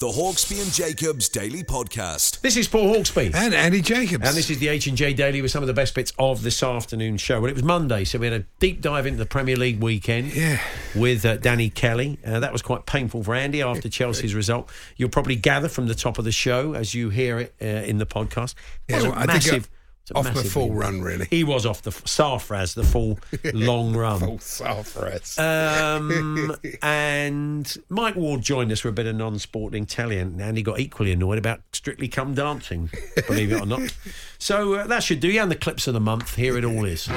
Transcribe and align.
The 0.00 0.06
Hawksbee 0.08 0.62
and 0.62 0.72
Jacobs 0.72 1.28
Daily 1.28 1.62
Podcast. 1.62 2.40
This 2.40 2.56
is 2.56 2.66
Paul 2.66 2.94
Hawksbee. 2.94 3.34
And 3.34 3.52
Andy 3.52 3.82
Jacobs. 3.82 4.26
And 4.26 4.34
this 4.34 4.48
is 4.48 4.58
the 4.58 4.68
H&J 4.68 5.12
Daily 5.12 5.42
with 5.42 5.50
some 5.50 5.62
of 5.62 5.66
the 5.66 5.74
best 5.74 5.94
bits 5.94 6.10
of 6.18 6.42
this 6.42 6.62
afternoon 6.62 7.18
show. 7.18 7.38
Well, 7.38 7.50
it 7.50 7.54
was 7.54 7.62
Monday, 7.64 8.04
so 8.04 8.18
we 8.18 8.24
had 8.26 8.40
a 8.40 8.46
deep 8.60 8.80
dive 8.80 9.04
into 9.06 9.18
the 9.18 9.26
Premier 9.26 9.56
League 9.56 9.82
weekend 9.82 10.34
Yeah. 10.34 10.58
with 10.96 11.26
uh, 11.26 11.36
Danny 11.36 11.68
Kelly. 11.68 12.18
Uh, 12.24 12.40
that 12.40 12.50
was 12.50 12.62
quite 12.62 12.86
painful 12.86 13.22
for 13.22 13.34
Andy 13.34 13.60
after 13.60 13.90
Chelsea's 13.90 14.34
result. 14.34 14.70
You'll 14.96 15.10
probably 15.10 15.36
gather 15.36 15.68
from 15.68 15.86
the 15.86 15.94
top 15.94 16.18
of 16.18 16.24
the 16.24 16.32
show 16.32 16.72
as 16.72 16.94
you 16.94 17.10
hear 17.10 17.38
it 17.38 17.54
uh, 17.60 17.66
in 17.66 17.98
the 17.98 18.06
podcast. 18.06 18.54
It 18.88 18.92
Yeah, 18.92 18.96
wasn't 18.96 19.12
well, 19.16 19.22
I 19.24 19.26
think 19.38 19.44
massive. 19.52 19.68
I- 20.14 20.20
it 20.20 20.26
off 20.26 20.34
the 20.34 20.42
full 20.42 20.70
win. 20.70 20.78
run, 20.78 21.00
really. 21.02 21.26
He 21.30 21.44
was 21.44 21.64
off 21.64 21.82
the 21.82 21.90
f- 21.90 22.02
Safraz, 22.04 22.74
the 22.74 22.82
full 22.82 23.20
long 23.54 23.96
run. 23.96 24.18
Full 24.18 24.38
self-rest. 24.40 25.38
Um, 25.38 26.56
and 26.82 27.76
Mike 27.88 28.16
Ward 28.16 28.42
joined 28.42 28.72
us 28.72 28.80
for 28.80 28.88
a 28.88 28.92
bit 28.92 29.06
of 29.06 29.14
non-sporting 29.14 29.86
telly, 29.86 30.18
and 30.18 30.42
Andy 30.42 30.62
got 30.62 30.80
equally 30.80 31.12
annoyed 31.12 31.38
about 31.38 31.60
Strictly 31.72 32.08
Come 32.08 32.34
Dancing, 32.34 32.90
believe 33.28 33.52
it 33.52 33.60
or 33.60 33.66
not. 33.66 33.94
So 34.42 34.72
uh, 34.72 34.86
that 34.86 35.02
should 35.02 35.20
do 35.20 35.28
you. 35.28 35.38
And 35.42 35.50
the 35.50 35.54
clips 35.54 35.86
of 35.86 35.92
the 35.92 36.00
month. 36.00 36.34
Here 36.34 36.56
it 36.56 36.64
all 36.64 36.86
is. 36.86 37.06
Good 37.06 37.16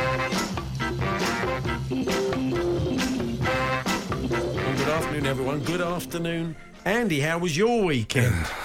afternoon, 4.90 5.26
everyone. 5.26 5.62
Good 5.64 5.80
afternoon, 5.82 6.54
Andy. 6.84 7.22
How 7.22 7.38
was 7.38 7.56
your 7.56 7.86
weekend? 7.86 8.46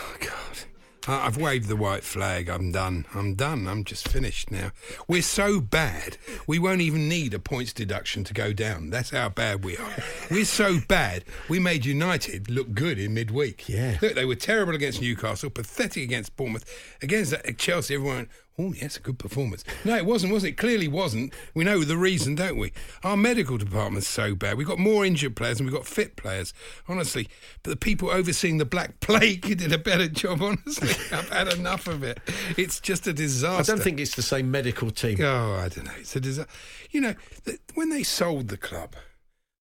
I've 1.11 1.39
waved 1.39 1.69
the 1.69 1.77
white 1.77 2.05
flag. 2.05 2.51
I'm 2.51 2.71
done. 2.71 3.07
I'm 3.15 3.35
done. 3.35 3.67
I'm 3.67 3.83
just 3.83 4.07
finished 4.07 4.51
now. 4.51 4.73
We're 5.09 5.23
so 5.23 5.59
bad, 5.59 6.19
we 6.47 6.59
won't 6.59 6.83
even 6.83 7.09
need 7.09 7.33
a 7.33 7.39
points 7.39 7.73
deduction 7.73 8.25
to 8.25 8.35
go 8.35 8.53
down. 8.53 8.91
That's 8.91 9.11
how 9.11 9.31
bad 9.31 9.65
we 9.65 9.79
are. 9.79 9.97
We're 10.31 10.45
so 10.45 10.81
bad, 10.87 11.25
we 11.49 11.59
made 11.59 11.87
United 11.87 12.51
look 12.51 12.75
good 12.75 12.99
in 12.99 13.15
midweek. 13.15 13.69
Yeah. 13.69 13.97
Look, 14.03 14.15
they 14.15 14.27
were 14.27 14.35
terrible 14.35 14.75
against 14.75 15.01
Newcastle, 15.01 15.49
pathetic 15.49 16.03
against 16.03 16.37
Bournemouth. 16.37 16.67
Against 17.01 17.35
Chelsea, 17.57 17.95
everyone 17.95 18.29
oh, 18.59 18.73
yes, 18.73 18.97
a 18.97 19.01
good 19.01 19.19
performance. 19.19 19.65
No, 19.85 19.97
it 19.97 20.05
wasn't, 20.05 20.33
was 20.33 20.45
it? 20.45 20.53
Clearly 20.57 20.89
wasn't. 20.89 21.33
We 21.55 21.65
know 21.65 21.85
the 21.85 21.97
reason, 21.97 22.35
don't 22.35 22.59
we? 22.59 22.73
Our 23.05 23.17
medical 23.17 23.57
department's 23.59 24.09
so 24.09 24.35
bad. 24.35 24.59
We've 24.59 24.67
got 24.67 24.79
more 24.79 25.05
injured 25.05 25.37
players 25.37 25.61
and 25.61 25.69
we've 25.69 25.77
got 25.77 25.87
fit 25.87 26.17
players, 26.17 26.53
honestly. 26.89 27.29
But 27.63 27.71
the 27.71 27.77
people 27.77 28.11
overseeing 28.11 28.59
the 28.59 28.65
Black 28.65 29.01
Plague 29.01 29.43
did 29.59 29.73
a 29.73 29.79
better 29.79 30.09
job, 30.09 30.43
honestly. 30.43 30.91
I've 31.17 31.29
had 31.31 31.53
enough 31.53 31.87
of 31.87 32.03
it. 32.03 32.19
It's 32.57 32.81
just 32.81 33.07
a 33.07 33.13
disaster. 33.13 33.73
I 33.73 33.77
don't 33.77 33.83
think 33.83 34.01
it's 34.01 34.17
the 34.17 34.23
same 34.23 34.51
medical 34.51 34.91
team. 34.91 35.19
Oh, 35.23 35.55
I 35.55 35.69
don't 35.69 35.85
know. 35.87 35.93
It's 35.99 36.17
a 36.17 36.21
disaster. 36.21 36.51
You 36.91 37.01
know, 37.01 37.15
th- 37.45 37.61
when 37.75 37.91
they 37.91 38.03
sold 38.03 38.49
the 38.49 38.57
club, 38.57 38.95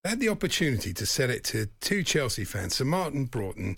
they 0.03 0.11
had 0.11 0.19
the 0.19 0.29
opportunity 0.29 0.93
to 0.93 1.05
sell 1.05 1.29
it 1.29 1.43
to 1.45 1.67
two 1.81 2.03
Chelsea 2.03 2.45
fans, 2.45 2.75
Sir 2.75 2.85
Martin 2.85 3.25
Broughton 3.25 3.77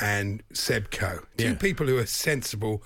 and 0.00 0.42
Seb 0.52 0.90
Coe, 0.90 1.20
two 1.36 1.44
Yeah. 1.44 1.54
people 1.54 1.86
who 1.86 1.98
are 1.98 2.06
sensible 2.06 2.82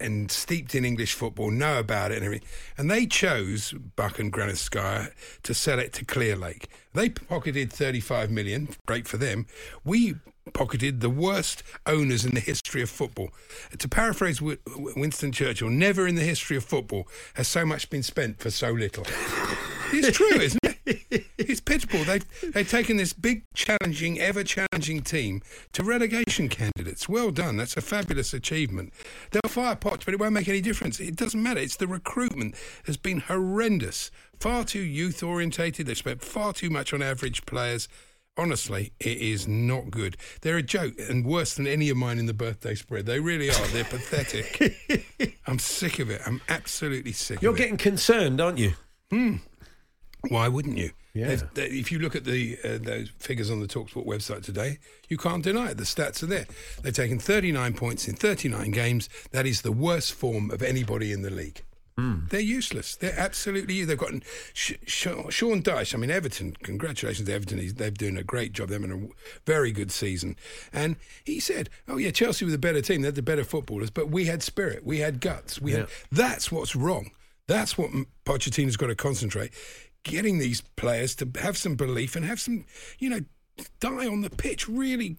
and 0.00 0.30
steeped 0.30 0.74
in 0.74 0.84
English 0.84 1.14
football, 1.14 1.50
know 1.50 1.78
about 1.78 2.12
it 2.12 2.16
and 2.16 2.24
everything. 2.24 2.48
And 2.76 2.90
they 2.90 3.06
chose 3.06 3.72
Buck 3.72 4.18
and 4.18 4.32
Granovskaia 4.32 5.12
to 5.42 5.54
sell 5.54 5.78
it 5.78 5.92
to 5.94 6.04
Clearlake. 6.04 6.66
They 6.94 7.08
pocketed 7.08 7.72
35 7.72 8.30
million, 8.30 8.68
great 8.86 9.08
for 9.08 9.16
them. 9.16 9.46
We 9.84 10.16
pocketed 10.52 11.00
the 11.00 11.10
worst 11.10 11.62
owners 11.86 12.24
in 12.24 12.34
the 12.34 12.40
history 12.40 12.82
of 12.82 12.88
football. 12.88 13.30
To 13.76 13.88
paraphrase 13.88 14.40
Winston 14.40 15.32
Churchill, 15.32 15.70
never 15.70 16.06
in 16.06 16.14
the 16.14 16.22
history 16.22 16.56
of 16.56 16.64
football 16.64 17.08
has 17.34 17.48
so 17.48 17.66
much 17.66 17.90
been 17.90 18.02
spent 18.02 18.38
for 18.38 18.50
so 18.50 18.70
little. 18.70 19.04
It's 19.92 20.16
true, 20.16 20.40
isn't 20.40 20.60
it? 20.86 21.26
It's 21.38 21.60
pitiful. 21.60 22.04
They've, 22.04 22.24
they've 22.52 22.68
taken 22.68 22.96
this 22.96 23.12
big, 23.12 23.42
challenging, 23.54 24.20
ever 24.20 24.42
challenging 24.44 25.02
team 25.02 25.42
to 25.72 25.82
relegation 25.82 26.48
candidates. 26.48 27.08
Well 27.08 27.30
done. 27.30 27.56
That's 27.56 27.76
a 27.76 27.80
fabulous 27.80 28.32
achievement. 28.34 28.92
They'll 29.30 29.50
fire 29.50 29.76
Potts, 29.76 30.04
but 30.04 30.14
it 30.14 30.20
won't 30.20 30.32
make 30.32 30.48
any 30.48 30.60
difference. 30.60 31.00
It 31.00 31.16
doesn't 31.16 31.42
matter. 31.42 31.60
It's 31.60 31.76
the 31.76 31.86
recruitment 31.86 32.54
has 32.86 32.96
been 32.96 33.20
horrendous. 33.20 34.10
Far 34.40 34.64
too 34.64 34.80
youth 34.80 35.22
orientated. 35.22 35.86
They've 35.86 35.96
spent 35.96 36.22
far 36.22 36.52
too 36.52 36.70
much 36.70 36.92
on 36.92 37.02
average 37.02 37.46
players. 37.46 37.88
Honestly, 38.38 38.92
it 39.00 39.16
is 39.16 39.48
not 39.48 39.90
good. 39.90 40.14
They're 40.42 40.58
a 40.58 40.62
joke 40.62 40.92
and 40.98 41.24
worse 41.24 41.54
than 41.54 41.66
any 41.66 41.88
of 41.88 41.96
mine 41.96 42.18
in 42.18 42.26
the 42.26 42.34
birthday 42.34 42.74
spread. 42.74 43.06
They 43.06 43.18
really 43.18 43.48
are. 43.48 43.66
They're 43.68 43.84
pathetic. 43.84 45.38
I'm 45.46 45.58
sick 45.58 45.98
of 46.00 46.10
it. 46.10 46.20
I'm 46.26 46.42
absolutely 46.50 47.12
sick 47.12 47.40
You're 47.40 47.52
of 47.52 47.56
it. 47.56 47.62
getting 47.62 47.76
concerned, 47.78 48.38
aren't 48.42 48.58
you? 48.58 48.74
Hmm. 49.10 49.36
Why 50.28 50.48
wouldn't 50.48 50.78
you? 50.78 50.90
Yeah. 51.14 51.28
They've- 51.54 51.72
if 51.72 51.90
you 51.92 51.98
look 51.98 52.14
at 52.14 52.24
the 52.24 52.58
uh, 52.64 52.78
those 52.80 53.10
figures 53.18 53.50
on 53.50 53.60
the 53.60 53.66
Talksport 53.66 54.06
website 54.06 54.42
today, 54.42 54.78
you 55.08 55.16
can't 55.16 55.42
deny 55.42 55.70
it. 55.70 55.76
The 55.78 55.84
stats 55.84 56.22
are 56.22 56.26
there. 56.26 56.46
They've 56.82 56.92
taken 56.94 57.18
39 57.18 57.74
points 57.74 58.06
in 58.08 58.14
39 58.16 58.70
games. 58.70 59.08
That 59.32 59.46
is 59.46 59.62
the 59.62 59.72
worst 59.72 60.12
form 60.14 60.50
of 60.50 60.62
anybody 60.62 61.12
in 61.12 61.22
the 61.22 61.30
league. 61.30 61.62
They're 62.28 62.40
useless. 62.40 62.94
They're 62.94 63.18
absolutely. 63.18 63.82
They've 63.86 63.96
got 63.96 64.12
Sh- 64.52 64.74
Sh- 64.86 65.06
Sean 65.30 65.62
Dyche. 65.62 65.94
I 65.94 65.96
mean, 65.96 66.10
Everton. 66.10 66.54
Congratulations 66.62 67.26
to 67.26 67.32
Everton. 67.34 67.58
He's, 67.58 67.72
they're 67.72 67.90
doing 67.90 68.18
a 68.18 68.22
great 68.22 68.52
job. 68.52 68.68
They're 68.68 68.78
having 68.78 69.08
a 69.10 69.40
very 69.46 69.72
good 69.72 69.90
season. 69.90 70.36
And 70.74 70.96
he 71.24 71.40
said, 71.40 71.70
"Oh 71.88 71.96
yeah, 71.96 72.10
Chelsea 72.10 72.44
were 72.44 72.50
the 72.50 72.58
better 72.58 72.82
team. 72.82 73.00
They're 73.00 73.12
the 73.12 73.22
better 73.22 73.44
footballers, 73.44 73.88
but 73.88 74.10
we 74.10 74.26
had 74.26 74.42
spirit. 74.42 74.84
We 74.84 74.98
had 74.98 75.20
guts. 75.22 75.58
We 75.58 75.72
had. 75.72 75.88
That's 76.12 76.52
what's 76.52 76.76
wrong. 76.76 77.12
That's 77.48 77.78
what 77.78 77.90
Pochettino's 78.26 78.76
got 78.76 78.88
to 78.88 78.94
concentrate. 78.94 79.52
Getting 80.06 80.38
these 80.38 80.60
players 80.60 81.14
to 81.16 81.28
have 81.40 81.56
some 81.56 81.74
belief 81.74 82.14
and 82.14 82.24
have 82.24 82.40
some, 82.40 82.64
you 82.98 83.10
know, 83.10 83.20
die 83.80 84.06
on 84.06 84.20
the 84.20 84.30
pitch. 84.30 84.68
Really 84.68 85.16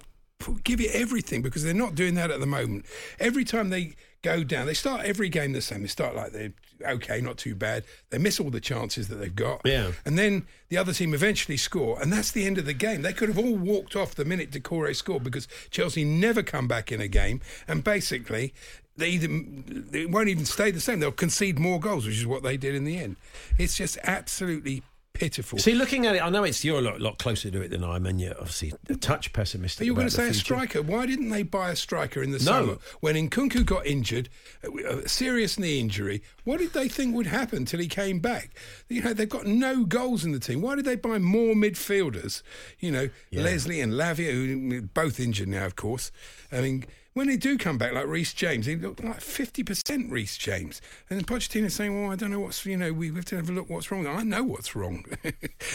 give 0.63 0.79
it 0.79 0.91
everything 0.93 1.41
because 1.41 1.63
they're 1.63 1.73
not 1.73 1.95
doing 1.95 2.15
that 2.15 2.31
at 2.31 2.39
the 2.39 2.45
moment. 2.45 2.85
Every 3.19 3.43
time 3.43 3.69
they 3.69 3.95
go 4.21 4.43
down, 4.43 4.65
they 4.65 4.73
start 4.73 5.05
every 5.05 5.29
game 5.29 5.51
the 5.51 5.61
same. 5.61 5.81
They 5.81 5.87
start 5.87 6.15
like 6.15 6.31
they're 6.31 6.53
okay, 6.85 7.19
not 7.21 7.37
too 7.37 7.55
bad. 7.55 7.83
They 8.11 8.17
miss 8.17 8.39
all 8.39 8.49
the 8.49 8.61
chances 8.61 9.07
that 9.07 9.15
they've 9.15 9.35
got. 9.35 9.61
Yeah. 9.65 9.91
And 10.05 10.17
then 10.17 10.45
the 10.69 10.78
other 10.78 10.93
team 10.93 11.13
eventually 11.13 11.57
score, 11.57 12.01
and 12.01 12.13
that's 12.13 12.31
the 12.31 12.45
end 12.45 12.57
of 12.57 12.66
the 12.66 12.73
game. 12.73 13.01
They 13.01 13.13
could 13.13 13.29
have 13.29 13.37
all 13.37 13.55
walked 13.55 13.95
off 13.95 14.16
the 14.16 14.25
minute 14.25 14.51
Doucouré 14.51 14.95
scored 14.95 15.23
because 15.23 15.47
Chelsea 15.69 16.05
never 16.05 16.43
come 16.43 16.67
back 16.67 16.91
in 16.91 17.01
a 17.01 17.07
game, 17.07 17.41
and 17.67 17.83
basically 17.83 18.53
they 18.97 19.09
either 19.09 19.28
they 19.28 20.05
won't 20.05 20.29
even 20.29 20.46
stay 20.46 20.72
the 20.72 20.82
same. 20.82 20.99
They'll 20.99 21.11
concede 21.11 21.59
more 21.59 21.79
goals, 21.79 22.05
which 22.05 22.17
is 22.17 22.28
what 22.28 22.44
they 22.44 22.58
did 22.58 22.76
in 22.76 22.84
the 22.84 22.97
end. 22.97 23.16
It's 23.58 23.76
just 23.76 23.97
absolutely 24.03 24.84
pitiful. 25.17 25.58
See, 25.59 25.73
looking 25.73 26.05
at 26.05 26.16
it, 26.16 26.23
I 26.23 26.29
know 26.29 26.44
it's 26.44 26.64
you're 26.64 26.79
a 26.79 26.82
lot, 26.82 27.02
lot 27.02 27.17
closer 27.17 27.49
to 27.49 27.61
it 27.61 27.70
than 27.70 27.84
I 27.84 27.96
am, 27.96 28.05
and 28.05 28.22
you're 28.22 28.38
obviously 28.38 28.73
a 28.90 28.96
touch 28.96 29.34
pessimistic. 29.34 29.82
Are 29.82 29.85
you 29.85 29.94
about 29.94 30.02
going 30.02 30.09
to 30.09 30.16
say 30.16 30.29
a 30.29 30.34
striker? 30.34 30.82
Why 30.82 31.05
didn't 31.05 31.29
they 31.29 31.44
buy 31.44 31.72
a 31.72 31.76
striker 31.76 32.22
in 32.22 32.32
the 32.32 32.38
No. 32.40 32.44
summer 32.46 32.78
when 32.99 33.16
Nkunku 33.16 33.66
got 33.66 33.85
injured, 33.85 34.29
uh, 34.64 34.72
a 34.72 34.78
a 34.78 34.97
uh, 35.00 35.08
serious 35.08 35.58
knee 35.58 35.79
injury? 35.79 36.22
What 36.43 36.59
did 36.59 36.73
they 36.73 36.88
think 36.88 37.16
would 37.16 37.28
happen 37.28 37.66
till 37.66 37.79
he 37.79 37.88
came 37.88 38.20
back? 38.20 38.52
You 38.90 39.02
know, 39.02 39.14
they've 39.14 39.28
got 39.28 39.46
no 39.46 39.84
goals 39.84 40.23
in 40.23 40.32
the 40.32 40.40
team. 40.40 40.61
Why 40.61 40.76
did 40.76 40.85
they 40.85 40.96
buy 40.96 41.17
more 41.17 41.55
midfielders? 41.55 42.43
You 42.79 42.91
know, 42.91 43.09
Leslie 43.32 43.82
and 43.82 43.93
Lavia, 43.93 44.32
who 44.32 44.55
mm, 44.55 44.90
both 44.93 45.20
injured 45.20 45.47
now, 45.47 45.66
of 45.66 45.76
course. 45.76 46.11
I 46.52 46.61
mean, 46.61 46.85
when 47.17 47.28
they 47.28 47.35
do 47.35 47.58
come 47.58 47.79
back, 47.79 47.93
like 47.93 48.05
Reece 48.05 48.31
James, 48.31 48.67
he 48.67 48.75
looked 48.75 49.03
like 49.03 49.22
fifty 49.22 49.64
percent 49.64 50.11
Reece 50.11 50.37
James, 50.37 50.81
and 51.09 51.25
Pochettino's 51.25 51.73
saying, 51.73 51.99
"Well, 51.99 52.11
I 52.11 52.16
don't 52.16 52.29
know 52.29 52.40
what's 52.40 52.64
you 52.66 52.78
know 52.78 52.93
we 52.93 53.11
have 53.14 53.25
to 53.25 53.35
have 53.37 53.49
a 53.49 53.52
look 53.52 53.69
what's 53.69 53.91
wrong." 53.91 54.05
I 54.05 54.22
know 54.22 54.43
what's 54.43 54.75
wrong. 54.75 55.03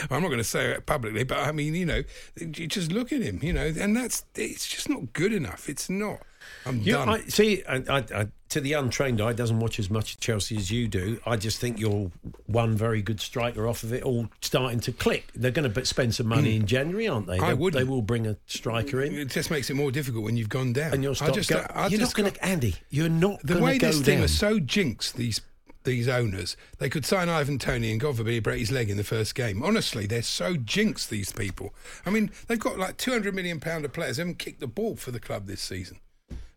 I'm 0.09 0.21
not 0.21 0.29
going 0.29 0.37
to 0.37 0.43
say 0.43 0.71
it 0.71 0.85
publicly, 0.85 1.25
but 1.25 1.39
I 1.39 1.51
mean, 1.51 1.75
you 1.75 1.85
know, 1.85 2.03
you 2.39 2.67
just 2.67 2.93
look 2.93 3.11
at 3.11 3.21
him, 3.21 3.39
you 3.41 3.51
know, 3.51 3.73
and 3.77 3.95
that's 3.95 4.23
it's 4.35 4.67
just 4.67 4.87
not 4.87 5.11
good 5.11 5.33
enough. 5.33 5.67
It's 5.67 5.89
not. 5.89 6.21
I'm 6.65 6.79
You, 6.79 6.93
done. 6.93 7.09
I, 7.09 7.21
see, 7.21 7.63
I, 7.65 7.75
I, 7.89 7.97
I, 8.15 8.27
to 8.49 8.61
the 8.61 8.73
untrained 8.73 9.19
eye, 9.19 9.33
doesn't 9.33 9.59
watch 9.59 9.79
as 9.79 9.89
much 9.89 10.19
Chelsea 10.19 10.55
as 10.57 10.71
you 10.71 10.87
do. 10.87 11.19
I 11.25 11.37
just 11.37 11.59
think 11.59 11.79
you're 11.79 12.11
one 12.45 12.75
very 12.75 13.01
good 13.01 13.19
striker 13.19 13.67
off 13.67 13.83
of 13.83 13.91
it 13.93 14.03
all 14.03 14.27
starting 14.41 14.79
to 14.81 14.91
click. 14.91 15.31
They're 15.35 15.51
going 15.51 15.71
to 15.71 15.85
spend 15.85 16.15
some 16.15 16.27
money 16.27 16.55
hmm. 16.55 16.61
in 16.61 16.67
January, 16.67 17.07
aren't 17.07 17.27
they? 17.27 17.39
I 17.39 17.49
they, 17.49 17.53
wouldn't. 17.53 17.83
They 17.83 17.89
will 17.89 18.01
bring 18.01 18.27
a 18.27 18.37
striker 18.45 19.01
in. 19.01 19.13
it 19.13 19.29
just 19.29 19.49
makes 19.51 19.69
it 19.69 19.73
more 19.75 19.91
difficult 19.91 20.23
when 20.23 20.37
you've 20.37 20.49
gone 20.49 20.73
down. 20.73 20.93
And 20.93 21.03
you'll 21.03 21.13
I 21.13 21.15
stop. 21.15 21.33
just, 21.33 21.49
go, 21.49 21.65
I 21.69 21.87
you're 21.87 21.99
just 21.99 22.17
not 22.17 22.23
going 22.23 22.33
to, 22.33 22.45
Andy. 22.45 22.75
You're 22.89 23.09
not 23.09 23.41
the 23.43 23.59
way 23.59 23.77
go 23.77 23.87
this 23.87 24.01
team 24.01 24.17
down. 24.17 24.25
are 24.25 24.29
so 24.29 24.59
jinxed 24.59 25.15
these 25.15 25.41
these 25.83 26.07
owners 26.07 26.55
they 26.79 26.89
could 26.89 27.05
sign 27.05 27.29
Ivan 27.29 27.59
Toney 27.59 27.91
and 27.91 27.99
God 27.99 28.17
forbid 28.17 28.33
he 28.33 28.39
break 28.39 28.59
his 28.59 28.71
leg 28.71 28.89
in 28.89 28.97
the 28.97 29.03
first 29.03 29.35
game 29.35 29.61
honestly 29.61 30.05
they're 30.05 30.21
so 30.21 30.55
jinxed 30.55 31.09
these 31.09 31.31
people 31.31 31.73
I 32.05 32.09
mean 32.09 32.31
they've 32.47 32.59
got 32.59 32.77
like 32.77 32.97
200 32.97 33.35
million 33.35 33.59
pound 33.59 33.85
of 33.85 33.93
players 33.93 34.17
who 34.17 34.21
haven't 34.21 34.39
kicked 34.39 34.59
the 34.59 34.67
ball 34.67 34.95
for 34.95 35.11
the 35.11 35.19
club 35.19 35.45
this 35.45 35.61
season 35.61 35.99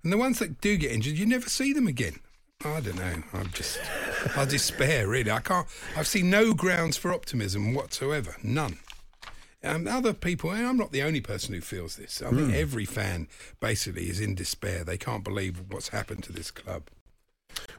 and 0.06 0.12
the 0.12 0.16
ones 0.16 0.38
that 0.38 0.60
do 0.60 0.76
get 0.76 0.92
injured 0.92 1.18
you 1.18 1.26
never 1.26 1.48
see 1.48 1.72
them 1.72 1.88
again 1.88 2.20
I 2.64 2.78
don't 2.78 2.94
know 2.94 3.22
I'm 3.32 3.50
just 3.50 3.80
I 4.36 4.44
despair 4.44 5.08
really 5.08 5.32
I 5.32 5.40
can't 5.40 5.66
I've 5.96 6.06
seen 6.06 6.30
no 6.30 6.54
grounds 6.54 6.96
for 6.96 7.12
optimism 7.12 7.74
whatsoever 7.74 8.36
none 8.40 8.78
um, 9.64 9.88
other 9.88 10.12
people, 10.12 10.52
and 10.52 10.64
I'm 10.64 10.76
not 10.76 10.92
the 10.92 11.02
only 11.02 11.20
person 11.20 11.52
who 11.52 11.60
feels 11.60 11.96
this. 11.96 12.22
I 12.22 12.30
think 12.30 12.54
every 12.54 12.84
fan 12.84 13.26
basically 13.58 14.08
is 14.08 14.20
in 14.20 14.36
despair. 14.36 14.84
They 14.84 14.98
can't 14.98 15.24
believe 15.24 15.60
what's 15.70 15.88
happened 15.88 16.22
to 16.24 16.32
this 16.32 16.52
club. 16.52 16.84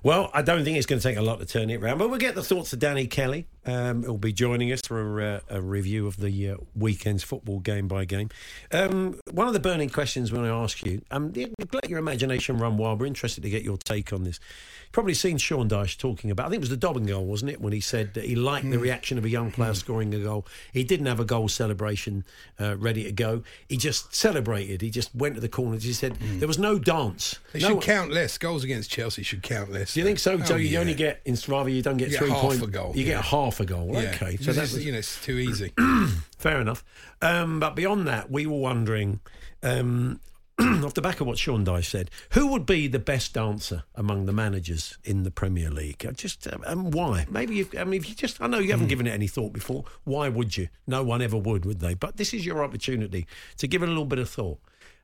Well, 0.04 0.30
I 0.34 0.42
don't 0.42 0.66
think 0.66 0.76
it's 0.76 0.88
going 0.88 1.00
to 1.00 1.08
take 1.08 1.18
a 1.18 1.22
lot 1.22 1.40
to 1.40 1.46
turn 1.46 1.70
it 1.70 1.82
around, 1.82 2.00
but 2.00 2.10
we'll 2.10 2.20
get 2.20 2.36
the 2.36 2.44
thoughts 2.44 2.74
of 2.74 2.80
Danny 2.80 3.08
Kelly. 3.08 3.48
Um, 3.68 4.04
he'll 4.04 4.18
be 4.18 4.32
joining 4.32 4.72
us 4.72 4.82
for 4.82 5.22
a, 5.22 5.42
a 5.50 5.62
review 5.62 6.08
of 6.08 6.18
the 6.18 6.52
uh, 6.52 6.56
weekend's 6.76 7.22
football 7.22 7.60
game 7.60 7.88
by 7.88 8.06
game. 8.06 8.30
Um, 8.72 9.20
one 9.32 9.48
of 9.48 9.54
the 9.54 9.60
burning 9.60 9.90
questions 9.90 10.32
when 10.32 10.46
I 10.46 10.48
ask 10.48 10.86
you, 10.86 11.02
um, 11.12 11.34
let 11.74 11.90
your 11.90 12.00
imagination 12.00 12.58
run 12.58 12.78
wild. 12.78 13.02
We're 13.02 13.08
interested 13.08 13.44
to 13.44 13.50
get 13.50 13.64
your 13.64 13.78
take 13.78 14.14
on 14.14 14.24
this. 14.24 14.40
You've 14.86 14.94
probably 14.94 15.14
seen 15.16 15.38
Sean 15.38 15.68
Dyche 15.68 15.98
talking 15.98 16.32
about, 16.32 16.48
I 16.48 16.50
think 16.50 16.60
it 16.60 16.62
was 16.62 16.70
the 16.70 16.78
Dobbin 16.78 17.06
goal, 17.06 17.26
wasn't 17.26 17.52
it, 17.52 17.60
when 17.60 17.74
he 17.74 17.82
said 17.82 18.14
that 18.14 18.24
he 18.24 18.36
liked 18.36 18.70
the 18.70 18.80
reaction 18.80 19.18
of 19.18 19.26
a 19.26 19.30
young 19.30 19.52
player 19.52 19.74
scoring 19.74 20.14
a 20.14 20.20
goal. 20.20 20.48
He 20.72 20.86
didn't 20.86 21.08
have 21.08 21.20
a 21.20 21.26
goal 21.26 21.50
celebration 21.50 22.24
uh, 22.60 22.78
ready 22.78 23.04
to 23.04 23.12
go. 23.12 23.44
He 23.68 23.76
just 23.76 24.16
celebrated. 24.16 24.82
He 24.82 24.90
just 24.90 25.14
went 25.14 25.36
to 25.36 25.42
the 25.42 25.50
corners. 25.50 25.84
He 25.84 25.92
said 25.92 26.16
there 26.40 26.48
was 26.48 26.58
no 26.58 26.80
dance. 26.80 27.40
They 27.52 27.60
no 27.60 27.70
should 27.70 27.82
count 27.82 28.12
less. 28.12 28.38
Goals 28.38 28.64
against 28.64 28.90
Chelsea 28.90 29.24
should 29.24 29.44
count 29.44 29.72
less. 29.72 29.94
do 29.94 30.00
you 30.00 30.06
think 30.06 30.20
so? 30.20 30.34
Oh, 30.34 30.44
so 30.44 30.56
you 30.56 30.70
yeah. 30.70 30.80
only 30.80 30.94
get 30.94 31.22
in 31.26 31.38
rather 31.48 31.70
you 31.70 31.82
don't 31.82 31.98
get 31.98 32.10
You 32.10 32.14
get 32.14 32.20
three 32.20 32.30
half 32.30 32.42
point 32.42 32.64
a 32.64 32.68
goal, 32.68 32.94
You 32.96 33.04
yeah. 33.04 33.16
get 33.16 33.26
half 33.26 33.57
a 33.60 33.66
goal. 33.66 33.92
Yeah. 33.94 34.12
Okay, 34.16 34.38
so 34.38 34.52
that's 34.54 34.74
you 34.78 34.92
know 34.92 34.98
it's 35.00 35.24
too 35.24 35.38
easy. 35.38 35.74
fair 36.38 36.62
enough. 36.62 36.84
Um, 37.22 37.60
but 37.60 37.76
beyond 37.76 38.08
that, 38.08 38.30
we 38.32 38.46
were 38.46 38.58
wondering, 38.60 39.20
um, 39.64 40.20
off 40.60 40.94
the 40.94 41.02
back 41.02 41.22
of 41.22 41.28
what 41.28 41.38
Sean 41.38 41.66
Dyche 41.66 41.86
said, 41.86 42.10
who 42.32 42.48
would 42.48 42.66
be 42.66 42.88
the 42.88 43.00
best 43.00 43.34
dancer 43.34 43.84
among 43.96 44.26
the 44.26 44.34
managers 44.34 44.98
in 45.04 45.24
the 45.24 45.32
Premier 45.32 45.70
League? 45.70 46.06
Uh, 46.06 46.12
Just 46.12 46.52
um, 46.52 46.64
and 46.66 46.94
why? 46.94 47.26
Maybe 47.30 47.56
you've, 47.56 47.76
I 47.78 47.84
mean, 47.84 48.02
if 48.02 48.10
you 48.10 48.16
just, 48.16 48.42
I 48.42 48.48
know 48.48 48.60
you 48.60 48.72
haven't 48.72 48.88
given 48.88 49.06
it 49.08 49.12
any 49.12 49.28
thought 49.28 49.54
before. 49.54 49.86
Why 50.04 50.30
would 50.30 50.58
you? 50.58 50.70
No 50.88 51.04
one 51.04 51.22
ever 51.22 51.38
would, 51.38 51.66
would 51.66 51.80
they? 51.80 51.94
But 51.94 52.18
this 52.18 52.34
is 52.34 52.46
your 52.46 52.64
opportunity 52.64 53.28
to 53.58 53.68
give 53.68 53.84
it 53.84 53.86
a 53.86 53.90
little 53.90 54.06
bit 54.06 54.20
of 54.20 54.30
thought. 54.30 54.60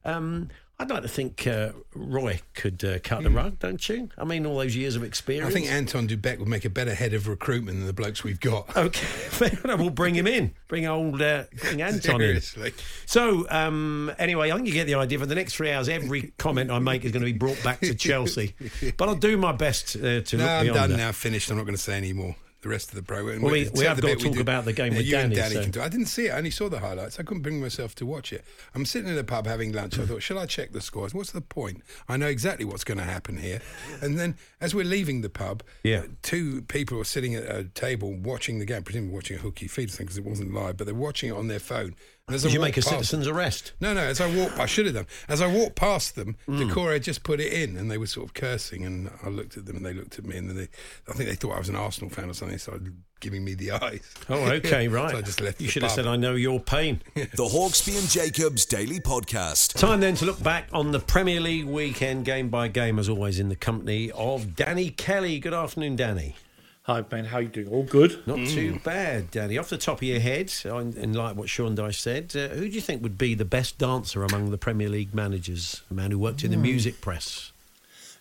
Um, 0.06 0.50
I'd 0.80 0.90
like 0.90 1.04
to 1.04 1.08
think 1.08 1.46
uh, 1.46 1.70
Roy 1.94 2.42
could 2.56 2.84
uh, 2.84 2.98
cut 3.04 3.24
the 3.24 3.30
rug, 3.30 3.60
don't 3.60 3.88
you? 3.88 4.10
I 4.18 4.26
mean, 4.26 4.46
all 4.46 4.58
those 4.58 4.76
years 4.76 4.96
of 4.96 5.04
experience. 5.04 5.48
I 5.48 5.54
think 5.54 5.68
Anton 5.68 6.08
Du 6.08 6.18
Beke 6.18 6.40
would 6.40 6.48
make 6.48 6.66
a 6.66 6.70
better 6.70 6.94
head 6.96 7.14
of 7.14 7.28
recruitment 7.28 7.78
than 7.78 7.86
the 7.88 7.94
blokes 7.94 8.24
we've 8.24 8.40
got. 8.40 8.70
Okay. 8.76 9.08
We'll 9.66 9.90
bring 9.92 10.16
him 10.16 10.28
in. 10.28 10.54
Bring 10.68 10.86
old 10.88 11.22
uh, 11.22 11.44
bring 11.62 11.82
Anton 11.82 12.02
Seriously. 12.20 12.70
in. 12.70 12.74
So 13.06 13.46
um, 13.50 14.12
anyway, 14.18 14.52
I 14.52 14.56
think 14.56 14.68
you 14.68 14.74
get 14.74 14.86
the 14.88 14.96
idea. 14.96 15.20
For 15.20 15.26
the 15.26 15.36
next 15.36 15.56
three 15.56 15.72
hours, 15.72 15.88
every 15.90 16.34
comment 16.38 16.70
I 16.72 16.80
make 16.80 17.06
is 17.06 17.12
going 17.12 17.22
to 17.26 17.32
be 17.32 17.38
brought 17.38 17.62
back 17.64 17.80
to 17.82 17.94
Chelsea. 17.96 18.56
But 18.98 19.10
I'll 19.10 19.16
do 19.16 19.38
my 19.38 19.52
best 19.52 19.96
uh, 19.96 20.22
to 20.22 20.38
No, 20.38 20.44
look 20.44 20.50
I'm 20.50 20.74
done 20.74 20.90
that. 20.92 20.98
now. 20.98 21.12
Finished. 21.12 21.50
I'm 21.52 21.58
not 21.58 21.64
going 21.64 21.76
to 21.76 21.82
say 21.82 21.98
any 21.98 22.14
more. 22.14 22.36
The 22.64 22.70
rest 22.70 22.90
of 22.90 22.96
the 22.96 23.04
program. 23.04 23.42
Well, 23.42 23.52
we, 23.52 23.70
we 23.76 23.84
have 23.84 24.00
got 24.02 24.18
to 24.18 24.30
talk 24.30 24.40
about 24.40 24.64
the 24.64 24.72
game 24.72 24.94
Yeah, 24.94 24.98
with 25.00 25.06
you 25.06 25.18
and 25.18 25.34
Danny, 25.36 25.42
Danny 25.42 25.56
so- 25.56 25.62
can 25.64 25.72
do. 25.72 25.82
I 25.82 25.90
didn't 25.90 26.06
see 26.06 26.28
it. 26.28 26.32
I 26.32 26.38
only 26.38 26.50
saw 26.50 26.70
the 26.70 26.80
highlights. 26.80 27.20
I 27.20 27.24
couldn't 27.24 27.44
bring 27.44 27.60
myself 27.60 27.94
to 27.96 28.06
watch 28.06 28.32
it. 28.32 28.44
I'm 28.74 28.86
sitting 28.86 29.10
in 29.10 29.16
the 29.16 29.24
pub 29.26 29.46
having 29.48 29.74
lunch. 29.74 30.00
I 30.00 30.06
thought, 30.06 30.24
shall 30.24 30.40
I 30.40 30.46
check 30.46 30.72
the 30.72 30.80
scores? 30.80 31.14
What's 31.14 31.32
the 31.34 31.42
point? 31.42 31.82
I 32.08 32.16
know 32.16 32.28
exactly 32.28 32.64
what's 32.66 32.86
going 32.86 33.00
to 33.00 33.04
happen 33.04 33.36
here. 33.36 33.60
And 34.02 34.18
then, 34.18 34.38
as 34.62 34.74
we're 34.74 34.86
leaving 34.86 35.20
the 35.22 35.30
pub, 35.30 35.62
Yeah. 35.84 36.04
two 36.22 36.62
people 36.64 36.98
are 37.00 37.04
sitting 37.04 37.36
at 37.36 37.44
a 37.44 37.66
table 37.66 38.14
watching 38.14 38.60
the 38.60 38.66
game, 38.66 38.84
presumably 38.84 39.14
watching 39.14 39.38
a 39.38 39.40
hooky 39.42 39.68
feed 39.68 39.92
thing 39.92 40.06
because 40.06 40.18
it 40.18 40.24
wasn't 40.26 40.54
live, 40.54 40.78
but 40.78 40.86
they're 40.86 40.96
watching 40.96 41.30
it 41.30 41.34
on 41.36 41.50
their 41.50 41.60
phone. 41.60 41.96
And 42.28 42.36
as 42.36 42.46
I 42.46 42.48
Did 42.48 42.54
you 42.54 42.62
make 42.62 42.78
a 42.78 42.82
past- 42.82 42.90
citizen's 42.90 43.28
arrest? 43.28 43.74
no, 43.82 43.94
no. 43.94 44.00
As 44.00 44.22
I 44.22 44.34
walked, 44.34 44.58
I 44.58 44.66
should 44.66 44.86
have 44.86 44.96
done. 44.96 45.08
As 45.28 45.42
I 45.42 45.48
walked 45.48 45.76
past 45.76 46.16
them, 46.16 46.38
Hmm. 46.46 46.62
Doucouré 46.62 46.94
had 46.94 47.04
just 47.04 47.22
put 47.24 47.42
it 47.42 47.52
in, 47.52 47.76
and 47.76 47.92
they 47.92 47.98
were 47.98 48.08
sort 48.08 48.26
of 48.28 48.34
cursing. 48.34 48.86
And 48.86 49.12
I 49.26 49.28
looked 49.28 49.58
at 49.58 49.66
them, 49.66 49.76
and 49.76 49.86
they 49.86 49.94
looked 49.94 50.18
at 50.18 50.26
me, 50.26 50.38
and 50.38 50.48
then 50.50 50.56
they, 50.56 50.70
I 51.10 51.14
think 51.18 51.28
they 51.28 51.36
thought 51.36 51.56
I 51.56 51.60
was 51.60 51.68
an 51.68 51.76
Arsenal 51.76 52.10
fan 52.10 52.30
or 52.30 52.34
something. 52.34 52.54
They 52.54 52.60
started 52.60 52.96
giving 53.20 53.44
me 53.44 53.56
the 53.56 53.72
eyes. 53.72 54.10
Oh, 54.30 54.36
okay, 54.52 54.88
right. 54.88 55.12
so 55.12 55.18
I 55.18 55.22
just 55.22 55.42
left. 55.42 55.60
you 55.60 55.68
the 55.68 55.72
should 55.74 55.84
have 55.84 55.92
said, 55.92 56.08
"I 56.08 56.16
know 56.16 56.36
your 56.36 56.62
pain." 56.62 57.02
The 57.14 57.44
Hawksbee 57.44 58.00
and 58.00 58.08
Jacobs 58.10 58.66
Daily 58.66 59.02
Podcast. 59.02 59.74
Time 59.78 60.00
then 60.00 60.16
to 60.16 60.26
look 60.26 60.42
back 60.42 60.70
on 60.72 60.94
the 60.94 61.00
Premier 61.00 61.42
League 61.42 61.66
weekend, 61.66 62.24
game 62.24 62.48
by 62.48 62.70
game, 62.70 63.00
as 63.00 63.10
always, 63.10 63.38
in 63.38 63.50
the 63.50 63.56
company 63.58 64.12
of 64.12 64.56
Danny 64.56 64.92
Kelly. 64.92 65.40
Good 65.40 65.54
afternoon, 65.54 65.98
Danny. 65.98 66.38
Hi, 66.84 67.00
Ben. 67.00 67.24
How 67.26 67.38
are 67.38 67.42
you 67.42 67.48
doing? 67.48 67.70
All 67.70 67.84
good? 67.84 68.28
Not 68.28 68.46
too 68.46 68.78
bad, 68.84 69.32
Danny. 69.32 69.58
Off 69.58 69.70
the 69.70 69.78
top 69.78 70.00
of 70.00 70.04
your 70.04 70.20
head, 70.20 70.52
in, 70.66 70.94
in 70.98 71.14
like 71.14 71.38
what 71.38 71.48
Sean 71.48 71.78
Dyche 71.78 71.96
said, 71.96 72.34
uh, 72.36 72.54
who 72.54 72.68
do 72.68 72.76
you 72.76 72.82
think 72.82 73.02
would 73.02 73.18
be 73.18 73.36
the 73.36 73.46
best 73.46 73.78
dancer 73.78 74.22
among 74.24 74.52
the 74.52 74.58
Premier 74.58 74.90
League 74.90 75.14
managers? 75.14 75.82
A 75.90 75.94
man 75.94 76.12
who 76.12 76.20
worked 76.20 76.44
in 76.44 76.52
the 76.52 76.58
music 76.58 77.00
press. 77.00 77.54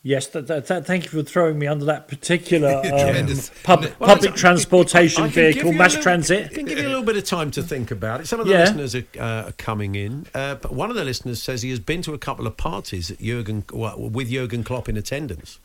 Yes. 0.05 0.29
Th- 0.29 0.47
th- 0.47 0.67
th- 0.69 0.85
thank 0.85 1.05
you 1.05 1.11
for 1.11 1.23
throwing 1.25 1.59
me 1.59 1.67
under 1.67 1.85
that 1.87 2.06
particular 2.06 2.70
um, 2.85 3.26
pub- 3.64 3.81
Well, 3.99 4.14
public 4.14 4.35
transportation 4.37 5.25
I 5.25 5.29
can 5.29 5.35
give 5.35 5.55
vehicle, 5.55 5.73
mass 5.73 5.93
little- 5.94 6.03
transit. 6.05 6.47
I 6.53 6.55
can 6.55 6.65
give 6.67 6.79
you 6.79 6.87
a 6.87 6.88
little 6.88 7.05
bit 7.05 7.17
of 7.17 7.25
time 7.25 7.50
to 7.53 7.62
think 7.65 7.91
about 7.91 8.20
it. 8.20 8.29
Some 8.29 8.38
of 8.38 8.47
the 8.47 8.53
Yeah. 8.53 8.61
listeners 8.61 8.94
are, 8.94 9.05
uh, 9.19 9.49
are 9.49 9.53
coming 9.53 9.97
in, 9.97 10.26
uh, 10.37 10.55
but 10.56 10.73
one 10.73 10.88
of 10.88 10.94
the 10.94 11.05
listeners 11.05 11.43
says 11.43 11.62
he 11.62 11.70
has 11.70 11.81
been 11.81 12.03
to 12.03 12.15
a 12.15 12.19
couple 12.19 12.47
of 12.47 12.56
parties 12.56 13.11
at 13.11 13.19
Jurgen, 13.20 13.65
well, 13.73 13.99
with 13.99 14.31
Jurgen 14.31 14.62
Klopp 14.62 14.88
in 14.88 14.97
attendance, 14.97 15.58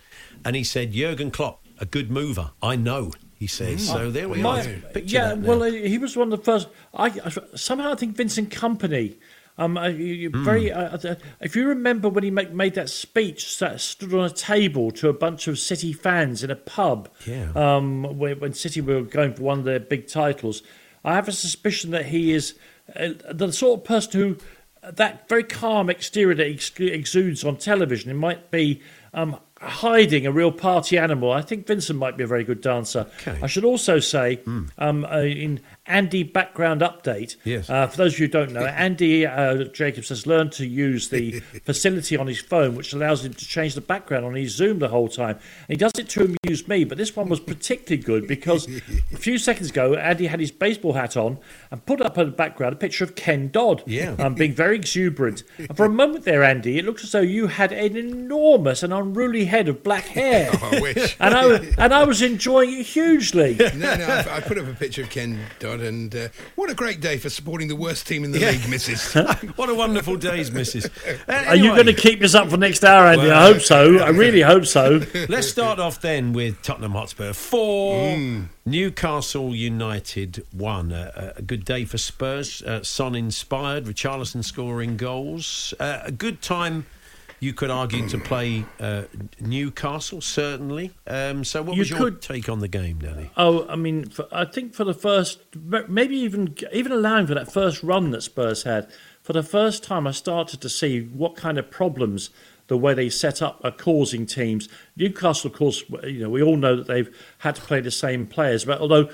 and 0.44 0.56
he 0.56 0.64
said 0.64 0.94
Jurgen 0.94 1.30
Klopp, 1.32 1.62
a 1.80 1.86
good 1.86 2.10
mover. 2.12 2.52
I 2.62 2.76
know. 2.76 3.12
He 3.40 3.46
says 3.48 3.88
so. 3.88 4.10
There 4.10 4.28
we 4.28 4.42
My- 4.42 4.62
are. 4.62 4.64
Picture 4.94 5.02
yeah, 5.16 5.34
well, 5.34 5.62
uh, 5.62 5.70
he 5.72 5.98
was 6.00 6.18
one 6.18 6.32
of 6.34 6.40
the 6.40 6.44
first. 6.44 6.68
I, 6.94 7.06
I 7.24 7.32
somehow 7.56 7.92
I 7.92 7.96
think 7.96 8.16
Vincent 8.16 8.50
Kompany. 8.50 9.18
Um, 9.60 9.76
you, 10.00 10.30
Hmm. 10.30 10.44
very. 10.44 10.72
Uh, 10.72 10.98
uh, 10.98 11.16
if 11.42 11.56
you 11.56 11.68
remember 11.68 12.10
when 12.10 12.24
he 12.24 12.32
make, 12.32 12.52
made 12.52 12.74
that 12.76 12.90
speech, 12.90 13.58
that 13.60 13.80
stood 13.82 14.14
on 14.14 14.26
a 14.26 14.30
table 14.30 14.92
to 14.92 15.10
a 15.10 15.14
bunch 15.14 15.48
of 15.48 15.58
City 15.60 15.94
fans 15.94 16.44
in 16.44 16.50
a 16.52 16.56
pub. 16.56 17.10
Yeah. 17.26 17.52
Um, 17.56 18.18
when, 18.18 18.40
when 18.40 18.54
City 18.54 18.82
were 18.82 19.02
going 19.02 19.34
for 19.34 19.44
one 19.44 19.60
of 19.60 19.66
their 19.66 19.80
big 19.80 20.08
titles, 20.08 20.62
I 21.04 21.14
have 21.16 21.28
a 21.28 21.32
suspicion 21.32 21.92
that 21.92 22.08
he 22.08 22.34
is 22.34 22.56
uh, 22.96 23.10
the 23.32 23.52
sort 23.52 23.80
of 23.82 23.86
person 23.86 24.20
who 24.20 24.38
that 24.84 25.28
very 25.28 25.44
calm 25.44 25.90
exterior 25.90 26.34
that 26.36 26.48
he 26.78 26.88
exudes 26.88 27.44
on 27.44 27.58
television. 27.58 28.10
It 28.10 28.16
might 28.16 28.50
be. 28.52 28.82
Um, 29.14 29.38
Hiding 29.60 30.28
a 30.28 30.32
real 30.32 30.52
party 30.52 30.98
animal. 30.98 31.32
I 31.32 31.42
think 31.42 31.66
Vincent 31.66 31.98
might 31.98 32.16
be 32.16 32.24
a 32.24 32.28
very 32.28 32.44
good 32.44 32.62
dancer. 32.62 33.08
Okay. 33.22 33.40
I 33.42 33.48
should 33.48 33.66
also 33.66 34.00
say, 34.00 34.40
um, 34.78 35.06
uh, 35.06 35.22
in 35.22 35.62
Andy 35.88 36.24
background 36.24 36.82
update, 36.82 37.36
Yes. 37.44 37.70
uh, 37.70 37.88
for 37.88 37.98
those 37.98 38.14
of 38.14 38.20
you 38.20 38.26
who 38.28 38.32
don't 38.32 38.52
know, 38.54 38.66
Andy 38.66 39.26
uh, 39.26 39.64
Jacobs 39.66 40.10
has 40.10 40.28
learned 40.28 40.52
to 40.54 40.66
use 40.68 41.10
the 41.10 41.40
facility 41.64 42.18
on 42.18 42.28
his 42.28 42.40
phone, 42.40 42.76
which 42.76 42.94
allows 42.94 43.24
him 43.26 43.34
to 43.34 43.46
change 43.46 43.74
the 43.76 43.82
background 43.82 44.26
on 44.26 44.36
his 44.36 44.52
Zoom 44.56 44.80
the 44.80 44.90
whole 44.90 45.08
time. 45.08 45.36
And 45.68 45.70
he 45.70 45.76
does 45.76 45.92
it 45.98 46.10
to 46.10 46.36
amuse 46.44 46.68
me, 46.68 46.84
but 46.84 46.98
this 46.98 47.16
one 47.16 47.30
was 47.30 47.40
particularly 47.40 48.04
good 48.04 48.28
because 48.28 48.68
a 49.14 49.18
few 49.18 49.38
seconds 49.38 49.70
ago, 49.70 49.96
Andy 49.96 50.28
had 50.28 50.40
his 50.40 50.52
baseball 50.52 50.94
hat 50.94 51.16
on 51.18 51.38
and 51.72 51.86
put 51.86 52.02
up 52.02 52.18
in 52.18 52.26
the 52.28 52.32
background 52.36 52.74
a 52.74 52.78
picture 52.78 53.04
of 53.04 53.16
Ken 53.16 53.50
Dodd, 53.50 53.84
Yeah. 53.86 54.16
um, 54.20 54.36
being 54.36 54.54
very 54.54 54.76
exuberant. 54.76 55.44
And 55.58 55.76
for 55.78 55.86
a 55.86 55.90
moment 55.90 56.26
there, 56.26 56.44
Andy, 56.44 56.78
it 56.78 56.86
looks 56.86 57.04
as 57.04 57.12
though 57.12 57.22
you 57.22 57.48
had 57.48 57.72
an 57.72 57.96
enormous 57.96 58.84
and 58.84 58.94
unruly 58.94 59.46
head 59.46 59.68
of 59.70 59.84
black 59.84 60.06
hair. 60.06 60.50
Oh, 60.54 60.70
I 60.74 60.82
wish. 60.82 61.16
And 61.20 61.34
I, 61.34 61.56
and 61.78 61.94
I 61.94 62.04
was 62.04 62.22
enjoying 62.22 62.74
it 62.80 62.86
hugely. 62.86 63.56
no, 63.56 63.96
no, 63.96 64.06
I, 64.06 64.38
I 64.38 64.42
put 64.42 64.58
up 64.58 64.68
a 64.68 64.74
picture 64.74 65.02
of 65.04 65.10
Ken 65.10 65.40
Dodd, 65.60 65.77
and 65.82 66.16
uh, 66.16 66.28
what 66.56 66.70
a 66.70 66.74
great 66.76 67.00
day 67.02 67.18
for 67.18 67.30
supporting 67.30 67.68
the 67.68 67.76
worst 67.76 68.08
team 68.08 68.24
in 68.24 68.32
the 68.32 68.40
league, 68.40 68.62
Mrs. 68.62 69.56
what 69.58 69.70
a 69.70 69.76
wonderful 69.76 70.16
days, 70.18 70.52
Missus. 70.52 70.88
Uh, 71.28 71.44
Are 71.48 71.56
you 71.56 71.70
going 71.72 71.86
to 71.88 71.94
keep 71.94 72.20
this 72.20 72.36
up 72.36 72.50
for 72.50 72.58
next 72.58 72.84
hour, 72.84 73.06
Andy? 73.08 73.30
I 73.30 73.52
hope 73.52 73.62
so. 73.62 73.98
I 74.00 74.10
really 74.10 74.42
hope 74.42 74.66
so. 74.66 75.02
Let's 75.30 75.48
start 75.50 75.80
off 75.80 76.00
then 76.02 76.32
with 76.34 76.62
Tottenham 76.62 76.92
Hotspur 76.94 77.34
four, 77.34 78.16
Hmm. 78.16 78.44
Newcastle 78.66 79.56
United 79.56 80.46
one. 80.52 80.92
Uh, 80.92 81.34
a 81.36 81.42
good 81.42 81.66
day 81.66 81.86
for 81.86 81.98
Spurs. 81.98 82.62
Uh, 82.62 82.84
Son 82.84 83.16
inspired, 83.16 83.86
Richarlison 83.86 84.44
scoring 84.44 84.98
goals. 84.98 85.74
Uh, 85.80 86.00
a 86.04 86.12
good 86.12 86.42
time 86.42 86.86
You 87.40 87.54
could 87.54 87.70
argue 87.70 88.08
to 88.10 88.18
play 88.18 88.66
uh, 88.80 89.04
Newcastle, 89.40 90.22
certainly. 90.22 90.92
Um, 91.06 91.44
so, 91.44 91.62
what 91.62 91.76
You 91.76 91.82
was 91.82 91.90
your 91.90 92.00
could- 92.00 92.22
take 92.22 92.50
on 92.50 92.60
the 92.60 92.68
game, 92.68 93.00
Danny? 93.00 93.30
Oh, 93.38 93.68
I 93.70 93.76
mean, 93.76 94.10
for, 94.10 94.28
I 94.32 94.46
think 94.46 94.74
for 94.74 94.84
the 94.84 94.94
first, 94.94 95.40
maybe 95.56 96.16
even 96.18 96.56
even 96.74 96.92
allowing 96.92 97.28
for 97.28 97.36
that 97.36 97.52
first 97.52 97.84
run 97.84 98.12
that 98.12 98.24
Spurs 98.24 98.64
had, 98.64 98.90
for 99.22 99.34
the 99.34 99.44
first 99.44 99.84
time, 99.84 100.08
I 100.08 100.12
started 100.12 100.62
to 100.62 100.70
see 100.70 101.02
what 101.02 101.36
kind 101.36 101.58
of 101.58 101.70
problems 101.70 102.30
the 102.68 102.78
way 102.78 102.94
they 102.94 103.10
set 103.10 103.42
up 103.42 103.62
are 103.64 103.72
causing 103.72 104.26
teams. 104.26 104.68
Newcastle, 104.98 105.50
of 105.52 105.56
course, 105.56 105.84
you 106.04 106.20
know, 106.20 106.30
we 106.30 106.42
all 106.44 106.58
know 106.58 106.76
that 106.76 106.88
they've 106.88 107.16
had 107.40 107.56
to 107.56 107.62
play 107.62 107.80
the 107.82 107.92
same 107.92 108.26
players, 108.26 108.66
but 108.66 108.80
although. 108.82 109.10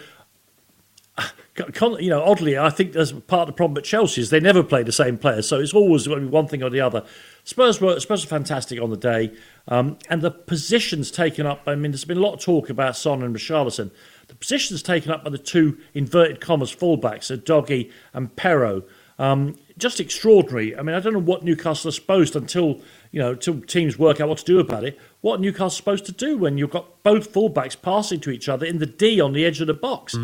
You 2.01 2.10
know, 2.10 2.24
oddly, 2.24 2.58
I 2.58 2.72
think 2.72 2.93
there's 2.93 3.12
part 3.12 3.41
of 3.41 3.48
the 3.48 3.53
problem 3.53 3.77
at 3.77 3.84
Chelsea 3.84 4.22
is 4.22 4.32
they 4.32 4.39
never 4.39 4.63
play 4.63 4.82
the 4.82 4.91
same 4.91 5.20
players, 5.20 5.48
so 5.48 5.60
it's 5.60 5.74
always 5.74 6.10
one 6.10 6.48
thing 6.48 6.63
or 6.63 6.72
the 6.72 6.82
other. 6.82 7.05
Spurs 7.43 7.79
were 7.79 8.00
Spurs 8.00 8.25
were 8.25 8.29
fantastic 8.29 8.82
on 8.82 8.89
the 8.89 8.98
day, 8.98 9.32
um, 9.67 10.00
and 10.10 10.24
the 10.24 10.32
positions 10.32 11.12
taken 11.12 11.46
up. 11.46 11.62
I 11.67 11.75
mean, 11.75 11.91
there's 11.91 12.05
been 12.05 12.17
a 12.17 12.22
lot 12.22 12.34
of 12.34 12.41
talk 12.41 12.72
about 12.72 12.98
Son 12.98 13.22
and 13.22 13.36
Richarlison. 13.36 13.91
The 14.27 14.36
positions 14.36 14.82
taken 14.82 15.12
up 15.12 15.24
by 15.24 15.29
the 15.29 15.38
two 15.38 15.77
inverted 15.93 16.41
commas 16.41 16.75
fullbacks, 16.75 17.29
are 17.29 17.38
Udogie 17.38 17.91
and 18.13 18.36
Porro. 18.36 18.84
Um, 19.20 19.55
just 19.77 20.00
extraordinary. 20.00 20.75
I 20.75 20.82
mean, 20.82 20.96
I 20.96 21.00
don't 21.00 21.13
know 21.13 21.20
what 21.20 21.43
Newcastle 21.43 21.89
are 21.89 21.91
supposed 21.91 22.36
until 22.36 22.82
you 23.13 23.20
know 23.20 23.32
until 23.32 23.62
teams 23.62 23.98
work 23.98 24.20
out 24.20 24.27
what 24.27 24.39
to 24.39 24.43
do 24.43 24.60
about 24.60 24.84
it. 24.84 25.00
What 25.22 25.39
are 25.39 25.41
Newcastle 25.41 25.70
supposed 25.70 26.05
to 26.08 26.12
do 26.12 26.38
when 26.38 26.58
you've 26.58 26.72
got 26.72 27.03
both 27.03 27.32
fullbacks 27.32 27.79
passing 27.82 28.20
to 28.22 28.32
each 28.32 28.50
other 28.50 28.65
in 28.65 28.79
the 28.79 28.86
D 28.86 29.22
on 29.22 29.32
the 29.32 29.46
edge 29.46 29.62
of 29.62 29.67
the 29.67 29.74
box, 29.74 30.15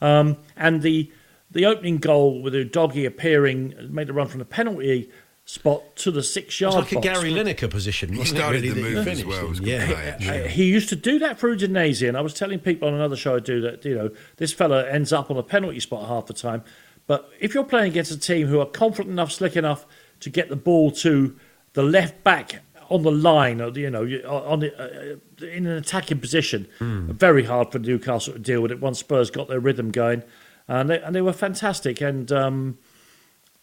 um, 0.00 0.36
and 0.56 0.82
the 0.82 1.12
the 1.50 1.66
opening 1.66 1.98
goal 1.98 2.42
with 2.42 2.54
the 2.54 2.64
Udogie 2.64 3.06
appearing 3.06 3.74
made 3.90 4.08
the 4.08 4.12
run 4.12 4.26
from 4.26 4.38
the 4.40 4.44
penalty 4.44 5.10
spot 5.44 5.96
to 5.96 6.10
the 6.10 6.22
six 6.22 6.48
It's 6.48 6.60
yard 6.60 6.74
like 6.74 6.92
a. 6.92 7.00
Gary 7.00 7.32
Lineker 7.32 7.70
position. 7.70 8.12
He 8.12 8.18
wasn't 8.18 8.38
started 8.38 8.62
really, 8.62 8.74
the 8.74 8.82
that 8.82 8.94
move 8.94 9.08
as 9.08 9.24
well. 9.24 9.44
It 9.44 9.48
was 9.48 9.58
in? 9.58 9.64
good 9.66 9.88
yeah. 9.88 10.16
play. 10.16 10.44
Uh, 10.44 10.48
He 10.48 10.64
used 10.64 10.88
to 10.88 10.96
do 10.96 11.18
that 11.20 11.38
for 11.38 11.54
Udinese, 11.54 12.06
and 12.06 12.16
I 12.16 12.22
was 12.22 12.34
telling 12.34 12.58
people 12.58 12.88
on 12.88 12.94
another 12.94 13.16
show 13.16 13.36
I 13.36 13.40
do 13.40 13.60
that 13.60 13.84
you 13.84 13.94
know 13.94 14.10
this 14.36 14.52
fella 14.54 14.88
ends 14.88 15.12
up 15.12 15.30
on 15.30 15.36
a 15.36 15.42
penalty 15.42 15.80
spot 15.80 16.08
half 16.08 16.26
the 16.26 16.34
time. 16.34 16.64
But 17.06 17.30
if 17.40 17.54
you're 17.54 17.64
playing 17.64 17.92
against 17.92 18.10
a 18.10 18.18
team 18.18 18.46
who 18.48 18.60
are 18.60 18.66
confident 18.66 19.10
enough, 19.10 19.32
slick 19.32 19.56
enough 19.56 19.86
to 20.20 20.30
get 20.30 20.48
the 20.48 20.56
ball 20.56 20.90
to 20.90 21.36
the 21.78 21.84
left 21.84 22.24
back 22.24 22.60
on 22.90 23.02
the 23.04 23.12
line, 23.12 23.60
you 23.76 23.88
know, 23.88 24.02
on 24.26 24.58
the, 24.58 24.74
uh, 24.76 25.44
in 25.46 25.64
an 25.64 25.76
attacking 25.76 26.18
position, 26.18 26.66
very 26.80 27.44
hard 27.44 27.70
for 27.70 27.78
Newcastle 27.78 28.32
to 28.32 28.38
deal 28.40 28.60
with 28.60 28.72
it. 28.72 28.80
Once 28.80 28.98
Spurs 28.98 29.30
got 29.30 29.46
their 29.46 29.60
rhythm 29.60 29.92
going, 29.92 30.24
and 30.66 30.90
they, 30.90 31.00
and 31.00 31.14
they 31.14 31.20
were 31.20 31.32
fantastic. 31.32 32.00
And 32.00 32.32
um, 32.32 32.78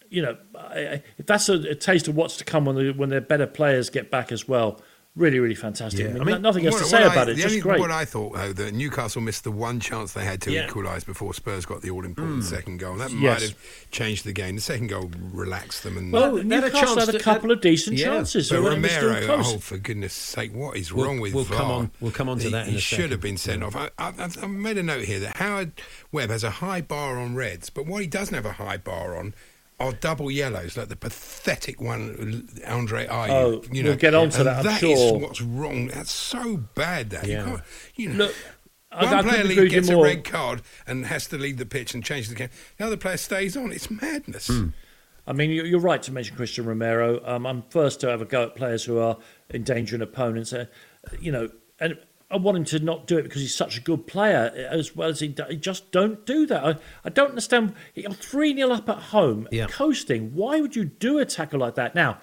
you 0.10 0.22
know, 0.22 0.38
if 1.18 1.26
that's 1.26 1.50
a, 1.50 1.56
a 1.72 1.76
taste 1.76 2.08
of 2.08 2.16
what's 2.16 2.38
to 2.38 2.46
come 2.46 2.64
when 2.64 2.78
the, 2.78 2.92
when 2.94 3.10
their 3.10 3.20
better 3.20 3.48
players 3.48 3.90
get 3.90 4.10
back 4.10 4.32
as 4.32 4.48
well, 4.48 4.80
really, 5.16 5.40
really 5.40 5.56
fantastic. 5.56 6.02
Yeah. 6.02 6.06
I 6.08 6.10
mean, 6.14 6.22
I 6.22 6.26
mean, 6.26 6.36
no- 6.42 6.50
nothing 6.50 6.66
else 6.66 6.76
What- 6.76 6.84
to 6.84 6.90
say 6.90 6.98
I- 7.04 7.12
about 7.14 7.30
it. 7.30 7.36
the 7.38 7.42
Just 7.44 7.54
only- 7.54 7.62
great. 7.62 7.80
What 7.80 7.92
I 7.92 8.04
thought, 8.06 8.34
though, 8.36 8.54
that 8.54 8.74
Newcastle 8.74 9.22
missed 9.22 9.44
the 9.46 9.52
one 9.52 9.80
chance 9.80 10.14
they 10.14 10.26
had 10.26 10.42
to 10.44 10.52
Yeah. 10.52 10.68
equalise 10.68 11.04
before 11.04 11.34
Spurs 11.34 11.66
got 11.66 11.82
the 11.82 11.90
all-important 11.90 12.44
hmm. 12.44 12.50
second 12.50 12.78
goal. 12.80 12.96
That 12.98 13.12
might 13.12 13.42
have 13.42 13.56
changed 13.92 14.26
the 14.26 14.34
game. 14.34 14.56
The 14.56 14.62
second 14.62 14.88
goal 14.88 15.12
relaxed 15.32 15.84
them. 15.84 15.98
And 15.98 16.12
Well, 16.12 16.34
They 16.36 16.56
had 16.56 16.64
a 16.66 16.68
Newcastle 16.68 17.00
had 17.00 17.16
a 17.16 17.20
couple 17.20 17.52
of 17.52 17.62
decent 17.62 17.98
Yeah. 17.98 18.08
chances. 18.08 18.50
but 18.50 18.56
so 18.56 18.62
they 18.62 18.78
were 18.80 18.88
still 18.90 19.10
Romero, 19.10 19.44
oh 19.46 19.58
for 19.60 19.78
goodness' 19.78 20.14
sake, 20.14 20.54
what 20.54 20.76
is 20.78 20.92
We'll- 20.92 21.06
wrong 21.06 21.20
with 21.20 21.34
we'll 21.34 21.44
VAR? 21.46 21.58
come 21.58 21.72
on- 21.72 21.92
we'll 22.02 22.12
come 22.12 22.28
on 22.30 22.38
to 22.40 22.46
He- 22.46 22.52
that 22.52 22.68
in 22.68 22.74
he 22.74 22.80
should 22.80 22.98
second. 22.98 23.12
have 23.12 23.22
been 23.22 23.38
sent 23.38 23.64
off. 23.64 23.76
I, 23.76 23.90
I, 23.98 24.48
made 24.48 24.78
a 24.78 24.84
note 24.84 25.06
here 25.06 25.20
that 25.20 25.38
Howard 25.38 25.72
Webb 26.12 26.30
has 26.30 26.44
a 26.44 26.50
high 26.50 26.82
bar 26.82 27.18
on 27.18 27.36
reds, 27.36 27.70
but 27.70 27.86
what 27.86 28.02
he 28.02 28.08
doesn't 28.08 28.34
have 28.36 28.46
a 28.46 28.54
high 28.54 28.78
bar 28.78 29.18
on. 29.18 29.34
Are 29.80 29.92
double 29.92 30.32
yellows 30.32 30.78
like 30.78 30.88
the 30.88 30.96
pathetic 30.96 31.82
one, 31.82 32.48
Andre 32.66 33.08
Ayew? 33.08 33.30
Oh, 33.30 33.64
you 33.72 33.84
know, 33.84 33.90
we'll 33.90 33.98
get 34.00 34.16
on 34.16 34.30
to 34.30 34.44
that, 34.46 34.58
I'm 34.60 34.64
that 34.64 34.82
is 34.84 34.98
sure. 35.00 35.20
what's 35.20 35.42
wrong. 35.42 35.88
That's 35.88 36.14
so 36.14 36.58
bad. 36.76 37.10
That 37.10 37.28
Yeah. 37.28 37.40
you, 37.40 37.46
can't, 37.46 37.62
you 37.96 38.10
know, 38.10 38.16
Look, 38.26 38.36
I- 38.92 39.04
one 39.06 39.14
I 39.14 39.22
player 39.22 39.42
couldn't 39.44 39.58
lead 39.58 39.72
gets 39.72 39.90
a 39.90 39.98
red 39.98 40.24
card 40.24 40.62
and 40.88 41.06
has 41.08 41.28
to 41.28 41.38
leave 41.38 41.58
the 41.58 41.66
pitch 41.66 41.94
and 41.94 42.04
change 42.06 42.30
the 42.30 42.36
game. 42.36 42.50
The 42.78 42.86
other 42.86 42.96
player 42.96 43.18
stays 43.18 43.58
on. 43.58 43.74
It's 43.74 43.92
madness. 43.92 44.48
Hmm. 44.48 44.68
I 45.28 45.34
mean, 45.34 45.50
you- 45.50 45.66
you're 45.66 45.80
right 45.82 46.02
to 46.04 46.12
mention 46.14 46.38
Christian 46.38 46.66
Romero. 46.66 47.22
Um, 47.26 47.46
I'm 47.46 47.64
first 47.70 48.00
to 48.02 48.08
have 48.08 48.22
a 48.22 48.26
go 48.26 48.44
at 48.44 48.56
players 48.56 48.86
who 48.86 49.00
are 49.00 49.18
endangering 49.54 50.02
opponents. 50.02 50.54
Uh, 50.54 50.68
you 51.20 51.34
know, 51.34 51.50
and 51.82 51.98
I 52.32 52.38
want 52.38 52.58
him 52.58 52.66
to 52.66 52.80
not 52.80 53.06
do 53.08 53.18
it 53.18 53.24
because 53.24 53.42
he's 53.42 53.56
such 53.56 53.78
a 53.78 53.82
good 53.82 54.08
player, 54.08 54.52
as 54.72 54.96
well 54.96 55.10
as 55.10 55.20
he, 55.20 55.36
he 55.50 55.56
just 55.58 55.92
don't 55.92 56.26
do 56.26 56.46
that. 56.48 56.66
I, 56.66 56.76
I 57.04 57.10
don't 57.10 57.30
understand. 57.30 57.74
You're 57.94 58.12
three 58.12 58.56
0 58.56 58.72
up 58.72 58.90
at 58.90 58.98
home, 58.98 59.48
Yeah. 59.52 59.68
coasting. 59.68 60.34
Why 60.34 60.60
would 60.60 60.76
you 60.76 60.86
do 60.86 61.20
a 61.20 61.26
tackle 61.26 61.60
like 61.60 61.76
that? 61.76 61.94
Now, 61.94 62.18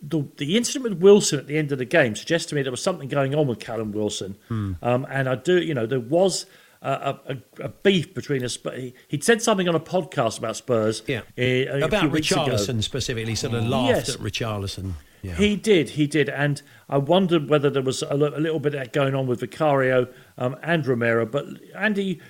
the 0.00 0.24
the 0.36 0.56
incident 0.56 0.84
with 0.84 1.02
Wilson 1.02 1.38
at 1.38 1.46
the 1.46 1.58
end 1.58 1.72
of 1.72 1.78
the 1.78 1.84
game 1.84 2.14
suggests 2.16 2.48
to 2.48 2.54
me 2.54 2.62
there 2.62 2.70
was 2.70 2.82
something 2.82 3.08
going 3.08 3.34
on 3.34 3.46
with 3.46 3.58
Callum 3.58 3.92
Wilson, 3.92 4.36
Hmm. 4.48 4.72
um, 4.82 5.06
and 5.10 5.28
I 5.28 5.34
do, 5.34 5.60
you 5.60 5.74
know, 5.74 5.86
there 5.86 6.00
was 6.00 6.46
a, 6.80 7.16
a, 7.26 7.36
a 7.64 7.68
beef 7.68 8.14
between 8.14 8.44
us. 8.44 8.56
But 8.56 8.78
he, 8.78 8.94
he'd 9.08 9.24
said 9.24 9.42
something 9.42 9.68
on 9.68 9.74
a 9.74 9.80
podcast 9.80 10.38
about 10.38 10.56
Spurs, 10.56 11.02
Yeah. 11.08 11.20
uh, 11.36 11.42
a 11.42 11.80
About 11.82 12.00
few 12.00 12.08
weeks 12.10 12.30
ago. 12.30 12.46
Richarlison 12.46 12.82
specifically, 12.82 13.34
sort 13.34 13.54
of 13.54 13.66
laughed 13.66 13.88
Yes. 14.08 14.14
at 14.14 14.20
Richarlison. 14.20 14.92
Yeah. 15.22 15.34
He 15.34 15.56
did, 15.56 15.90
he 15.90 16.06
did, 16.06 16.28
and 16.28 16.62
I 16.88 16.98
wondered 16.98 17.48
whether 17.48 17.70
there 17.70 17.82
was 17.82 18.02
a, 18.02 18.14
little 18.14 18.60
bit 18.60 18.74
of 18.74 18.80
that 18.80 18.92
going 18.92 19.14
on 19.14 19.26
with 19.26 19.40
Vicario 19.40 20.08
um, 20.36 20.56
and 20.62 20.86
Romero. 20.86 21.26
But 21.26 21.46
Andy, 21.74 22.20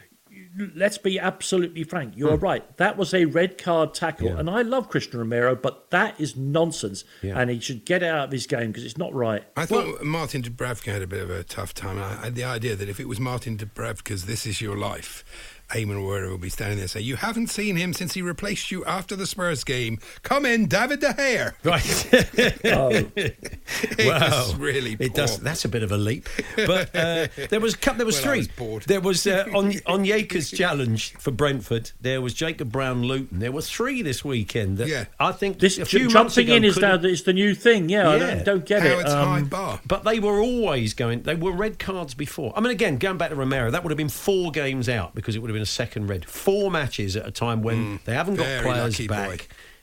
let's 0.75 0.99
be 0.99 1.18
absolutely 1.21 1.85
frank. 1.85 2.14
You're 2.16 2.37
right. 2.37 2.76
That 2.78 2.97
was 2.97 3.14
a 3.14 3.26
red 3.26 3.59
card 3.59 3.95
tackle, 3.95 4.28
Hmm. 4.28 4.35
Yeah. 4.35 4.40
and 4.40 4.50
I 4.50 4.62
love 4.62 4.88
Christian 4.88 5.18
Romero, 5.21 5.54
but 5.54 5.90
that 5.90 6.18
is 6.21 6.37
nonsense, 6.37 7.04
Yeah. 7.23 7.38
and 7.38 7.50
he 7.50 7.61
should 7.61 7.85
get 7.85 8.02
out 8.02 8.25
of 8.26 8.33
his 8.33 8.47
game 8.47 8.68
because 8.68 8.85
it's 8.85 8.99
not 8.99 9.12
right. 9.14 9.45
I 9.57 9.66
thought 9.66 10.02
Martin 10.02 10.42
Dubravka 10.42 10.92
had 10.92 11.02
a 11.02 11.07
bit 11.07 11.23
of 11.23 11.30
a 11.30 11.45
tough 11.45 11.75
time. 11.75 11.99
I 11.99 12.25
had 12.25 12.35
the 12.35 12.45
idea 12.45 12.75
that 12.75 12.88
if 12.88 12.99
it 12.99 13.07
was 13.09 13.21
Martin 13.21 13.57
Dubravka's 13.57 14.25
"This 14.26 14.47
Is 14.47 14.61
Your 14.61 14.76
Life," 14.76 15.58
Eamon 15.71 16.07
Werner 16.07 16.31
will 16.31 16.39
be 16.39 16.49
standing 16.49 16.79
there 16.79 16.89
saying, 16.89 17.05
"You 17.05 17.17
haven't 17.17 17.49
seen 17.49 17.77
him 17.77 17.93
since 17.93 18.15
he 18.15 18.23
replaced 18.23 18.71
you 18.71 18.85
after 18.87 19.15
the 19.17 19.27
Spurs 19.27 19.65
game. 19.65 19.99
Come 20.23 20.47
in, 20.47 20.67
David 20.67 21.01
De 21.01 21.13
Gea." 21.13 21.53
Right. 21.63 22.65
Oh, 22.65 22.89
It 23.17 24.07
wow. 24.07 24.31
was 24.31 24.55
really 24.57 24.97
It 24.99 25.15
does. 25.15 25.39
That's 25.39 25.65
a 25.65 25.69
bit 25.69 25.83
of 25.83 25.93
a 25.93 25.99
leap. 25.99 26.29
But 26.57 26.95
uh, 26.97 27.29
there 27.51 27.61
was 27.61 27.77
there 27.77 28.07
was 28.07 28.15
Well, 28.19 28.25
three. 28.25 28.39
was 28.39 28.49
bored. 28.49 28.83
There 28.85 29.01
was 29.01 29.27
uh, 29.27 29.45
on 29.55 29.67
on 29.87 30.05
Yaker's 30.05 30.51
challenge 30.51 31.13
for 31.15 31.31
Brentford. 31.31 31.91
There 32.01 32.21
was 32.21 32.35
Jacob 32.35 32.73
Brown 32.73 33.03
Luton. 33.03 33.39
There 33.41 33.53
were 33.53 33.63
three 33.63 34.03
this 34.03 34.25
weekend. 34.25 34.79
That 34.79 34.89
Yeah. 34.89 35.05
I 35.21 35.33
think 35.33 35.59
this 35.59 35.79
a 35.79 35.85
few 35.85 36.09
months 36.09 36.35
jumping 36.35 36.47
ago 36.47 36.57
in 36.57 36.65
is 36.65 36.75
couldn't- 36.75 37.03
now 37.03 37.09
is 37.09 37.23
the 37.25 37.33
new 37.33 37.55
thing. 37.55 37.89
Yeah, 37.89 38.09
I 38.09 38.17
Yeah. 38.17 38.35
don't, 38.37 38.45
don't 38.45 38.67
get 38.67 38.83
How 38.83 38.89
it. 38.89 39.01
it's 39.01 39.13
high 39.13 39.39
Um, 39.41 39.45
bar. 39.49 39.81
But 39.87 40.05
they 40.05 40.19
were 40.19 40.41
always 40.41 40.95
going. 40.95 41.23
They 41.23 41.35
were 41.35 41.53
red 41.53 41.79
cards 41.79 42.15
before. 42.15 42.53
I 42.57 42.61
mean, 42.61 42.71
again, 42.71 42.97
going 42.99 43.19
back 43.19 43.31
to 43.31 43.37
Romero, 43.37 43.71
that 43.71 43.83
would 43.85 43.91
have 43.91 43.97
been 43.99 44.09
four 44.09 44.51
games 44.51 44.89
out 44.89 45.15
because 45.15 45.37
it 45.37 45.41
would 45.41 45.51
have 45.51 45.55
been 45.55 45.58
a 45.62 45.67
second 45.67 46.07
red. 46.09 46.25
Four 46.25 46.71
matches 46.71 47.17
at 47.17 47.27
a 47.27 47.31
time 47.31 47.62
when 47.62 48.00
they 48.05 48.15
haven't 48.15 48.37
got 48.37 48.47
Mm. 48.47 48.62
Players 48.62 49.07
back, 49.07 49.29
boy. 49.29 49.38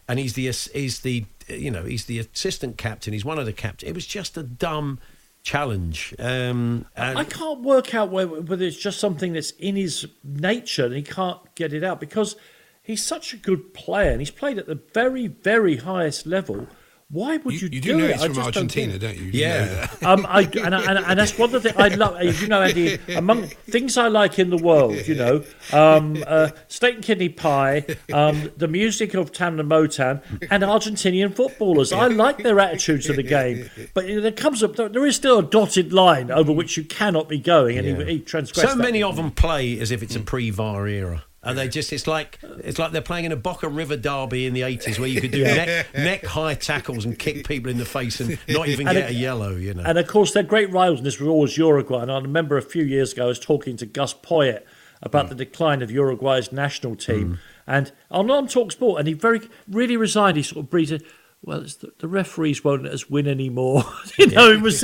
and 0.08 0.20
he's 0.20 0.34
the 0.34 0.46
he's 0.74 1.00
the 1.01 1.25
you 1.48 1.70
know 1.72 1.84
he's 1.84 2.05
the 2.05 2.20
assistant 2.20 2.77
captain. 2.77 3.13
He's 3.13 3.25
one 3.25 3.39
of 3.39 3.46
the 3.46 3.53
captain. 3.53 3.88
It 3.89 3.96
was 3.96 4.05
just 4.08 4.38
a 4.38 4.44
dumb 4.44 5.00
challenge. 5.44 6.13
Um, 6.20 6.86
and 6.96 7.17
I 7.20 7.24
can't 7.24 7.62
work 7.62 7.94
out 7.94 8.10
whether, 8.10 8.41
whether 8.41 8.65
it's 8.65 8.77
just 8.77 9.00
something 9.00 9.34
that's 9.34 9.51
in 9.51 9.75
his 9.75 10.08
nature 10.24 10.86
and 10.86 10.96
he 10.96 11.03
can't 11.03 11.39
get 11.55 11.72
it 11.72 11.84
out 11.84 12.00
because 12.00 12.36
he's 12.82 13.03
such 13.03 13.32
a 13.34 13.38
good 13.38 13.74
player 13.74 14.10
and 14.12 14.20
he's 14.22 14.32
played 14.32 14.58
at 14.58 14.65
the 14.65 14.79
very, 14.94 15.27
very 15.27 15.77
highest 15.77 16.25
level. 16.25 16.67
Why 17.12 17.38
would 17.38 17.53
you, 17.62 17.67
You, 17.67 17.75
you 17.75 17.81
do 17.81 17.97
know 18.00 18.05
it? 18.05 18.13
he's 18.13 18.24
I 18.24 18.25
from 18.25 18.35
just 18.35 18.53
don't 18.53 18.63
Argentina, 18.63 18.97
don't 18.97 19.15
you? 19.15 19.25
You 19.25 19.31
Yeah. 19.33 19.59
know 19.59 19.65
that. 19.75 20.03
Um, 20.03 20.25
I, 20.27 20.41
and, 20.41 20.74
and, 20.74 20.97
and 21.05 21.19
that's 21.19 21.38
one 21.38 21.53
of 21.53 21.62
the 21.62 21.69
things 21.71 21.75
I 21.77 21.95
love. 21.95 22.41
You 22.41 22.47
know, 22.47 22.62
Andy, 22.63 22.97
among 23.15 23.43
things 23.47 23.95
I 23.95 24.07
like 24.07 24.39
in 24.39 24.50
the 24.50 24.57
world, 24.57 24.95
you 25.07 25.13
know, 25.13 25.43
um, 25.71 26.24
uh, 26.27 26.50
steak 26.67 26.95
and 26.95 27.03
kidney 27.03 27.29
pie, 27.29 27.85
um, 28.12 28.51
the 28.57 28.67
music 28.67 29.13
of 29.13 29.31
Tamla 29.31 29.62
Motown, 29.62 30.24
and 30.50 30.63
Argentinian 30.63 31.35
footballers. 31.35 31.93
I 31.93 32.07
like 32.07 32.39
their 32.39 32.59
attitude 32.59 33.03
to 33.03 33.13
the 33.13 33.24
game. 33.24 33.69
But 33.93 34.07
you 34.07 34.15
know, 34.15 34.21
there 34.21 34.31
comes 34.31 34.63
a, 34.63 34.67
there 34.67 35.05
is 35.05 35.15
still 35.15 35.39
a 35.39 35.43
dotted 35.43 35.93
line 35.93 36.31
over 36.31 36.51
which 36.51 36.75
you 36.75 36.83
cannot 36.83 37.29
be 37.29 37.38
going, 37.38 37.77
and 37.77 37.88
Yeah. 37.88 38.03
he, 38.05 38.13
he 38.13 38.19
transgressed 38.21 38.67
so 38.71 38.75
that. 38.75 38.83
many 38.83 39.03
of 39.03 39.15
them 39.15 39.29
play 39.29 39.79
as 39.79 39.91
if 39.91 40.01
it's 40.01 40.15
a 40.15 40.19
pre-VAR 40.21 40.88
era. 40.88 41.24
And 41.46 41.58
they 41.58 41.68
just, 41.68 41.94
it's 41.94 42.08
like 42.08 42.40
it's 42.60 42.80
like 42.80 42.92
they're 42.92 43.02
playing 43.02 43.25
in 43.25 43.32
a 43.32 43.36
Boca 43.38 43.70
River 43.70 43.96
derby 43.96 44.48
in 44.48 44.54
the 44.54 44.62
80s 44.62 45.00
where 45.00 45.08
you 45.08 45.22
could 45.22 45.32
do 45.32 45.44
neck, 45.44 45.94
neck 45.94 46.25
high 46.25 46.56
tackles 46.56 47.06
and 47.06 47.18
kick 47.18 47.48
people 47.48 47.72
in 47.72 47.78
the 47.78 47.86
face 47.86 48.20
and 48.20 48.40
not 48.50 48.68
even 48.68 48.88
And 48.88 48.98
get 48.98 49.10
a 49.10 49.14
it- 49.14 49.18
yellow, 49.18 49.56
you 49.56 49.74
know. 49.74 49.84
And 49.84 49.98
of 49.98 50.08
course, 50.08 50.34
their 50.34 50.44
great 50.44 50.72
rivals 50.72 51.00
in 51.00 51.06
this 51.06 51.20
was 51.20 51.30
always 51.30 51.58
Uruguay. 51.58 52.02
And 52.02 52.12
I 52.12 52.18
remember 52.18 52.58
a 52.58 52.64
few 52.64 52.84
years 52.84 53.14
ago, 53.14 53.25
I 53.25 53.28
was 53.28 53.40
talking 53.40 53.78
to 53.78 53.86
Gus 53.86 54.14
Poyet 54.14 54.64
about 55.02 55.28
mm. 55.28 55.30
the 55.30 55.36
decline 55.36 55.82
of 55.82 55.92
Uruguay's 55.92 56.52
national 56.52 56.96
team. 56.96 57.34
Mm. 57.34 57.40
And 57.68 57.92
on 58.12 58.30
on 58.30 58.48
Talk 58.48 58.72
Sport, 58.72 59.00
and 59.00 59.08
he 59.08 59.14
very 59.14 59.42
really 59.68 59.98
resigned. 59.98 60.38
He 60.38 60.44
sort 60.44 60.66
of 60.66 60.70
breathed. 60.70 61.04
Well, 61.46 61.62
it's 61.62 61.75
the, 61.75 61.92
the 62.00 62.08
referees 62.08 62.64
won't 62.64 62.84
let 62.84 62.94
us 62.94 63.10
win 63.10 63.28
anymore. 63.28 63.84
you 64.18 64.28
know, 64.28 64.52
it 64.52 64.62
was, 64.62 64.84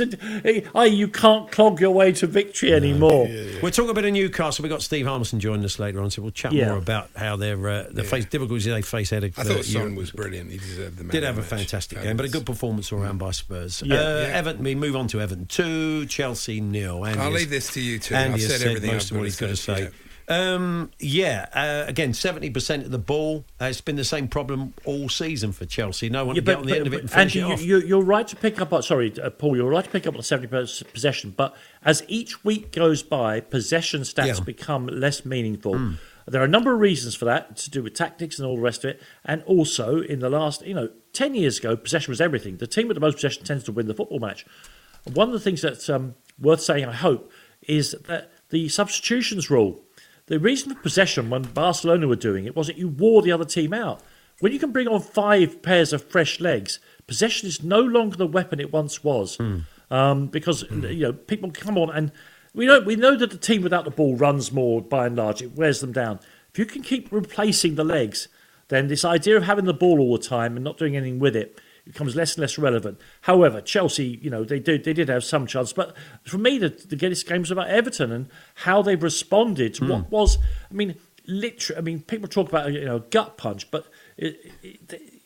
oh, 0.74 0.82
you 0.84 1.08
can't 1.08 1.50
clog 1.50 1.80
your 1.80 1.90
way 1.90 2.12
to 2.12 2.26
victory 2.26 2.72
anymore. 2.72 3.28
We'll 3.60 3.72
talk 3.72 3.90
about 3.90 4.04
a 4.04 4.10
Newcastle. 4.10 4.62
We've 4.62 4.70
got 4.70 4.82
Steve 4.82 5.06
Harmison 5.06 5.40
joining 5.40 5.64
us 5.64 5.78
later 5.78 6.00
on, 6.00 6.10
so 6.10 6.22
we'll 6.22 6.30
chat 6.30 6.52
Yeah. 6.52 6.68
more 6.68 6.78
about 6.78 7.10
how 7.16 7.36
they're 7.36 7.68
uh, 7.68 7.86
the 7.90 8.04
face 8.04 8.26
difficulties 8.26 8.64
they 8.64 8.82
face 8.82 9.10
ahead 9.12 9.24
of. 9.24 9.38
I 9.38 9.42
uh, 9.42 9.44
thought 9.44 9.64
Son 9.64 9.96
was 9.96 10.12
brilliant. 10.12 10.50
He 10.52 10.58
deserved 10.58 10.98
the 10.98 11.04
man. 11.04 11.12
Did 11.12 11.24
have 11.24 11.38
a 11.38 11.42
fantastic 11.42 11.98
That 11.98 12.04
game, 12.04 12.16
but 12.16 12.26
a 12.26 12.28
good 12.28 12.46
performance 12.46 12.92
all 12.92 13.00
round 13.00 13.18
by 13.18 13.32
Spurs. 13.32 13.82
Yeah. 13.84 13.96
uh, 13.96 13.98
Yeah. 14.00 14.36
Everton. 14.38 14.62
We 14.64 14.74
move 14.74 14.94
on 14.96 15.08
to 15.08 15.20
Everton 15.20 15.46
two, 15.46 16.06
Chelsea 16.06 16.60
nil. 16.60 17.04
Andy 17.04 17.18
I'll 17.20 17.30
leave 17.30 17.50
this 17.50 17.72
to 17.74 17.80
you 17.80 17.98
two. 17.98 18.14
Andy 18.14 18.34
I've 18.34 18.40
has 18.40 18.50
said 18.50 18.60
said 18.60 18.68
everything 18.68 18.92
most 18.92 19.06
I've 19.06 19.12
of 19.12 19.18
what 19.18 19.24
he's 19.24 19.36
got 19.36 19.46
going 19.46 19.56
to 19.56 19.62
to 19.62 19.76
say. 19.90 19.90
Um, 20.28 20.90
yeah, 20.98 21.46
uh, 21.52 21.88
again, 21.88 22.14
seventy 22.14 22.50
percent 22.50 22.84
of 22.84 22.90
the 22.90 22.98
ball. 22.98 23.44
Uh, 23.60 23.66
it's 23.66 23.80
been 23.80 23.96
the 23.96 24.04
same 24.04 24.28
problem 24.28 24.74
all 24.84 25.08
season 25.08 25.52
for 25.52 25.66
Chelsea. 25.66 26.08
No 26.08 26.24
one 26.24 26.36
Yeah, 26.36 26.42
get 26.42 26.56
on 26.58 26.66
the 26.66 26.76
end 26.76 26.86
of 26.86 26.94
it 26.94 27.02
and 27.02 27.12
Andy, 27.12 27.40
it 27.40 27.60
you, 27.60 27.78
you, 27.78 27.86
you're 27.86 28.02
right 28.02 28.26
to 28.28 28.36
pick 28.36 28.60
up. 28.60 28.72
on 28.72 28.82
Sorry, 28.82 29.12
uh, 29.20 29.30
Paul, 29.30 29.56
you're 29.56 29.68
right 29.68 29.84
to 29.84 29.90
pick 29.90 30.06
up 30.06 30.14
on 30.14 30.18
the 30.18 30.24
seventy 30.24 30.48
percent 30.48 30.92
possession. 30.92 31.34
But 31.36 31.54
as 31.84 32.04
each 32.08 32.44
week 32.44 32.72
goes 32.72 33.02
by, 33.02 33.40
possession 33.40 34.02
stats 34.02 34.26
Yeah. 34.26 34.40
Become 34.44 34.86
less 34.86 35.24
meaningful. 35.24 35.94
There 36.26 36.40
are 36.40 36.44
a 36.44 36.48
number 36.48 36.72
of 36.72 36.78
reasons 36.78 37.16
for 37.16 37.24
that, 37.24 37.56
to 37.56 37.70
do 37.70 37.82
with 37.82 37.94
tactics 37.94 38.38
and 38.38 38.46
all 38.46 38.54
the 38.54 38.62
rest 38.62 38.84
of 38.84 38.90
it. 38.90 39.02
And 39.24 39.42
also, 39.42 40.00
in 40.00 40.20
the 40.20 40.30
last, 40.30 40.64
you 40.64 40.72
know, 40.72 40.88
ten 41.12 41.34
years 41.34 41.58
ago, 41.58 41.76
possession 41.76 42.12
was 42.12 42.20
everything. 42.20 42.58
The 42.58 42.68
team 42.68 42.86
with 42.86 42.94
the 42.94 43.00
most 43.00 43.14
possession 43.14 43.44
tends 43.44 43.64
to 43.64 43.72
win 43.72 43.88
the 43.88 43.94
football 43.94 44.20
match. 44.20 44.46
One 45.12 45.26
of 45.26 45.32
the 45.32 45.40
things 45.40 45.62
that's 45.62 45.88
um, 45.88 46.14
worth 46.40 46.60
saying, 46.60 46.84
I 46.84 46.92
hope, 46.92 47.30
is 47.62 47.96
that 48.06 48.30
the 48.50 48.68
substitutions 48.68 49.50
rule. 49.50 49.80
The 50.32 50.40
reason 50.40 50.74
for 50.74 50.80
possession 50.80 51.28
when 51.28 51.42
Barcelona 51.42 52.08
were 52.08 52.16
doing 52.16 52.46
it 52.46 52.56
was 52.56 52.66
that 52.68 52.78
you 52.78 52.88
wore 52.88 53.20
the 53.20 53.32
other 53.32 53.44
team 53.44 53.74
out. 53.74 54.00
When 54.40 54.50
you 54.50 54.58
can 54.58 54.72
bring 54.72 54.88
on 54.88 55.02
five 55.02 55.60
pairs 55.60 55.92
of 55.92 56.02
fresh 56.02 56.40
legs, 56.40 56.78
possession 57.06 57.46
is 57.48 57.62
no 57.62 57.80
longer 57.80 58.16
the 58.16 58.26
weapon 58.26 58.58
it 58.58 58.72
once 58.72 59.04
was. 59.04 59.38
Um, 59.90 60.28
because 60.28 60.64
you 60.70 61.00
know 61.00 61.12
people 61.12 61.50
come 61.50 61.76
on 61.76 61.90
and 61.90 62.12
we 62.54 62.64
know 62.64 62.80
we 62.80 62.96
know 62.96 63.14
that 63.14 63.30
the 63.30 63.36
team 63.36 63.60
without 63.60 63.84
the 63.84 63.90
ball 63.90 64.16
runs 64.16 64.50
more 64.50 64.80
by 64.80 65.04
and 65.04 65.16
large. 65.16 65.42
It 65.42 65.54
wears 65.54 65.82
them 65.82 65.92
down. 65.92 66.18
If 66.50 66.58
you 66.58 66.64
can 66.64 66.80
keep 66.80 67.12
replacing 67.12 67.74
the 67.74 67.84
legs, 67.84 68.28
then 68.68 68.88
this 68.88 69.04
idea 69.04 69.36
of 69.36 69.42
having 69.42 69.66
the 69.66 69.74
ball 69.74 70.00
all 70.00 70.16
the 70.16 70.24
time 70.24 70.56
and 70.56 70.64
not 70.64 70.78
doing 70.78 70.96
anything 70.96 71.18
with 71.18 71.36
it 71.36 71.60
becomes 71.84 72.14
less 72.14 72.34
and 72.34 72.40
less 72.42 72.58
relevant. 72.58 72.98
However, 73.22 73.60
Chelsea, 73.60 74.18
you 74.22 74.30
know, 74.30 74.44
they 74.44 74.58
did 74.60 74.84
they 74.84 74.92
did 74.92 75.08
have 75.08 75.24
some 75.24 75.46
chance, 75.46 75.72
but 75.72 75.96
for 76.24 76.38
me, 76.38 76.58
the, 76.58 76.68
the 76.68 76.96
greatest 76.96 77.26
game 77.26 77.40
was 77.40 77.50
about 77.50 77.68
Everton 77.68 78.12
and 78.12 78.28
how 78.56 78.82
they've 78.82 79.02
responded 79.02 79.74
to 79.74 79.88
what 79.88 80.10
was. 80.10 80.38
I 80.70 80.74
mean, 80.74 80.94
literally. 81.26 81.78
I 81.78 81.82
mean, 81.82 82.00
people 82.02 82.28
talk 82.28 82.48
about 82.48 82.72
you 82.72 82.84
know 82.84 83.00
gut 83.00 83.36
punch, 83.36 83.70
but 83.70 83.86
it, 84.16 84.52
it, 84.62 84.78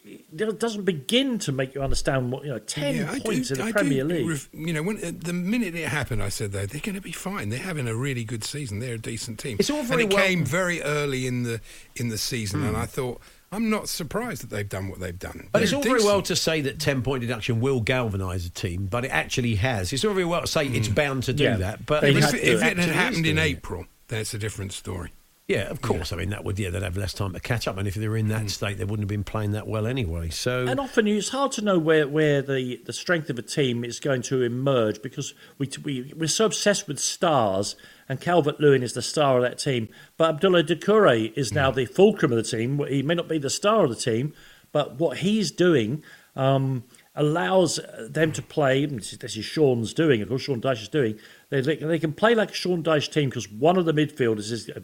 it 0.04 0.58
doesn't 0.60 0.84
begin 0.84 1.38
to 1.40 1.50
make 1.52 1.75
you 1.75 1.82
understand 1.82 2.30
what 2.30 2.44
you 2.44 2.50
know. 2.50 2.58
Ten 2.60 2.94
Yeah, 2.96 3.18
points 3.25 3.48
do- 3.48 3.54
in 3.54 3.60
the 3.60 3.66
I 3.66 3.72
Premier 3.72 4.04
do 4.04 4.08
League. 4.28 4.40
you 4.52 4.72
know, 4.72 4.82
when 4.82 4.96
uh, 5.04 5.10
the 5.18 5.32
minute 5.32 5.75
it 5.75 5.88
happened, 5.88 6.22
I 6.22 6.28
said 6.28 6.52
though 6.52 6.64
they're 6.64 6.80
going 6.80 6.94
to 6.94 7.00
be 7.02 7.12
fine. 7.12 7.48
They're 7.48 7.58
having 7.58 7.88
a 7.88 7.94
really 7.94 8.25
good 8.25 8.44
season. 8.44 8.78
They're 8.78 8.94
a 8.94 8.98
decent 8.98 9.38
team. 9.40 9.56
It's 9.58 9.68
all 9.68 9.82
very 9.82 10.04
and 10.04 10.12
it 10.12 10.16
well- 10.16 10.25
came 10.26 10.44
very 10.44 10.80
early 10.82 11.26
in 11.26 11.42
the 11.42 11.60
in 11.96 12.08
the 12.08 12.18
season, 12.18 12.60
Hmm. 12.60 12.68
and 12.68 12.76
I 12.76 12.86
thought 12.86 13.20
I'm 13.52 13.70
not 13.70 13.88
surprised 13.88 14.42
that 14.42 14.50
they've 14.50 14.68
done 14.68 14.88
what 14.88 14.98
they've 14.98 15.18
done. 15.18 15.48
But 15.52 15.62
it's 15.62 15.70
They're 15.70 15.78
all 15.78 15.84
very 15.84 16.04
well 16.04 16.22
to 16.22 16.36
say 16.36 16.60
that 16.62 16.80
10 16.80 17.02
point 17.02 17.20
deduction 17.20 17.60
will 17.60 17.80
galvanise 17.80 18.46
a 18.46 18.50
team, 18.50 18.86
but 18.86 19.04
it 19.04 19.10
actually 19.10 19.54
has. 19.56 19.92
It's 19.92 20.04
all 20.04 20.14
very 20.14 20.24
well 20.24 20.40
to 20.40 20.46
say 20.46 20.66
it's 20.66 20.88
hmm. 20.88 20.94
bound 20.94 21.22
to 21.24 21.32
do 21.32 21.44
Yeah. 21.44 21.56
that, 21.56 21.86
but 21.86 22.02
They 22.02 22.10
if, 22.10 22.34
it- 22.34 22.42
if 22.42 22.62
it 22.62 22.76
had 22.78 22.88
happened 22.88 23.26
in 23.26 23.36
doing 23.36 23.38
it. 23.38 23.58
April, 23.58 23.86
that's 24.08 24.34
a 24.34 24.38
different 24.38 24.72
story. 24.72 25.12
Yeah, 25.48 25.70
of 25.70 25.80
course. 25.80 26.12
I 26.12 26.16
mean, 26.16 26.30
that 26.30 26.44
would, 26.44 26.58
yeah, 26.58 26.70
they'd 26.70 26.82
have 26.82 26.96
less 26.96 27.14
time 27.14 27.32
to 27.34 27.38
catch 27.38 27.68
up. 27.68 27.78
And 27.78 27.86
if 27.86 27.94
they 27.94 28.08
were 28.08 28.16
in 28.16 28.28
that 28.28 28.42
hmm. 28.42 28.48
state, 28.48 28.78
they 28.78 28.84
wouldn't 28.84 29.04
have 29.04 29.08
been 29.08 29.22
playing 29.22 29.52
that 29.52 29.68
well 29.68 29.86
anyway. 29.86 30.28
So, 30.30 30.66
And 30.66 30.80
often 30.80 31.06
it's 31.06 31.28
hard 31.28 31.52
to 31.52 31.62
know 31.62 31.78
where, 31.78 32.08
where 32.08 32.42
the, 32.42 32.80
the 32.84 32.92
strength 32.92 33.30
of 33.30 33.38
a 33.38 33.42
team 33.42 33.84
is 33.84 34.00
going 34.00 34.22
to 34.22 34.42
emerge 34.42 35.02
because 35.02 35.34
we, 35.58 35.70
we, 35.84 36.12
we're 36.16 36.26
so 36.26 36.46
obsessed 36.46 36.88
with 36.88 36.98
stars, 36.98 37.76
and 38.08 38.20
Calvert 38.20 38.60
Lewin 38.60 38.82
is 38.82 38.92
the 38.92 39.02
star 39.02 39.36
of 39.36 39.42
that 39.42 39.58
team. 39.58 39.88
But 40.16 40.40
Abdoulaye 40.40 40.66
Doucouré 40.66 41.32
is 41.36 41.52
now 41.52 41.70
the 41.70 41.86
fulcrum 41.86 42.32
of 42.32 42.36
the 42.36 42.42
team. 42.42 42.84
He 42.88 43.02
may 43.02 43.14
not 43.14 43.28
be 43.28 43.38
the 43.38 43.50
star 43.50 43.84
of 43.84 43.90
the 43.90 43.96
team, 43.96 44.34
but 44.72 44.98
what 44.98 45.18
he's 45.18 45.50
doing 45.50 46.04
um, 46.36 46.84
allows 47.14 47.80
them 47.98 48.32
to 48.32 48.42
play. 48.42 48.84
This 48.86 49.12
is, 49.36 49.44
Sean's 49.44 49.94
doing, 49.94 50.22
of 50.22 50.28
course, 50.28 50.42
Sean 50.42 50.60
Dyche 50.60 50.82
is 50.82 50.88
doing. 50.88 51.18
They, 51.50 51.60
they, 51.60 51.98
can 51.98 52.12
play 52.12 52.34
like 52.34 52.50
a 52.50 52.54
Sean 52.54 52.82
Dyche 52.82 53.10
team 53.10 53.30
because 53.30 53.50
one 53.50 53.76
of 53.76 53.86
the 53.86 53.92
midfielders 53.92 54.52
is, 54.52 54.68
uh, 54.68 54.80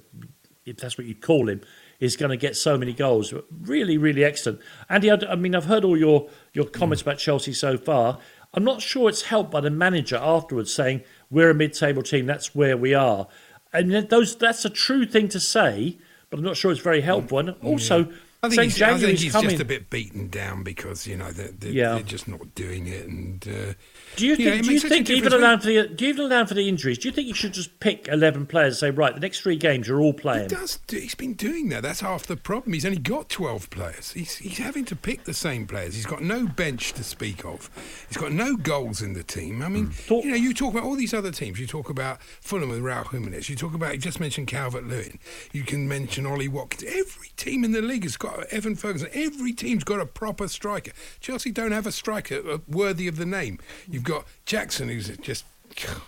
if 0.65 0.79
that's 0.79 0.97
what 0.97 1.07
you 1.07 1.15
call 1.15 1.49
him, 1.49 1.61
is 2.01 2.17
going 2.17 2.31
to 2.31 2.37
get 2.37 2.57
so 2.57 2.77
many 2.77 2.93
goals. 2.93 3.33
Really, 3.61 3.99
really 3.99 4.25
excellent. 4.25 4.61
Andy, 4.89 5.11
I, 5.11 5.19
I 5.29 5.37
mean, 5.37 5.55
I've 5.55 5.67
heard 5.67 5.85
all 5.85 5.97
your, 5.97 6.29
your 6.53 6.65
comments 6.65 7.03
about 7.03 7.19
Chelsea 7.19 7.53
so 7.53 7.77
far. 7.77 8.19
I'm 8.55 8.65
not 8.65 8.83
sure 8.83 9.09
it's 9.09 9.23
helped 9.23 9.51
by 9.51 9.61
the 9.61 9.71
manager 9.71 10.17
afterwards 10.17 10.73
saying 10.73 11.03
we're 11.33 11.51
a 11.51 11.55
mid-table 11.55 12.03
team. 12.03 12.27
That's 12.27 12.55
where 12.55 12.77
we 12.77 12.95
are. 12.95 13.27
And 13.73 13.91
those 14.11 14.37
that's 14.37 14.65
a 14.65 14.71
true 14.71 15.07
thing 15.07 15.29
to 15.31 15.41
say, 15.41 15.99
but 16.31 16.39
I'm 16.39 16.45
not 16.45 16.57
sure 16.57 16.71
it's 16.71 16.81
very 16.81 17.01
helpful. 17.01 17.39
And 17.39 17.51
also, 17.63 18.13
I 18.45 18.49
think 18.49 18.63
he's, 18.73 18.83
I 18.83 18.99
think 18.99 19.19
he's 19.21 19.31
coming. 19.31 19.51
just 19.51 19.63
a 19.63 19.65
bit 19.65 19.89
beaten 19.89 20.27
down 20.27 20.65
because 20.65 21.07
you 21.07 21.17
know 21.17 21.31
they're, 21.31 21.53
they're, 21.53 21.71
Yeah. 21.71 21.95
they're 21.95 22.03
just 22.03 22.27
not 22.27 22.57
doing 22.57 22.89
it. 22.89 23.07
And 23.07 23.41
uh, 23.47 23.75
Do 24.17 24.27
you 24.27 24.35
think? 24.35 24.49
it 24.49 24.63
do 24.65 24.73
you 24.73 24.81
think 24.81 25.09
even 25.11 25.33
allowing 25.33 25.61
for 25.61 25.67
the 25.69 25.87
do 25.87 26.05
you 26.05 26.11
even 26.13 26.25
allow 26.27 26.45
for 26.45 26.55
the 26.55 26.69
injuries? 26.69 26.99
Do 26.99 27.07
you 27.07 27.13
think 27.15 27.29
you 27.29 27.35
should 27.35 27.53
just 27.55 27.79
pick 27.79 28.09
eleven 28.09 28.45
players 28.47 28.83
and 28.83 28.93
say 28.93 28.97
right, 28.97 29.15
the 29.15 29.21
next 29.21 29.43
three 29.43 29.55
games 29.55 29.87
you're 29.87 30.01
all 30.01 30.13
playing? 30.13 30.49
He 30.51 30.57
does. 30.57 30.81
Do, 30.89 30.97
he's 30.99 31.15
been 31.15 31.35
doing 31.35 31.69
that. 31.69 31.85
That's 31.85 32.01
half 32.01 32.27
the 32.27 32.37
problem. 32.37 32.73
He's 32.73 32.85
only 32.85 32.99
got 32.99 33.29
twelve 33.29 33.71
players. 33.71 34.11
He's 34.11 34.35
he's 34.39 34.59
having 34.59 34.87
to 34.87 34.97
pick 34.97 35.23
the 35.23 35.35
same 35.35 35.65
players. 35.65 35.95
He's 35.95 36.07
got 36.07 36.21
no 36.25 36.45
bench 36.49 36.95
to 36.95 37.05
speak 37.05 37.45
of. 37.45 37.71
He's 38.09 38.17
got 38.17 38.33
no 38.33 38.57
goals 38.57 39.03
in 39.03 39.13
the 39.13 39.23
team. 39.23 39.63
I 39.63 39.69
mean, 39.69 39.93
Talk- 40.09 40.25
you 40.25 40.31
know, 40.31 40.37
you 40.37 40.53
talk 40.53 40.73
about 40.75 40.83
all 40.83 40.97
these 40.97 41.15
other 41.15 41.31
teams. 41.31 41.61
You 41.61 41.69
talk 41.69 41.89
about 41.89 42.21
Fulham 42.41 42.71
with 42.71 42.81
Raul 42.81 43.09
Jimenez. 43.09 43.49
You 43.49 43.55
talk 43.55 43.73
about 43.73 43.93
you 43.93 44.01
just 44.01 44.19
mentioned 44.19 44.49
Calvert 44.49 44.83
Lewin. 44.89 45.21
You 45.53 45.63
can 45.63 45.87
mention 45.87 46.27
Ollie 46.27 46.49
Watkins. 46.49 46.83
Every 46.93 47.29
team 47.37 47.63
in 47.63 47.71
the 47.71 47.81
league 47.81 48.03
has 48.03 48.17
got 48.17 48.32
Evan 48.51 48.77
Ferguson. 48.77 49.09
Every 49.13 49.53
team's 49.53 49.85
got 49.85 50.01
a 50.01 50.07
proper 50.07 50.49
striker. 50.49 50.93
Chelsea 51.21 51.51
don't 51.51 51.73
have 51.73 51.87
a 51.87 51.93
striker 51.93 52.41
uh, 52.49 52.59
worthy 52.69 53.09
of 53.09 53.17
the 53.17 53.27
name. 53.27 53.59
You've 53.89 54.05
got 54.05 54.27
Jackson, 54.45 54.89
who's 54.89 55.09
just 55.19 55.45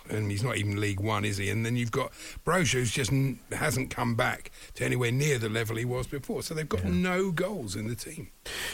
and 0.09 0.29
he's 0.29 0.43
not 0.43 0.57
even 0.57 0.79
League 0.79 0.99
One, 0.99 1.25
is 1.25 1.37
he? 1.37 1.49
And 1.49 1.65
then 1.65 1.75
you've 1.75 1.91
got 1.91 2.11
Broja, 2.45 2.73
who's 2.73 2.91
just 2.91 3.11
n- 3.11 3.39
hasn't 3.51 3.89
come 3.89 4.15
back 4.15 4.51
to 4.75 4.85
anywhere 4.85 5.11
near 5.11 5.37
the 5.37 5.49
level 5.49 5.75
he 5.75 5.85
was 5.85 6.07
before. 6.07 6.43
So 6.43 6.53
they've 6.53 6.67
got 6.69 6.85
no 6.85 7.31
goals 7.31 7.75
in 7.75 7.87
the 7.87 7.95
team. 7.95 8.29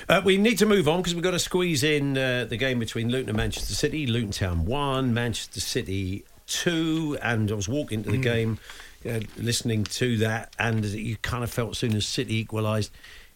Uh, 0.10 0.22
we 0.24 0.38
need 0.38 0.58
to 0.60 0.66
move 0.66 0.88
on 0.88 1.00
because 1.00 1.14
we've 1.14 1.24
got 1.24 1.32
to 1.32 1.40
squeeze 1.40 1.84
in 1.84 2.18
uh, 2.18 2.46
the 2.46 2.58
game 2.58 2.80
between 2.80 3.10
Luton 3.10 3.30
and 3.30 3.38
Manchester 3.38 3.74
City. 3.74 4.08
Luton 4.08 4.32
Town 4.32 4.66
1, 4.66 5.14
Manchester 5.14 5.60
City 5.60 6.26
2. 6.48 7.20
And 7.22 7.52
I 7.52 7.56
was 7.56 7.70
walking 7.70 8.04
to 8.04 8.12
the 8.12 8.18
game, 8.18 8.60
uh, 9.10 9.20
listening 9.38 9.84
to 9.86 10.18
that, 10.18 10.54
and 10.60 10.84
you 10.86 11.18
kind 11.18 11.44
of 11.44 11.52
felt 11.52 11.72
as 11.72 11.78
soon 11.78 11.96
as 11.96 12.06
City 12.06 12.36
equalised, 12.38 12.92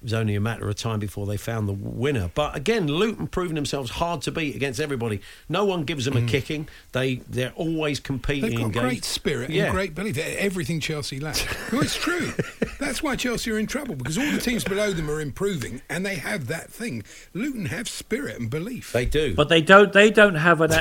was 0.06 0.14
only 0.14 0.36
a 0.36 0.40
matter 0.40 0.70
of 0.70 0.76
time 0.76 1.00
before 1.00 1.26
they 1.26 1.38
found 1.38 1.68
the 1.68 1.74
winner. 1.74 2.32
But 2.34 2.56
again, 2.56 2.88
Luton 2.88 3.28
proving 3.28 3.56
themselves 3.56 3.92
hard 3.92 4.22
to 4.24 4.32
beat 4.32 4.56
against 4.56 4.80
everybody. 4.80 5.20
No 5.50 5.66
one 5.66 5.84
gives 5.84 6.06
them 6.06 6.16
a 6.16 6.22
kicking. 6.22 6.68
They 6.94 7.16
they're 7.28 7.52
always 7.56 8.00
competing. 8.00 8.50
They've 8.52 8.58
got 8.60 8.66
in 8.68 8.72
games. 8.72 8.84
great 8.86 9.06
spirit 9.06 9.50
Yeah. 9.50 9.66
and 9.66 9.74
great 9.74 9.94
belief. 9.96 10.16
They're 10.16 10.38
Everything 10.40 10.80
Chelsea 10.80 11.20
lack. 11.20 11.36
well, 11.72 11.82
it's 11.82 11.96
true. 11.98 12.32
That's 12.80 13.02
why 13.04 13.16
Chelsea 13.16 13.52
are 13.52 13.60
in 13.60 13.68
trouble 13.68 13.96
because 13.96 14.18
all 14.18 14.32
the 14.32 14.40
teams 14.40 14.64
below 14.64 14.92
them 14.94 15.10
are 15.10 15.20
improving 15.20 15.82
and 15.90 16.06
they 16.06 16.16
have 16.16 16.48
that 16.48 16.72
thing. 16.72 17.04
Luton 17.34 17.66
have 17.66 17.90
spirit 17.90 18.40
and 18.40 18.50
belief. 18.50 18.92
They 18.94 19.06
do. 19.06 19.34
But 19.36 19.50
they 19.50 19.62
don't. 19.62 19.92
They 19.92 20.12
don't 20.12 20.36
have 20.36 20.62
an, 20.62 20.72
a, 20.72 20.76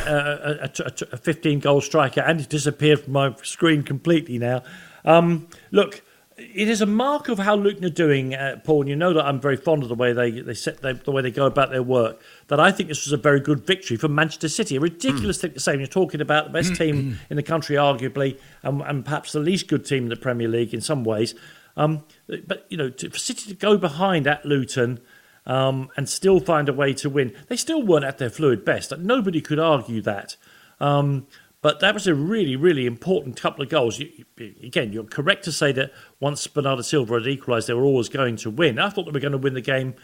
a, 0.62 0.70
a, 0.84 0.92
a 1.12 1.16
15 1.16 1.60
goal 1.60 1.80
striker, 1.80 2.20
and 2.20 2.40
it 2.40 2.48
disappeared 2.48 3.00
from 3.00 3.12
my 3.14 3.34
screen 3.42 3.82
completely 3.82 4.38
now. 4.38 4.62
Um, 5.04 5.48
look, 5.70 6.02
it 6.36 6.68
is 6.68 6.80
a 6.80 6.86
mark 6.86 7.28
of 7.28 7.38
how 7.38 7.54
Luton 7.54 7.84
are 7.84 7.90
doing, 7.90 8.34
uh, 8.34 8.60
Paul. 8.64 8.82
And 8.82 8.88
you 8.88 8.96
know 8.96 9.12
that 9.12 9.24
I'm 9.24 9.40
very 9.40 9.56
fond 9.56 9.82
of 9.82 9.88
the 9.88 9.94
way 9.94 10.12
they 10.12 10.30
they 10.30 10.54
set 10.54 10.82
they, 10.82 10.92
the 10.92 11.12
way 11.12 11.22
they 11.22 11.30
go 11.30 11.46
about 11.46 11.70
their 11.70 11.82
work. 11.82 12.20
That 12.48 12.58
I 12.58 12.72
think 12.72 12.88
this 12.88 13.04
was 13.04 13.12
a 13.12 13.16
very 13.16 13.40
good 13.40 13.66
victory 13.66 13.96
for 13.96 14.08
Manchester 14.08 14.48
City. 14.48 14.76
A 14.76 14.80
ridiculous 14.80 15.40
thing 15.40 15.52
to 15.52 15.60
say 15.60 15.72
when 15.72 15.80
you're 15.80 15.86
talking 15.86 16.20
about 16.20 16.46
the 16.46 16.52
best 16.52 16.74
team 16.74 17.18
in 17.30 17.36
the 17.36 17.42
country, 17.42 17.76
arguably, 17.76 18.38
and, 18.62 18.82
and 18.82 19.04
perhaps 19.04 19.32
the 19.32 19.40
least 19.40 19.68
good 19.68 19.84
team 19.84 20.04
in 20.04 20.08
the 20.08 20.16
Premier 20.16 20.48
League 20.48 20.74
in 20.74 20.80
some 20.80 21.04
ways. 21.04 21.34
Um, 21.76 22.04
but 22.26 22.66
you 22.68 22.76
know, 22.76 22.90
to, 22.90 23.10
for 23.10 23.18
City 23.18 23.50
to 23.50 23.54
go 23.54 23.76
behind 23.76 24.26
at 24.26 24.44
Luton 24.44 25.00
um, 25.46 25.90
and 25.96 26.08
still 26.08 26.40
find 26.40 26.68
a 26.68 26.72
way 26.72 26.94
to 26.94 27.10
win. 27.10 27.32
They 27.48 27.56
still 27.56 27.82
weren't 27.82 28.04
at 28.04 28.18
their 28.18 28.30
fluid 28.30 28.64
best. 28.64 28.96
Nobody 28.98 29.40
could 29.40 29.58
argue 29.58 30.00
that. 30.02 30.36
Um, 30.80 31.26
but 31.64 31.80
that 31.80 31.94
was 31.94 32.06
a 32.06 32.14
really, 32.14 32.56
really 32.56 32.84
important 32.84 33.40
couple 33.40 33.62
of 33.62 33.70
goals. 33.70 33.98
You, 33.98 34.26
again, 34.62 34.92
you're 34.92 35.02
correct 35.02 35.44
to 35.44 35.52
say 35.52 35.72
that 35.72 35.92
once 36.20 36.46
Bernardo 36.46 36.82
Silva 36.82 37.14
had 37.14 37.26
equalised, 37.26 37.68
they 37.68 37.72
were 37.72 37.86
always 37.86 38.10
going 38.10 38.36
to 38.36 38.50
win. 38.50 38.78
I 38.78 38.90
thought 38.90 39.06
they 39.06 39.12
were 39.12 39.18
going 39.18 39.32
to 39.32 39.38
win 39.38 39.54
the 39.54 39.62
game 39.62 39.94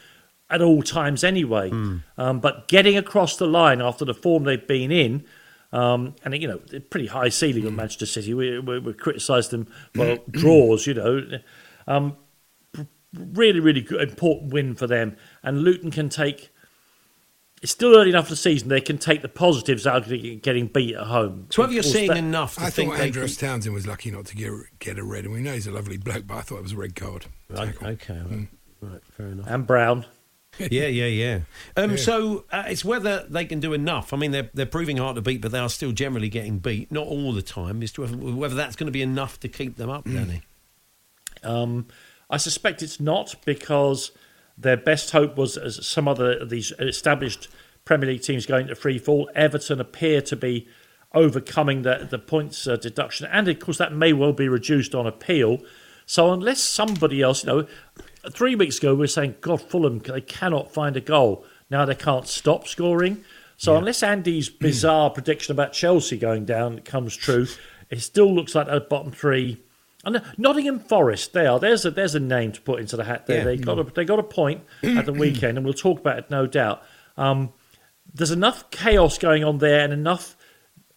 at 0.49 0.63
all 0.63 0.83
times 0.83 1.23
anyway. 1.23 1.69
Um, 2.17 2.41
but 2.41 2.67
getting 2.69 2.97
across 2.97 3.37
the 3.37 3.47
line 3.47 3.83
after 3.83 4.07
the 4.07 4.15
form 4.15 4.45
they've 4.45 4.67
been 4.67 4.91
in, 4.91 5.27
um, 5.71 6.15
and 6.25 6.35
you 6.41 6.49
know, 6.49 6.63
pretty 6.89 7.09
high 7.09 7.29
ceiling 7.29 7.67
on 7.67 7.77
Manchester 7.77 8.07
City. 8.07 8.33
We, 8.33 8.59
we, 8.59 8.79
we 8.79 8.95
criticised 8.95 9.51
them 9.51 9.67
for 9.95 10.17
draws, 10.31 10.87
you 10.87 10.95
know. 10.95 11.41
Um, 11.87 12.17
really, 13.13 13.61
really 13.61 13.83
good, 13.83 14.09
important 14.09 14.55
win 14.55 14.75
for 14.75 14.87
them. 14.87 15.15
And 15.43 15.63
Luton 15.63 15.91
can 15.91 16.09
take 16.09 16.55
it's 17.63 17.73
still 17.73 17.95
early 17.97 18.11
enough 18.11 18.27
in 18.27 18.31
the 18.31 18.37
season. 18.37 18.69
They 18.69 18.81
can 18.81 18.97
take 18.99 19.23
the 19.23 19.29
positives 19.29 19.87
out 19.87 20.11
of 20.11 20.43
getting 20.43 20.67
beat 20.67 20.95
at 20.95 21.07
home. 21.07 21.47
So 21.51 21.63
have 21.63 21.73
you 21.73 21.81
Of 21.81 21.85
course, 21.85 21.95
seen 21.95 22.09
that- 22.09 22.17
enough 22.17 22.55
to 22.57 22.63
I 22.63 22.71
think 22.71 22.91
thought 22.93 22.99
they 22.99 23.07
Andros 23.07 23.37
can... 23.37 23.49
Townsend 23.49 23.75
was 23.75 23.87
lucky 23.87 24.11
not 24.11 24.27
to 24.27 24.37
get 24.37 24.51
get 24.79 24.99
a 24.99 25.05
red, 25.05 25.25
and 25.25 25.35
we 25.35 25.41
know 25.41 25.53
he's 25.53 25.67
a 25.67 25.71
lovely 25.73 25.97
bloke, 25.99 26.27
but 26.27 26.37
I 26.39 26.41
thought 26.41 26.59
it 26.59 26.63
was 26.63 26.73
a 26.73 26.77
red 26.77 26.95
card. 26.97 27.27
Okay, 27.53 27.87
okay, 27.87 28.19
right, 28.31 28.49
right, 28.81 29.01
fair 29.17 29.27
enough. 29.27 29.47
and 29.49 29.67
Brown. 29.67 30.07
Yeah, 30.59 30.89
yeah, 30.89 31.07
yeah. 31.07 31.41
Um, 31.77 31.93
Yeah. 31.93 31.97
So 31.97 32.45
uh, 32.51 32.65
it's 32.67 32.85
whether 32.85 33.25
they 33.31 33.45
can 33.45 33.61
do 33.61 33.73
enough. 33.73 34.13
I 34.13 34.17
mean, 34.17 34.33
they're 34.33 34.51
they're 34.53 34.67
proving 34.67 34.97
hard 34.97 35.15
to 35.15 35.23
beat, 35.23 35.41
but 35.41 35.53
they 35.53 35.59
are 35.61 35.69
still 35.69 35.93
generally 35.93 36.29
getting 36.29 36.59
beat. 36.59 36.91
Not 36.91 37.07
all 37.07 37.33
the 37.33 37.41
time. 37.41 37.83
Is 37.85 37.93
to 37.93 38.01
whether, 38.03 38.17
whether 38.17 38.55
that's 38.57 38.75
going 38.75 38.89
to 38.89 38.93
be 38.93 39.01
enough 39.01 39.39
to 39.41 39.49
keep 39.49 39.77
them 39.77 39.89
up, 39.89 40.05
Danny. 40.07 40.43
Um, 41.45 41.87
I 42.29 42.37
suspect 42.37 42.83
it's 42.83 42.99
not 43.01 43.37
because 43.45 44.11
their 44.61 44.77
best 44.77 45.11
hope 45.11 45.37
was 45.37 45.57
as 45.57 45.85
some 45.87 46.07
other 46.07 46.39
of 46.39 46.51
these 46.51 46.73
established 46.79 47.49
Premier 47.85 48.11
League 48.11 48.23
teams 48.23 48.47
going 48.47 48.67
to 48.67 48.75
free 48.75 48.99
fall. 48.99 49.31
Everton 49.35 49.81
appear 49.81 50.21
to 50.23 50.37
be 50.37 50.69
overcoming 51.15 51.83
the, 51.83 52.07
the 52.09 52.19
points 52.19 52.67
uh, 52.67 52.77
deduction, 52.77 53.27
and 53.33 53.49
of 53.49 53.59
course 53.59 53.79
that 53.79 53.93
may 53.93 54.13
well 54.13 54.33
be 54.33 54.49
reduced 54.49 54.95
on 54.95 55.07
appeal. 55.07 55.59
So 56.07 56.33
unless 56.33 56.61
somebody 56.61 57.23
else, 57.23 57.45
you 57.45 57.49
know, 57.49 57.67
three 58.31 58.55
weeks 58.55 58.79
ago 58.79 58.95
we 58.95 59.01
were 59.01 59.07
saying, 59.07 59.37
God, 59.41 59.63
Fulham 59.63 59.99
they 60.01 60.21
cannot 60.21 60.73
find 60.73 60.97
a 60.97 61.01
goal. 61.01 61.45
Now 61.71 61.85
they 61.85 61.95
can't 61.95 62.27
stop 62.27 62.67
scoring. 62.67 63.25
So 63.57 63.77
unless 63.77 64.03
Andy's 64.03 64.49
bizarre 64.49 65.11
prediction 65.15 65.53
about 65.53 65.73
Chelsea 65.73 66.17
going 66.17 66.47
down 66.47 66.81
comes 66.81 67.15
true, 67.15 67.47
it 67.91 68.01
still 68.01 68.35
looks 68.35 68.55
like 68.55 68.69
a 68.69 68.81
bottom 68.81 69.13
three. 69.13 69.63
And 70.05 70.17
uh, 70.17 70.21
Nottingham 70.39 70.79
Forest, 70.81 71.33
they 71.33 71.47
are. 71.47 71.59
There's 71.59 71.85
a 71.85 71.91
there's 71.91 72.15
a 72.15 72.21
name 72.21 72.53
to 72.53 72.61
put 72.61 72.81
into 72.81 72.97
the 72.97 73.05
hat 73.05 73.27
there. 73.27 73.39
Yeah. 73.39 73.45
They 73.45 73.57
got 73.57 73.79
a, 73.79 73.85
they 73.85 74.05
got 74.05 74.19
a 74.19 74.25
point 74.25 74.65
at 74.83 75.07
the 75.07 75.13
weekend, 75.13 75.59
and 75.59 75.65
we'll 75.65 75.75
talk 75.75 76.01
about 76.01 76.19
it 76.19 76.31
no 76.31 76.47
doubt. 76.47 76.83
Um, 77.17 77.53
there's 78.13 78.31
enough 78.31 78.71
chaos 78.71 79.19
going 79.19 79.45
on 79.45 79.59
there, 79.59 79.81
and 79.81 79.93
enough 79.93 80.37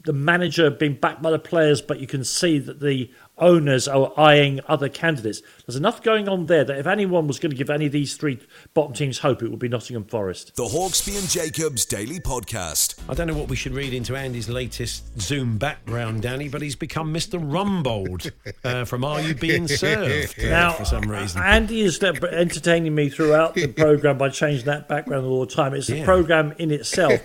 the 0.05 0.13
manager 0.13 0.69
being 0.69 0.95
backed 0.95 1.21
by 1.21 1.31
the 1.31 1.39
players, 1.39 1.81
but 1.81 1.99
you 1.99 2.07
can 2.07 2.23
see 2.23 2.59
that 2.59 2.79
the 2.79 3.11
owners 3.37 3.87
are 3.87 4.11
eyeing 4.17 4.59
other 4.67 4.89
candidates. 4.89 5.41
There's 5.65 5.75
enough 5.75 6.01
going 6.03 6.29
on 6.29 6.45
there 6.45 6.63
that 6.63 6.77
if 6.77 6.85
anyone 6.87 7.27
was 7.27 7.39
going 7.39 7.49
to 7.51 7.55
give 7.55 7.69
any 7.69 7.87
of 7.87 7.91
these 7.91 8.15
three 8.15 8.39
bottom 8.73 8.93
teams 8.93 9.19
hope, 9.19 9.41
it 9.41 9.49
would 9.49 9.59
be 9.59 9.67
Nottingham 9.67 10.03
Forest. 10.05 10.55
The 10.55 10.63
Hawksbee 10.65 11.17
and 11.17 11.27
Jacobs 11.29 11.85
Daily 11.85 12.19
Podcast. 12.19 12.99
I 13.09 13.13
don't 13.13 13.27
know 13.27 13.33
what 13.33 13.49
we 13.49 13.55
should 13.55 13.73
read 13.73 13.93
into 13.93 14.15
Andy's 14.15 14.49
latest 14.49 15.19
Zoom 15.19 15.57
background, 15.57 16.21
Danny, 16.21 16.47
but 16.49 16.61
he's 16.61 16.75
become 16.75 17.13
Mr. 17.13 17.39
Rumbold 17.39 18.31
uh, 18.63 18.85
from 18.85 19.03
Are 19.03 19.21
You 19.21 19.33
Being 19.33 19.67
Served 19.67 20.39
uh, 20.39 20.49
Now, 20.49 20.73
for 20.73 20.85
some 20.85 21.09
reason. 21.09 21.41
Andy 21.41 21.81
is 21.81 22.01
entertaining 22.03 22.93
me 22.93 23.09
throughout 23.09 23.55
the 23.55 23.67
program 23.67 24.17
by 24.17 24.29
changing 24.29 24.65
that 24.65 24.87
background 24.87 25.25
all 25.25 25.45
the 25.45 25.51
time. 25.53 25.73
It's 25.73 25.89
Yeah. 25.89 26.03
a 26.03 26.05
program 26.05 26.53
in 26.59 26.71
itself. 26.71 27.21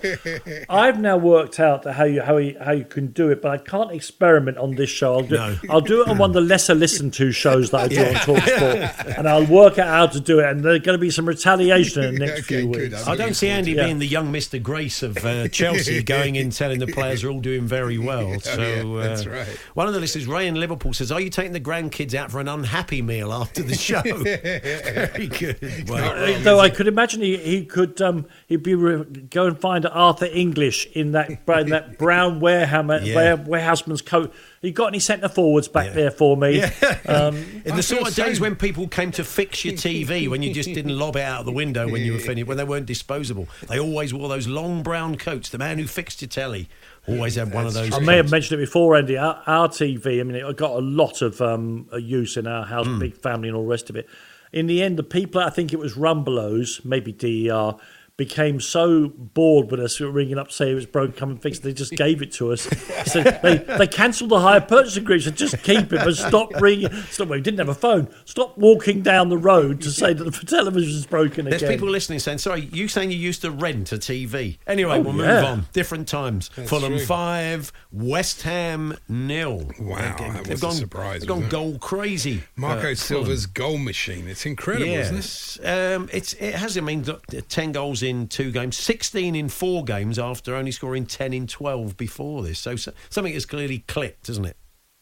I've 0.69 0.99
now 0.99 1.17
worked 1.17 1.59
out 1.59 1.85
how 1.85 2.03
you 2.05 2.21
how 2.21 2.37
you, 2.37 2.57
how 2.59 2.71
you 2.71 2.85
can 2.85 3.07
do 3.07 3.29
it, 3.29 3.41
but 3.41 3.51
I 3.51 3.57
can't 3.57 3.91
experiment 3.91 4.57
on 4.57 4.75
this 4.75 4.89
show. 4.89 5.13
I'll 5.15 5.21
do, 5.23 5.35
No. 5.35 5.55
I'll 5.69 5.81
do 5.81 5.98
it 6.01 6.07
on 6.09 6.17
one 6.17 6.29
of 6.31 6.33
the 6.33 6.41
lesser 6.41 6.73
listened 6.75 7.13
to 7.15 7.31
shows 7.31 7.71
that 7.71 7.81
I 7.81 7.87
do 7.87 7.99
on 8.01 8.13
Talksport, 8.15 9.17
and 9.17 9.27
I'll 9.27 9.45
work 9.45 9.77
out 9.79 9.87
how 9.87 10.07
to 10.07 10.19
do 10.19 10.39
it. 10.39 10.45
And 10.49 10.63
there's 10.63 10.79
going 10.79 10.97
to 10.97 11.01
be 11.01 11.09
some 11.11 11.27
retaliation 11.27 12.03
in 12.03 12.13
the 12.15 12.19
next 12.19 12.31
Okay, 12.39 12.61
few 12.61 12.71
good. 12.71 12.91
weeks. 12.91 13.07
I'm 13.07 13.13
I 13.13 13.15
don't 13.15 13.33
see 13.35 13.49
Andy 13.49 13.71
Yeah. 13.73 13.85
being 13.85 13.99
the 13.99 14.07
young 14.07 14.31
Mr. 14.31 14.61
Grace 14.61 15.03
of 15.03 15.17
uh, 15.25 15.47
Chelsea 15.49 16.01
going 16.03 16.35
in 16.35 16.49
telling 16.51 16.79
the 16.79 16.87
players 16.87 17.23
are 17.23 17.29
all 17.29 17.39
doing 17.41 17.65
very 17.67 17.97
well. 18.09 18.39
So 18.39 18.61
yeah, 18.61 19.07
that's 19.07 19.25
uh, 19.25 19.29
right. 19.29 19.47
One 19.73 19.87
of 19.87 19.93
the 19.93 19.99
listeners, 19.99 20.27
Ray 20.27 20.47
in 20.47 20.55
Liverpool, 20.55 20.93
says, 20.93 21.11
"Are 21.11 21.21
you 21.21 21.29
taking 21.29 21.53
the 21.53 21.59
grandkids 21.59 22.13
out 22.13 22.31
for 22.31 22.39
an 22.39 22.47
unhappy 22.47 23.01
meal 23.01 23.31
after 23.33 23.63
the 23.63 23.75
show?" 23.75 24.01
very 24.03 25.27
good. 25.27 25.89
Well, 25.89 26.23
Uh, 26.35 26.39
Though 26.39 26.59
I 26.59 26.69
could 26.69 26.87
imagine 26.87 27.21
he, 27.21 27.37
he 27.37 27.65
could 27.65 28.01
um, 28.01 28.25
he'd 28.47 28.63
be 28.63 28.75
re- 28.75 29.03
go 29.03 29.45
and 29.47 29.59
find 29.59 29.85
Arthur 29.85 30.27
English 30.31 30.87
in 30.93 31.11
that 31.13 31.29
in 31.29 31.69
that 31.69 31.97
brown 31.97 32.39
warehammer, 32.39 33.05
Yeah. 33.05 33.15
ware, 33.15 33.35
warehouseman's 33.37 34.01
coat. 34.01 34.33
You 34.61 34.71
got 34.73 34.87
any 34.87 34.99
centre 34.99 35.29
forwards 35.29 35.67
back 35.69 35.87
Yeah. 35.87 35.93
there 35.93 36.11
for 36.11 36.35
me? 36.35 36.63
Um, 37.07 37.37
in 37.65 37.75
the 37.75 37.81
sort 37.81 38.01
feel 38.01 38.07
of 38.09 38.15
days 38.15 38.39
when 38.39 38.55
people 38.55 38.87
came 38.87 39.11
to 39.13 39.23
fix 39.23 39.65
your 39.65 39.73
TV 39.87 40.27
when 40.29 40.43
you 40.43 40.53
just 40.53 40.71
didn't 40.73 40.95
lob 40.97 41.15
it 41.15 41.21
out 41.21 41.39
of 41.39 41.45
the 41.47 41.51
window 41.51 41.87
when 41.89 42.01
you 42.03 42.13
were 42.13 42.19
finished, 42.19 42.45
when 42.47 42.57
they 42.57 42.63
weren't 42.63 42.85
disposable, 42.85 43.47
they 43.67 43.79
always 43.79 44.13
wore 44.13 44.29
those 44.29 44.47
long 44.47 44.83
brown 44.83 45.15
coats. 45.17 45.49
The 45.49 45.57
man 45.57 45.79
who 45.79 45.87
fixed 45.87 46.21
your 46.21 46.29
telly 46.29 46.69
always 47.07 47.35
had 47.35 47.51
one 47.53 47.65
of 47.65 47.73
those. 47.73 47.93
I 47.93 47.99
may 47.99 48.17
have 48.17 48.29
mentioned 48.29 48.59
it 48.61 48.65
before, 48.65 48.95
Andy. 48.95 49.17
Our, 49.17 49.41
our 49.47 49.67
TV, 49.69 50.19
I 50.19 50.23
mean, 50.23 50.35
it 50.35 50.57
got 50.57 50.71
a 50.71 50.79
lot 50.81 51.21
of 51.23 51.41
um, 51.41 51.87
use 51.97 52.37
in 52.37 52.45
our 52.45 52.65
house, 52.65 52.85
Hmm. 52.85 52.99
big 52.99 53.15
family, 53.17 53.47
and 53.47 53.57
all 53.57 53.63
the 53.63 53.69
rest 53.69 53.89
of 53.89 53.95
it. 53.95 54.07
In 54.53 54.67
the 54.67 54.83
end, 54.83 54.97
the 54.97 55.03
people, 55.03 55.41
I 55.41 55.49
think 55.49 55.73
it 55.73 55.79
was 55.79 55.93
Rumbelows, 55.95 56.83
maybe 56.85 57.11
DER, 57.11 57.73
became 58.19 58.59
so 58.59 59.07
bored 59.15 59.71
with 59.71 59.79
us 59.79 59.99
ringing 59.99 60.37
up 60.37 60.51
saying 60.51 60.73
it 60.73 60.75
was 60.75 60.85
broken, 60.85 61.13
come 61.15 61.29
and 61.31 61.41
fix 61.41 61.57
it. 61.57 61.63
They 61.63 61.73
just 61.73 61.93
gave 61.93 62.21
it 62.21 62.31
to 62.33 62.51
us. 62.51 62.63
so 63.11 63.23
they, 63.23 63.57
they 63.77 63.87
cancelled 63.87 64.29
the 64.29 64.39
hire 64.41 64.61
purchase 64.61 64.97
agreement, 64.97 65.23
said 65.23 65.37
just 65.37 65.63
keep 65.63 65.91
it, 65.93 66.01
but 66.03 66.15
stop 66.15 66.53
ringing. 66.61 66.91
Stop, 67.09 67.29
well, 67.29 67.39
we 67.39 67.41
didn't 67.41 67.59
have 67.59 67.69
a 67.69 67.73
phone. 67.73 68.09
Stop 68.25 68.57
walking 68.57 69.01
down 69.01 69.29
the 69.29 69.37
road 69.37 69.81
to 69.81 69.89
say 69.89 70.13
that 70.13 70.23
the 70.23 70.31
television's 70.45 71.05
broken 71.07 71.45
There's 71.45 71.61
again. 71.63 71.73
people 71.77 71.89
listening 71.89 72.19
saying, 72.19 72.39
"Sorry, 72.39 72.69
you 72.73 72.87
saying 72.89 73.09
you 73.11 73.17
used 73.17 73.41
to 73.41 73.51
rent 73.51 73.91
a 73.93 73.97
TV?" 73.97 74.57
Anyway, 74.67 74.97
Oh, 74.97 75.01
we'll 75.01 75.13
move 75.13 75.43
on. 75.45 75.67
Different 75.71 76.07
times. 76.07 76.49
Fulham 76.49 76.97
true. 76.97 77.05
five, 77.05 77.71
West 77.91 78.41
Ham 78.41 78.97
nil. 79.07 79.69
Wow, 79.79 79.95
They've- 80.17 80.33
that 80.33 80.43
they've 80.43 80.49
was 80.51 80.61
a 80.61 80.65
gone, 80.65 80.71
surprise, 80.73 81.19
They've 81.21 81.27
gone 81.29 81.37
wasn't 81.43 81.53
it? 81.53 81.55
goal 81.55 81.77
crazy. 81.79 82.43
Marco 82.57 82.91
uh, 82.91 82.95
Silva's 82.95 83.45
goal 83.45 83.77
machine. 83.77 84.27
It's 84.27 84.45
incredible, 84.45 84.87
isn't 84.91 85.15
it? 85.15 85.17
Yes, 85.17 85.59
um, 85.63 86.09
it's 86.11 86.33
it 86.33 86.55
has. 86.55 86.77
I 86.77 86.81
mean, 86.81 87.05
ten 87.47 87.71
goals 87.71 88.03
in 88.03 88.08
two 88.27 88.51
games, 88.51 88.77
sixteen 88.77 89.35
in 89.35 89.49
four 89.49 89.83
games 89.83 90.17
after 90.17 90.55
only 90.55 90.71
scoring 90.71 91.05
ten 91.05 91.33
in 91.33 91.47
twelve 91.47 91.97
before 91.97 92.43
this. 92.43 92.59
So, 92.59 92.75
so 92.75 92.91
something 93.09 93.33
has 93.33 93.45
clearly 93.45 93.79
clicked, 93.79 94.27
hasn't 94.27 94.47
it? 94.47 94.57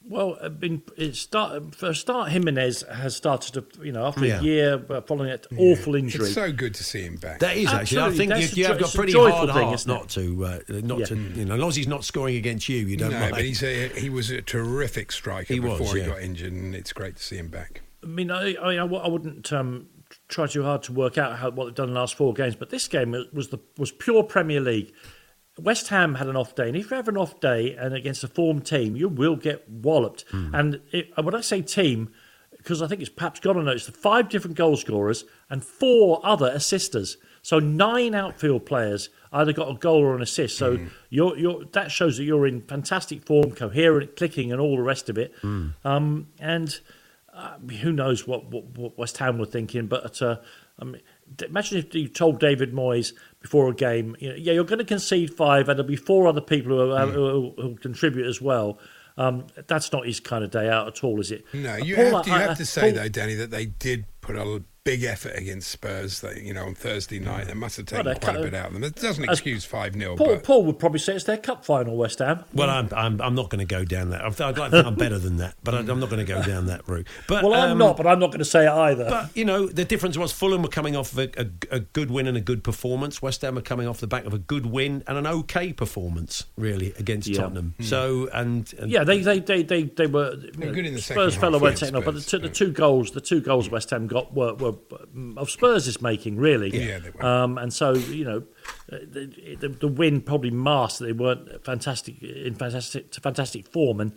Well, 0.10 0.38
uh, 0.40 0.48
been 0.48 0.84
it 0.96 1.18
start 1.18 1.76
for 1.76 1.90
a 1.90 1.96
start. 1.96 2.32
Jimenez 2.32 2.84
has 2.90 3.14
started 3.16 3.54
to, 3.56 3.86
you 3.86 3.92
know, 3.92 4.06
after 4.06 4.26
Yeah. 4.26 4.40
a 4.40 4.44
year 4.44 4.86
uh, 4.90 5.02
following 5.02 5.30
that 5.30 5.48
awful 5.58 5.96
injury. 5.96 6.26
It's 6.26 6.34
so 6.34 6.52
good 6.54 6.74
to 6.76 6.84
see 6.84 7.02
him 7.02 7.18
back. 7.18 7.40
That 7.40 7.58
is 7.58 7.68
actually. 7.68 8.02
I 8.04 8.12
think 8.12 8.32
you, 8.38 8.64
you, 8.64 8.68
have 8.68 8.80
got 8.80 8.94
pretty 8.94 9.12
joyful 9.12 9.48
hard 9.48 9.50
thing, 9.50 9.64
heart 9.64 9.76
isn't 9.76 9.92
it? 9.92 9.94
not 9.94 10.10
to, 10.10 10.46
uh, 10.46 10.60
not 10.70 11.00
Yeah. 11.00 11.06
to, 11.08 11.16
you 11.16 11.46
know, 11.46 11.56
as 11.56 11.60
long 11.60 11.70
as 11.70 11.76
he's 11.76 11.90
not 11.90 12.06
scoring 12.06 12.38
against 12.38 12.70
you, 12.70 12.78
you 12.78 12.96
don't 12.96 13.12
no, 13.12 13.20
mind. 13.20 13.32
but 13.32 13.44
he's 13.44 13.62
a, 13.62 13.90
he 13.90 14.10
was 14.10 14.30
a 14.30 14.42
terrific 14.42 15.12
striker 15.12 15.54
He 15.54 15.60
was, 15.60 15.80
before 15.80 15.98
yeah. 15.98 16.06
he 16.06 16.10
got 16.10 16.22
injured, 16.22 16.54
and 16.54 16.74
it's 16.74 16.94
great 16.94 17.18
to 17.18 17.24
see 17.24 17.36
him 17.36 17.50
back. 17.50 17.82
I 18.02 18.08
mean, 18.08 18.32
I 18.32 18.56
I 18.56 18.84
wouldn't 18.84 19.52
um, 19.52 19.88
try 20.28 20.48
too 20.48 20.64
hard 20.64 20.84
to 20.84 20.94
work 20.94 21.18
out 21.18 21.38
how, 21.38 21.50
what 21.52 21.66
they've 21.66 21.76
done 21.76 21.90
in 21.90 21.94
the 21.94 22.00
last 22.00 22.16
four 22.16 22.34
games, 22.34 22.56
but 22.56 22.70
this 22.70 22.88
game 22.88 23.16
was 23.34 23.50
the 23.50 23.60
was 23.78 23.92
pure 23.92 24.24
Premier 24.24 24.60
League. 24.60 24.94
West 25.60 25.88
Ham 25.88 26.16
had 26.16 26.28
an 26.28 26.36
off 26.36 26.54
day, 26.54 26.68
and 26.68 26.78
if 26.78 26.92
you 26.92 26.96
have 26.96 27.08
an 27.08 27.18
off 27.18 27.40
day 27.40 27.76
and 27.76 27.94
against 27.94 28.24
a 28.24 28.28
form 28.28 28.62
team, 28.62 28.96
you 28.96 29.10
will 29.10 29.36
get 29.36 29.68
walloped. 29.68 30.26
Hmm. 30.30 30.54
And 30.54 30.82
it, 30.92 31.10
and 31.18 31.26
when 31.26 31.34
I 31.34 31.42
say 31.42 31.62
team, 31.62 32.12
because 32.58 32.82
I 32.82 32.88
think 32.88 33.02
it's 33.02 33.10
perhaps 33.10 33.44
notice 33.44 33.86
the 33.86 33.92
five 33.92 34.30
different 34.30 34.56
goal 34.56 34.76
scorers 34.76 35.26
and 35.50 35.64
four 35.64 36.20
other 36.24 36.48
assisters. 36.48 37.18
So 37.42 37.60
nine 37.60 38.14
outfield 38.14 38.66
players 38.66 39.10
either 39.32 39.54
got 39.54 39.72
a 39.72 39.74
goal 39.74 40.02
or 40.04 40.16
an 40.16 40.22
assist. 40.22 40.58
So 40.58 40.78
hmm. 40.78 40.88
you're, 41.10 41.38
you're, 41.38 41.64
that 41.72 41.92
shows 41.92 42.18
that 42.18 42.26
you're 42.26 42.46
in 42.46 42.62
fantastic 42.62 43.26
form, 43.26 43.54
coherent, 43.54 44.16
clicking, 44.16 44.52
and 44.52 44.60
all 44.60 44.76
the 44.76 44.84
rest 44.84 45.10
of 45.10 45.18
it. 45.18 45.34
Hmm. 45.42 45.70
Um, 45.86 46.28
and 46.40 46.78
uh, 47.38 47.58
who 47.82 47.92
knows 47.92 48.28
what, 48.28 48.46
what, 48.52 48.66
what 48.78 48.98
West 48.98 49.18
Ham 49.20 49.38
were 49.38 49.46
thinking, 49.46 49.88
but 49.88 50.22
uh, 50.22 50.38
I 50.80 50.86
mean, 50.86 51.02
imagine 51.46 51.78
if 51.78 51.94
you 51.96 52.08
told 52.08 52.40
David 52.40 52.74
Moyes 52.74 53.14
before 53.42 53.70
a 53.70 53.74
game, 53.76 54.16
you 54.20 54.30
know, 54.30 54.36
yeah, 54.36 54.54
you're 54.54 54.64
going 54.64 54.80
to 54.80 54.86
concede 54.86 55.34
five, 55.34 55.70
and 55.70 55.78
there'll 55.78 55.88
be 55.88 55.96
four 55.96 56.28
other 56.28 56.42
people 56.42 56.78
who, 56.78 56.96
Hmm. 56.96 57.16
will 57.16 57.54
who, 57.56 57.62
who 57.62 57.76
contribute 57.76 58.26
as 58.28 58.42
well. 58.42 58.80
Um, 59.20 59.48
that's 59.68 59.92
not 59.92 60.06
his 60.06 60.20
kind 60.20 60.44
of 60.44 60.52
day 60.52 60.70
out 60.70 60.88
at 60.88 61.04
all, 61.04 61.20
is 61.20 61.32
it? 61.32 61.44
No, 61.54 61.76
you 61.78 61.96
Paul, 61.96 62.06
have 62.18 62.24
to, 62.26 62.30
you 62.30 62.36
I- 62.36 62.40
have 62.42 62.58
to 62.58 62.66
say 62.66 62.82
Paul- 62.92 63.02
though, 63.04 63.10
Danny, 63.10 63.34
that 63.36 63.50
they 63.52 63.66
did 63.66 64.06
put 64.22 64.36
a 64.36 64.64
big 64.88 65.04
effort 65.04 65.34
against 65.36 65.70
Spurs. 65.70 66.22
They, 66.22 66.42
you 66.42 66.54
know, 66.54 66.66
on 66.66 66.74
Thursday 66.74 67.20
night, 67.20 67.44
mm. 67.44 67.48
they 67.50 67.54
must 67.56 67.76
have 67.76 67.88
taken 67.88 68.06
Well, 68.06 68.16
quite 68.16 68.38
a 68.38 68.42
bit 68.42 68.54
out 68.54 68.68
of 68.68 68.74
them. 68.74 68.86
It 68.86 68.96
doesn't 68.96 69.26
excuse 69.26 69.66
five 69.66 69.94
0 69.94 70.16
Paul, 70.16 70.28
but 70.28 70.44
Paul 70.44 70.64
would 70.64 70.80
probably 70.80 71.00
say 71.00 71.14
it's 71.16 71.26
their 71.26 71.38
cup 71.38 71.66
final, 71.66 71.98
West 71.98 72.20
Ham. 72.20 72.46
Well, 72.54 72.70
I'm, 72.70 72.88
I'm, 72.96 73.22
I'm 73.22 73.36
not 73.36 73.50
going 73.50 73.60
to 73.60 73.66
go 73.66 73.84
down 73.84 74.12
that. 74.12 74.22
I'd 74.22 74.40
I'd 74.40 74.58
like 74.58 74.72
to 74.72 74.78
think 74.78 74.88
I'm 74.88 74.96
better 74.96 75.20
than 75.20 75.38
that, 75.38 75.56
but 75.62 75.76
I, 75.76 75.80
I'm 75.80 76.00
not 76.00 76.10
going 76.10 76.26
to 76.26 76.34
go 76.34 76.42
down 76.42 76.68
that 76.68 76.88
route. 76.88 77.06
But 77.28 77.44
well, 77.44 77.54
I'm 77.54 77.72
um, 77.72 77.78
not, 77.78 77.98
but 77.98 78.08
I'm 78.08 78.20
not 78.20 78.28
going 78.28 78.40
to 78.40 78.46
say 78.46 78.66
it 78.66 78.72
either. 78.72 79.10
But 79.10 79.36
you 79.36 79.44
know, 79.44 79.68
the 79.68 79.84
difference 79.84 80.18
was 80.18 80.32
Fulham 80.32 80.62
were 80.62 80.70
coming 80.70 80.96
off 80.96 81.12
of 81.12 81.20
a, 81.20 81.42
a, 81.42 81.76
a 81.76 81.80
good 81.82 82.10
win 82.10 82.26
and 82.26 82.38
a 82.38 82.42
good 82.42 82.64
performance. 82.64 83.22
West 83.22 83.42
Ham 83.42 83.56
were 83.56 83.62
coming 83.62 83.88
off 83.88 84.00
the 84.00 84.08
back 84.08 84.24
of 84.24 84.34
a 84.34 84.40
good 84.40 84.68
win 84.68 85.04
and 85.06 85.18
an 85.18 85.28
okay 85.28 85.74
performance, 85.74 86.46
really, 86.56 86.94
against 86.98 87.28
Yeah. 87.28 87.42
Tottenham. 87.42 87.74
Hmm. 87.78 87.84
So 87.84 88.30
and, 88.34 88.74
and 88.80 88.90
Yeah, 88.90 89.04
they 89.04 89.20
they 89.20 89.40
they 89.40 89.64
they, 89.64 89.84
they 89.84 90.08
were 90.08 90.36
you 90.36 90.52
know, 90.66 90.74
good 90.74 90.86
in 90.86 90.94
the 90.94 91.00
uh, 91.00 91.02
Spurs 91.02 91.34
second 91.34 91.42
fell 91.42 91.52
half 91.52 91.62
away 91.62 91.76
taking 91.76 91.96
off, 91.98 92.06
but 92.06 92.16
the 92.16 92.22
two, 92.22 92.40
the 92.40 92.50
two 92.50 92.72
goals 92.72 93.12
the 93.12 93.22
two 93.22 93.42
goals 93.42 93.70
West 93.70 93.90
Ham 93.90 94.08
got 94.08 94.34
were, 94.34 94.54
were 94.54 94.77
of 95.38 95.50
Spurs' 95.50 95.88
is 95.88 96.02
making 96.02 96.38
really. 96.38 96.70
Yeah, 96.70 97.00
they 97.00 97.10
were. 97.10 97.26
Um, 97.26 97.58
and 97.58 97.74
so 97.74 97.94
you 97.94 98.24
know, 98.24 98.44
the, 98.90 99.58
the, 99.60 99.70
the 99.70 99.88
win 99.88 100.22
probably 100.22 100.52
masked 100.52 101.00
that 101.00 101.06
they 101.06 101.12
weren't 101.14 101.64
fantastic 101.64 102.22
in 102.22 102.56
fantastic 102.56 103.14
fantastic 103.16 103.68
form 103.68 104.00
and. 104.02 104.14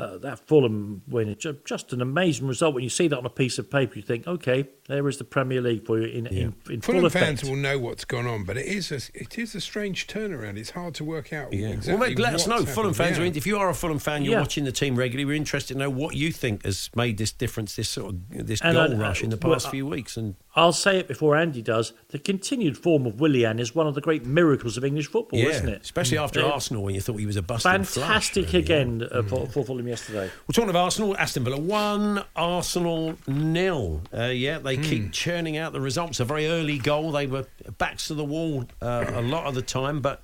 Uh, 0.00 0.18
that 0.18 0.38
Fulham 0.46 1.02
win. 1.08 1.28
It's 1.28 1.46
just 1.64 1.92
an 1.92 2.00
amazing 2.00 2.46
result. 2.46 2.74
When 2.74 2.84
you 2.84 2.90
see 2.90 3.08
that 3.08 3.18
on 3.18 3.26
a 3.26 3.30
piece 3.30 3.58
of 3.58 3.70
paper, 3.70 3.96
you 3.96 4.02
think, 4.02 4.26
okay, 4.26 4.68
there 4.88 5.06
is 5.08 5.18
the 5.18 5.24
Premier 5.24 5.60
League 5.60 5.84
for 5.86 5.98
you 6.00 6.06
in, 6.06 6.26
in, 6.26 6.54
in 6.70 6.80
full 6.80 6.94
Fulham 6.94 7.04
effect. 7.04 7.24
fans 7.24 7.44
will 7.44 7.56
know 7.56 7.78
what's 7.78 8.04
gone 8.04 8.26
on, 8.26 8.44
but 8.44 8.56
it 8.56 8.66
is 8.66 8.90
a, 8.90 8.96
it 9.14 9.38
is 9.38 9.54
a 9.54 9.60
strange 9.60 10.06
turnaround. 10.06 10.56
It's 10.56 10.70
hard 10.70 10.94
to 10.96 11.04
work 11.04 11.32
out. 11.32 11.52
Yeah. 11.52 11.68
exactly 11.68 11.94
well, 12.00 12.08
mate, 12.08 12.18
let 12.18 12.34
us 12.34 12.46
know. 12.46 12.56
what's 12.60 12.74
Fulham 12.74 12.94
fans 12.94 13.18
Yeah. 13.18 13.24
If 13.26 13.46
you 13.46 13.58
are 13.58 13.68
a 13.68 13.74
Fulham 13.74 13.98
fan, 13.98 14.24
you're 14.24 14.34
Yeah. 14.34 14.40
watching 14.40 14.64
the 14.64 14.72
team 14.72 14.96
regularly. 14.96 15.24
We're 15.26 15.36
interested 15.36 15.74
to 15.74 15.78
know 15.80 15.90
what 15.90 16.16
you 16.16 16.32
think 16.32 16.64
has 16.64 16.90
made 16.96 17.18
this 17.18 17.32
difference, 17.32 17.76
this 17.76 17.88
sort 17.88 18.14
of 18.14 18.46
this 18.46 18.60
And, 18.62 18.74
goal 18.74 18.94
uh, 18.94 18.96
rush 18.96 19.22
in 19.22 19.30
the 19.30 19.36
well, 19.42 19.52
past 19.54 19.70
few 19.70 19.86
weeks. 19.86 20.16
And 20.16 20.34
I'll 20.56 20.72
say 20.72 20.98
it 20.98 21.06
before 21.08 21.36
Andy 21.36 21.62
does. 21.62 21.92
The 22.08 22.18
continued 22.18 22.76
form 22.78 23.06
of 23.06 23.20
Willian 23.20 23.58
is 23.60 23.74
one 23.74 23.86
of 23.86 23.94
the 23.94 24.00
great 24.00 24.24
miracles 24.24 24.76
of 24.76 24.84
English 24.84 25.08
football, 25.08 25.38
yeah, 25.38 25.48
isn't 25.50 25.68
it? 25.68 25.82
especially 25.82 26.18
after 26.18 26.40
Yeah. 26.40 26.46
Arsenal, 26.50 26.82
when 26.84 26.94
you 26.94 27.00
thought 27.00 27.16
he 27.18 27.26
was 27.26 27.36
a 27.36 27.42
bust. 27.42 27.62
Fantastic 27.64 28.02
flush, 28.04 28.36
really. 28.54 28.58
again 28.58 29.08
uh, 29.12 29.22
for, 29.22 29.46
for 29.46 29.64
Fulham 29.64 29.86
yesterday. 29.90 30.30
We're 30.46 30.52
talking 30.52 30.70
of 30.70 30.76
Arsenal. 30.76 31.16
Aston 31.16 31.44
Villa 31.44 31.58
one, 31.58 32.24
Arsenal 32.34 33.16
nil. 33.26 34.02
Uh, 34.16 34.24
yeah, 34.26 34.58
they 34.58 34.76
keep 34.76 35.12
churning 35.12 35.56
out 35.56 35.72
the 35.72 35.80
results. 35.80 36.20
A 36.20 36.24
very 36.24 36.46
early 36.46 36.78
goal. 36.78 37.12
They 37.12 37.26
were 37.26 37.46
backs 37.76 38.06
to 38.08 38.14
the 38.14 38.24
wall 38.24 38.64
uh, 38.80 39.04
a 39.08 39.20
lot 39.20 39.46
of 39.46 39.54
the 39.54 39.62
time, 39.62 40.00
but 40.00 40.22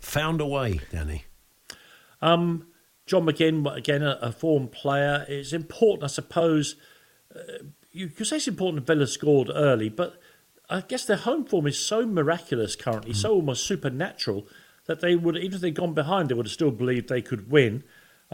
found 0.00 0.40
a 0.40 0.46
way, 0.46 0.80
Danny. 0.90 1.24
Um, 2.20 2.66
John 3.06 3.24
McGinn, 3.24 3.74
again, 3.74 4.02
a, 4.02 4.18
a 4.20 4.32
form 4.32 4.68
player. 4.68 5.24
It's 5.28 5.52
important, 5.52 6.04
I 6.04 6.08
suppose. 6.08 6.76
Uh, 7.34 7.64
you 7.92 8.08
could 8.08 8.26
say 8.26 8.36
it's 8.36 8.48
important 8.48 8.84
that 8.84 8.92
Villa 8.92 9.06
scored 9.06 9.50
early, 9.54 9.88
but 9.88 10.20
I 10.68 10.80
guess 10.80 11.04
their 11.04 11.18
home 11.18 11.44
form 11.44 11.66
is 11.66 11.78
so 11.78 12.06
miraculous 12.06 12.74
currently, 12.74 13.12
so 13.12 13.34
almost 13.34 13.66
supernatural, 13.66 14.46
that 14.86 15.00
they 15.00 15.14
would, 15.14 15.36
even 15.36 15.54
if 15.54 15.60
they'd 15.60 15.74
gone 15.74 15.94
behind, 15.94 16.28
they 16.28 16.34
would 16.34 16.46
have 16.46 16.52
still 16.52 16.70
believed 16.70 17.08
they 17.08 17.22
could 17.22 17.50
win. 17.50 17.84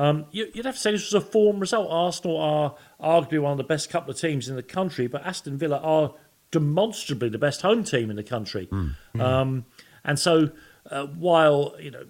Um, 0.01 0.25
you, 0.31 0.51
you'd 0.55 0.65
have 0.65 0.77
to 0.77 0.81
say 0.81 0.93
this 0.93 1.13
was 1.13 1.23
a 1.23 1.27
form 1.27 1.61
result. 1.61 1.89
Arsenal 1.91 2.39
are 2.39 2.75
arguably 2.99 3.41
one 3.43 3.53
of 3.53 3.59
the 3.59 3.65
best 3.65 3.91
couple 3.91 4.11
of 4.11 4.19
teams 4.19 4.49
in 4.49 4.57
the 4.57 4.63
country, 4.63 5.07
but 5.09 5.27
Aston 5.27 5.59
Villa 5.59 5.77
are 5.79 6.15
demonstrably 6.51 7.29
the 7.29 7.39
best 7.39 7.61
home 7.61 7.85
team 7.85 8.09
in 8.09 8.17
the 8.17 8.23
country. 8.23 8.67
Um, 9.21 9.67
and 10.03 10.19
so, 10.19 10.53
uh, 10.91 11.05
while 11.07 11.75
you 11.79 11.91
know 11.91 12.05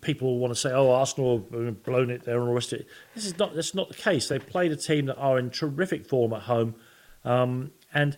people 0.00 0.38
want 0.38 0.52
to 0.52 0.60
say, 0.60 0.70
"Oh, 0.70 0.90
Arsenal 0.92 1.44
have 1.52 1.82
blown 1.82 2.10
it 2.10 2.22
there 2.24 2.34
and 2.34 2.42
all 2.42 2.48
the 2.50 2.54
rest 2.54 2.72
of 2.72 2.80
it," 2.80 2.86
this 3.16 3.26
is 3.26 3.36
not. 3.38 3.56
That's 3.56 3.74
not 3.74 3.88
the 3.88 3.94
case. 3.94 4.28
They 4.28 4.38
played 4.38 4.70
a 4.70 4.76
team 4.76 5.06
that 5.06 5.16
are 5.16 5.36
in 5.36 5.50
terrific 5.50 6.06
form 6.06 6.32
at 6.32 6.42
home, 6.42 6.76
um, 7.24 7.72
and 7.92 8.16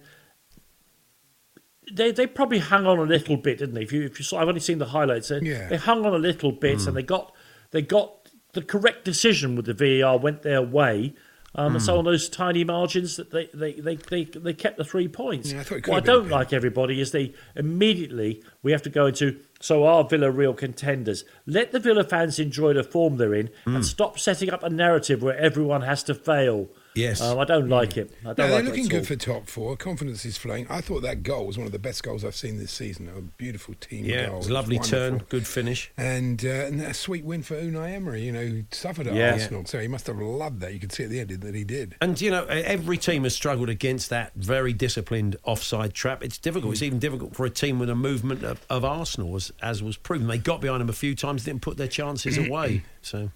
they 1.90 2.10
they 2.12 2.26
probably 2.26 2.58
hung 2.58 2.86
on 2.86 2.98
a 2.98 3.02
little 3.04 3.36
bit, 3.38 3.58
didn't 3.58 3.74
they? 3.74 3.82
If 3.82 3.92
you 3.92 4.02
if 4.02 4.18
you 4.18 4.24
saw, 4.24 4.38
I've 4.40 4.48
only 4.48 4.60
seen 4.60 4.78
the 4.78 4.86
highlights. 4.86 5.28
They, 5.28 5.40
Yeah. 5.40 5.68
they 5.68 5.76
hung 5.78 6.04
on 6.04 6.12
a 6.14 6.18
little 6.18 6.52
bit, 6.52 6.86
and 6.86 6.94
they 6.96 7.02
got 7.02 7.32
they 7.70 7.82
got 7.82 8.17
the 8.58 8.64
correct 8.66 9.04
decision 9.04 9.54
with 9.56 9.66
the 9.66 9.74
VAR 10.00 10.18
went 10.18 10.42
their 10.42 10.62
way. 10.62 11.14
Um, 11.54 11.74
And 11.76 11.82
so 11.82 11.98
on 11.98 12.04
those 12.04 12.28
tiny 12.28 12.62
margins, 12.62 13.16
that 13.16 13.30
they, 13.30 13.46
they, 13.54 13.72
they, 13.72 13.94
they, 13.96 14.24
they 14.24 14.52
kept 14.52 14.76
the 14.76 14.84
three 14.84 15.08
points. 15.08 15.50
Yeah, 15.52 15.60
I 15.60 15.62
thought 15.62 15.78
it 15.78 15.84
could 15.84 15.92
what 15.92 16.02
I 16.02 16.06
don't 16.06 16.28
like 16.28 16.52
everybody 16.52 17.00
is 17.00 17.10
they 17.12 17.32
immediately 17.56 18.42
we 18.62 18.72
have 18.72 18.82
to 18.82 18.90
go 18.90 19.06
into 19.06 19.38
so 19.60 19.84
are 19.86 20.04
Villa 20.04 20.30
real 20.30 20.54
contenders? 20.54 21.24
Let 21.46 21.72
the 21.72 21.80
Villa 21.80 22.04
fans 22.04 22.38
enjoy 22.38 22.74
the 22.74 22.84
form 22.84 23.16
they're 23.16 23.34
in 23.34 23.50
Hmm. 23.64 23.76
and 23.76 23.86
stop 23.86 24.18
setting 24.18 24.50
up 24.50 24.62
a 24.62 24.70
narrative 24.70 25.22
where 25.22 25.36
everyone 25.36 25.82
has 25.82 26.02
to 26.04 26.14
fail. 26.14 26.68
Yes. 26.98 27.20
um, 27.20 27.38
I 27.38 27.44
don't 27.44 27.68
like 27.68 27.96
it. 27.96 28.10
I 28.22 28.24
don't 28.26 28.36
they're 28.36 28.50
like 28.50 28.64
it 28.64 28.68
looking 28.68 28.88
good 28.88 29.06
for 29.06 29.16
top 29.16 29.48
four. 29.48 29.76
Confidence 29.76 30.24
is 30.24 30.36
flowing. 30.36 30.66
I 30.68 30.80
thought 30.80 31.02
that 31.02 31.22
goal 31.22 31.46
was 31.46 31.56
one 31.56 31.66
of 31.66 31.72
the 31.72 31.78
best 31.78 32.02
goals 32.02 32.24
I've 32.24 32.34
seen 32.34 32.58
this 32.58 32.72
season. 32.72 33.08
A 33.08 33.20
beautiful 33.20 33.74
team 33.80 34.04
Yeah, 34.04 34.26
goal. 34.26 34.34
it 34.34 34.38
was 34.38 34.46
a 34.48 34.52
lovely 34.52 34.78
turn, 34.78 35.18
good 35.28 35.46
finish. 35.46 35.90
And, 35.96 36.44
uh, 36.44 36.48
and 36.48 36.80
a 36.80 36.94
sweet 36.94 37.24
win 37.24 37.42
for 37.42 37.54
Unai 37.54 37.92
Emery, 37.94 38.22
you 38.22 38.32
know, 38.32 38.44
who 38.44 38.64
suffered 38.72 39.06
at 39.06 39.14
Yeah. 39.14 39.32
Arsenal. 39.32 39.64
So 39.66 39.78
he 39.80 39.88
must 39.88 40.06
have 40.08 40.18
loved 40.18 40.60
that. 40.60 40.72
You 40.72 40.80
could 40.80 40.92
see 40.92 41.04
at 41.04 41.10
the 41.10 41.20
end 41.20 41.30
that 41.30 41.54
he 41.54 41.64
did. 41.64 41.94
And 42.00 42.20
you 42.20 42.30
know, 42.30 42.44
every 42.46 42.98
team 42.98 43.24
has 43.24 43.34
struggled 43.34 43.68
against 43.68 44.10
that 44.10 44.32
very 44.34 44.72
disciplined 44.72 45.36
offside 45.44 45.94
trap. 45.94 46.24
It's 46.24 46.38
difficult. 46.38 46.72
It's 46.72 46.82
even 46.82 46.98
difficult 46.98 47.36
for 47.36 47.46
a 47.46 47.50
team 47.50 47.78
with 47.78 47.90
a 47.90 47.94
movement 47.94 48.42
of, 48.42 48.64
of 48.68 48.84
Arsenal, 48.84 49.36
as, 49.36 49.52
as 49.62 49.82
was 49.82 49.96
proven. 49.96 50.26
They 50.26 50.38
got 50.38 50.60
behind 50.60 50.80
them 50.80 50.88
a 50.88 50.92
few 50.92 51.14
times, 51.14 51.44
didn't 51.44 51.62
put 51.62 51.76
their 51.76 51.86
chances 51.88 52.38
away. 52.48 52.82
So 53.02 53.30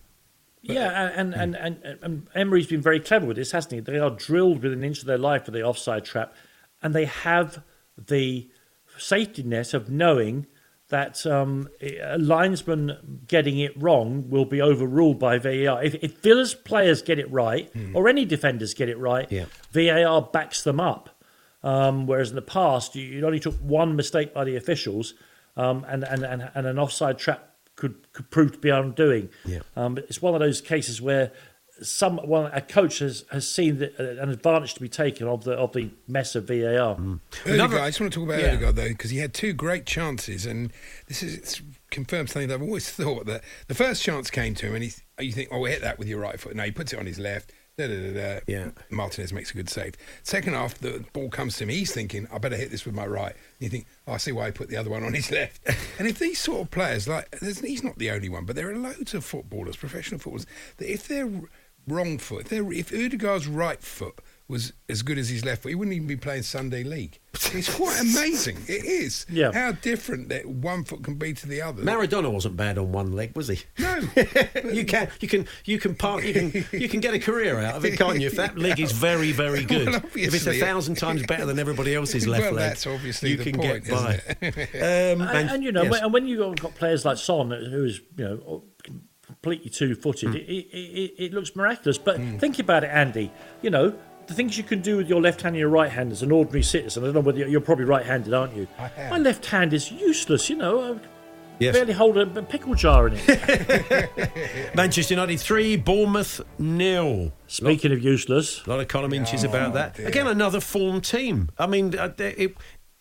Yeah, 0.63 1.11
and, 1.17 1.35
and, 1.35 1.55
and, 1.57 1.79
and, 1.85 1.99
and 2.03 2.29
Emery's 2.35 2.69
been 2.69 2.81
very 2.83 3.01
clever 3.01 3.27
with 3.27 3.37
this, 3.37 3.51
hasn't 3.53 3.73
he? 3.75 3.81
They 3.81 3.99
are 3.99 4.11
drilled 4.11 4.63
within 4.63 4.79
an 4.79 4.85
inch 4.85 5.01
of 5.01 5.07
their 5.07 5.19
life 5.19 5.45
for 5.45 5.51
the 5.51 5.63
offside 5.63 6.05
trap, 6.05 6.35
and 6.83 6.95
they 6.95 7.05
have 7.07 7.63
the 7.99 8.49
safety 8.97 9.43
net 9.43 9.75
of 9.75 9.91
knowing 9.91 10.47
that 10.89 11.25
um, 11.27 11.69
a 11.81 12.19
linesman 12.19 13.23
getting 13.27 13.59
it 13.59 13.73
wrong 13.81 14.29
will 14.29 14.45
be 14.45 14.61
overruled 14.61 15.19
by 15.19 15.39
VAR. 15.39 15.83
If, 15.83 15.95
if 15.97 16.19
Villa's 16.19 16.55
players 16.55 17.01
get 17.03 17.19
it 17.19 17.31
right, 17.33 17.71
or 17.95 18.09
any 18.09 18.25
defenders 18.27 18.75
get 18.75 18.89
it 18.91 18.99
right, 18.99 19.31
Yeah. 19.33 19.47
VAR 19.73 20.21
backs 20.23 20.63
them 20.63 20.79
up. 20.81 21.09
Um, 21.65 22.07
whereas 22.07 22.29
in 22.31 22.35
the 22.37 22.43
past, 22.43 22.95
you, 22.95 23.05
you 23.05 23.25
only 23.27 23.41
took 23.41 23.55
one 23.57 23.97
mistake 23.97 24.35
by 24.35 24.45
the 24.45 24.57
officials, 24.57 25.15
um, 25.57 25.87
and, 25.89 26.05
and, 26.05 26.25
and, 26.25 26.51
and 26.55 26.67
an 26.67 26.79
offside 26.79 27.19
trap 27.19 27.52
could, 27.77 28.13
could 28.13 28.31
prove 28.31 28.53
to 28.53 28.59
be 28.59 28.71
undoing. 28.71 29.29
Yeah. 29.45 29.61
Um, 29.77 29.99
it's 29.99 30.21
one 30.23 30.35
of 30.35 30.41
those 30.41 30.61
cases 30.61 31.01
where 31.01 31.33
some 31.81 32.19
one 32.19 32.51
a 32.53 32.61
coach 32.61 33.01
has, 33.01 33.25
has 33.33 33.49
seen 33.49 33.79
the, 33.79 33.91
uh, 33.99 34.23
an 34.23 34.29
advantage 34.29 34.75
to 34.75 34.81
be 34.81 34.89
taken 34.89 35.27
of 35.27 35.43
the 35.45 35.53
of 35.53 35.73
the 35.73 35.91
mess 36.07 36.35
of 36.37 36.47
VAR. 36.47 36.95
Another- 36.95 37.21
Odegaard, 37.47 37.73
I 37.83 37.89
just 37.89 38.01
want 38.01 38.13
to 38.13 38.19
talk 38.21 38.29
about 38.29 38.41
Yeah. 38.41 38.49
Odegaard 38.53 38.77
though, 38.77 38.89
because 38.89 39.11
he 39.11 39.19
had 39.19 39.35
two 39.35 39.53
great 39.53 39.85
chances, 39.87 40.47
and 40.47 40.73
this 41.09 41.23
is 41.23 41.35
it's 41.37 41.63
confirmed 41.91 42.31
something 42.31 42.49
that 42.49 42.55
I've 42.57 42.63
always 42.63 42.89
thought 42.91 43.27
that 43.27 43.43
the 43.69 43.75
first 43.75 44.03
chance 44.03 44.31
came 44.31 44.55
to 44.57 44.67
him, 44.67 44.75
and 44.77 44.85
he, 44.85 44.93
you 45.25 45.33
think, 45.33 45.49
oh, 45.51 45.61
we 45.61 45.71
hit 45.71 45.81
that 45.83 45.99
with 45.99 46.09
your 46.09 46.21
right 46.21 46.39
foot. 46.39 46.55
No, 46.55 46.63
he 46.63 46.71
puts 46.71 46.93
it 46.93 46.99
on 47.01 47.07
his 47.07 47.19
left. 47.19 47.53
Da, 47.79 47.87
da, 47.87 47.95
da, 47.95 48.13
da. 48.13 48.41
Yeah. 48.47 48.71
Martinez 48.91 49.33
makes 49.33 49.51
a 49.51 49.55
good 49.55 49.71
save. 49.71 49.95
Second 50.23 50.53
half, 50.53 50.75
the 50.75 51.05
ball 51.15 51.31
comes 51.31 51.57
to 51.57 51.65
him. 51.65 51.71
He's 51.71 51.93
thinking, 51.93 52.29
I 52.31 52.37
better 52.37 52.57
hit 52.57 52.71
this 52.71 52.85
with 52.85 52.95
my 52.95 53.07
right. 53.07 53.33
And 53.33 53.61
you 53.61 53.69
think, 53.71 53.87
oh, 54.07 54.13
I 54.13 54.17
see 54.19 54.33
why 54.33 54.47
he 54.47 54.53
put 54.53 54.69
the 54.69 54.77
other 54.77 54.91
one 54.91 55.05
on 55.05 55.15
his 55.15 55.31
left. 55.31 55.67
and 55.99 56.07
if 56.07 56.19
these 56.19 56.39
sort 56.39 56.61
of 56.61 56.71
players, 56.71 57.09
like, 57.09 57.31
there's, 57.41 57.61
he's 57.61 57.83
not 57.83 57.99
the 57.99 58.11
only 58.11 58.29
one, 58.29 58.45
but 58.45 58.57
there 58.57 58.71
are 58.71 58.77
loads 58.77 59.15
of 59.15 59.25
footballers, 59.25 59.77
professional 59.77 60.21
footballers, 60.21 60.47
that 60.77 60.93
if 60.93 61.09
they're 61.09 61.31
wrong 61.89 62.19
foot, 62.19 62.43
if, 62.43 62.49
they're, 62.51 62.73
if 62.73 62.93
Odegaard's 62.93 63.47
right 63.47 63.83
foot 63.83 64.19
was 64.49 64.73
as 64.89 65.03
good 65.03 65.19
as 65.19 65.29
his 65.31 65.45
left 65.45 65.63
foot, 65.63 65.71
he 65.71 65.75
wouldn't 65.75 65.95
even 65.95 66.07
be 66.07 66.17
playing 66.17 66.43
Sunday 66.43 66.83
league. 66.85 67.19
It's 67.55 67.75
quite 67.75 68.01
amazing. 68.01 68.57
It 68.67 68.85
is. 68.85 69.27
Yeah. 69.29 69.53
How 69.53 69.73
different 69.73 70.31
that 70.31 70.47
one 70.47 70.85
foot 70.85 71.05
can 71.05 71.17
be 71.17 71.35
to 71.35 71.47
the 71.47 71.61
other. 71.61 71.83
Maradona 71.83 72.33
wasn't 72.33 72.57
bad 72.57 72.79
on 72.79 72.93
one 72.93 73.13
leg, 73.13 73.37
was 73.37 73.49
he? 73.49 73.61
No. 73.79 74.01
you 74.73 74.87
can 74.87 75.09
you 75.21 75.29
can 75.29 75.47
you 75.67 75.79
can 75.79 75.95
park 75.95 76.25
you 76.25 76.33
can 76.33 76.81
you 76.81 76.89
can 76.89 77.01
get 77.01 77.13
a 77.13 77.19
career 77.19 77.59
out 77.59 77.75
of 77.75 77.85
it, 77.85 77.99
can't 77.99 78.19
you? 78.21 78.27
If 78.29 78.37
that 78.37 78.57
leg 78.67 78.81
is 78.81 78.93
very 78.93 79.33
very 79.33 79.65
good, 79.65 79.89
Well, 79.89 80.03
if 80.15 80.33
it's 80.35 80.47
a 80.47 80.59
thousand 80.59 80.95
times 80.95 81.27
better 81.27 81.45
than 81.45 81.59
everybody 81.59 81.95
else's 81.95 82.27
left 82.27 82.45
Well, 82.45 82.53
leg, 82.55 82.69
that's 82.71 82.87
obviously 82.87 83.31
you 83.33 83.37
the 83.37 83.45
can 83.45 83.61
point, 83.61 83.85
get 83.85 83.93
by. 83.93 84.15
Um, 84.41 85.21
And, 85.21 85.51
and, 85.51 85.65
you 85.65 85.73
know, 85.73 85.83
yes. 85.83 85.91
when, 85.91 86.03
and 86.05 86.13
when 86.13 86.27
you've 86.27 86.57
got 86.59 86.75
players 86.75 87.05
like 87.05 87.19
Son, 87.19 87.51
who 87.51 87.85
is 87.85 88.01
you 88.17 88.25
know 88.25 88.65
completely 89.27 89.69
two-footed, 89.71 90.35
it, 90.35 90.39
it, 90.39 90.77
it, 90.77 91.15
it 91.19 91.33
looks 91.35 91.55
miraculous. 91.55 91.99
But 91.99 92.19
think 92.39 92.59
about 92.59 92.85
it, 92.85 92.91
Andy. 92.91 93.31
You 93.61 93.71
know. 93.71 93.95
The 94.27 94.35
things 94.35 94.57
you 94.57 94.65
can 94.65 94.81
do 94.81 94.97
with 94.97 95.09
your 95.09 95.21
left 95.21 95.43
hand 95.43 95.55
and 95.55 95.61
your 95.61 95.69
right 95.69 95.91
hand 95.91 96.13
as 96.13 96.23
an 96.23 96.31
ordinary 96.33 96.63
citizen. 96.63 97.03
I 97.03 97.07
don't 97.07 97.15
know 97.15 97.21
whether 97.21 97.39
you're, 97.39 97.49
you're 97.49 97.61
probably 97.61 97.85
right-handed, 97.85 98.33
aren't 98.33 98.55
you? 98.57 98.67
I 98.79 98.91
am. 98.97 99.11
My 99.11 99.19
left 99.19 99.47
hand 99.47 99.73
is 99.73 99.91
useless. 99.91 100.49
You 100.49 100.57
know, 100.57 100.95
I 100.95 100.99
Yes. 101.59 101.77
barely 101.77 101.93
hold 101.93 102.17
a, 102.17 102.23
a 102.23 102.43
pickle 102.43 102.75
jar 102.75 103.07
in 103.09 103.15
it. 103.17 104.75
Manchester 104.75 105.15
United 105.15 105.39
three, 105.39 105.77
Bournemouth 105.77 106.41
nil. 106.59 107.33
Speaking 107.47 107.93
of 107.93 108.03
useless, 108.03 108.65
A 108.67 108.71
lot 108.71 108.81
of 108.81 108.89
column 108.89 109.13
inches 109.13 109.45
Oh, 109.45 109.49
about 109.49 109.75
that. 109.75 109.95
dear. 109.95 110.09
Again, 110.09 110.27
another 110.27 110.61
form 110.61 111.01
team. 111.01 111.51
I 111.59 111.67
mean, 111.67 111.97
uh, 111.97 112.13
it 112.19 112.57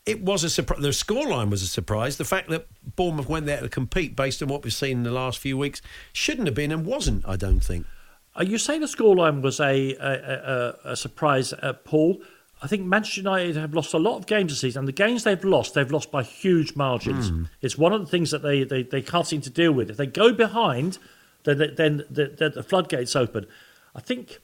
it 0.06 0.22
was 0.22 0.44
a 0.44 0.50
surprise. 0.50 0.82
The 0.82 0.90
scoreline 0.90 1.50
was 1.50 1.64
a 1.64 1.68
surprise. 1.68 2.18
The 2.18 2.26
fact 2.26 2.50
that 2.50 2.68
Bournemouth 2.96 3.30
went 3.30 3.46
there 3.46 3.62
to 3.62 3.70
compete 3.70 4.16
based 4.16 4.44
on 4.44 4.50
what 4.50 4.64
we've 4.64 4.74
seen 4.74 4.98
in 4.98 5.04
the 5.04 5.12
last 5.12 5.40
few 5.40 5.58
weeks 5.58 5.82
shouldn't 6.14 6.48
have 6.48 6.56
been 6.56 6.72
and 6.72 6.86
wasn't. 6.86 7.28
I 7.28 7.38
don't 7.38 7.62
think. 7.62 7.86
You 8.40 8.58
say 8.58 8.80
the 8.80 8.86
scoreline 8.86 9.42
was 9.42 9.60
a, 9.60 9.94
a, 9.96 10.76
a, 10.86 10.92
a 10.92 10.96
surprise, 10.96 11.54
uh, 11.54 11.74
Paul. 11.74 12.22
I 12.64 12.68
think 12.68 12.86
Manchester 12.86 13.22
United 13.22 13.56
have 13.58 13.74
lost 13.74 13.94
a 13.94 13.98
lot 13.98 14.18
of 14.18 14.28
games 14.28 14.52
this 14.52 14.62
season, 14.62 14.82
and 14.82 14.88
the 14.88 14.94
games 14.94 15.24
they've 15.24 15.44
lost, 15.44 15.74
they've 15.74 15.92
lost 15.92 16.12
by 16.12 16.24
huge 16.24 16.76
margins. 16.76 17.32
It's 17.62 17.78
one 17.78 17.92
of 17.92 18.02
the 18.02 18.08
things 18.08 18.32
that 18.32 18.44
they, 18.44 18.64
they, 18.64 18.84
they 18.84 19.02
can't 19.02 19.26
seem 19.26 19.42
to 19.42 19.50
deal 19.50 19.72
with. 19.72 19.90
If 19.90 19.98
they 19.98 20.06
go 20.06 20.32
behind, 20.32 21.00
then 21.44 21.74
then 21.76 22.06
the, 22.10 22.52
the, 22.54 22.64
floodgates 22.64 23.16
open. 23.16 23.48
I 23.96 24.00
think 24.00 24.40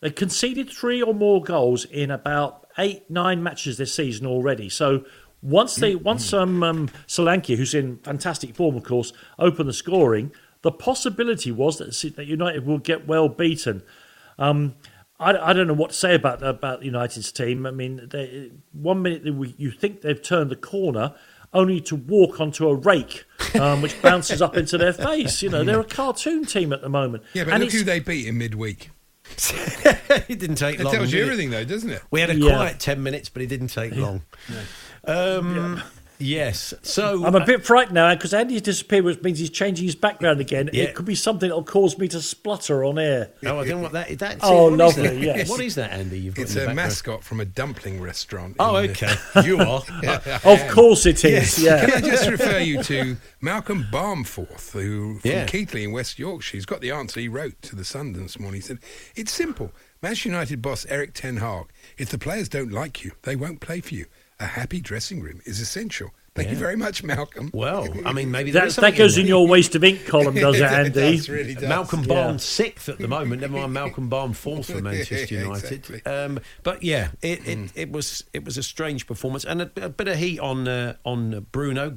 they 0.00 0.10
conceded 0.10 0.70
three 0.70 1.02
or 1.02 1.14
more 1.14 1.42
goals 1.42 1.84
in 1.84 2.10
about 2.10 2.66
eight, 2.78 3.08
nine 3.10 3.42
matches 3.42 3.76
this 3.76 3.92
season 3.92 4.26
already. 4.26 4.68
So 4.68 5.04
once 5.42 5.76
they, 5.76 5.94
once 5.94 6.32
um, 6.32 6.62
um, 6.62 6.88
Solanke, 7.06 7.56
who's 7.56 7.74
in 7.74 7.98
fantastic 7.98 8.54
form, 8.54 8.76
of 8.76 8.82
course, 8.82 9.12
opened 9.38 9.68
the 9.68 9.74
scoring, 9.74 10.32
the 10.66 10.72
possibility 10.72 11.52
was 11.52 11.78
that, 11.78 11.92
that 12.16 12.26
United 12.26 12.66
will 12.66 12.78
get 12.78 13.06
well 13.06 13.28
beaten. 13.28 13.84
Um, 14.36 14.74
I, 15.20 15.30
I 15.36 15.52
don't 15.52 15.68
know 15.68 15.74
what 15.74 15.90
to 15.90 15.96
say 15.96 16.16
about 16.16 16.42
about 16.42 16.82
United's 16.82 17.30
team. 17.30 17.64
I 17.66 17.70
mean, 17.70 18.08
they, 18.10 18.50
one 18.72 19.00
minute 19.00 19.22
they, 19.22 19.30
you 19.56 19.70
think 19.70 20.00
they've 20.00 20.20
turned 20.20 20.50
the 20.50 20.56
corner, 20.56 21.14
only 21.54 21.80
to 21.82 21.94
walk 21.94 22.40
onto 22.40 22.68
a 22.68 22.74
rake, 22.74 23.24
um, 23.58 23.80
which 23.80 24.02
bounces 24.02 24.42
up 24.42 24.56
into 24.56 24.76
their 24.76 24.92
face. 24.92 25.40
You 25.40 25.50
know, 25.50 25.62
they're 25.62 25.78
a 25.80 25.84
cartoon 26.00 26.44
team 26.44 26.72
at 26.72 26.82
the 26.82 26.88
moment. 26.88 27.22
Yeah, 27.32 27.44
but 27.44 27.54
and 27.54 27.62
look 27.62 27.72
who 27.72 27.84
they 27.84 28.00
beat 28.00 28.26
in 28.26 28.36
midweek. 28.38 28.90
it 30.28 30.38
didn't 30.38 30.56
take 30.56 30.78
It 30.80 30.84
long. 30.84 30.92
tells 30.92 31.12
you 31.12 31.20
did 31.20 31.28
it? 31.28 31.30
everything, 31.32 31.50
though, 31.50 31.64
doesn't 31.64 31.90
it? 31.90 32.02
We 32.10 32.20
had 32.20 32.30
a 32.30 32.34
Yeah. 32.36 32.54
quiet 32.56 32.80
10 32.80 33.02
minutes, 33.02 33.28
but 33.28 33.42
it 33.42 33.46
didn't 33.46 33.68
take 33.68 33.94
long. 33.94 34.22
Um, 35.04 35.82
Yes. 36.18 36.72
So 36.82 37.24
I'm 37.24 37.34
a 37.34 37.38
uh, 37.38 37.44
bit 37.46 37.64
frightened 37.64 37.94
now 37.94 38.14
because 38.14 38.32
Andy's 38.32 38.62
disappeared, 38.62 39.04
which 39.04 39.22
means 39.22 39.38
he's 39.38 39.50
changing 39.50 39.84
his 39.84 39.94
background 39.96 40.40
again. 40.40 40.70
Yeah. 40.72 40.84
It 40.84 40.94
could 40.94 41.04
be 41.06 41.14
something 41.14 41.48
that'll 41.48 41.64
cause 41.64 41.98
me 41.98 42.08
to 42.08 42.20
splutter 42.20 42.84
on 42.84 42.98
air. 42.98 43.30
Oh, 43.44 43.60
I 43.60 43.66
don't 43.66 43.78
know 43.78 43.82
what 43.82 43.92
that 43.92 44.10
is. 44.10 44.18
Oh, 44.42 44.64
what 44.64 44.72
is 44.72 44.78
lovely, 44.78 45.08
that? 45.08 45.18
yes. 45.18 45.48
What 45.50 45.60
is 45.60 45.74
that, 45.74 45.92
Andy? 45.92 46.18
You've 46.18 46.34
got 46.34 46.42
It's 46.42 46.52
in 46.52 46.58
a 46.62 46.66
background? 46.66 46.76
mascot 46.76 47.24
from 47.24 47.40
a 47.40 47.44
dumpling 47.44 48.00
restaurant. 48.00 48.56
Oh, 48.58 48.76
in- 48.76 48.90
okay. 48.90 49.14
you 49.44 49.58
are. 49.60 49.82
Of 50.44 50.68
course 50.70 51.06
it 51.06 51.24
is. 51.24 51.56
Can 51.56 51.66
I 51.90 51.94
Yeah. 51.94 52.00
just 52.00 52.28
refer 52.30 52.58
you 52.58 52.82
to 52.84 53.16
Malcolm 53.40 53.86
Barmforth, 53.90 54.72
who 54.72 55.18
from 55.20 55.30
Yeah. 55.30 55.46
Keighley 55.46 55.84
in 55.84 55.92
West 55.92 56.18
Yorkshire? 56.18 56.56
He's 56.56 56.66
got 56.66 56.80
the 56.80 56.90
answer. 56.90 57.20
He 57.20 57.28
wrote 57.28 57.60
to 57.62 57.76
the 57.76 57.84
Sun 57.84 58.12
this 58.14 58.38
morning. 58.38 58.60
He 58.60 58.66
said, 58.66 58.78
"It's 59.14 59.32
simple. 59.32 59.72
Manchester 60.02 60.28
United 60.28 60.62
boss 60.62 60.86
Erik 60.86 61.14
Ten 61.14 61.38
Hag. 61.38 61.66
If 61.98 62.10
the 62.10 62.18
players 62.18 62.48
don't 62.48 62.70
like 62.70 63.04
you, 63.04 63.12
they 63.22 63.34
won't 63.36 63.60
play 63.60 63.80
for 63.80 63.94
you. 63.94 64.06
A 64.38 64.44
happy 64.44 64.80
dressing 64.80 65.20
room 65.20 65.40
is 65.46 65.60
essential. 65.60 66.10
Thank 66.34 66.50
you 66.50 66.56
very 66.56 66.76
much, 66.76 67.02
Malcolm. 67.02 67.50
Well, 67.54 67.88
I 68.04 68.12
mean, 68.12 68.30
maybe 68.30 68.50
there 68.50 68.60
That, 68.62 68.68
is 68.68 68.76
that 68.76 68.94
goes 68.94 69.16
in 69.16 69.22
in 69.22 69.28
your 69.28 69.48
waste 69.48 69.74
of 69.74 69.82
ink 69.82 70.04
column, 70.04 70.34
does 70.34 70.56
it, 70.60 70.64
Andy? 70.64 70.90
does, 71.16 71.30
really 71.30 71.54
does. 71.54 71.62
Malcolm 71.66 72.00
Yeah. 72.02 72.08
Barnes 72.14 72.44
sixth 72.44 72.90
at 72.90 72.98
the 72.98 73.08
moment. 73.08 73.40
Never 73.40 73.54
mind 73.56 73.72
Malcolm 73.72 74.10
Barnes 74.10 74.36
fourth 74.38 74.66
for 74.70 74.80
Manchester 74.82 75.34
Yeah, 75.34 75.40
United. 75.44 75.72
exactly. 75.72 76.04
um, 76.12 76.38
but 76.62 76.82
yeah, 76.82 77.08
it, 77.22 77.48
it, 77.48 77.70
it 77.74 77.90
was 77.92 78.24
it 78.34 78.44
was 78.44 78.58
a 78.58 78.62
strange 78.62 79.06
performance 79.06 79.46
and 79.46 79.62
a, 79.62 79.70
a 79.80 79.88
bit 79.88 80.08
of 80.08 80.16
heat 80.18 80.38
on 80.38 80.68
uh, 80.68 80.96
on 81.06 81.46
Bruno. 81.52 81.96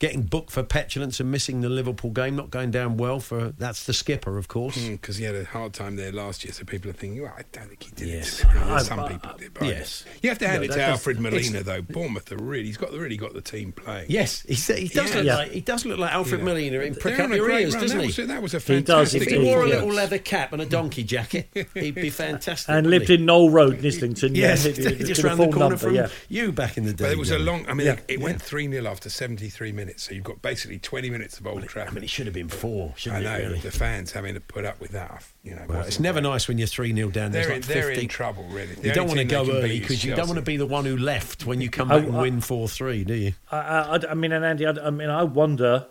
Getting 0.00 0.22
booked 0.22 0.52
for 0.52 0.62
petulance 0.62 1.18
and 1.18 1.28
missing 1.30 1.60
the 1.60 1.68
Liverpool 1.68 2.12
game, 2.12 2.36
not 2.36 2.50
going 2.52 2.70
down 2.70 2.98
well 2.98 3.18
for 3.18 3.52
that's 3.58 3.84
the 3.84 3.92
skipper, 3.92 4.38
of 4.38 4.46
course. 4.46 4.76
Mm, 4.78 4.92
because 4.92 5.16
he 5.16 5.24
had 5.24 5.34
a 5.34 5.44
hard 5.44 5.72
time 5.72 5.96
there 5.96 6.12
last 6.12 6.44
year, 6.44 6.52
so 6.52 6.62
people 6.64 6.88
are 6.88 6.94
thinking, 6.94 7.20
well, 7.20 7.34
I 7.36 7.42
don't 7.50 7.66
think 7.68 7.82
he 7.82 7.90
did 7.96 8.06
Yes. 8.08 8.40
it. 8.40 8.46
today." 8.46 8.60
I- 8.60 8.82
Some 8.82 9.00
I- 9.00 9.08
people 9.08 9.32
did. 9.36 9.54
But 9.54 9.64
yes. 9.66 10.04
You 10.22 10.28
have 10.28 10.38
to 10.38 10.46
hand 10.46 10.60
No, 10.62 10.70
it 10.72 10.76
to 10.76 10.82
Alfred 10.84 11.18
Molina, 11.18 11.64
though. 11.64 11.82
Bournemouth 11.82 12.30
are 12.30 12.36
really, 12.36 12.66
he's 12.66 12.76
got 12.76 12.92
really 12.92 13.16
got 13.16 13.34
the 13.34 13.40
team 13.40 13.72
playing. 13.72 14.06
Yes, 14.08 14.42
he, 14.46 14.54
he 14.54 14.86
does 14.86 15.10
Yeah. 15.10 15.16
look 15.16 15.24
Yeah. 15.26 15.34
like 15.36 15.50
he 15.50 15.60
does 15.62 15.84
look 15.84 15.98
like 15.98 16.12
Alfred 16.12 16.40
You 16.42 16.46
know. 16.46 16.52
Molina 16.52 16.78
in 16.80 16.94
Prick 16.94 17.16
They're 17.16 17.24
Up 17.24 17.30
on 17.30 17.32
a 17.32 17.36
Your 17.36 17.46
great 17.46 17.62
Ears, 17.62 17.74
run. 17.74 17.82
doesn't 17.82 17.98
that 17.98 18.02
he? 18.04 18.06
Was 18.06 18.18
a, 18.20 18.26
that 18.26 18.42
was 18.42 18.54
a 18.54 18.58
He 18.60 18.80
does 18.82 19.10
fantastic 19.10 19.22
If 19.22 19.28
he 19.30 19.34
indeed, 19.34 19.46
wore 19.48 19.64
a 19.64 19.68
yeah. 19.68 19.74
little 19.74 19.92
leather 19.92 20.18
cap 20.18 20.52
and 20.52 20.62
a 20.62 20.66
donkey 20.66 21.02
jacket, 21.02 21.48
he'd 21.74 21.94
be 21.96 22.10
fantastic. 22.24 22.68
And 22.72 22.88
lived 22.88 23.10
in 23.10 23.24
Noel 23.26 23.50
Road, 23.50 23.78
in 23.80 23.86
Islington. 23.86 24.36
Yes, 24.36 24.64
yeah, 24.78 24.90
just 24.90 25.22
to 25.22 25.26
round 25.26 25.40
the 25.40 25.48
corner 25.48 25.76
from 25.76 25.98
you 26.28 26.52
back 26.52 26.76
in 26.78 26.84
the 26.84 26.92
day. 26.92 27.04
But 27.06 27.12
it 27.12 27.18
was 27.18 27.32
a 27.32 27.38
long. 27.40 27.66
I 27.68 27.74
mean, 27.74 27.88
it, 27.88 28.04
it 28.06 28.20
went 28.20 28.40
three 28.40 28.68
0 28.70 28.86
after 28.86 29.10
seventy 29.10 29.48
three 29.48 29.72
minutes. 29.72 29.87
So 29.96 30.14
you've 30.14 30.24
got 30.24 30.42
basically 30.42 30.78
twenty 30.78 31.10
minutes 31.10 31.38
of 31.40 31.46
Old 31.46 31.62
I 31.62 31.66
Trafford. 31.66 31.94
mean, 31.94 32.04
it 32.04 32.10
should 32.10 32.26
have 32.26 32.34
been 32.34 32.48
four, 32.48 32.92
I 32.94 32.98
shouldn't 32.98 33.24
know 33.24 33.34
it? 33.34 33.42
Really? 33.44 33.58
the 33.60 33.70
fans 33.70 34.12
having 34.12 34.34
to 34.34 34.40
put 34.40 34.64
up 34.64 34.80
with 34.80 34.90
that. 34.92 35.24
You 35.42 35.54
know, 35.54 35.64
Well, 35.68 35.80
it's 35.82 36.00
never 36.00 36.20
great. 36.20 36.30
nice 36.30 36.48
when 36.48 36.58
you're 36.58 36.66
three 36.66 36.94
0 36.94 37.10
down. 37.10 37.30
They're, 37.32 37.44
like 37.48 37.56
in, 37.56 37.62
they're 37.62 37.82
50. 37.88 38.02
in 38.02 38.08
trouble, 38.08 38.44
really. 38.50 38.74
The 38.74 38.88
You 38.88 38.94
don't 38.94 39.06
want 39.06 39.18
to 39.18 39.24
go 39.24 39.42
early 39.50 39.80
because 39.80 40.04
you 40.04 40.14
don't 40.14 40.26
want 40.28 40.38
to 40.38 40.44
be 40.44 40.56
the 40.56 40.66
one 40.66 40.84
who 40.84 40.96
left 40.96 41.46
when 41.46 41.60
you 41.60 41.70
come 41.70 41.90
I- 41.90 41.98
back 42.00 42.08
and 42.08 42.16
I- 42.16 42.20
win 42.22 42.40
four 42.40 42.68
three, 42.68 43.04
do 43.04 43.14
you? 43.14 43.32
I, 43.50 43.56
I, 43.58 44.00
I 44.10 44.14
mean, 44.14 44.32
and 44.32 44.44
Andy, 44.44 44.66
I, 44.66 44.70
I 44.70 44.90
mean, 44.90 45.10
I 45.10 45.24
wonder 45.24 45.86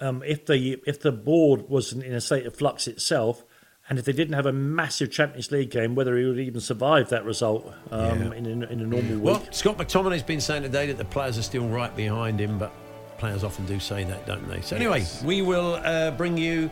um, 0.00 0.22
if 0.26 0.46
the 0.46 0.80
if 0.86 1.00
the 1.00 1.12
board 1.12 1.68
wasn't 1.68 2.04
in 2.04 2.12
a 2.14 2.20
state 2.20 2.46
of 2.46 2.56
flux 2.56 2.86
itself, 2.88 3.44
and 3.88 3.98
if 3.98 4.04
they 4.04 4.12
didn't 4.12 4.34
have 4.34 4.46
a 4.46 4.52
massive 4.52 5.10
Champions 5.10 5.50
League 5.50 5.70
game, 5.70 5.94
whether 5.94 6.16
he 6.16 6.24
would 6.24 6.38
even 6.38 6.60
survive 6.60 7.10
that 7.10 7.24
result 7.24 7.72
um, 7.90 8.00
Yeah. 8.00 8.32
in, 8.34 8.46
a, 8.62 8.66
in 8.66 8.80
a 8.80 8.86
normal 8.86 9.14
week. 9.16 9.22
Well, 9.24 9.42
Scott 9.50 9.76
McTominay's 9.76 10.22
been 10.22 10.40
saying 10.40 10.62
today 10.62 10.86
that 10.86 10.98
the 10.98 11.04
players 11.04 11.36
are 11.36 11.42
still 11.42 11.68
right 11.68 11.94
behind 11.96 12.40
him, 12.40 12.58
but 12.58 12.72
players 13.22 13.44
often 13.44 13.64
do 13.66 13.78
say 13.78 14.02
that, 14.02 14.26
don't 14.26 14.48
they? 14.48 14.60
So 14.62 14.74
anyway, 14.74 15.06
we 15.24 15.42
will 15.42 15.74
uh, 15.84 16.10
bring 16.10 16.36
you 16.36 16.68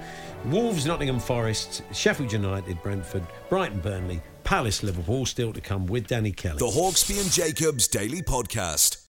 Wolves, 0.46 0.84
Nottingham 0.84 1.20
Forest, 1.20 1.82
Sheffield 1.92 2.32
United, 2.32 2.82
Brentford, 2.82 3.24
Brighton, 3.48 3.78
Burnley, 3.78 4.20
Palace, 4.42 4.82
Liverpool, 4.82 5.26
still 5.26 5.52
to 5.52 5.60
come 5.60 5.86
with 5.86 6.08
Danny 6.08 6.32
Kelly. 6.32 6.58
The 6.58 6.66
Hawksbee 6.66 7.20
and 7.20 7.30
Jacobs 7.30 7.86
Daily 7.86 8.20
Podcast. 8.20 9.09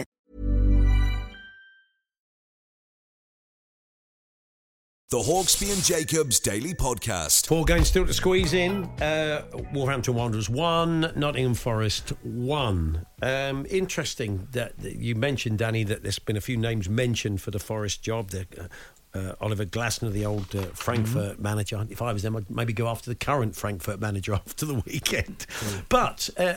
The 5.11 5.17
Hawksbee 5.17 5.73
and 5.73 5.83
Jacobs 5.83 6.39
Daily 6.39 6.73
Podcast. 6.73 7.45
Four 7.45 7.65
games 7.65 7.89
still 7.89 8.05
to 8.05 8.13
squeeze 8.13 8.53
in. 8.53 8.85
Uh, 9.01 9.43
Wolverhampton 9.73 10.13
Wanderers 10.13 10.49
one, 10.49 11.11
Nottingham 11.17 11.53
Forest 11.53 12.13
one. 12.23 13.05
Um, 13.21 13.65
interesting 13.69 14.47
that, 14.53 14.79
that 14.79 14.95
you 14.95 15.15
mentioned, 15.15 15.57
Danny, 15.57 15.83
that 15.83 16.03
there's 16.03 16.17
been 16.17 16.37
a 16.37 16.41
few 16.41 16.55
names 16.55 16.87
mentioned 16.87 17.41
for 17.41 17.51
the 17.51 17.59
Forest 17.59 18.01
job. 18.01 18.29
The, 18.29 18.47
uh, 18.57 18.67
uh, 19.13 19.33
Oliver 19.41 19.65
Glasner, 19.65 20.13
the 20.13 20.25
old 20.25 20.55
uh, 20.55 20.61
Frankfurt 20.67 21.37
manager. 21.39 21.85
If 21.89 22.01
I 22.01 22.13
was 22.13 22.21
them, 22.21 22.37
I'd 22.37 22.49
maybe 22.49 22.71
go 22.71 22.87
after 22.87 23.09
the 23.09 23.15
current 23.15 23.53
Frankfurt 23.53 23.99
manager 23.99 24.33
after 24.45 24.65
the 24.65 24.75
weekend. 24.75 25.45
But 25.89 26.29
uh, 26.37 26.53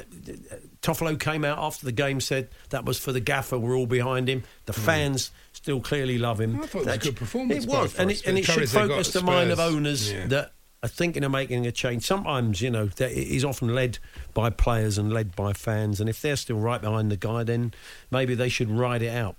Toffolo 0.81 1.19
came 1.19 1.45
out 1.45 1.59
after 1.59 1.85
the 1.85 1.90
game, 1.90 2.21
said 2.21 2.51
that 2.71 2.85
was 2.85 3.01
for 3.01 3.11
the 3.11 3.19
gaffer. 3.19 3.59
We're 3.59 3.77
all 3.77 3.87
behind 3.87 4.29
him. 4.29 4.45
The 4.67 4.73
fans 4.73 5.33
still 5.64 5.81
clearly 5.81 6.18
love 6.18 6.42
him. 6.42 6.61
I 6.61 6.66
thought 6.66 6.83
it 6.83 6.87
was 6.87 6.94
a 6.96 6.98
good 6.98 7.16
performance 7.16 7.64
It 7.64 7.70
was, 7.70 7.98
and 7.98 8.11
it, 8.11 8.27
and 8.27 8.37
it 8.37 8.44
should 8.44 8.57
courage 8.57 8.72
they 8.72 8.81
got 8.81 8.88
focus 8.88 9.12
the 9.14 9.22
mind 9.22 9.50
of 9.50 9.59
owners 9.59 10.12
Yeah. 10.12 10.27
that 10.27 10.53
are 10.83 10.88
thinking 10.90 11.24
of 11.24 11.33
making 11.33 11.66
a 11.66 11.72
change. 11.72 12.03
Sometimes, 12.03 12.61
you 12.61 12.68
know, 12.68 12.88
that 12.88 13.12
it 13.12 13.29
is 13.35 13.46
often 13.46 13.74
led 13.74 13.98
by 14.35 14.50
players 14.50 14.98
and 14.98 15.11
led 15.11 15.35
by 15.35 15.55
fans, 15.55 16.00
and 16.00 16.11
if 16.11 16.20
they're 16.20 16.37
still 16.37 16.59
right 16.59 16.83
behind 16.83 17.11
the 17.11 17.16
guy, 17.16 17.44
then 17.44 17.72
maybe 18.11 18.35
they 18.35 18.50
should 18.50 18.70
ride 18.70 19.00
it 19.00 19.09
out. 19.09 19.37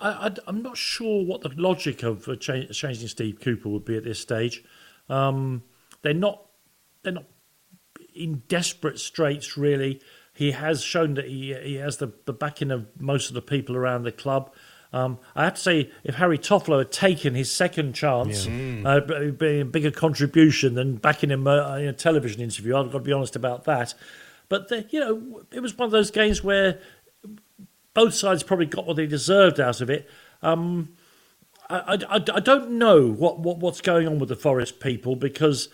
I, 0.00 0.32
am 0.48 0.60
not 0.60 0.76
sure 0.76 1.24
what 1.24 1.42
the 1.42 1.50
logic 1.54 2.02
of 2.02 2.28
uh, 2.28 2.34
cha- 2.34 2.66
changing 2.72 3.06
Steve 3.06 3.38
Cooper 3.40 3.68
would 3.68 3.84
be 3.84 3.96
at 3.96 4.02
this 4.02 4.18
stage. 4.18 4.64
Um, 5.08 5.62
they're 6.02 6.14
not 6.14 6.46
they're 7.04 7.12
not 7.12 7.26
in 8.12 8.42
desperate 8.48 8.98
straits 8.98 9.56
really. 9.56 10.02
He 10.34 10.50
has 10.50 10.82
shown 10.82 11.14
that 11.14 11.26
he 11.26 11.54
he 11.62 11.76
has 11.76 11.98
the, 11.98 12.12
the 12.24 12.32
backing 12.32 12.72
of 12.72 12.88
most 12.98 13.28
of 13.28 13.34
the 13.34 13.42
people 13.42 13.76
around 13.76 14.02
the 14.02 14.10
club. 14.10 14.52
Um, 14.94 15.18
I 15.34 15.44
have 15.44 15.54
to 15.54 15.60
say, 15.60 15.90
if 16.04 16.16
Harry 16.16 16.36
Toffolo 16.38 16.78
had 16.78 16.92
taken 16.92 17.34
his 17.34 17.50
second 17.50 17.94
chance, 17.94 18.46
uh, 18.46 19.00
b- 19.00 19.30
being 19.30 19.60
a 19.62 19.64
bigger 19.64 19.90
contribution 19.90 20.74
than 20.74 20.96
backing 20.96 21.30
him 21.30 21.46
uh, 21.46 21.76
in 21.76 21.86
a 21.88 21.92
television 21.94 22.42
interview, 22.42 22.76
I've 22.76 22.86
got 22.92 22.98
to 22.98 23.04
be 23.04 23.12
honest 23.12 23.34
about 23.34 23.64
that. 23.64 23.94
But 24.50 24.68
the, 24.68 24.86
you 24.90 25.00
know, 25.00 25.42
it 25.50 25.60
was 25.60 25.76
one 25.78 25.86
of 25.86 25.92
those 25.92 26.10
games 26.10 26.44
where 26.44 26.78
both 27.94 28.12
sides 28.14 28.42
probably 28.42 28.66
got 28.66 28.86
what 28.86 28.96
they 28.96 29.06
deserved 29.06 29.60
out 29.60 29.80
of 29.80 29.88
it. 29.88 30.08
Um, 30.42 30.90
I, 31.70 31.98
I, 32.08 32.14
I 32.16 32.40
don't 32.40 32.72
know 32.72 33.08
what, 33.10 33.38
what, 33.38 33.58
what's 33.58 33.80
going 33.80 34.06
on 34.06 34.18
with 34.18 34.28
the 34.28 34.36
Forest 34.36 34.78
people 34.80 35.16
because 35.16 35.68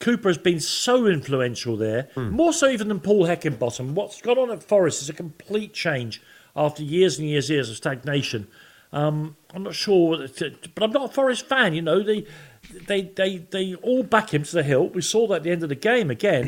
Cooper 0.00 0.28
has 0.30 0.38
been 0.38 0.60
so 0.60 1.06
influential 1.06 1.76
there, 1.76 2.08
more 2.16 2.52
so 2.54 2.68
even 2.68 2.88
than 2.88 3.00
Paul 3.00 3.26
Heckingbottom. 3.26 3.92
What's 3.92 4.22
gone 4.22 4.38
on 4.38 4.50
at 4.50 4.62
Forest 4.62 5.02
is 5.02 5.10
a 5.10 5.12
complete 5.12 5.74
change 5.74 6.22
after 6.54 6.82
years 6.82 7.18
and 7.18 7.28
years, 7.28 7.48
and 7.48 7.56
years 7.56 7.70
of 7.70 7.76
stagnation. 7.76 8.46
Um, 8.92 9.36
I'm 9.54 9.62
not 9.62 9.74
sure, 9.74 10.18
but 10.18 10.82
I'm 10.84 10.90
not 10.92 11.10
a 11.10 11.12
Forest 11.12 11.46
fan. 11.46 11.74
You 11.74 11.82
know, 11.82 12.02
they, 12.02 12.26
they, 12.86 13.02
they, 13.02 13.38
they 13.38 13.74
all 13.76 14.02
back 14.02 14.34
him 14.34 14.42
to 14.42 14.52
the 14.52 14.62
hilt. 14.62 14.94
We 14.94 15.00
saw 15.00 15.26
that 15.28 15.36
at 15.36 15.42
the 15.44 15.50
end 15.50 15.62
of 15.62 15.70
the 15.70 15.74
game 15.74 16.10
again, 16.10 16.44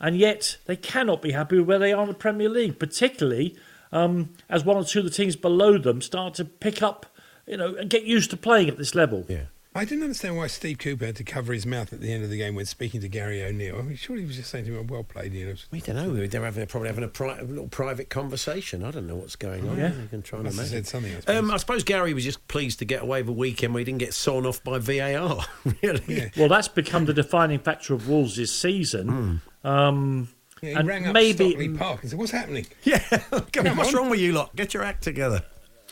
and 0.00 0.16
yet 0.18 0.58
they 0.66 0.76
cannot 0.76 1.22
be 1.22 1.30
happy 1.32 1.58
with 1.58 1.68
where 1.68 1.78
they 1.78 1.92
are 1.92 2.02
in 2.02 2.08
the 2.08 2.14
Premier 2.14 2.48
League, 2.48 2.78
particularly 2.80 3.56
um, 3.92 4.30
as 4.48 4.64
one 4.64 4.76
or 4.76 4.84
two 4.84 4.98
of 4.98 5.04
the 5.04 5.10
teams 5.10 5.36
below 5.36 5.78
them 5.78 6.02
start 6.02 6.34
to 6.34 6.44
pick 6.44 6.82
up, 6.82 7.06
you 7.46 7.56
know, 7.56 7.76
and 7.76 7.88
get 7.88 8.02
used 8.02 8.30
to 8.30 8.36
playing 8.36 8.68
at 8.68 8.76
this 8.76 8.96
level. 8.96 9.24
Yeah. 9.28 9.44
I 9.76 9.84
didn't 9.84 10.04
understand 10.04 10.36
why 10.36 10.46
Steve 10.46 10.78
Cooper 10.78 11.06
had 11.06 11.16
to 11.16 11.24
cover 11.24 11.52
his 11.52 11.66
mouth 11.66 11.92
at 11.92 12.00
the 12.00 12.12
end 12.12 12.22
of 12.22 12.30
the 12.30 12.36
game 12.38 12.54
when 12.54 12.64
speaking 12.64 13.00
to 13.00 13.08
Gary 13.08 13.42
O'Neill. 13.42 13.76
I 13.78 13.82
mean, 13.82 13.96
surely 13.96 14.22
he 14.22 14.26
was 14.28 14.36
just 14.36 14.48
saying 14.50 14.66
to 14.66 14.78
him, 14.78 14.86
"Well 14.86 15.02
played, 15.02 15.32
you 15.34 15.46
know." 15.46 15.54
We 15.72 15.80
don't 15.80 15.96
know. 15.96 16.26
They're 16.28 16.44
having 16.44 16.62
a, 16.62 16.66
probably 16.66 16.88
having 16.90 17.02
a, 17.02 17.08
pri- 17.08 17.38
a 17.38 17.42
little 17.44 17.66
private 17.66 18.08
conversation. 18.08 18.84
I 18.84 18.92
don't 18.92 19.08
know 19.08 19.16
what's 19.16 19.34
going 19.34 19.68
on. 19.68 19.76
Yeah. 19.76 19.92
You 19.92 20.06
can 20.08 20.22
try 20.22 20.38
and 20.38 20.46
imagine. 20.48 20.70
said 20.70 20.86
something. 20.86 21.12
I 21.16 21.20
suppose. 21.20 21.36
Um, 21.36 21.50
I 21.50 21.56
suppose 21.56 21.82
Gary 21.82 22.14
was 22.14 22.22
just 22.22 22.46
pleased 22.46 22.78
to 22.78 22.84
get 22.84 23.02
away 23.02 23.22
with 23.22 23.30
a 23.30 23.32
weekend 23.32 23.74
where 23.74 23.80
he 23.80 23.84
didn't 23.84 23.98
get 23.98 24.14
sawn 24.14 24.46
off 24.46 24.62
by 24.62 24.78
VAR. 24.78 25.44
really? 25.82 26.02
Yeah. 26.06 26.28
Well, 26.36 26.48
that's 26.48 26.68
become 26.68 27.06
the 27.06 27.14
defining 27.14 27.58
factor 27.58 27.94
of 27.94 28.08
Wolves 28.08 28.36
this 28.36 28.52
season. 28.52 29.40
Um, 29.64 30.28
Yeah, 30.62 30.68
he 30.70 30.74
and 30.76 30.86
rang 30.88 31.06
up 31.08 31.14
maybe- 31.14 31.50
Stockley 31.50 31.68
Park 31.76 32.02
and 32.02 32.10
said, 32.10 32.18
"What's 32.20 32.30
happening?" 32.30 32.66
Yeah. 32.84 33.02
On, 33.32 33.76
what's 33.76 33.92
wrong 33.92 34.08
with 34.08 34.20
you 34.20 34.34
lot? 34.34 34.54
Get 34.54 34.72
your 34.72 34.84
act 34.84 35.02
together. 35.02 35.42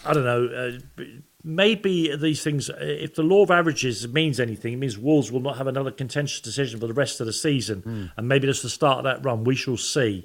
I 0.04 0.12
don't 0.14 0.24
know. 0.24 0.46
Uh, 0.46 0.78
b- 0.96 1.22
maybe 1.44 2.14
these 2.16 2.42
things, 2.42 2.70
uh, 2.70 2.76
if 2.80 3.14
the 3.14 3.22
law 3.22 3.42
of 3.42 3.50
averages 3.50 4.06
means 4.08 4.38
anything, 4.40 4.72
it 4.74 4.76
means 4.76 4.96
Wolves 4.98 5.30
will 5.32 5.40
not 5.40 5.56
have 5.58 5.66
another 5.66 5.90
contentious 5.90 6.40
decision 6.40 6.78
for 6.80 6.86
the 6.86 6.94
rest 6.94 7.20
of 7.20 7.26
the 7.26 7.32
season. 7.32 8.10
And 8.16 8.28
maybe 8.28 8.46
that's 8.46 8.62
the 8.62 8.68
start 8.70 8.98
of 8.98 9.04
that 9.04 9.24
run. 9.24 9.44
We 9.44 9.54
shall 9.54 9.76
see. 9.76 10.24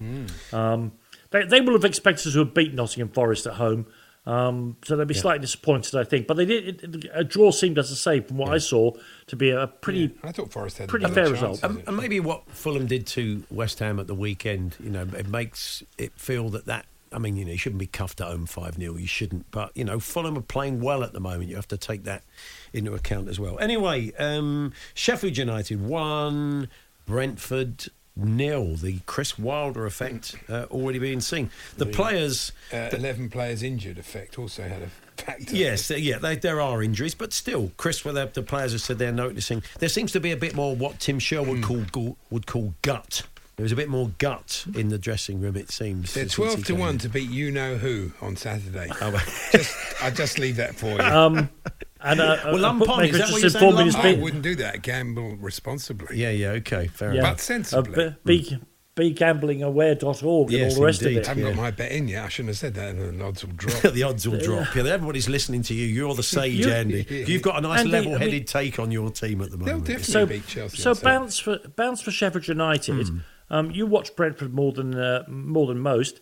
Um, 0.53 0.91
they, 1.31 1.43
they 1.43 1.61
will 1.61 1.73
have 1.73 1.85
expected 1.85 2.31
to 2.33 2.39
have 2.39 2.53
beat 2.53 2.73
Nottingham 2.73 3.09
Forest 3.09 3.47
at 3.47 3.53
home. 3.53 3.87
Um, 4.25 4.75
so 4.83 4.97
they'd 4.97 5.07
be 5.07 5.13
slightly 5.13 5.39
disappointed, 5.39 5.95
I 5.95 6.03
think. 6.03 6.27
But 6.27 6.35
they 6.35 6.45
did. 6.45 6.83
It, 6.83 6.95
it- 7.05 7.11
a 7.13 7.23
draw 7.23 7.51
seemed, 7.51 7.77
as 7.79 7.89
I 7.91 7.95
say, 7.95 8.19
from 8.19 8.35
what 8.37 8.49
I 8.51 8.57
saw, 8.57 8.91
to 9.27 9.35
be 9.37 9.51
a 9.51 9.67
pretty. 9.67 10.13
I 10.21 10.33
thought 10.33 10.51
Forest 10.51 10.79
had 10.79 10.89
Pretty 10.89 11.03
better 11.05 11.15
fair 11.15 11.23
chances, 11.35 11.63
result. 11.63 11.63
Um, 11.63 11.81
and 11.87 11.95
maybe 11.95 12.19
what 12.19 12.49
Fulham 12.51 12.87
did 12.87 13.07
to 13.07 13.43
West 13.49 13.79
Ham 13.79 13.99
at 14.01 14.07
the 14.07 14.15
weekend, 14.15 14.75
you 14.83 14.89
know, 14.89 15.03
it 15.17 15.27
makes 15.29 15.81
it 15.97 16.11
feel 16.17 16.49
that 16.49 16.65
that. 16.65 16.85
I 17.11 17.19
mean, 17.19 17.35
you 17.37 17.45
know, 17.45 17.51
you 17.51 17.57
shouldn't 17.57 17.79
be 17.79 17.87
cuffed 17.87 18.21
at 18.21 18.27
home 18.27 18.45
5 18.45 18.75
0. 18.75 18.95
You 18.95 19.07
shouldn't. 19.07 19.49
But, 19.51 19.71
you 19.75 19.83
know, 19.83 19.99
Fulham 19.99 20.37
are 20.37 20.41
playing 20.41 20.81
well 20.81 21.03
at 21.03 21.13
the 21.13 21.19
moment. 21.19 21.49
You 21.49 21.55
have 21.55 21.67
to 21.69 21.77
take 21.77 22.03
that 22.03 22.23
into 22.73 22.93
account 22.93 23.29
as 23.29 23.39
well. 23.39 23.57
Anyway, 23.59 24.13
um, 24.19 24.73
Sheffield 24.93 25.37
United 25.37 25.81
1, 25.81 26.67
Brentford 27.05 27.87
nil. 28.17 28.75
The 28.75 28.99
Chris 29.05 29.37
Wilder 29.37 29.85
effect 29.85 30.35
uh, 30.49 30.65
already 30.71 30.99
being 30.99 31.21
seen. 31.21 31.49
The 31.77 31.85
players. 31.85 32.51
Uh, 32.73 32.89
Eleven 32.91 33.29
players 33.29 33.63
injured 33.63 33.97
effect 33.97 34.37
also 34.39 34.63
had 34.63 34.81
a 34.83 34.89
factor. 35.21 35.55
Yes, 35.55 35.89
uh, 35.91 35.95
yeah, 35.95 36.17
they, 36.17 36.35
there 36.35 36.59
are 36.61 36.81
injuries, 36.81 37.15
but 37.15 37.33
still, 37.33 37.71
Chris, 37.77 38.03
where 38.03 38.13
the, 38.13 38.25
the 38.27 38.43
players 38.43 38.71
have 38.71 38.81
said 38.81 38.97
they're 38.97 39.11
noticing, 39.11 39.63
there 39.79 39.89
seems 39.89 40.11
to 40.13 40.19
be 40.19 40.31
a 40.31 40.37
bit 40.37 40.55
more 40.55 40.75
what 40.75 40.99
Tim 40.99 41.19
Sherwood 41.19 41.63
call, 41.63 41.85
call, 41.91 42.17
would 42.29 42.47
call 42.47 42.73
gut. 42.81 43.23
There 43.57 43.63
was 43.63 43.71
a 43.71 43.75
bit 43.75 43.89
more 43.89 44.11
gut 44.19 44.67
in 44.75 44.89
the 44.89 44.99
dressing 44.99 45.41
room, 45.41 45.55
it 45.57 45.71
seems. 45.71 46.13
They're 46.13 46.25
twelve 46.27 46.63
to 46.65 46.75
one 46.75 46.89
in. 46.91 46.97
to 46.99 47.09
beat 47.09 47.27
you 47.31 47.49
know 47.49 47.75
who 47.75 48.11
on 48.21 48.35
Saturday. 48.35 48.87
Oh, 49.01 49.09
well. 49.09 49.23
just, 49.51 49.75
I 50.03 50.11
just 50.11 50.37
leave 50.37 50.57
that 50.57 50.75
for 50.75 50.91
you. 50.91 50.99
Um, 50.99 51.49
and 51.99 52.21
uh, 52.21 52.37
Well, 52.45 52.63
a 52.63 52.69
Umpon, 52.69 53.07
is 53.09 53.17
that 53.17 53.31
what 53.31 53.41
you're 53.41 53.49
saying, 53.49 53.65
informed 53.65 53.77
me 53.77 53.83
there's 53.85 53.95
Umpon? 53.95 54.19
I 54.19 54.21
wouldn't 54.21 54.43
do 54.43 54.55
that. 54.57 54.83
Gamble 54.83 55.37
responsibly. 55.37 56.17
yeah, 56.19 56.29
yeah, 56.29 56.49
okay, 56.49 56.85
fair 56.85 57.13
yeah, 57.13 57.21
enough. 57.21 57.33
But 57.33 57.39
sensibly. 57.41 58.05
Uh, 58.05 58.11
be, 58.23 58.59
be 58.93 59.13
gamblingaware.org 59.15 60.49
and 60.49 60.59
Yes, 60.59 60.73
all 60.73 60.79
the 60.81 60.85
rest 60.85 61.01
indeed. 61.01 61.17
of 61.17 61.25
I 61.25 61.27
haven't 61.29 61.43
Yeah. 61.43 61.49
got 61.49 61.57
my 61.57 61.71
bet 61.71 61.91
in 61.93 62.07
yet. 62.07 62.25
I 62.25 62.29
shouldn't 62.29 62.49
have 62.49 62.57
said 62.59 62.75
that. 62.75 62.89
and 62.95 63.19
The 63.19 63.25
odds 63.25 63.43
will 63.43 63.53
drop. 63.55 63.81
the 63.91 64.03
odds 64.03 64.27
will 64.27 64.37
drop. 64.39 64.75
Yeah, 64.75 64.83
everybody's 64.83 65.29
listening 65.29 65.63
to 65.63 65.73
you. 65.73 65.87
You're 65.87 66.13
the 66.13 66.21
sage, 66.21 66.63
You- 66.63 66.71
Andy. 66.71 67.07
You've 67.09 67.41
got 67.41 67.57
a 67.57 67.61
nice 67.61 67.79
Andy, 67.79 67.95
I 67.95 68.01
mean- 68.01 68.11
level-headed 68.11 68.45
take 68.45 68.77
on 68.77 68.91
your 68.91 69.09
team 69.09 69.41
at 69.41 69.49
the 69.49 69.57
moment. 69.57 69.65
They'll 69.65 69.75
moment. 69.79 69.87
definitely 69.87 70.13
so, 70.13 70.25
beat 70.27 70.47
Chelsea. 70.47 70.77
so 70.77 70.91
on 70.91 70.97
bounce 71.01 71.39
for 71.39 71.57
bounce 71.75 72.01
for 72.03 72.11
Sheffield 72.11 72.47
United. 72.47 73.07
Hmm. 73.07 73.17
Um, 73.49 73.71
you 73.71 73.85
watch 73.85 74.15
Brentford 74.15 74.53
more 74.53 74.71
than 74.71 74.95
uh, 74.95 75.23
more 75.27 75.67
than 75.67 75.79
most. 75.79 76.19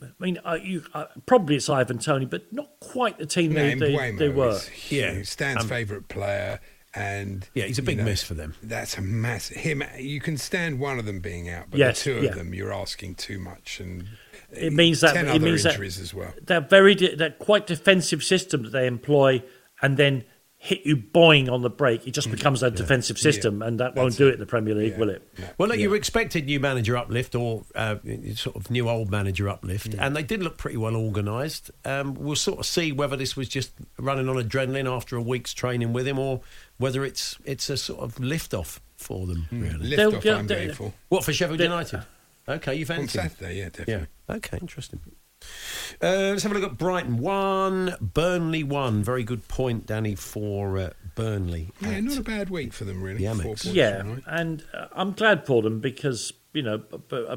I 0.00 0.06
mean, 0.20 0.38
uh, 0.44 0.58
you, 0.62 0.84
uh, 0.94 1.06
probably 1.26 1.56
it's 1.56 1.68
Ivan 1.68 1.98
Toney, 1.98 2.24
but 2.26 2.52
not 2.52 2.70
quite 2.78 3.18
the 3.18 3.26
team 3.26 3.52
No, 3.52 3.64
they, 3.64 3.74
they, 3.74 4.12
they 4.12 4.28
were. 4.28 4.50
is. 4.50 4.70
Yeah. 4.92 5.22
Stan's 5.24 5.62
Um, 5.64 5.68
favourite 5.68 6.06
player, 6.06 6.60
and 6.94 7.48
Yeah, 7.54 7.64
he's 7.64 7.78
a 7.80 7.82
you 7.82 7.86
big 7.86 7.98
know, 7.98 8.04
miss 8.04 8.22
for 8.22 8.34
them. 8.34 8.54
That's 8.62 8.96
a 8.96 9.00
massive. 9.02 9.56
Him, 9.56 9.82
you 9.98 10.20
can 10.20 10.36
stand 10.36 10.78
one 10.78 11.00
of 11.00 11.04
them 11.06 11.18
being 11.18 11.48
out, 11.48 11.66
but 11.70 11.80
Yes, 11.80 12.04
the 12.04 12.10
two 12.12 12.18
of 12.18 12.24
yeah. 12.24 12.34
them, 12.34 12.54
you're 12.54 12.72
asking 12.72 13.16
too 13.16 13.40
much, 13.40 13.80
and 13.80 14.06
It 14.52 14.72
means 14.72 15.00
that 15.00 15.14
ten 15.14 15.26
it 15.26 15.30
other 15.30 15.40
means 15.40 15.64
that- 15.64 15.72
injuries 15.72 15.98
as 15.98 16.14
well. 16.14 16.32
That 16.46 16.70
very 16.70 16.94
de- 16.94 17.16
that 17.16 17.40
quite 17.40 17.66
defensive 17.66 18.22
system 18.22 18.62
that 18.62 18.70
they 18.70 18.86
employ, 18.86 19.42
and 19.82 19.96
then 19.96 20.22
hit 20.60 20.84
you 20.84 20.96
boing 20.96 21.48
on 21.50 21.62
the 21.62 21.70
break. 21.70 22.06
It 22.08 22.10
just 22.10 22.30
becomes 22.32 22.64
a 22.64 22.70
defensive 22.70 23.16
system, 23.16 23.62
and 23.62 23.78
that 23.78 23.94
won't 23.94 24.16
do 24.16 24.26
it. 24.26 24.30
it 24.30 24.34
in 24.34 24.40
the 24.40 24.46
Premier 24.46 24.74
League, 24.74 24.92
Yeah. 24.94 24.98
will 24.98 25.10
it? 25.10 25.22
No. 25.38 25.44
Well, 25.56 25.68
look, 25.68 25.78
you 25.78 25.94
expected 25.94 26.46
new 26.46 26.58
manager 26.58 26.96
uplift 26.96 27.36
or 27.36 27.64
uh, 27.76 27.96
sort 28.34 28.56
of 28.56 28.68
new 28.68 28.88
old 28.88 29.08
manager 29.08 29.48
uplift, 29.48 29.90
Mm. 29.90 30.00
and 30.00 30.16
they 30.16 30.24
did 30.24 30.42
look 30.42 30.58
pretty 30.58 30.76
well 30.76 30.96
organised. 30.96 31.70
Um, 31.84 32.14
we'll 32.14 32.34
sort 32.34 32.58
of 32.58 32.66
see 32.66 32.90
whether 32.90 33.16
this 33.16 33.36
was 33.36 33.48
just 33.48 33.70
running 33.98 34.28
on 34.28 34.34
adrenaline 34.34 34.92
after 34.92 35.16
a 35.16 35.22
week's 35.22 35.54
training 35.54 35.92
with 35.92 36.08
him, 36.08 36.18
or 36.18 36.40
whether 36.78 37.04
it's 37.04 37.38
it's 37.44 37.70
a 37.70 37.76
sort 37.76 38.00
of 38.00 38.18
lift 38.18 38.52
off 38.52 38.80
for 38.96 39.28
them. 39.28 39.46
Really, 39.52 39.74
Lift 39.78 39.96
They'll 39.96 40.16
off, 40.16 40.22
get- 40.24 40.36
I'm 40.38 40.46
they- 40.48 40.54
going 40.66 40.72
for 40.74 40.92
what 41.08 41.22
for 41.24 41.32
Sheffield 41.32 41.60
United? 41.60 42.02
Okay, 42.48 42.74
you 42.74 42.82
on 42.82 42.86
fancy? 42.86 43.18
him? 43.20 43.28
Saturday. 43.30 43.58
Yeah, 43.58 43.62
Yeah. 43.64 43.68
definitely. 43.70 44.06
Okay, 44.30 44.58
interesting. 44.60 45.00
Uh, 46.02 46.30
let's 46.30 46.42
have 46.42 46.52
a 46.52 46.54
look 46.58 46.70
at 46.72 46.78
Brighton 46.78 47.16
one, 47.18 47.94
Burnley 48.00 48.62
one. 48.62 49.02
Very 49.02 49.24
good 49.24 49.48
point, 49.48 49.86
Danny, 49.86 50.14
for 50.14 50.78
uh, 50.78 50.90
Burnley. 51.14 51.70
Yeah, 51.80 52.00
not 52.00 52.18
a 52.18 52.22
bad 52.22 52.50
week 52.50 52.72
for 52.72 52.84
them, 52.84 53.02
really. 53.02 53.24
The 53.26 53.34
Four 53.34 53.42
points, 53.44 53.64
Yeah, 53.66 54.02
all 54.04 54.12
right. 54.14 54.22
and 54.26 54.64
uh, 54.72 54.86
I'm 54.92 55.12
glad 55.12 55.46
for 55.46 55.62
them 55.62 55.80
because 55.80 56.32
you 56.52 56.62
know, 56.62 56.78
b- 56.78 56.98
b- 57.08 57.26
uh, 57.28 57.36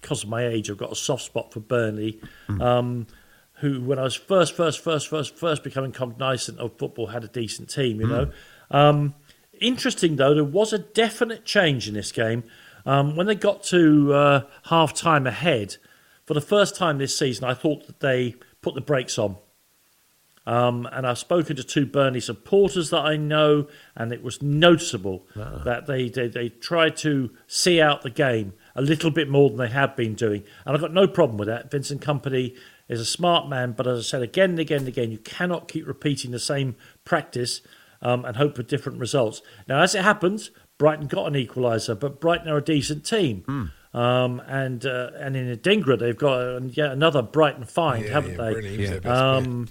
because 0.00 0.22
of 0.24 0.28
my 0.28 0.46
age, 0.46 0.70
I've 0.70 0.76
got 0.78 0.92
a 0.92 0.96
soft 0.96 1.22
spot 1.24 1.52
for 1.52 1.60
Burnley, 1.60 2.20
um, 2.60 3.06
who 3.60 3.80
when 3.80 3.98
I 3.98 4.02
was 4.02 4.14
first, 4.14 4.54
first, 4.54 4.80
first, 4.80 5.08
first, 5.08 5.36
first 5.36 5.64
becoming 5.64 5.92
cognizant 5.92 6.58
of 6.58 6.76
football, 6.78 7.06
had 7.08 7.24
a 7.24 7.28
decent 7.28 7.70
team. 7.70 8.00
You 8.00 8.06
know, 8.08 8.30
um, 8.70 9.14
interesting 9.58 10.16
though, 10.16 10.34
there 10.34 10.44
was 10.44 10.72
a 10.72 10.78
definite 10.78 11.44
change 11.46 11.88
in 11.88 11.94
this 11.94 12.12
game 12.12 12.44
um, 12.84 13.16
when 13.16 13.26
they 13.26 13.34
got 13.34 13.62
to 13.64 14.12
uh, 14.12 14.40
half 14.64 14.92
time 14.92 15.26
ahead. 15.26 15.76
For 16.26 16.34
the 16.34 16.40
first 16.40 16.74
time 16.74 16.98
this 16.98 17.16
season, 17.16 17.44
I 17.44 17.54
thought 17.54 17.86
that 17.86 18.00
they 18.00 18.34
put 18.60 18.74
the 18.74 18.80
brakes 18.80 19.18
on. 19.18 19.36
Um, 20.46 20.88
and 20.92 21.06
I've 21.06 21.18
spoken 21.18 21.56
to 21.56 21.64
two 21.64 21.86
Burnley 21.86 22.20
supporters 22.20 22.90
that 22.90 23.00
I 23.00 23.16
know, 23.16 23.66
and 23.96 24.12
it 24.12 24.22
was 24.22 24.40
noticeable 24.40 25.26
that 25.64 25.86
they, 25.86 26.08
they, 26.08 26.28
they 26.28 26.48
tried 26.50 26.96
to 26.98 27.30
see 27.48 27.80
out 27.80 28.02
the 28.02 28.10
game 28.10 28.52
a 28.76 28.82
little 28.82 29.10
bit 29.10 29.28
more 29.28 29.48
than 29.48 29.58
they 29.58 29.68
have 29.68 29.96
been 29.96 30.14
doing. 30.14 30.44
And 30.64 30.74
I've 30.74 30.80
got 30.80 30.92
no 30.92 31.08
problem 31.08 31.36
with 31.36 31.48
that. 31.48 31.70
Vincent 31.70 32.00
Kompany 32.00 32.56
is 32.88 33.00
a 33.00 33.04
smart 33.04 33.48
man, 33.48 33.72
but 33.72 33.88
as 33.88 33.98
I 33.98 34.02
said 34.02 34.22
again 34.22 34.50
and 34.50 34.60
again 34.60 34.80
and 34.80 34.88
again, 34.88 35.10
you 35.10 35.18
cannot 35.18 35.66
keep 35.66 35.86
repeating 35.86 36.30
the 36.30 36.38
same 36.38 36.76
practice 37.04 37.60
um, 38.00 38.24
and 38.24 38.36
hope 38.36 38.54
for 38.54 38.62
different 38.62 39.00
results. 39.00 39.42
Now, 39.68 39.82
as 39.82 39.96
it 39.96 40.02
happens, 40.02 40.52
Brighton 40.78 41.08
got 41.08 41.26
an 41.26 41.34
equaliser, 41.34 41.98
but 41.98 42.20
Brighton 42.20 42.48
are 42.48 42.58
a 42.58 42.62
decent 42.62 43.04
team. 43.04 43.72
Um, 43.96 44.40
and 44.46 44.84
uh, 44.84 45.10
and 45.16 45.34
in 45.36 45.56
Adingra, 45.56 45.98
they've 45.98 46.16
got 46.16 46.38
uh, 46.38 46.60
yet 46.70 46.92
another 46.92 47.22
Brighton 47.22 47.64
find, 47.64 48.04
Yeah, 48.04 48.12
haven't 48.12 48.32
yeah, 48.32 48.36
they? 48.36 48.52
brilliant. 48.52 48.76
He 48.76 48.80
was 48.82 48.90
their 48.90 49.00
best 49.00 49.22
Um, 49.22 49.68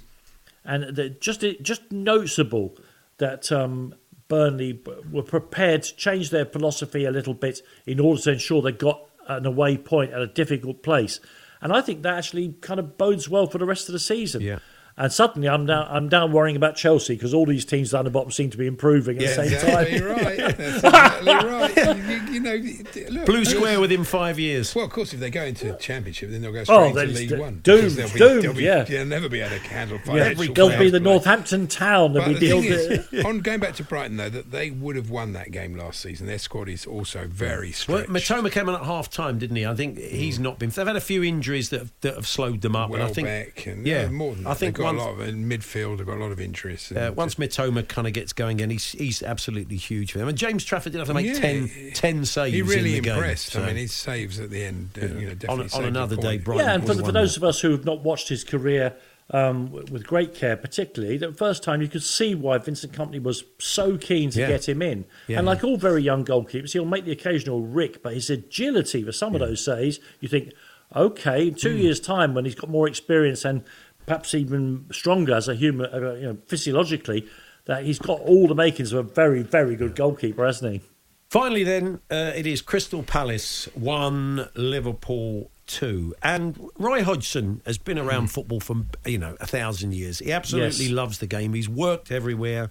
and 0.66 1.16
just 1.20 1.46
just 1.62 1.92
noticeable 1.92 2.76
that 3.20 3.52
um, 3.52 3.94
Burnley 4.28 4.82
were 5.12 5.22
prepared 5.22 5.84
to 5.84 5.96
change 5.96 6.32
their 6.32 6.46
philosophy 6.46 7.06
a 7.06 7.12
little 7.12 7.36
bit 7.36 7.62
in 7.86 8.00
order 8.00 8.20
to 8.24 8.32
ensure 8.32 8.64
they 8.64 8.72
got 8.72 9.00
an 9.28 9.46
away 9.46 9.78
point 9.78 10.12
at 10.12 10.22
a 10.22 10.28
difficult 10.28 10.82
place. 10.82 11.20
And 11.62 11.72
I 11.72 11.82
think 11.82 12.02
that 12.02 12.18
actually 12.18 12.54
kind 12.62 12.80
of 12.80 12.98
bodes 12.98 13.30
well 13.30 13.46
for 13.46 13.60
the 13.60 13.66
rest 13.66 13.90
of 13.90 13.94
the 13.94 14.00
season. 14.00 14.42
Yeah. 14.42 14.58
And 14.98 15.12
suddenly 15.12 15.50
I'm 15.50 15.66
now 15.66 15.86
I'm 15.90 16.08
down 16.08 16.32
worrying 16.32 16.56
about 16.56 16.78
Chelsea 16.78 17.16
because 17.16 17.34
all 17.34 17.46
these 17.46 17.66
teams 17.66 17.92
down 17.92 18.06
the 18.06 18.12
bottom 18.12 18.32
seem 18.32 18.50
to 18.52 18.58
be 18.58 18.66
improving 18.66 19.18
at 19.18 19.24
Yeah, 19.24 19.28
the 19.30 19.36
same 19.36 19.54
Exactly 19.54 20.00
time. 20.00 20.08
right. 20.10 20.38
That's 20.58 20.84
exactly 20.84 21.34
right. 21.34 21.76
You, 21.98 22.16
you- 22.16 22.22
you 22.36 22.40
know, 22.42 23.10
look, 23.12 23.26
Blue 23.26 23.46
square 23.46 23.80
within 23.80 24.04
five 24.04 24.38
years. 24.40 24.74
Well, 24.76 24.84
of 24.86 24.92
course, 24.92 25.14
if 25.14 25.20
they 25.22 25.30
go 25.30 25.44
into 25.44 25.74
Championship, 25.78 26.30
then 26.32 26.42
they'll 26.42 26.52
go 26.52 26.64
straight 26.66 26.76
Oh, 26.76 26.84
into 26.86 27.00
then 27.00 27.14
League 27.14 27.30
d- 27.30 27.36
One. 27.36 27.60
doomed, 27.64 27.92
they'll 27.92 28.10
be, 28.12 28.20
doomed, 28.20 28.44
they'll 28.44 28.54
be, 28.54 28.64
yeah. 28.64 28.84
They'll 28.84 29.06
never 29.06 29.30
be 29.30 29.40
able 29.42 29.58
to 29.58 29.62
handle 29.68 29.98
Yeah, 29.98 30.04
financial 30.34 30.54
they'll 30.54 30.78
be 30.80 30.90
the 30.90 31.00
play. 31.00 31.12
Northampton 31.12 31.68
town. 31.68 32.14
They'll 32.14 32.24
But 32.24 32.40
be 32.40 32.50
the 32.50 32.60
the 32.60 32.62
thing 33.08 33.20
is, 33.20 33.26
on 33.26 33.40
going 33.40 33.60
back 33.62 33.76
to 33.76 33.84
Brighton 33.84 34.18
though, 34.18 34.30
that 34.30 34.52
they 34.52 34.70
would 34.70 34.96
have 34.98 35.10
won 35.10 35.32
that 35.34 35.52
game 35.52 35.76
last 35.78 36.02
season. 36.02 36.28
Their 36.28 36.40
squad 36.40 36.68
is 36.70 36.86
also 36.86 37.26
very 37.28 37.74
Well. 37.88 38.04
Mitoma 38.06 38.52
came 38.52 38.68
on 38.70 38.76
at 38.76 38.84
half 38.86 39.10
time, 39.10 39.40
didn't 39.40 39.56
he? 39.56 39.66
I 39.66 39.76
think 39.76 39.98
he's 39.98 40.40
not 40.40 40.60
been. 40.60 40.70
They've 40.70 40.86
had 40.88 40.96
a 40.96 41.02
few 41.02 41.24
injuries 41.24 41.70
that 41.70 41.80
have, 41.80 41.92
that 42.02 42.16
have 42.16 42.28
slowed 42.28 42.62
them 42.62 42.76
up. 42.76 42.94
and 42.94 43.02
I 43.02 43.08
think, 43.08 43.28
Welbeck 43.28 43.66
and 43.68 43.88
yeah, 43.88 44.04
uh, 44.04 44.10
more 44.12 44.36
than 44.36 44.46
I 44.46 44.50
that. 44.50 44.58
think 44.60 44.78
They've 44.78 44.85
got 44.86 44.96
once- 44.96 45.02
a 45.02 45.06
lot 45.06 45.22
of 45.22 45.28
in 45.28 45.50
midfield. 45.50 45.98
They've 45.98 46.06
got 46.08 46.18
a 46.18 46.24
lot 46.24 46.32
of 46.32 46.40
interest. 46.40 46.92
and 46.92 47.00
Uh, 47.00 47.12
once 47.16 47.36
Mitoma 47.36 47.88
kind 47.88 48.08
of 48.08 48.14
gets 48.14 48.34
going 48.34 48.58
again, 48.58 48.70
he's 48.70 48.92
he's 48.94 49.22
absolutely 49.24 49.78
huge 49.78 50.12
for 50.12 50.20
them. 50.20 50.28
And 50.28 50.38
James 50.38 50.64
Trafford 50.64 50.92
did 50.94 51.00
have 51.00 51.08
to 51.08 51.14
make 51.14 51.26
Yeah, 51.26 51.40
10, 51.40 51.92
10 51.94 52.26
saves. 52.26 52.54
he 52.56 52.62
really 52.62 52.98
in 52.98 53.04
the 53.04 53.10
impressed. 53.12 53.54
Game, 53.54 53.64
I 53.64 53.68
mean, 53.68 53.76
his 53.78 53.94
saves 53.94 54.40
at 54.40 54.50
the 54.50 54.64
end, 54.64 54.90
uh, 55.02 55.06
you 55.08 55.28
know, 55.28 55.34
definitely 55.36 55.70
on, 55.74 55.82
on 55.84 55.86
another 55.86 56.16
day, 56.16 56.22
point. 56.38 56.44
Brian. 56.44 56.60
yeah, 56.66 56.74
and 56.76 56.86
for, 56.86 56.94
for 56.96 57.12
those 57.12 57.38
of 57.38 57.44
us 57.44 57.60
who 57.62 57.72
have 57.72 57.86
not 57.86 58.02
watched 58.04 58.30
his 58.30 58.44
career 58.44 58.94
um, 59.32 59.72
with 59.72 60.06
great 60.06 60.36
care, 60.36 60.56
particularly, 60.56 61.18
the 61.18 61.34
first 61.34 61.64
time 61.64 61.82
you 61.82 61.88
could 61.88 62.04
see 62.04 62.36
why 62.36 62.60
Vincent 62.60 62.94
Kompany 62.94 63.20
was 63.22 63.44
so 63.58 63.98
keen 63.98 64.30
to 64.30 64.40
Yeah. 64.40 64.48
get 64.50 64.70
him 64.70 64.84
in. 64.84 65.06
Yeah. 65.28 65.40
And 65.40 65.48
like 65.48 65.64
all 65.64 65.78
very 65.78 66.04
young 66.04 66.24
goalkeepers, 66.24 66.74
he'll 66.74 66.86
make 66.86 67.06
the 67.06 67.12
occasional 67.12 67.62
rick, 67.62 68.04
but 68.04 68.14
his 68.14 68.30
agility 68.30 69.02
for 69.04 69.12
some 69.12 69.34
of 69.34 69.40
those 69.40 69.66
saves, 69.66 70.00
you 70.20 70.28
think, 70.30 70.52
okay, 70.96 71.48
in 71.48 71.56
two 71.56 71.72
Hmm. 71.76 71.82
years' 71.82 72.00
time, 72.00 72.36
when 72.36 72.46
he's 72.46 72.54
got 72.54 72.70
more 72.70 72.88
experience 72.88 73.44
and 73.44 73.64
perhaps 74.06 74.34
even 74.34 74.86
stronger 74.92 75.34
as 75.36 75.48
a 75.48 75.56
human, 75.56 75.94
uh, 75.94 76.14
you 76.14 76.24
know, 76.28 76.38
physiologically, 76.48 77.28
that 77.66 77.84
he's 77.84 78.00
got 78.00 78.20
all 78.22 78.48
the 78.48 78.56
makings 78.56 78.94
of 78.94 79.00
a 79.00 79.10
very, 79.10 79.42
very 79.42 79.76
good 79.76 79.96
goalkeeper, 79.96 80.46
hasn't 80.46 80.74
he? 80.74 80.82
Finally, 81.30 81.64
then, 81.64 82.00
uh, 82.12 82.32
it 82.36 82.46
is 82.46 82.62
Crystal 82.62 83.02
Palace 83.04 83.68
1, 83.74 84.50
Liverpool 84.56 85.50
2. 85.68 86.14
And 86.22 86.70
Roy 86.78 87.04
Hodgson 87.04 87.62
has 87.66 87.78
been 87.80 87.98
around 87.98 88.28
football 88.32 88.60
for, 88.60 88.76
you 89.06 89.18
know, 89.18 89.36
a 89.40 89.48
thousand 89.48 89.94
years. 89.96 90.20
He 90.20 90.32
absolutely 90.32 90.86
Yes. 90.86 90.94
loves 90.94 91.18
the 91.18 91.28
game. 91.28 91.54
He's 91.54 91.68
worked 91.68 92.12
everywhere. 92.12 92.70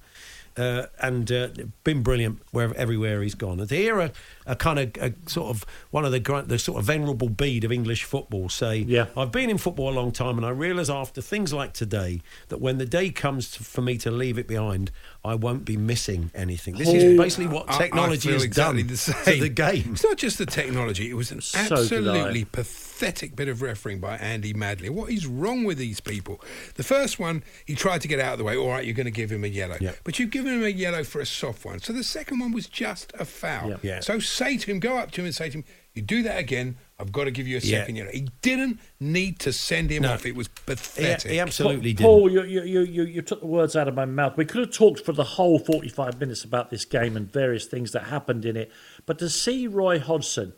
Uh, 0.56 0.86
and 1.02 1.32
uh, 1.32 1.48
been 1.82 2.04
brilliant 2.04 2.38
wherever 2.52 2.72
everywhere 2.76 3.22
he's 3.22 3.34
gone. 3.34 3.58
And 3.58 3.68
to 3.68 3.74
hear 3.74 3.98
a, 3.98 4.12
a 4.46 4.56
kind 4.56 4.78
of 4.78 4.90
a 5.00 5.12
sort 5.28 5.50
of 5.50 5.64
one 5.90 6.04
of 6.04 6.12
the 6.12 6.44
the 6.46 6.58
sort 6.58 6.78
of 6.78 6.84
venerable 6.84 7.28
bead 7.28 7.64
of 7.64 7.72
English 7.72 8.04
football 8.04 8.48
say, 8.48 8.78
Yeah. 8.78 9.06
I've 9.16 9.32
been 9.32 9.50
in 9.50 9.58
football 9.58 9.90
a 9.90 9.96
long 9.96 10.12
time, 10.12 10.36
and 10.36 10.46
I 10.46 10.50
realise 10.50 10.90
after 10.90 11.20
things 11.20 11.52
like 11.52 11.72
today 11.72 12.20
that 12.48 12.60
when 12.60 12.78
the 12.78 12.86
day 12.86 13.10
comes 13.10 13.50
to, 13.52 13.64
for 13.64 13.82
me 13.82 13.96
to 13.98 14.10
leave 14.10 14.38
it 14.38 14.46
behind, 14.48 14.90
I 15.24 15.34
won't 15.34 15.64
be 15.64 15.76
missing 15.76 16.30
anything. 16.34 16.76
This 16.76 16.88
is 16.88 17.04
oh, 17.04 17.22
basically 17.22 17.46
what 17.46 17.68
technology 17.68 18.32
has 18.32 18.44
exactly 18.44 18.82
done 18.82 18.92
the 18.92 18.96
to 19.24 19.40
the 19.40 19.48
game. 19.48 19.90
It's 19.92 20.04
not 20.04 20.18
just 20.18 20.38
the 20.38 20.46
technology; 20.46 21.10
it 21.10 21.14
was 21.14 21.30
an 21.32 21.40
So 21.40 21.58
absolutely 21.76 22.44
pathetic 22.44 23.34
bit 23.34 23.48
of 23.48 23.62
refereeing 23.62 24.00
by 24.00 24.16
Andy 24.16 24.52
Madley. 24.52 24.88
What 24.90 25.10
is 25.10 25.26
wrong 25.26 25.64
with 25.64 25.78
these 25.78 26.00
people? 26.00 26.40
The 26.74 26.82
first 26.82 27.18
one, 27.18 27.42
he 27.64 27.74
tried 27.74 28.02
to 28.02 28.08
get 28.08 28.20
out 28.20 28.32
of 28.34 28.38
the 28.38 28.44
way. 28.44 28.56
All 28.56 28.68
right, 28.68 28.84
you're 28.84 28.94
going 28.94 29.06
to 29.06 29.10
give 29.10 29.30
him 29.30 29.44
a 29.44 29.48
yellow, 29.48 29.76
Yeah. 29.80 29.92
but 30.04 30.18
you've 30.18 30.30
given 30.30 30.52
him 30.54 30.62
a 30.62 30.68
yellow 30.68 31.04
for 31.04 31.20
a 31.20 31.26
soft 31.26 31.64
one. 31.64 31.80
So 31.80 31.92
the 31.92 32.04
second 32.04 32.38
one 32.40 32.52
was 32.52 32.66
just 32.68 33.12
a 33.18 33.24
foul. 33.24 33.70
Yeah. 33.70 33.76
Yeah. 33.82 34.00
So 34.00 34.18
say 34.34 34.56
to 34.56 34.70
him, 34.70 34.80
go 34.80 34.96
up 34.98 35.10
to 35.12 35.20
him 35.20 35.26
and 35.26 35.34
say 35.34 35.48
to 35.50 35.58
him, 35.58 35.64
"You 35.94 36.02
do 36.02 36.22
that 36.24 36.38
again, 36.38 36.76
I've 36.98 37.12
got 37.12 37.24
to 37.24 37.30
give 37.30 37.46
you 37.46 37.56
a 37.56 37.60
Yeah. 37.60 37.80
second 37.80 37.96
yellow." 37.96 38.10
He 38.10 38.28
didn't 38.42 38.80
need 39.00 39.38
to 39.40 39.52
send 39.52 39.90
him 39.90 40.02
No. 40.02 40.12
off. 40.12 40.26
It 40.26 40.34
was 40.34 40.48
pathetic. 40.48 41.30
he 41.30 41.38
absolutely 41.40 41.92
did. 41.92 42.02
Paul, 42.04 42.30
you, 42.30 42.42
you, 42.44 42.62
you, 42.62 42.80
you, 42.82 43.02
you 43.04 43.22
took 43.22 43.40
the 43.40 43.46
words 43.46 43.74
out 43.76 43.88
of 43.88 43.94
my 43.94 44.04
mouth. 44.04 44.36
We 44.36 44.44
could 44.44 44.60
have 44.60 44.72
talked 44.74 45.00
for 45.04 45.12
the 45.12 45.24
whole 45.24 45.58
45 45.58 46.18
minutes 46.20 46.44
about 46.44 46.70
this 46.70 46.84
game 46.84 47.16
and 47.16 47.32
various 47.32 47.66
things 47.66 47.92
that 47.92 48.04
happened 48.04 48.44
in 48.44 48.56
it. 48.56 48.70
But 49.06 49.18
to 49.20 49.30
see 49.30 49.66
Roy 49.66 49.98
Hodgson 49.98 50.52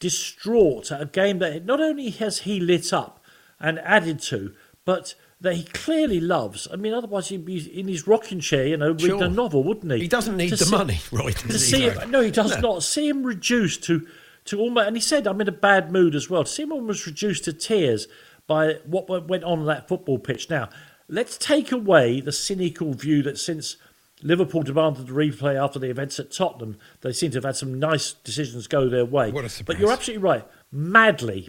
distraught 0.00 0.90
at 0.90 1.00
a 1.00 1.06
game 1.06 1.38
that 1.38 1.64
not 1.64 1.80
only 1.80 2.10
has 2.10 2.40
he 2.40 2.60
lit 2.60 2.92
up 2.92 3.24
and 3.60 3.78
added 3.80 4.20
to, 4.20 4.52
but 4.84 5.14
that 5.44 5.54
he 5.54 5.62
clearly 5.62 6.20
loves. 6.20 6.66
I 6.72 6.76
mean, 6.76 6.92
otherwise 6.92 7.28
he'd 7.28 7.44
be 7.44 7.58
in 7.78 7.86
his 7.88 8.06
rocking 8.06 8.40
chair, 8.40 8.66
you 8.66 8.76
know, 8.76 8.90
reading 8.90 9.06
Sure. 9.18 9.24
a 9.24 9.28
novel, 9.30 9.62
wouldn't 9.62 9.92
he? 9.92 10.00
He 10.00 10.08
doesn't 10.08 10.36
need 10.36 10.50
To 10.50 10.56
the 10.56 10.64
see- 10.64 10.70
money, 10.76 10.98
right? 11.12 11.36
to 11.36 11.46
he? 11.46 11.58
see 11.58 11.82
him, 11.88 12.10
no, 12.10 12.20
he 12.20 12.30
does 12.30 12.58
not. 12.60 12.82
See 12.82 13.08
him 13.08 13.22
reduced 13.22 13.84
to 13.84 14.06
to 14.46 14.58
almost, 14.60 14.86
and 14.88 14.96
he 14.96 15.00
said, 15.00 15.26
"I'm 15.26 15.40
in 15.40 15.48
a 15.48 15.52
bad 15.52 15.90
mood 15.90 16.14
as 16.14 16.28
well." 16.28 16.44
To 16.44 16.50
see 16.50 16.64
him 16.64 16.72
almost 16.72 17.06
reduced 17.06 17.44
to 17.44 17.52
tears 17.54 18.08
by 18.46 18.74
what 18.84 19.08
went 19.28 19.42
on 19.44 19.64
that 19.66 19.88
football 19.88 20.18
pitch. 20.18 20.50
Now, 20.50 20.68
let's 21.08 21.38
take 21.38 21.72
away 21.72 22.20
the 22.20 22.32
cynical 22.32 22.92
view 22.92 23.22
that 23.22 23.38
since 23.38 23.76
Liverpool 24.22 24.62
demanded 24.62 25.06
the 25.06 25.12
replay 25.12 25.54
after 25.62 25.78
the 25.78 25.88
events 25.88 26.18
at 26.20 26.30
Tottenham, 26.30 26.76
they 27.00 27.12
seem 27.12 27.30
to 27.30 27.38
have 27.38 27.44
had 27.44 27.56
some 27.56 27.78
nice 27.78 28.12
decisions 28.12 28.66
go 28.66 28.88
their 28.88 29.04
way. 29.06 29.30
What 29.30 29.44
a 29.46 29.64
But 29.64 29.78
you're 29.78 29.90
absolutely 29.92 30.22
right. 30.22 30.46
Madley, 30.70 31.48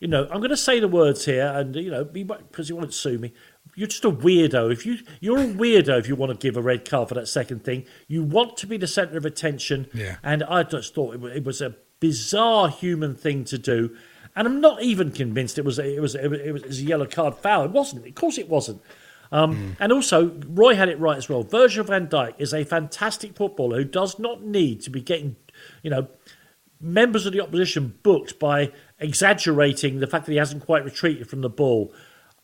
you 0.00 0.08
know, 0.08 0.24
I'm 0.30 0.38
going 0.38 0.50
to 0.50 0.56
say 0.56 0.80
the 0.80 0.88
words 0.88 1.24
here, 1.24 1.46
and 1.46 1.74
you 1.74 1.90
know, 1.90 2.04
because 2.04 2.68
you 2.68 2.76
won't 2.76 2.94
sue 2.94 3.18
me. 3.18 3.32
You're 3.74 3.88
just 3.88 4.04
a 4.04 4.10
weirdo. 4.10 4.72
If 4.72 4.86
you 4.86 4.98
you're 5.20 5.38
a 5.38 5.46
weirdo 5.46 5.98
if 5.98 6.08
you 6.08 6.16
want 6.16 6.32
to 6.32 6.38
give 6.38 6.56
a 6.56 6.62
red 6.62 6.88
card 6.88 7.08
for 7.08 7.14
that 7.14 7.28
second 7.28 7.64
thing, 7.64 7.84
you 8.08 8.22
want 8.22 8.56
to 8.58 8.66
be 8.66 8.76
the 8.76 8.86
centre 8.86 9.18
of 9.18 9.26
attention. 9.26 9.88
Yeah. 9.92 10.16
And 10.22 10.42
I 10.44 10.62
just 10.62 10.94
thought 10.94 11.14
it 11.14 11.24
it 11.24 11.44
was 11.44 11.60
a 11.60 11.74
bizarre 12.00 12.68
human 12.68 13.14
thing 13.14 13.44
to 13.44 13.58
do, 13.58 13.96
and 14.34 14.46
I'm 14.46 14.60
not 14.60 14.82
even 14.82 15.12
convinced 15.12 15.58
it 15.58 15.64
was 15.64 15.78
a, 15.78 15.96
it 15.96 16.00
was 16.00 16.14
it 16.14 16.30
was, 16.30 16.40
it 16.40 16.52
was 16.52 16.80
a 16.80 16.84
yellow 16.84 17.06
card 17.06 17.34
foul. 17.36 17.64
It 17.64 17.70
wasn't. 17.70 18.06
Of 18.06 18.14
course, 18.14 18.38
it 18.38 18.48
wasn't. 18.48 18.80
Um, 19.32 19.76
And 19.80 19.92
also, 19.92 20.38
Roy 20.46 20.74
had 20.74 20.88
it 20.88 21.00
right 21.00 21.16
as 21.16 21.28
well. 21.28 21.42
Virgil 21.42 21.84
van 21.84 22.06
Dijk 22.06 22.34
is 22.38 22.54
a 22.54 22.64
fantastic 22.64 23.34
footballer 23.34 23.78
who 23.78 23.84
does 23.84 24.18
not 24.18 24.42
need 24.42 24.80
to 24.82 24.90
be 24.90 25.00
getting, 25.00 25.36
you 25.82 25.90
know, 25.90 26.08
members 26.80 27.26
of 27.26 27.32
the 27.32 27.40
opposition 27.40 27.98
booked 28.02 28.38
by 28.38 28.72
exaggerating 28.98 30.00
the 30.00 30.06
fact 30.06 30.26
that 30.26 30.32
he 30.32 30.38
hasn't 30.38 30.64
quite 30.64 30.84
retreated 30.84 31.28
from 31.28 31.40
the 31.40 31.48
ball. 31.48 31.92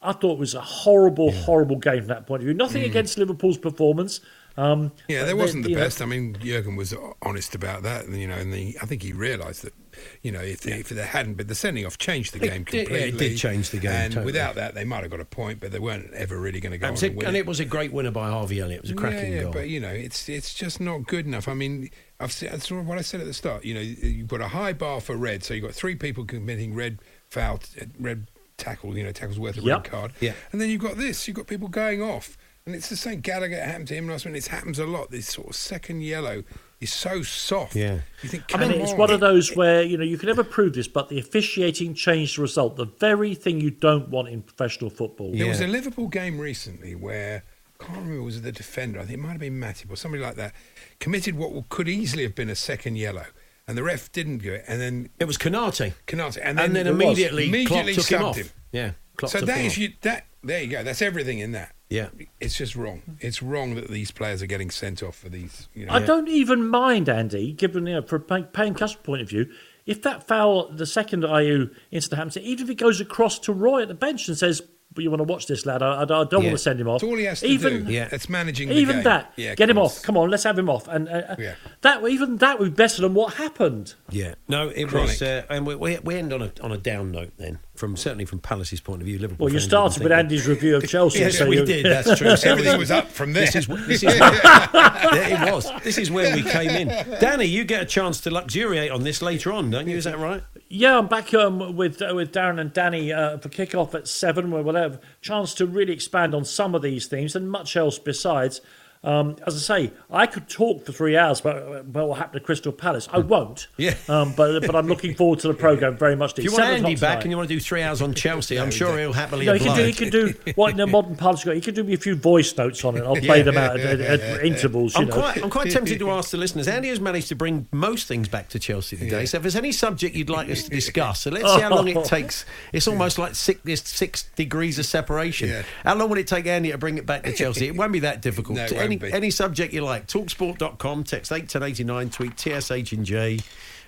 I 0.01 0.12
thought 0.12 0.33
it 0.33 0.39
was 0.39 0.55
a 0.55 0.61
horrible, 0.61 1.30
horrible 1.30 1.76
game 1.76 2.01
from 2.01 2.09
that 2.09 2.26
point 2.26 2.43
of 2.43 2.47
view. 2.47 2.55
Nothing 2.55 2.83
against 2.83 3.18
Liverpool's 3.18 3.59
performance. 3.59 4.20
Um, 4.57 4.93
Yeah, 5.09 5.24
that 5.24 5.37
wasn't 5.37 5.64
the 5.64 5.70
you 5.70 5.76
know, 5.76 5.83
best. 5.83 6.03
I 6.03 6.07
mean, 6.07 6.37
Jurgen 6.41 6.76
was 6.76 6.93
honest 7.22 7.55
about 7.55 7.85
that, 7.85 8.07
and 8.07 8.20
you 8.20 8.26
know, 8.26 8.35
and 8.35 8.53
the, 8.53 8.76
I 8.83 8.87
think 8.87 9.03
he 9.03 9.12
realised 9.12 9.62
that, 9.62 9.74
you 10.22 10.32
know, 10.32 10.40
if, 10.40 10.66
if 10.66 10.88
there 10.90 11.05
hadn't 11.07 11.34
been 11.34 11.46
the 11.46 11.55
sending 11.55 11.84
off, 11.86 11.98
changed 11.98 12.32
the 12.34 12.44
It 12.44 12.50
game 12.50 12.64
did- 12.64 12.90
it 12.90 13.18
did 13.18 13.36
change 13.38 13.70
the 13.70 13.78
game, 13.78 13.90
and 13.92 14.12
totally. 14.12 14.26
without 14.26 14.55
that, 14.57 14.74
they 14.74 14.84
might 14.84 15.03
have 15.03 15.11
got 15.11 15.20
a 15.20 15.24
point, 15.24 15.61
but 15.61 15.72
they 15.72 15.78
weren't 15.78 16.12
ever 16.14 16.38
really 16.38 16.61
going 16.61 16.72
to 16.72 16.78
go 16.78 16.82
That 16.86 16.88
on 16.88 16.92
was 16.94 17.03
and 17.03 17.12
it, 17.12 17.16
win 17.18 17.26
and 17.28 17.36
it. 17.36 17.46
was 17.46 17.61
a 17.61 17.64
great 17.64 17.92
winner 17.92 18.11
by 18.11 18.28
Harvey 18.30 18.61
Elliott. 18.61 18.78
It 18.78 18.82
was 18.82 18.90
a 18.90 18.94
cracking 18.94 19.30
yeah, 19.32 19.36
yeah, 19.38 19.42
goal. 19.44 19.53
but 19.53 19.68
you 19.68 19.80
know, 19.80 19.88
it's 19.90 20.28
it's 20.28 20.55
just 20.55 20.80
not 20.80 21.07
good 21.07 21.26
enough. 21.26 21.48
I 21.48 21.55
mean, 21.55 21.90
I've 22.20 22.38
that's 22.38 22.68
sort 22.68 22.80
of 22.80 22.86
what 22.88 22.98
I 22.98 23.03
said 23.03 23.20
at 23.20 23.26
the 23.26 23.34
start. 23.34 23.64
You 23.64 23.74
know, 23.74 23.80
you've 23.80 24.28
got 24.28 24.40
a 24.40 24.48
high 24.48 24.72
bar 24.72 25.00
for 25.00 25.16
red, 25.16 25.42
so 25.44 25.55
you've 25.55 25.64
got 25.64 25.74
three 25.74 25.94
people 25.96 26.24
committing 26.24 26.74
red 26.74 26.98
foul, 27.28 27.61
red 27.98 28.26
tackle. 28.57 28.96
You 28.96 29.05
know, 29.05 29.12
tackles 29.12 29.38
worth 29.38 29.57
a 29.59 29.61
Yep. 29.62 29.84
red 29.84 29.90
card. 29.90 30.12
Yeah. 30.20 30.32
and 30.53 30.61
then 30.61 30.68
you've 30.70 30.82
got 30.82 30.96
this. 30.96 31.26
You've 31.26 31.36
got 31.36 31.46
people 31.46 31.68
going 31.68 32.00
off, 32.03 32.36
and 32.66 32.74
it's 32.74 32.88
the 32.88 32.96
same. 32.96 33.20
Gallagher 33.20 33.57
it 33.57 33.62
happened 33.64 33.88
to 33.88 33.94
him 33.94 34.09
last 34.09 34.24
week. 34.24 34.36
It 34.36 34.46
happens 34.46 34.78
a 34.78 34.86
lot. 34.86 35.11
This 35.11 35.28
sort 35.28 35.48
of 35.48 35.57
second 35.57 36.03
yellow 36.03 36.44
is 36.83 36.93
so 36.93 37.22
soft. 37.22 37.74
Yeah. 37.76 38.01
you 38.22 38.28
think. 38.28 38.45
I 38.49 38.59
Come 38.59 38.61
mean, 38.68 38.80
it's 38.80 38.93
one 38.95 39.11
of 39.11 39.20
those 39.20 39.55
where 39.57 39.83
you 39.83 39.97
know 39.97 40.05
you 40.05 40.18
can 40.18 40.26
never 40.28 40.45
prove 40.45 40.74
this, 40.74 40.89
but 40.89 41.09
the 41.09 41.18
officiating 41.18 41.95
changed 41.95 42.37
the 42.39 42.43
result. 42.43 42.76
The 42.76 42.87
very 42.87 43.35
thing 43.35 43.61
you 43.61 43.70
don't 43.70 44.09
want 44.09 44.28
in 44.28 44.43
professional 44.43 44.91
football. 44.91 45.33
There 45.33 45.47
was 45.49 45.61
a 45.61 45.66
Liverpool 45.66 46.09
game 46.09 46.39
recently 46.39 46.95
where 46.95 47.45
I 47.80 47.85
can't 47.85 47.99
remember 47.99 48.22
was 48.22 48.37
it 48.39 48.43
the 48.43 48.53
defender. 48.53 48.99
I 49.01 49.05
think 49.05 49.18
it 49.18 49.22
might 49.22 49.30
have 49.33 49.41
been 49.41 49.59
Matip 49.59 49.91
or 49.91 49.97
somebody 49.97 50.22
like 50.22 50.37
that 50.37 50.55
committed 51.01 51.37
what 51.37 51.68
could 51.68 51.89
easily 51.89 52.22
have 52.22 52.35
been 52.35 52.49
a 52.51 52.55
second 52.55 52.97
yellow, 52.97 53.26
and 53.66 53.76
the 53.78 53.83
ref 53.83 54.11
didn't 54.12 54.39
do 54.39 54.53
it, 54.53 54.64
and 54.68 54.80
then 54.80 55.09
it 55.18 55.24
was 55.24 55.39
Konaté. 55.39 55.95
Konaté, 56.07 56.39
and 56.43 56.59
And 56.61 56.74
then, 56.76 56.87
then 56.87 56.97
was. 56.97 57.05
immediately, 57.05 57.49
immediately 57.49 57.95
Klopp 57.95 58.07
took 58.07 58.12
him 58.12 58.20
subbed 58.20 58.24
off. 58.30 58.37
him. 58.37 58.49
Yeah. 58.72 58.91
Klopp 59.16 59.33
so 59.33 59.39
took 59.41 59.49
that 59.49 59.59
him 59.59 59.66
is 59.66 59.72
off. 59.72 59.78
you. 59.78 59.93
That 60.03 60.26
there 60.45 60.61
you 60.62 60.68
go. 60.68 60.83
That's 60.83 61.03
everything 61.03 61.39
in 61.39 61.53
that. 61.53 61.74
Yeah. 61.93 62.09
It's 62.40 62.57
just 62.57 62.74
wrong. 62.76 63.03
It's 63.20 63.43
wrong 63.43 63.74
that 63.74 63.88
these 63.88 64.11
players 64.11 64.43
are 64.43 64.47
getting 64.47 64.70
sent 64.70 65.03
off 65.03 65.16
for 65.16 65.28
these. 65.28 65.68
You 65.74 65.86
know, 65.86 65.93
I 65.93 65.99
don't 66.01 66.28
even 66.28 66.66
mind, 66.66 67.09
Andy, 67.09 67.53
given 67.53 67.86
you 67.86 67.95
know, 67.95 68.03
from 68.03 68.22
a 68.22 68.24
pay- 68.24 68.49
paying 68.53 68.74
customer 68.74 69.03
point 69.03 69.22
of 69.22 69.28
view, 69.28 69.47
if 69.86 70.03
that 70.03 70.26
foul, 70.26 70.68
the 70.70 70.86
second 70.86 71.24
IU 71.24 71.68
incident 71.90 72.18
happens, 72.18 72.36
even 72.38 72.62
if 72.64 72.68
he 72.68 72.74
goes 72.74 73.01
across 73.01 73.38
to 73.40 73.53
Roy 73.53 73.82
at 73.82 73.88
the 73.88 73.95
bench 73.95 74.28
and 74.28 74.38
says, 74.38 74.62
"But 74.95 75.03
you 75.03 75.11
want 75.11 75.18
to 75.20 75.24
watch 75.24 75.47
this 75.47 75.66
lad? 75.66 75.82
I, 75.82 76.03
I 76.03 76.05
don't 76.05 76.30
Yeah. 76.32 76.38
want 76.38 76.51
to 76.53 76.59
send 76.59 76.80
him 76.80 76.86
off." 76.86 77.01
That's 77.01 77.11
all 77.11 77.16
he 77.18 77.24
has 77.24 77.40
to 77.40 77.47
even, 77.49 77.86
do. 77.86 77.93
Yeah. 77.93 78.09
It's 78.12 78.28
managing 78.28 78.68
the 78.68 78.76
Even 78.76 78.97
game. 78.97 79.05
that, 79.05 79.32
Yeah, 79.36 79.55
get 79.57 79.68
him 79.68 79.78
off. 79.78 80.01
Come 80.03 80.16
on, 80.16 80.30
let's 80.30 80.45
have 80.45 80.57
him 80.59 80.70
off. 80.70 80.86
And 80.86 81.09
uh, 81.09 81.34
Yeah. 81.38 81.55
that, 81.80 82.07
even 82.09 82.36
that 82.36 82.59
would 82.61 82.70
be 82.70 82.74
better 82.76 83.03
than 83.03 83.14
what 83.14 83.34
happened. 83.34 83.95
Yeah, 84.11 84.34
no, 84.49 84.68
it 84.68 84.86
Chronic. 84.88 85.09
was, 85.09 85.22
uh, 85.22 85.43
and 85.51 85.66
we, 85.66 85.74
we, 85.74 85.99
we 85.99 86.14
end 86.14 86.32
on 86.32 86.43
a 86.43 86.53
on 86.62 86.70
a 86.70 86.78
down 86.78 87.11
note 87.11 87.32
then. 87.38 87.59
From 87.75 87.97
certainly 87.97 88.27
from 88.27 88.39
Palace's 88.39 88.81
point 88.81 89.01
of 89.01 89.07
view, 89.07 89.18
Liverpool. 89.18 89.47
Well, 89.47 89.55
you 89.55 89.59
started 89.59 90.03
with 90.03 90.12
Andy's 90.12 90.47
review 90.47 90.77
of 90.77 90.87
Chelsea. 90.87 91.20
Yes, 91.20 91.39
so 91.39 91.49
we 91.49 91.57
you- 91.57 91.64
did. 91.64 91.87
That's 91.87 92.18
true. 92.18 92.37
So 92.37 92.51
Everything 92.53 92.79
was 92.79 92.91
up 92.91 93.09
from 93.09 93.33
there. 93.33 93.47
This 93.47 93.57
is 93.57 93.66
this 93.66 94.03
is 94.03 94.14
yeah, 94.14 95.47
it 95.47 95.53
was. 95.53 95.70
This 95.83 95.97
is 95.97 96.11
where 96.11 96.35
we 96.37 96.43
came 96.43 96.68
in. 96.68 96.89
Danny, 97.18 97.47
you 97.47 97.64
get 97.64 97.83
a 97.83 97.87
chance 97.87 98.20
to 98.20 98.31
luxuriate 98.31 98.91
on 98.91 99.05
this 99.05 99.23
later 99.23 99.53
on, 99.53 99.70
don't 99.70 99.89
you? 99.89 99.97
Is 99.97 100.05
that 100.05 100.18
right? 100.18 100.43
Yeah, 100.68 100.99
I'm 100.99 101.09
back 101.09 101.33
um, 101.33 101.75
with 101.75 102.03
uh, 102.03 102.12
with 102.14 102.31
Darren 102.33 102.61
and 102.61 102.73
Danny 102.75 103.11
uh, 103.11 103.39
for 103.39 103.49
kickoff 103.49 103.95
at 103.95 104.07
seven, 104.07 104.51
where 104.51 104.62
we'll 104.62 104.75
have 104.75 104.95
a 104.97 105.01
chance 105.23 105.55
to 105.55 105.66
really 105.66 105.95
expand 105.95 106.35
on 106.35 106.45
some 106.45 106.75
of 106.75 106.83
these 106.83 107.07
themes 107.07 107.35
and 107.35 107.51
much 107.51 107.75
else 107.75 107.99
besides. 107.99 108.61
Um, 109.05 109.36
as 109.46 109.57
I 109.57 109.59
say, 109.86 109.92
I 110.12 110.26
could 110.26 110.48
talk 110.48 110.86
for 110.86 110.92
three 110.92 111.16
hours 111.16 111.40
about, 111.40 111.57
about 111.80 112.09
what 112.09 112.18
happened 112.18 112.40
to 112.40 112.46
Crystal 112.46 112.70
Palace. 112.70 113.09
I 113.12 113.18
won't. 113.18 113.66
Yeah. 113.78 113.94
Um, 114.09 114.32
but 114.36 114.61
but 114.64 114.76
I'm 114.76 114.86
looking 114.86 115.14
forward 115.14 115.40
to 115.40 115.48
the 115.48 115.55
program 115.55 115.96
very 115.96 116.14
much. 116.14 116.38
If 116.38 116.44
you 116.44 116.53
want 116.53 116.64
Andy 116.64 116.94
back 116.94 117.22
and 117.22 117.32
you 117.32 117.36
want 117.36 117.48
to 117.48 117.55
do 117.55 117.59
three 117.59 117.82
hours 117.82 118.00
on 118.00 118.14
Chelsea, 118.14 118.61
I'm 118.61 118.70
sure 118.70 118.96
he'll 118.96 119.12
happily 119.12 119.44
No, 119.46 119.55
he 119.55 119.59
can 119.61 119.76
do. 119.76 119.84
He 119.84 119.92
can 119.92 120.11
do 120.11 120.34
what 120.55 120.70
in 120.70 120.76
the 120.76 120.86
modern 120.86 121.16
pubs 121.16 121.42
got. 121.42 121.57
He 121.57 121.61
can 121.61 121.74
do 121.74 121.82
me 121.82 121.94
a 121.94 121.96
few 121.96 122.14
voice 122.14 122.57
notes 122.57 122.84
on 122.84 122.96
it. 122.96 123.00
I'll 123.03 123.16
play 123.16 123.38
Yeah. 123.38 123.42
them 123.44 123.57
out 123.57 123.80
at, 123.80 124.00
at, 124.00 124.20
at 124.20 124.44
intervals. 124.44 124.94
You 124.94 125.03
I'm 125.03 125.09
know. 125.09 125.14
quite, 125.14 125.42
I'm 125.42 125.50
quite 125.50 125.72
tempted 125.72 125.98
to 125.98 126.11
ask 126.12 126.30
the 126.30 126.36
listeners. 126.36 126.68
Andy 126.68 126.90
has 126.90 127.00
managed 127.00 127.28
to 127.28 127.34
bring 127.34 127.66
most 127.72 128.07
things 128.07 128.28
back 128.28 128.48
to 128.50 128.61
Chelsea 128.61 128.96
today. 128.96 129.26
So 129.26 129.38
if 129.38 129.42
there's 129.42 129.57
any 129.57 129.72
subject 129.72 130.14
you'd 130.14 130.30
like 130.30 130.48
us 130.48 130.62
to 130.64 130.70
discuss, 130.70 131.22
so 131.22 131.30
let's 131.30 131.53
see 131.53 131.61
how 131.61 131.74
long 131.74 131.88
it 131.88 132.05
takes. 132.05 132.44
It's 132.72 132.86
almost 132.86 133.18
like 133.18 133.34
six, 133.34 133.61
six 133.82 134.24
degrees 134.36 134.78
of 134.78 134.86
separation. 134.86 135.48
Yeah. 135.48 135.62
How 135.82 135.96
long 135.96 136.09
will 136.09 136.18
it 136.18 136.28
take 136.28 136.46
Andy 136.46 136.70
to 136.70 136.78
bring 136.78 136.98
it 136.98 137.07
back 137.07 137.24
to 137.24 137.32
Chelsea? 137.32 137.66
It 137.66 137.74
won't 137.76 137.92
be 137.92 138.00
that 138.00 138.22
difficult. 138.22 138.59
No, 138.59 138.64
it 138.66 138.91
any, 138.93 139.11
be. 139.11 139.12
any 139.12 139.30
subject 139.30 139.72
you 139.72 139.82
like. 139.82 140.07
Talksport.com, 140.07 141.05
text 141.05 141.32
81089, 141.32 142.11
tweet 142.11 142.38
TSH 142.38 142.93
and 142.93 143.05
J. 143.05 143.40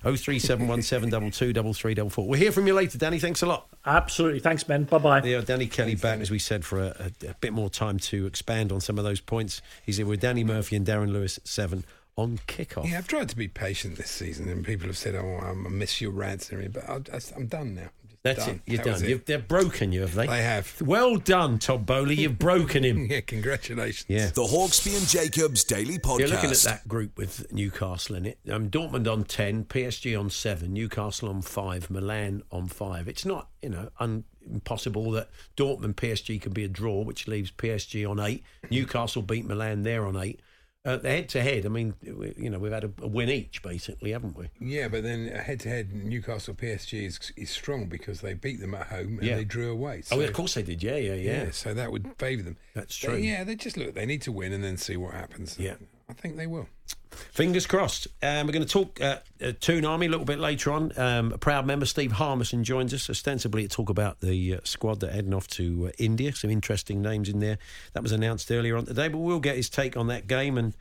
03717223344. 0.04 2.26
We'll 2.26 2.38
hear 2.38 2.52
from 2.52 2.66
you 2.66 2.74
later, 2.74 2.98
Danny. 2.98 3.18
Thanks 3.18 3.40
a 3.42 3.46
lot. 3.46 3.68
Absolutely. 3.86 4.40
Thanks, 4.40 4.62
Ben. 4.64 4.84
Bye 4.84 4.98
bye. 4.98 5.22
Yeah, 5.22 5.40
Danny 5.40 5.66
Kelly 5.66 5.94
back, 5.94 6.20
as 6.20 6.30
we 6.30 6.38
said, 6.38 6.62
for 6.64 6.80
a, 6.80 7.10
a, 7.22 7.28
a 7.30 7.34
bit 7.40 7.52
more 7.52 7.70
time 7.70 7.98
to 8.00 8.26
expand 8.26 8.72
on 8.72 8.82
some 8.82 8.98
of 8.98 9.04
those 9.04 9.20
points. 9.20 9.62
He's 9.84 9.96
here 9.96 10.06
with 10.06 10.20
Danny 10.20 10.44
Murphy 10.44 10.76
and 10.76 10.86
Darren 10.86 11.12
Lewis 11.12 11.38
at 11.38 11.48
7 11.48 11.84
on 12.16 12.38
kickoff. 12.46 12.88
Yeah, 12.88 12.98
I've 12.98 13.08
tried 13.08 13.28
to 13.30 13.36
be 13.36 13.48
patient 13.48 13.96
this 13.96 14.10
season, 14.10 14.48
and 14.48 14.64
people 14.64 14.86
have 14.86 14.96
said, 14.96 15.16
"Oh, 15.16 15.40
I 15.42 15.52
miss 15.52 16.00
your 16.00 16.12
rants," 16.12 16.48
and 16.50 16.60
everything, 16.60 16.80
but 16.86 17.10
I, 17.12 17.18
I'm 17.36 17.46
done 17.46 17.74
now. 17.74 17.88
I'm 18.26 18.34
just 18.34 18.36
That's 18.36 18.46
done. 18.46 18.54
it. 18.66 18.72
You're 18.72 18.76
That 18.78 18.84
done. 18.84 19.04
it. 19.04 19.08
You've, 19.10 19.24
they've 19.26 19.48
broken 19.48 19.92
you, 19.92 20.00
have 20.02 20.14
they? 20.14 20.26
They 20.26 20.42
have. 20.42 20.80
Well 20.80 21.16
done, 21.16 21.58
Todd 21.58 21.84
Boehly. 21.86 22.14
You've 22.16 22.38
broken 22.38 22.82
him. 22.84 23.06
Yeah, 23.14 23.20
congratulations. 23.20 24.06
Yeah. 24.08 24.26
The 24.34 24.42
Hawksbee 24.42 24.96
and 24.96 25.06
Jacobs 25.06 25.62
Daily 25.64 25.98
Podcast. 25.98 26.18
You're 26.20 26.28
looking 26.28 26.50
at 26.50 26.56
that 26.58 26.88
group 26.88 27.18
with 27.18 27.52
Newcastle 27.52 28.16
in 28.16 28.26
it. 28.26 28.38
Um, 28.50 28.70
Dortmund 28.70 29.10
on 29.12 29.24
10, 29.24 29.66
PSG 29.66 30.18
on 30.18 30.30
7, 30.30 30.72
Newcastle 30.72 31.28
on 31.28 31.42
5, 31.42 31.90
Milan 31.90 32.42
on 32.50 32.66
5. 32.68 33.08
It's 33.08 33.26
not, 33.26 33.48
you 33.62 33.68
know, 33.68 33.90
un- 34.00 34.24
impossible 34.50 35.10
that 35.12 35.28
Dortmund 35.56 35.94
PSG 35.94 36.40
can 36.40 36.52
be 36.52 36.64
a 36.64 36.68
draw, 36.68 37.02
which 37.02 37.28
leaves 37.28 37.50
PSG 37.50 38.08
on 38.08 38.18
8. 38.20 38.42
Newcastle 38.70 39.22
beat 39.22 39.44
Milan, 39.44 39.82
they're 39.82 40.06
on 40.06 40.16
8. 40.16 40.40
Uh, 40.86 40.98
head 41.00 41.30
to 41.30 41.40
head, 41.40 41.64
I 41.64 41.70
mean, 41.70 41.94
you 42.02 42.50
know, 42.50 42.58
we've 42.58 42.70
had 42.70 42.84
a, 42.84 42.90
a 43.00 43.08
win 43.08 43.30
each, 43.30 43.62
basically, 43.62 44.10
haven't 44.10 44.36
we? 44.36 44.50
Yeah, 44.60 44.88
but 44.88 45.02
then 45.02 45.28
head 45.28 45.60
to 45.60 45.70
head, 45.70 45.94
Newcastle 45.94 46.52
PSG 46.52 47.04
is, 47.06 47.32
is 47.36 47.48
strong 47.48 47.86
because 47.86 48.20
they 48.20 48.34
beat 48.34 48.60
them 48.60 48.74
at 48.74 48.88
home 48.88 49.16
and 49.18 49.22
Yeah. 49.22 49.36
they 49.36 49.44
drew 49.44 49.72
away. 49.72 50.02
oh, 50.12 50.20
of 50.20 50.32
course 50.34 50.52
they 50.54 50.62
did. 50.62 50.82
Yeah, 50.82 50.96
yeah, 50.96 51.14
yeah. 51.14 51.50
so 51.52 51.72
that 51.72 51.90
would 51.90 52.10
favour 52.18 52.42
them. 52.42 52.58
That's 52.74 52.94
true. 52.94 53.14
yeah, 53.16 53.44
they 53.44 53.54
just 53.56 53.78
look. 53.78 53.94
They 53.94 54.04
need 54.04 54.20
to 54.22 54.32
win 54.32 54.52
and 54.52 54.62
then 54.62 54.76
see 54.76 54.98
what 54.98 55.14
happens. 55.14 55.56
Yeah. 55.58 55.76
I 56.08 56.12
think 56.12 56.36
they 56.36 56.46
will. 56.46 56.68
Fingers 57.10 57.66
crossed. 57.66 58.08
Um, 58.22 58.46
we're 58.46 58.52
going 58.52 58.64
to 58.64 58.68
talk 58.68 59.00
uh, 59.00 59.18
uh, 59.42 59.52
Toon 59.60 59.84
Army 59.84 60.06
a 60.06 60.08
little 60.08 60.26
bit 60.26 60.38
later 60.38 60.72
on. 60.72 60.92
Um, 60.96 61.32
a 61.32 61.38
proud 61.38 61.66
member, 61.66 61.86
Steve 61.86 62.12
Harmison, 62.12 62.64
joins 62.64 62.92
us 62.92 63.08
ostensibly 63.08 63.62
to 63.62 63.68
talk 63.68 63.88
about 63.88 64.20
the 64.20 64.54
uh, 64.54 64.58
squad 64.64 65.00
that 65.00 65.12
heading 65.12 65.34
off 65.34 65.46
to 65.48 65.88
uh, 65.88 65.90
India. 65.98 66.34
Some 66.34 66.50
interesting 66.50 67.02
names 67.02 67.28
in 67.28 67.40
there. 67.40 67.58
That 67.92 68.02
was 68.02 68.12
announced 68.12 68.50
earlier 68.50 68.76
on 68.76 68.86
today, 68.86 69.08
but 69.08 69.18
we'll 69.18 69.40
get 69.40 69.56
his 69.56 69.70
take 69.70 69.96
on 69.96 70.08
that 70.08 70.26
game 70.26 70.58
and 70.58 70.74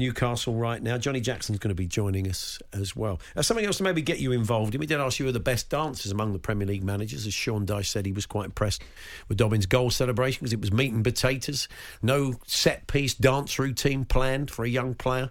Newcastle 0.00 0.54
right 0.54 0.82
now. 0.82 0.98
Johnny 0.98 1.20
Jackson's 1.20 1.58
going 1.58 1.68
to 1.68 1.74
be 1.74 1.86
joining 1.86 2.28
us 2.28 2.58
as 2.72 2.96
well. 2.96 3.20
Uh, 3.36 3.42
something 3.42 3.64
else 3.64 3.76
to 3.76 3.84
maybe 3.84 4.02
get 4.02 4.18
you 4.18 4.32
involved 4.32 4.74
in. 4.74 4.80
We 4.80 4.86
did 4.86 4.98
ask 4.98 5.20
you 5.20 5.26
who 5.26 5.32
the 5.32 5.38
best 5.38 5.68
dancers 5.68 6.10
among 6.10 6.32
the 6.32 6.38
Premier 6.38 6.66
League 6.66 6.82
managers. 6.82 7.26
As 7.26 7.34
Sean 7.34 7.66
Dyche 7.66 7.86
said, 7.86 8.06
he 8.06 8.12
was 8.12 8.26
quite 8.26 8.46
impressed 8.46 8.82
with 9.28 9.38
Dobbins' 9.38 9.66
goal 9.66 9.90
celebration 9.90 10.40
because 10.40 10.52
it 10.52 10.60
was 10.60 10.72
meat 10.72 10.92
and 10.92 11.04
potatoes. 11.04 11.68
No 12.02 12.34
set 12.46 12.86
piece 12.86 13.14
dance 13.14 13.58
routine 13.58 14.04
planned 14.04 14.50
for 14.50 14.64
a 14.64 14.68
young 14.68 14.94
player. 14.94 15.30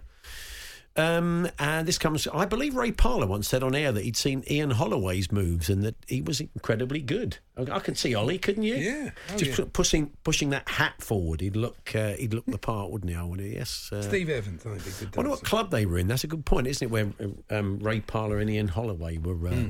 Um, 1.00 1.48
and 1.58 1.88
this 1.88 1.98
comes, 1.98 2.26
I 2.26 2.44
believe 2.44 2.76
Ray 2.76 2.92
Parlour 2.92 3.26
once 3.26 3.48
said 3.48 3.62
on 3.62 3.74
air 3.74 3.92
that 3.92 4.04
he'd 4.04 4.16
seen 4.16 4.44
Ian 4.50 4.70
Holloway's 4.70 5.32
moves 5.32 5.70
and 5.70 5.82
that 5.82 5.96
he 6.06 6.20
was 6.20 6.40
incredibly 6.40 7.00
good. 7.00 7.38
I, 7.56 7.62
I 7.62 7.78
could 7.80 7.96
see 7.96 8.14
Ollie, 8.14 8.38
couldn't 8.38 8.62
you? 8.62 8.76
Yeah. 8.76 9.10
Oh, 9.32 9.36
Just 9.36 9.58
yeah. 9.58 9.64
pushing 9.72 10.12
pushing 10.24 10.50
that 10.50 10.68
hat 10.68 10.94
forward, 11.02 11.40
he'd 11.40 11.56
look 11.56 11.94
uh, 11.94 12.12
he'd 12.14 12.34
look 12.34 12.46
the 12.46 12.58
part, 12.58 12.90
wouldn't 12.90 13.10
he? 13.10 13.16
I 13.16 13.22
would. 13.22 13.40
Yes. 13.40 13.90
Uh, 13.92 14.02
Steve 14.02 14.28
Evans, 14.30 14.64
I 14.66 14.78
think, 14.78 15.10
good 15.10 15.16
I 15.16 15.18
wonder 15.18 15.30
what 15.30 15.42
club 15.44 15.70
they 15.70 15.86
were 15.86 15.98
in. 15.98 16.08
That's 16.08 16.24
a 16.24 16.28
good 16.28 16.44
point, 16.44 16.66
isn't 16.66 16.84
it? 16.86 16.90
Where 16.90 17.10
um, 17.50 17.78
Ray 17.78 18.00
Parlour 18.00 18.38
and 18.38 18.50
Ian 18.50 18.68
Holloway 18.68 19.18
were 19.18 19.48
uh, 19.48 19.64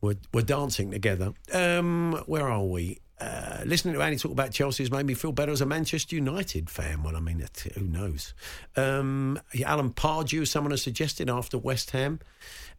were, 0.00 0.16
were 0.32 0.42
dancing 0.42 0.90
together. 0.90 1.32
Um, 1.52 2.22
where 2.26 2.48
are 2.48 2.64
we? 2.64 3.00
Uh, 3.20 3.60
listening 3.64 3.94
to 3.94 4.02
Andy 4.02 4.18
talk 4.18 4.32
about 4.32 4.50
Chelsea 4.50 4.82
has 4.82 4.90
made 4.90 5.06
me 5.06 5.14
feel 5.14 5.32
better 5.32 5.52
as 5.52 5.60
a 5.60 5.66
Manchester 5.66 6.16
United 6.16 6.68
fan. 6.68 7.02
Well, 7.02 7.16
I 7.16 7.20
mean, 7.20 7.44
who 7.74 7.84
knows? 7.84 8.34
Um, 8.76 9.40
Alan 9.64 9.90
Pardew, 9.90 10.46
someone 10.46 10.72
has 10.72 10.82
suggested 10.82 11.30
after 11.30 11.56
West 11.56 11.92
Ham. 11.92 12.20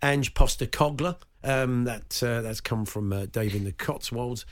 Ange 0.03 0.33
Postecoglou, 0.33 1.15
um, 1.43 1.85
that, 1.85 2.21
uh, 2.21 2.41
that's 2.41 2.59
come 2.59 2.85
from 2.85 3.13
uh, 3.13 3.27
Dave 3.27 3.55
in 3.55 3.63
the 3.63 3.71
Cotswolds. 3.71 4.45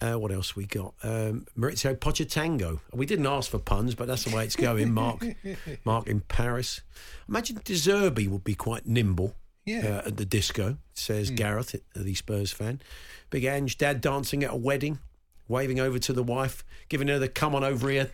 Uh, 0.00 0.14
what 0.14 0.32
else 0.32 0.56
we 0.56 0.66
got? 0.66 0.94
Um, 1.02 1.46
Maurizio 1.58 1.94
Pochettino. 1.96 2.80
We 2.92 3.04
didn't 3.06 3.26
ask 3.26 3.50
for 3.50 3.58
puns, 3.58 3.94
but 3.94 4.08
that's 4.08 4.24
the 4.24 4.34
way 4.34 4.44
it's 4.44 4.56
going. 4.56 4.92
Mark, 4.92 5.24
Mark 5.84 6.06
in 6.06 6.20
Paris. 6.20 6.80
Imagine 7.28 7.60
De 7.64 7.74
Zerbi 7.74 8.28
would 8.28 8.44
be 8.44 8.54
quite 8.54 8.86
nimble. 8.86 9.34
Yeah. 9.66 10.00
Uh, 10.04 10.08
at 10.08 10.16
the 10.16 10.24
disco, 10.24 10.78
says 10.94 11.30
Gareth, 11.30 11.76
the 11.94 12.14
Spurs 12.14 12.50
fan. 12.50 12.80
Big 13.28 13.44
Ange, 13.44 13.76
dad 13.76 14.00
dancing 14.00 14.42
at 14.42 14.52
a 14.52 14.56
wedding, 14.56 14.98
waving 15.50 15.80
over 15.80 15.98
to 15.98 16.12
the 16.12 16.22
wife, 16.22 16.64
giving 16.88 17.08
her 17.08 17.18
the 17.18 17.28
come 17.28 17.54
on 17.54 17.64
over 17.64 17.90
here, 17.90 18.10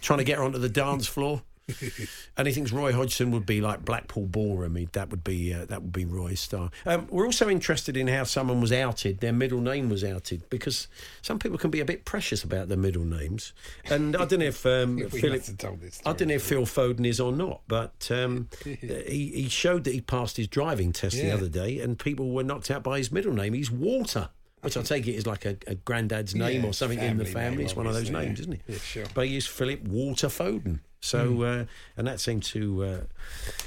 trying 0.00 0.18
to 0.18 0.24
get 0.24 0.38
her 0.38 0.44
onto 0.44 0.58
the 0.58 0.68
dance 0.68 1.06
floor. 1.06 1.42
and 2.36 2.46
he 2.46 2.54
thinks 2.54 2.70
Roy 2.70 2.92
Hodgson 2.92 3.32
would 3.32 3.44
be 3.44 3.60
like 3.60 3.84
Blackpool 3.84 4.26
Ballroom. 4.26 4.76
He, 4.76 4.84
that 4.92 5.10
would 5.10 5.24
be 5.24 5.52
uh, 5.52 5.64
that 5.64 5.82
would 5.82 5.92
be 5.92 6.04
Roy's 6.04 6.38
style. 6.38 6.70
Um, 6.84 7.08
we're 7.10 7.26
also 7.26 7.48
interested 7.48 7.96
in 7.96 8.06
how 8.06 8.22
someone 8.22 8.60
was 8.60 8.72
outed. 8.72 9.18
Their 9.18 9.32
middle 9.32 9.60
name 9.60 9.88
was 9.88 10.04
outed 10.04 10.48
because 10.48 10.86
some 11.22 11.38
people 11.38 11.58
can 11.58 11.70
be 11.70 11.80
a 11.80 11.84
bit 11.84 12.04
precious 12.04 12.44
about 12.44 12.68
their 12.68 12.78
middle 12.78 13.04
names. 13.04 13.52
And 13.86 14.14
I 14.14 14.26
don't 14.26 14.38
know 14.38 14.46
if 14.46 14.64
um, 14.64 14.98
Philip. 15.10 15.40
must 15.40 15.58
told 15.58 15.80
this 15.80 16.00
I 16.06 16.12
don't 16.12 16.28
know 16.28 16.34
if 16.34 16.44
Phil 16.44 16.62
Foden 16.62 17.04
is 17.04 17.18
or 17.18 17.32
not, 17.32 17.62
but 17.66 18.08
um, 18.12 18.48
he, 18.64 19.32
he 19.34 19.48
showed 19.48 19.84
that 19.84 19.92
he 19.92 20.00
passed 20.00 20.36
his 20.36 20.46
driving 20.46 20.92
test 20.92 21.16
the 21.16 21.32
other 21.32 21.48
day, 21.48 21.80
and 21.80 21.98
people 21.98 22.30
were 22.30 22.44
knocked 22.44 22.70
out 22.70 22.84
by 22.84 22.98
his 22.98 23.10
middle 23.10 23.32
name. 23.32 23.54
He's 23.54 23.72
Walter. 23.72 24.28
Which 24.66 24.76
I 24.76 24.82
take 24.82 25.06
it 25.06 25.14
is 25.14 25.26
like 25.26 25.44
a, 25.46 25.56
a 25.68 25.76
granddad's 25.76 26.34
name 26.34 26.62
Yeah, 26.62 26.68
or 26.68 26.72
something 26.72 26.98
in 26.98 27.18
the 27.18 27.24
family 27.24 27.58
name, 27.58 27.66
It's 27.66 27.76
one 27.76 27.86
of 27.86 27.94
those 27.94 28.10
names, 28.10 28.38
yeah. 28.38 28.42
isn't 28.42 28.52
it? 28.54 28.60
Yeah, 28.66 28.78
sure. 28.78 29.04
But 29.14 29.28
he 29.28 29.36
is 29.36 29.46
Philip 29.46 29.84
Walter 29.86 30.26
Foden. 30.26 30.80
So, 31.00 31.42
uh, 31.42 31.64
and 31.96 32.06
that 32.08 32.18
seemed 32.18 32.42
to 32.44 32.84
uh, 32.84 33.00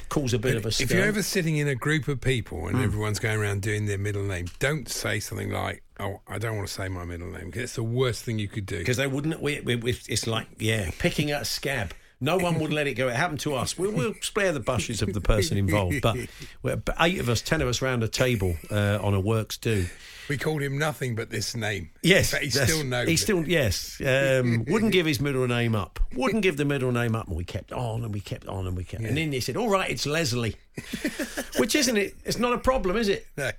cause 0.09 0.33
a 0.33 0.39
bit 0.39 0.57
of 0.57 0.65
a 0.65 0.67
If 0.67 0.91
you're 0.91 1.05
ever 1.05 1.23
sitting 1.23 1.55
in 1.55 1.69
a 1.69 1.75
group 1.75 2.09
of 2.09 2.19
people 2.19 2.67
and 2.67 2.81
everyone's 2.81 3.19
going 3.19 3.39
around 3.39 3.61
doing 3.61 3.85
their 3.85 3.97
middle 3.97 4.23
name, 4.23 4.47
don't 4.59 4.89
say 4.89 5.21
something 5.21 5.49
like, 5.49 5.81
"Oh, 6.01 6.19
I 6.27 6.37
don't 6.37 6.57
want 6.57 6.67
to 6.67 6.73
say 6.73 6.89
my 6.89 7.05
middle 7.05 7.31
name," 7.31 7.45
because 7.45 7.61
it's 7.63 7.75
the 7.75 7.83
worst 7.83 8.25
thing 8.25 8.39
you 8.39 8.49
could 8.49 8.65
do. 8.65 8.79
because 8.79 8.97
they 8.97 9.07
wouldn't. 9.07 9.41
We, 9.41 9.61
we, 9.61 9.77
we, 9.77 9.91
it's 10.09 10.27
like 10.27 10.47
yeah, 10.57 10.91
picking 10.99 11.31
at 11.31 11.43
a 11.43 11.45
scab. 11.45 11.93
No 12.21 12.37
one 12.37 12.59
would 12.59 12.73
let 12.73 12.87
it 12.87 12.95
go. 12.95 13.07
It 13.07 13.15
happened 13.15 13.39
to 13.41 13.55
us. 13.55 13.77
We'll, 13.77 13.91
we'll 13.91 14.13
spare 14.21 14.51
the 14.51 14.59
bushes 14.59 15.01
of 15.01 15.13
the 15.13 15.21
person 15.21 15.57
involved, 15.57 16.01
but 16.01 16.17
we're 16.61 16.81
eight 16.99 17.19
of 17.19 17.29
us, 17.29 17.41
ten 17.41 17.61
of 17.61 17.67
us 17.69 17.81
round 17.81 18.03
a 18.03 18.09
table 18.09 18.57
uh, 18.69 18.99
on 19.01 19.13
a 19.13 19.19
works 19.19 19.57
do. 19.57 19.85
We 20.27 20.37
called 20.37 20.61
him 20.61 20.77
nothing 20.77 21.15
but 21.15 21.29
this 21.31 21.55
name. 21.55 21.89
Yes, 22.03 22.31
but 22.31 22.43
he 22.43 22.49
still 22.49 22.83
knows. 22.83 23.07
He 23.07 23.15
still 23.15 23.47
yes. 23.47 23.99
Um, 24.01 24.65
wouldn't 24.67 24.91
give 24.91 25.05
his 25.05 25.21
middle 25.21 25.47
name 25.47 25.75
up. 25.75 25.99
Wouldn't 26.13 26.43
give 26.43 26.57
the 26.57 26.65
middle 26.65 26.91
name 26.91 27.15
up, 27.15 27.27
and 27.27 27.37
we 27.37 27.45
kept 27.45 27.71
on 27.71 28.03
and 28.03 28.13
we 28.13 28.19
kept 28.19 28.47
on 28.47 28.67
and 28.67 28.75
we 28.75 28.83
kept. 28.83 29.03
And 29.03 29.17
then 29.17 29.31
they 29.31 29.39
said, 29.39 29.55
"All 29.55 29.69
right, 29.69 29.89
it's 29.89 30.05
Leslie," 30.05 30.55
which 31.57 31.73
isn't 31.73 31.97
it? 31.97 32.15
It's 32.25 32.37
not 32.37 32.53
a 32.53 32.59
problem, 32.59 32.97
is 32.97 33.07
it? 33.07 33.25
No, 33.37 33.49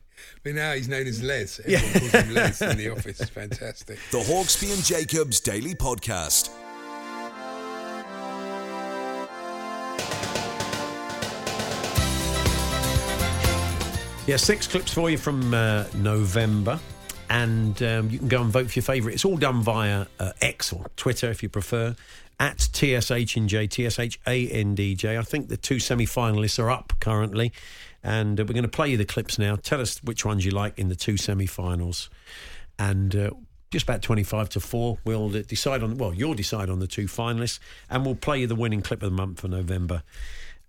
but 0.44 0.54
now 0.54 0.74
he's 0.74 0.88
known 0.88 1.06
as 1.06 1.22
Les. 1.22 1.60
Everyone 1.60 1.92
calls 1.92 2.12
him 2.12 2.34
Les 2.34 2.62
in 2.62 2.76
the 2.76 2.90
office. 2.90 3.20
It's 3.20 3.30
fantastic. 3.30 3.98
The 4.12 4.18
Hawksbee 4.18 4.72
and 4.72 4.84
Jacobs 4.84 5.40
Daily 5.40 5.74
Podcast. 5.74 6.50
Yeah, 14.30 14.36
six 14.36 14.68
clips 14.68 14.94
for 14.94 15.10
you 15.10 15.18
from 15.18 15.52
uh, 15.52 15.86
November. 15.96 16.78
And 17.30 17.82
um, 17.82 18.10
you 18.10 18.20
can 18.20 18.28
go 18.28 18.40
and 18.40 18.52
vote 18.52 18.70
for 18.70 18.78
your 18.78 18.84
favourite. 18.84 19.14
It's 19.14 19.24
all 19.24 19.36
done 19.36 19.60
via 19.60 20.06
uh, 20.20 20.30
X 20.40 20.72
or 20.72 20.86
Twitter 20.94 21.28
if 21.32 21.42
you 21.42 21.48
prefer, 21.48 21.96
at 22.38 22.60
TSH 22.60 23.36
and 23.36 23.48
J, 23.48 23.66
TSH-A-N-D-J. 23.66 25.18
I 25.18 25.22
think 25.22 25.48
the 25.48 25.56
two 25.56 25.80
semi-finalists 25.80 26.60
are 26.60 26.70
up 26.70 26.92
currently. 27.00 27.52
And 28.04 28.38
uh, 28.38 28.44
we're 28.44 28.54
going 28.54 28.62
to 28.62 28.68
play 28.68 28.90
you 28.90 28.96
the 28.96 29.04
clips 29.04 29.36
now. 29.36 29.56
Tell 29.56 29.80
us 29.80 30.00
which 30.04 30.24
ones 30.24 30.44
you 30.44 30.52
like 30.52 30.78
in 30.78 30.88
the 30.88 30.94
two 30.94 31.16
semi-finals. 31.16 32.08
And 32.78 33.16
uh, 33.16 33.30
just 33.72 33.82
about 33.82 34.00
25 34.00 34.50
to 34.50 34.60
4, 34.60 34.98
we'll 35.04 35.30
decide 35.30 35.82
on, 35.82 35.98
well, 35.98 36.14
you'll 36.14 36.34
decide 36.34 36.70
on 36.70 36.78
the 36.78 36.86
two 36.86 37.06
finalists. 37.06 37.58
And 37.90 38.06
we'll 38.06 38.14
play 38.14 38.42
you 38.42 38.46
the 38.46 38.54
winning 38.54 38.82
clip 38.82 39.02
of 39.02 39.10
the 39.10 39.16
month 39.16 39.40
for 39.40 39.48
November 39.48 40.04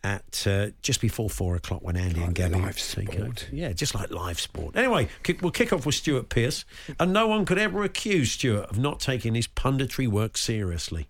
at 0.03 0.45
uh, 0.47 0.67
just 0.81 0.99
before 1.01 1.29
four 1.29 1.55
o'clock 1.55 1.81
when 1.83 1.95
Andy 1.95 2.21
and 2.23 2.33
Gabby 2.33 2.55
live 2.55 2.77
take 2.77 3.11
sport. 3.11 3.19
over. 3.19 3.33
Yeah, 3.55 3.71
just 3.73 3.93
like 3.93 4.09
live 4.11 4.39
sport. 4.39 4.75
Anyway, 4.75 5.07
kick, 5.23 5.41
we'll 5.41 5.51
kick 5.51 5.71
off 5.71 5.85
with 5.85 5.95
Stuart 5.95 6.29
Pearce, 6.29 6.65
and 6.99 7.13
no 7.13 7.27
one 7.27 7.45
could 7.45 7.59
ever 7.59 7.83
accuse 7.83 8.31
Stuart 8.31 8.69
of 8.71 8.79
not 8.79 8.99
taking 8.99 9.35
his 9.35 9.47
punditry 9.47 10.07
work 10.07 10.37
seriously. 10.37 11.07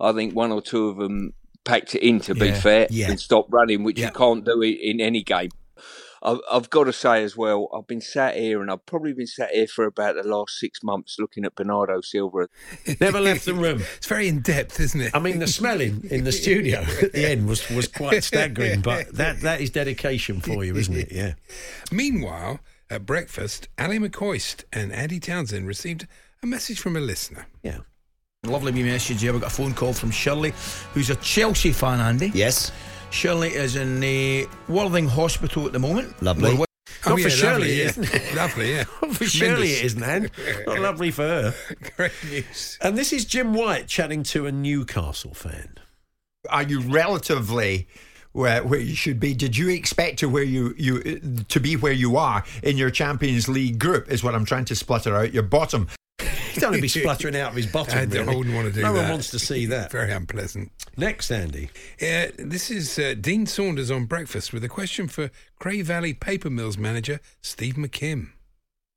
I 0.00 0.12
think 0.12 0.34
one 0.34 0.50
or 0.50 0.62
two 0.62 0.88
of 0.88 0.96
them 0.96 1.34
packed 1.64 1.94
it 1.94 2.02
in, 2.02 2.20
to 2.20 2.34
be 2.34 2.46
Yeah, 2.46 2.60
fair, 2.60 2.86
yeah. 2.90 3.10
and 3.10 3.20
stopped 3.20 3.50
running, 3.52 3.84
which 3.84 3.98
Yeah. 3.98 4.06
you 4.06 4.12
can't 4.12 4.44
do 4.44 4.62
in 4.62 5.00
any 5.00 5.22
game. 5.22 5.50
I've, 6.22 6.38
I've 6.50 6.70
got 6.70 6.84
to 6.84 6.92
say 6.92 7.22
as 7.24 7.36
well, 7.36 7.68
I've 7.74 7.86
been 7.86 8.00
sat 8.00 8.36
here 8.36 8.62
and 8.62 8.70
I've 8.70 8.84
probably 8.86 9.12
been 9.12 9.26
sat 9.26 9.50
here 9.50 9.66
for 9.66 9.84
about 9.84 10.14
the 10.14 10.22
last 10.22 10.58
six 10.58 10.82
months 10.82 11.16
looking 11.18 11.44
at 11.44 11.54
Bernardo 11.54 12.00
Silva. 12.00 12.48
Never 13.00 13.20
left 13.20 13.44
the 13.44 13.54
room. 13.54 13.82
It's 13.96 14.06
very 14.06 14.28
in 14.28 14.40
depth, 14.40 14.78
isn't 14.80 15.00
it? 15.00 15.14
I 15.14 15.18
mean, 15.18 15.40
the 15.40 15.46
smelling 15.46 16.04
in 16.10 16.24
the 16.24 16.32
studio 16.32 16.80
at 17.02 17.12
the 17.12 17.30
end 17.30 17.48
was, 17.48 17.68
was 17.70 17.88
quite 17.88 18.22
staggering, 18.22 18.80
but 18.80 19.12
that, 19.14 19.40
that 19.40 19.60
is 19.60 19.70
dedication 19.70 20.40
for 20.40 20.64
you, 20.64 20.76
isn't 20.76 20.96
it? 20.96 21.12
Yeah. 21.12 21.34
Meanwhile, 21.90 22.60
at 22.88 23.06
breakfast, 23.06 23.68
Ally 23.78 23.98
McCoist 23.98 24.64
and 24.72 24.92
Andy 24.92 25.18
Townsend 25.18 25.66
received 25.66 26.06
a 26.42 26.46
message 26.46 26.78
from 26.78 26.96
a 26.96 27.00
listener. 27.00 27.46
Yeah. 27.62 27.78
Lovely 28.44 28.72
wee 28.72 28.82
message 28.82 29.20
here. 29.20 29.32
We 29.32 29.38
got 29.38 29.52
a 29.52 29.54
phone 29.54 29.72
call 29.72 29.92
from 29.92 30.10
Shirley, 30.10 30.52
who's 30.94 31.10
a 31.10 31.16
Chelsea 31.16 31.72
fan, 31.72 32.00
Andy. 32.00 32.32
Yes. 32.34 32.72
Shirley 33.12 33.54
is 33.54 33.76
in 33.76 34.00
the 34.00 34.48
Worthing 34.68 35.06
Hospital 35.06 35.66
at 35.66 35.72
the 35.72 35.78
moment. 35.78 36.20
Lovely. 36.22 36.54
Well, 36.54 36.64
oh, 37.06 37.10
Not 37.10 37.20
for 37.20 37.20
yeah, 37.20 37.28
Shirley, 37.28 37.52
lovely, 37.52 37.78
yeah. 37.78 37.84
isn't 37.84 38.04
it? 38.14 38.34
lovely, 38.34 38.72
yeah. 38.72 38.84
Not 39.02 39.16
for 39.16 39.24
Shirley, 39.26 39.68
it 39.72 39.84
isn't, 39.84 40.02
Anne. 40.02 40.30
Not 40.66 40.78
lovely 40.80 41.10
for 41.10 41.22
her. 41.22 41.54
Great 41.96 42.12
news. 42.28 42.78
And 42.80 42.96
this 42.96 43.12
is 43.12 43.26
Jim 43.26 43.52
White 43.52 43.86
chatting 43.86 44.22
to 44.24 44.46
a 44.46 44.52
Newcastle 44.52 45.34
fan. 45.34 45.74
Are 46.48 46.62
you 46.62 46.80
relatively 46.80 47.86
where, 48.32 48.64
where 48.64 48.80
you 48.80 48.96
should 48.96 49.20
be? 49.20 49.34
Did 49.34 49.56
you 49.58 49.68
expect 49.68 50.18
to 50.20 50.28
where 50.28 50.42
you, 50.42 50.74
you 50.78 51.20
to 51.48 51.60
be 51.60 51.76
where 51.76 51.92
you 51.92 52.16
are 52.16 52.42
in 52.62 52.78
your 52.78 52.90
Champions 52.90 53.46
League 53.46 53.78
group? 53.78 54.10
Is 54.10 54.24
what 54.24 54.34
I'm 54.34 54.46
trying 54.46 54.64
to 54.64 54.74
splutter 54.74 55.14
out 55.14 55.34
your 55.34 55.44
bottom. 55.44 55.86
He'd 56.52 56.64
only 56.64 56.80
be 56.80 56.88
spluttering 56.88 57.36
out 57.36 57.50
of 57.50 57.56
his 57.56 57.66
bottom. 57.66 57.98
I 57.98 58.02
really. 58.02 58.36
wouldn't 58.36 58.54
want 58.54 58.68
to 58.68 58.72
do 58.72 58.82
no 58.82 58.92
that. 58.92 59.02
one 59.02 59.10
wants 59.10 59.30
to 59.30 59.38
see 59.38 59.66
that. 59.66 59.90
Very 59.90 60.12
unpleasant. 60.12 60.70
Next, 60.96 61.30
Andy. 61.30 61.70
Uh, 62.00 62.28
this 62.38 62.70
is 62.70 62.98
uh, 62.98 63.14
Dean 63.18 63.46
Saunders 63.46 63.90
on 63.90 64.04
breakfast 64.04 64.52
with 64.52 64.62
a 64.62 64.68
question 64.68 65.08
for 65.08 65.30
Cray 65.58 65.82
Valley 65.82 66.12
Paper 66.12 66.50
Mills 66.50 66.76
manager 66.76 67.20
Steve 67.40 67.74
McKim. 67.74 68.32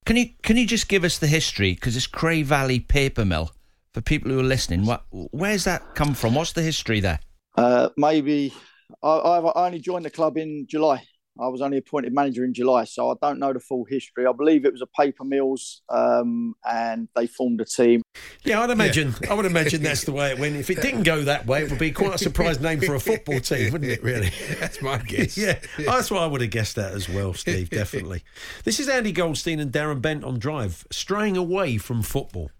Can 0.06 0.18
you 0.18 0.30
can 0.44 0.58
you 0.58 0.68
just 0.68 0.88
give 0.88 1.04
us 1.04 1.18
the 1.18 1.28
history? 1.28 1.74
Because 1.74 1.96
it's 1.96 2.08
Cray 2.08 2.44
Valley 2.44 2.80
Paper 2.80 3.26
Mill 3.26 3.52
for 3.94 4.02
people 4.02 4.30
who 4.32 4.40
are 4.40 4.44
listening. 4.44 4.86
What 4.86 5.06
where's 5.12 5.64
that 5.64 5.96
come 5.96 6.14
from? 6.14 6.36
What's 6.36 6.52
the 6.54 6.62
history 6.62 7.00
there? 7.00 7.20
Uh, 7.58 7.90
maybe 7.98 8.54
I, 9.02 9.10
I 9.10 9.40
I 9.40 9.66
only 9.68 9.80
joined 9.80 10.06
the 10.06 10.12
club 10.12 10.38
in 10.38 10.68
July. 10.70 11.02
I 11.40 11.48
was 11.48 11.62
only 11.62 11.78
appointed 11.78 12.14
manager 12.14 12.46
in 12.46 12.54
July, 12.54 12.86
so 12.86 13.12
I 13.12 13.16
don't 13.22 13.40
know 13.40 13.52
the 13.52 13.60
full 13.60 13.84
history. 13.84 14.26
I 14.26 14.32
believe 14.32 14.66
it 14.66 14.72
was 14.72 14.82
a 14.82 14.88
paper 14.88 15.26
mills, 15.26 15.82
um, 15.90 16.56
and 16.64 17.10
they 17.16 17.28
formed 17.28 17.60
a 17.60 17.66
team. 17.66 18.02
Yeah, 18.44 18.62
I'd 18.62 18.70
imagine. 18.70 19.14
I 19.30 19.34
would 19.34 19.46
imagine 19.46 19.84
that's 19.84 20.06
the 20.06 20.14
way 20.14 20.32
it 20.32 20.40
went. 20.40 20.56
If 20.56 20.70
it 20.70 20.82
didn't 20.82 21.04
go 21.04 21.24
that 21.24 21.46
way, 21.46 21.64
it 21.64 21.70
would 21.70 21.80
be 21.80 21.92
quite 21.92 22.16
a 22.16 22.18
surprise 22.18 22.62
name 22.62 22.80
for 22.80 22.96
a 22.96 23.00
football 23.00 23.40
team, 23.42 23.74
wouldn't 23.74 23.92
it? 23.92 24.02
Really? 24.02 24.32
That's 24.60 24.82
my 24.82 24.98
guess. 24.98 25.38
yeah, 25.38 25.60
that's 25.78 26.10
why 26.10 26.20
I 26.20 26.26
would 26.26 26.42
have 26.42 26.50
guessed 26.50 26.76
that 26.78 26.94
as 26.94 27.10
well, 27.10 27.34
Steve. 27.34 27.70
Definitely. 27.70 28.24
This 28.64 28.80
is 28.80 28.88
Andy 28.88 29.12
Goldstein 29.12 29.60
and 29.60 29.72
Darren 29.72 30.02
Bent 30.02 30.24
on 30.24 30.40
Drive, 30.40 30.88
straying 30.92 31.36
away 31.38 31.78
from 31.78 32.02
football. 32.02 32.52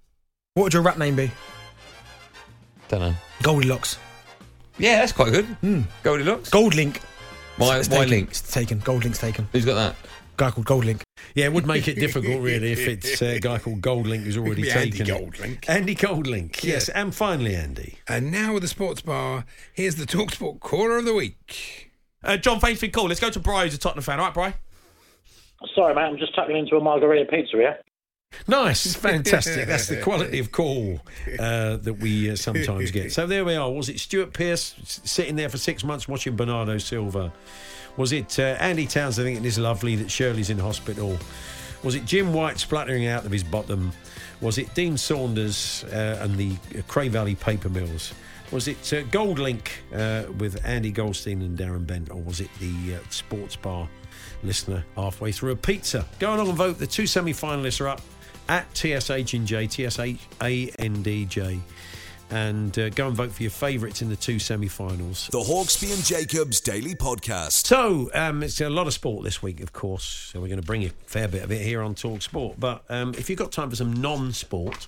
What 0.56 0.64
would 0.64 0.74
your 0.74 0.82
rap 0.82 0.98
name 0.98 1.16
be? 1.16 1.32
Don't 2.90 3.00
know. 3.00 3.14
Goldilocks. 3.42 3.98
Yeah, 4.78 5.00
that's 5.00 5.12
quite 5.12 5.32
good. 5.32 5.46
Hmm. 5.46 5.82
Goldilocks. 6.04 6.50
Goldlink. 6.50 7.02
Why- 7.58 7.80
It's 7.80 7.90
why 7.90 7.98
taken. 8.00 8.10
Link? 8.12 8.30
It's 8.30 8.52
taken. 8.52 8.80
Goldlink's 8.82 9.20
taken. 9.20 9.48
Who's 9.52 9.66
got 9.66 9.76
that? 9.76 9.96
Guy 10.38 10.52
called 10.52 10.66
Goldlink. 10.68 11.02
Yeah, 11.34 11.46
it 11.46 11.54
would 11.54 11.66
make 11.66 11.88
it 11.88 11.96
difficult, 11.96 12.42
really, 12.42 12.74
if 12.74 12.88
it's 12.88 13.22
a 13.22 13.40
guy 13.42 13.58
called 13.58 13.82
Goldlink 13.82 14.24
who's 14.24 14.38
already 14.38 14.64
It'd 14.64 14.76
Andy 14.76 14.92
taken. 15.00 15.16
it. 15.16 15.32
Goldlink. 15.32 15.70
Andy 15.70 15.96
Goldlink, 15.96 16.64
Yeah. 16.64 16.74
yes. 16.74 16.90
And 16.90 17.16
finally, 17.16 17.56
Andy. 17.56 18.00
And 18.08 18.32
now 18.32 18.54
with 18.54 18.64
the 18.64 18.68
sports 18.68 19.02
bar, 19.02 19.46
here's 19.74 19.96
the 19.96 20.06
Talksport 20.06 20.60
Caller 20.60 20.98
of 20.98 21.06
the 21.06 21.14
Week. 21.14 21.92
Uh, 22.24 22.36
John 22.38 22.60
Faithful, 22.60 22.90
cool. 22.90 23.06
Let's 23.08 23.20
go 23.22 23.30
to 23.30 23.40
Bry, 23.40 23.64
who's 23.64 23.76
a 23.76 23.78
Tottenham 23.78 24.04
fan. 24.04 24.20
All 24.20 24.26
right, 24.26 24.34
Bry? 24.34 24.56
Sorry, 25.74 25.96
mate, 25.96 26.02
I'm 26.02 26.18
just 26.18 26.36
tucking 26.36 26.56
into 26.58 26.76
a 26.76 26.82
margarita 26.84 27.26
pizza 27.32 27.56
here. 27.58 27.78
Nice, 28.48 28.96
fantastic. 28.96 29.68
That's 29.68 29.88
the 29.88 30.02
quality 30.04 30.40
of 30.40 30.52
call 30.52 31.02
uh, 31.40 31.78
that 31.78 31.98
we 32.00 32.32
uh, 32.32 32.36
sometimes 32.36 32.92
get. 32.92 33.12
So 33.12 33.28
there 33.28 33.46
we 33.46 33.56
are. 33.56 33.72
Was 33.72 33.90
it 33.90 34.00
Stuart 34.00 34.34
Pearce 34.34 34.76
sitting 34.84 35.36
there 35.36 35.50
for 35.50 35.58
six 35.58 35.84
months 35.84 36.08
watching 36.08 36.36
Bernardo 36.36 36.78
Silva? 36.78 37.32
Was 37.98 38.12
it 38.12 38.40
uh, 38.40 38.58
Andy 38.60 38.86
Towns? 38.86 39.20
I 39.20 39.24
think 39.24 39.40
it 39.40 39.46
is 39.46 39.58
lovely 39.58 39.96
that 39.98 40.12
Shirley's 40.12 40.50
in 40.50 40.60
hospital. 40.60 41.18
Was 41.84 41.96
it 41.96 42.06
Jim 42.06 42.34
White 42.34 42.60
spluttering 42.60 43.08
out 43.08 43.26
of 43.26 43.32
his 43.32 43.44
bottom? 43.44 43.92
Was 44.42 44.58
it 44.58 44.74
Dean 44.74 44.98
Saunders 44.98 45.86
uh, 45.86 46.20
and 46.22 46.36
the 46.38 46.52
uh, 46.78 46.82
Cray 46.88 47.08
Valley 47.08 47.36
Paper 47.36 47.70
Mills? 47.70 48.14
Was 48.52 48.68
it 48.68 48.78
uh, 48.94 49.04
Goldlink 49.04 49.68
uh, 49.94 50.32
with 50.34 50.64
Andy 50.66 50.92
Goldstein 50.92 51.42
and 51.42 51.58
Darren 51.58 51.86
Bent, 51.86 52.12
or 52.12 52.22
was 52.22 52.42
it 52.42 52.50
the 52.60 52.96
uh, 52.96 53.00
sports 53.10 53.56
bar 53.56 53.88
listener 54.44 54.84
halfway 54.96 55.32
through 55.32 55.52
a 55.52 55.56
pizza? 55.56 56.06
Go 56.20 56.36
along 56.36 56.50
and 56.50 56.58
vote. 56.58 56.78
The 56.78 56.88
two 56.88 57.08
semi 57.08 57.34
finalists 57.34 57.82
are 57.82 57.88
up 57.88 58.02
at 58.48 58.66
TSH 58.76 59.34
and 59.34 59.46
J, 59.48 59.68
ANDJ. 59.68 61.60
And 62.32 62.78
uh, 62.80 62.90
go 62.90 63.08
and 63.08 63.16
vote 63.16 63.32
for 63.32 63.44
your 63.44 63.52
favourites 63.52 64.02
in 64.02 64.10
the 64.10 64.16
two 64.16 64.40
semi 64.40 64.68
finals. 64.68 65.28
The 65.32 65.40
Hawksbee 65.40 65.94
and 65.94 66.04
Jacobs 66.04 66.60
Daily 66.60 66.96
Podcast. 66.96 67.68
So, 67.68 68.10
um, 68.16 68.42
it's 68.42 68.60
a 68.62 68.70
lot 68.70 68.88
of 68.88 68.94
sport 68.94 69.24
this 69.24 69.44
week, 69.44 69.62
of 69.62 69.74
course. 69.74 70.32
So, 70.34 70.42
we're 70.42 70.48
going 70.48 70.60
to 70.60 70.66
bring 70.66 70.82
you 70.82 70.90
a 70.90 71.10
fair 71.10 71.28
bit 71.28 71.44
of 71.44 71.52
it 71.52 71.62
here 71.62 71.84
on 71.84 71.94
Talk 71.94 72.24
Sport. 72.24 72.56
But 72.60 72.84
um, 72.90 73.14
if 73.14 73.30
you've 73.30 73.38
got 73.38 73.52
time 73.52 73.70
for 73.70 73.76
some 73.76 73.94
non 73.94 74.34
sport, 74.34 74.88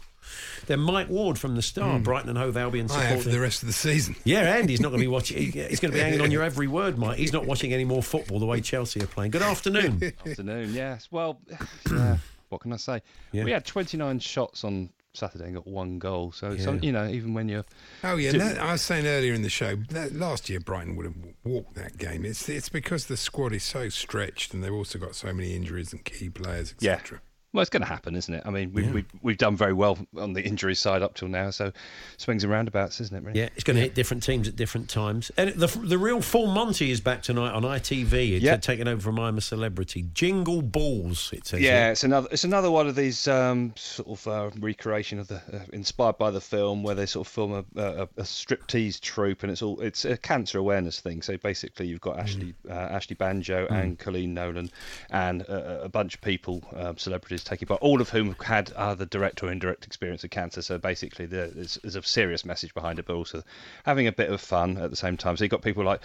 then 0.66 0.80
Mike 0.80 1.10
Ward 1.10 1.38
from 1.38 1.56
the 1.56 1.62
Star, 1.62 2.00
Mm. 2.00 2.04
Brighton 2.04 2.30
and 2.30 2.40
Hove 2.40 2.58
Albion 2.58 2.90
I 2.90 3.04
have 3.04 3.22
for 3.22 3.30
the 3.30 3.40
rest 3.40 3.62
of 3.62 3.68
the 3.68 3.74
season. 3.74 4.16
Yeah, 4.24 4.40
Andy's 4.56 4.82
not 4.82 4.90
going 4.90 5.00
to 5.00 5.04
be 5.04 5.08
watching. 5.08 5.38
He's 5.52 5.80
going 5.80 5.92
to 5.92 5.98
be 5.98 6.00
hanging 6.04 6.22
on 6.22 6.32
your 6.32 6.42
every 6.42 6.68
word, 6.68 6.98
Mike. 6.98 7.18
He's 7.20 7.34
not 7.34 7.46
watching 7.46 7.72
any 7.72 7.86
more 7.86 8.02
football 8.02 8.40
the 8.40 8.48
way 8.48 8.62
Chelsea 8.62 9.00
are 9.02 9.08
playing. 9.08 9.30
Good 9.30 9.44
afternoon. 9.44 10.02
Afternoon, 10.28 10.74
yes. 10.74 11.08
Well, 11.12 11.40
yeah, 11.92 12.18
what 12.50 12.62
can 12.62 12.74
I 12.74 12.78
say? 12.78 13.02
Yeah. 13.32 13.44
We 13.44 13.52
had 13.52 13.66
29 13.66 14.20
shots 14.20 14.64
on 14.64 14.90
Saturday 15.14 15.46
and 15.46 15.56
got 15.56 15.68
one 15.68 15.98
goal. 16.00 16.32
So, 16.32 16.56
some, 16.58 16.80
you 16.84 16.92
know, 16.92 17.08
even 17.08 17.34
when 17.34 17.50
you're. 17.50 17.66
Oh 18.04 18.18
yeah, 18.18 18.32
that, 18.34 18.60
I 18.60 18.74
was 18.74 18.82
saying 18.82 19.08
earlier 19.08 19.34
in 19.34 19.42
the 19.42 19.50
show 19.50 19.76
that 19.90 20.14
last 20.14 20.50
year 20.50 20.60
Brighton 20.60 20.96
would 20.96 21.06
have 21.06 21.16
walked 21.44 21.76
that 21.76 21.98
game. 21.98 22.24
It's 22.26 22.48
it's 22.50 22.70
because 22.70 23.08
the 23.08 23.18
squad 23.18 23.54
is 23.54 23.64
so 23.64 23.90
stretched 23.90 24.54
and 24.54 24.64
they've 24.64 24.72
also 24.74 25.00
got 25.00 25.16
so 25.16 25.34
many 25.34 25.56
injuries 25.56 25.92
and 25.92 26.04
key 26.06 26.30
players, 26.30 26.76
Yeah. 26.80 26.94
etc. 26.94 27.22
Well, 27.54 27.62
it's 27.62 27.70
going 27.70 27.82
to 27.82 27.88
happen, 27.88 28.16
isn't 28.16 28.34
it? 28.34 28.44
I 28.46 28.50
mean, 28.52 28.74
we've, 28.74 28.86
Yeah. 28.86 28.92
we've, 28.92 29.06
we've 29.22 29.38
done 29.38 29.56
very 29.56 29.74
well 29.74 29.98
on 30.18 30.34
the 30.34 30.44
injury 30.44 30.76
side 30.76 31.02
up 31.02 31.16
till 31.16 31.30
now. 31.30 31.50
So, 31.50 31.72
swings 32.18 32.44
and 32.44 32.52
roundabouts, 32.52 33.00
isn't 33.02 33.16
it? 33.16 33.24
Really? 33.24 33.40
Yeah, 33.40 33.50
it's 33.56 33.64
going 33.64 33.76
to 33.78 33.82
hit 33.82 33.96
different 33.96 34.22
teams 34.24 34.48
at 34.50 34.56
different 34.58 34.90
times. 34.90 35.32
And 35.38 35.52
the 35.52 35.68
the 35.68 35.98
real 35.98 36.22
full 36.22 36.48
Monty 36.48 36.92
is 36.92 37.00
back 37.02 37.24
tonight 37.24 37.52
on 37.54 37.64
ITV. 37.64 38.34
It's 38.34 38.44
Yeah. 38.44 38.58
taken 38.58 38.88
over 38.88 39.02
from 39.02 39.18
I'm 39.20 39.38
a 39.38 39.42
Celebrity. 39.42 40.06
Jingle 40.14 40.62
Balls, 40.62 41.32
it 41.34 41.48
says. 41.48 41.62
Yeah, 41.62 41.84
here. 41.84 41.92
it's 41.94 42.04
another 42.04 42.28
it's 42.32 42.44
another 42.44 42.70
one 42.70 42.88
of 42.88 42.96
these 42.96 43.28
um, 43.30 43.74
sort 43.78 44.10
of 44.20 44.28
uh, 44.28 44.50
recreation 44.60 45.18
of 45.18 45.28
the 45.30 45.38
uh, 45.38 45.60
inspired 45.74 46.18
by 46.18 46.32
the 46.32 46.42
film 46.42 46.84
where 46.84 46.96
they 46.96 47.06
sort 47.06 47.26
of 47.28 47.32
film 47.34 47.54
a, 47.54 47.82
a, 47.82 48.04
a 48.18 48.24
striptease 48.24 49.00
troupe 49.00 49.44
and 49.44 49.52
it's 49.52 49.62
all 49.62 49.80
it's 49.82 50.04
a 50.06 50.18
cancer 50.18 50.58
awareness 50.58 51.00
thing. 51.00 51.22
So 51.22 51.38
basically, 51.38 51.88
you've 51.88 52.02
got 52.02 52.20
Ashley 52.20 52.54
uh, 52.70 52.74
Ashley 52.74 53.16
Banjo 53.16 53.68
Mm. 53.68 53.72
and 53.84 54.00
Coleen 54.00 54.30
Nolan 54.30 54.70
and 55.10 55.42
a, 55.44 55.84
a 55.86 55.90
bunch 55.90 56.16
of 56.16 56.22
people, 56.22 56.62
um, 56.76 56.98
celebrities 57.38 57.44
taking 57.44 57.68
part, 57.68 57.82
all 57.82 58.02
of 58.02 58.10
whom 58.10 58.28
have 58.28 58.40
had 58.40 58.74
either 58.78 59.06
direct 59.06 59.44
or 59.44 59.52
indirect 59.52 59.86
experience 59.86 60.24
of 60.24 60.30
cancer. 60.30 60.62
So 60.62 60.78
basically, 60.78 61.26
there's, 61.26 61.76
there's 61.82 61.96
a 61.96 62.04
serious 62.04 62.46
message 62.46 62.74
behind 62.74 63.00
it, 63.00 63.06
but 63.06 63.16
also 63.16 63.44
having 63.84 64.08
a 64.08 64.12
bit 64.12 64.30
of 64.30 64.42
fun 64.42 64.78
at 64.78 64.90
the 64.90 64.96
same 64.96 65.18
time. 65.18 65.38
So 65.38 65.44
you've 65.44 65.52
got 65.52 65.62
people 65.62 65.84
like 65.84 66.02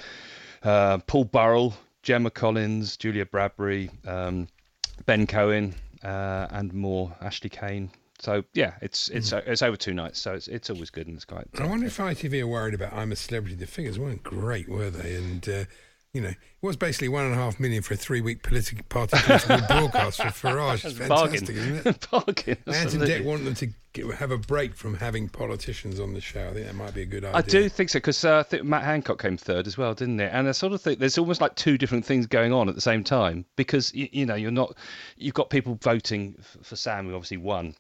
uh, 0.62 0.98
Paul 0.98 1.24
Burrell, 1.24 1.74
Gemma 2.02 2.30
Collins, 2.30 2.96
Julia 2.96 3.26
Bradbury, 3.26 3.90
um, 4.06 4.48
Ben 5.06 5.26
Cohen, 5.26 5.74
uh, 6.02 6.46
and 6.50 6.72
more, 6.72 7.14
Ashley 7.20 7.50
Cain. 7.50 7.90
So 8.18 8.44
yeah, 8.54 8.74
it's 8.80 9.08
it's 9.08 9.32
it's 9.32 9.62
over 9.62 9.76
two 9.76 9.94
nights, 9.94 10.20
so 10.20 10.34
it's 10.34 10.46
it's 10.46 10.70
always 10.70 10.90
good 10.90 11.08
and 11.08 11.16
it's 11.16 11.24
quite. 11.24 11.48
I 11.58 11.66
wonder 11.66 11.86
if 11.86 11.96
ITV 11.96 12.42
are 12.42 12.46
worried 12.46 12.72
about 12.72 12.92
I'm 12.92 13.10
a 13.10 13.16
Celebrity. 13.16 13.56
The 13.56 13.66
figures 13.66 13.98
weren't 13.98 14.22
great, 14.22 14.68
were 14.68 14.90
they? 14.90 15.16
And 15.16 15.48
uh, 15.48 15.64
you 16.12 16.20
know, 16.20 16.28
it 16.28 16.36
was 16.60 16.76
basically 16.76 17.08
one 17.08 17.24
and 17.24 17.32
a 17.32 17.36
half 17.36 17.58
million 17.58 17.82
for 17.82 17.94
a 17.94 17.96
three-week 17.96 18.42
political 18.42 18.84
party 18.90 19.16
political 19.18 19.66
broadcast 19.66 20.18
for 20.18 20.28
Farage. 20.48 20.84
It's 20.84 20.98
a 21.00 21.08
bargain. 21.08 21.46
fantastic, 21.46 21.56
isn't 21.56 21.86
it? 21.86 22.08
bargain. 22.10 22.56
Ant 22.66 22.94
and. 22.94 23.02
Dec 23.02 23.24
want 23.24 23.44
them 23.44 23.54
to 23.54 23.68
get, 23.94 24.06
have 24.16 24.30
a 24.30 24.36
break 24.36 24.74
from 24.74 24.94
having 24.94 25.30
politicians 25.30 25.98
on 25.98 26.12
the 26.12 26.20
show. 26.20 26.48
I 26.50 26.52
think 26.52 26.66
that 26.66 26.74
might 26.74 26.94
be 26.94 27.02
a 27.02 27.06
good 27.06 27.24
idea. 27.24 27.38
I 27.38 27.40
do 27.40 27.68
think 27.70 27.88
so 27.88 27.98
because 27.98 28.24
uh, 28.26 28.40
I 28.40 28.42
think 28.42 28.64
Matt 28.64 28.82
Hancock 28.82 29.22
came 29.22 29.38
third 29.38 29.66
as 29.66 29.78
well, 29.78 29.94
didn't 29.94 30.20
it? 30.20 30.30
And 30.34 30.46
I 30.46 30.52
sort 30.52 30.74
of 30.74 30.82
think 30.82 30.98
there's 30.98 31.16
almost 31.16 31.40
like 31.40 31.54
two 31.54 31.78
different 31.78 32.04
things 32.04 32.26
going 32.26 32.52
on 32.52 32.68
at 32.68 32.74
the 32.74 32.82
same 32.82 33.02
time 33.02 33.46
because 33.56 33.94
you, 33.94 34.08
you 34.12 34.26
know 34.26 34.34
you're 34.34 34.50
not 34.50 34.76
you've 35.16 35.34
got 35.34 35.48
people 35.48 35.78
voting 35.80 36.36
for 36.62 36.76
Sam 36.76 37.06
who 37.06 37.14
obviously 37.14 37.38
won. 37.38 37.74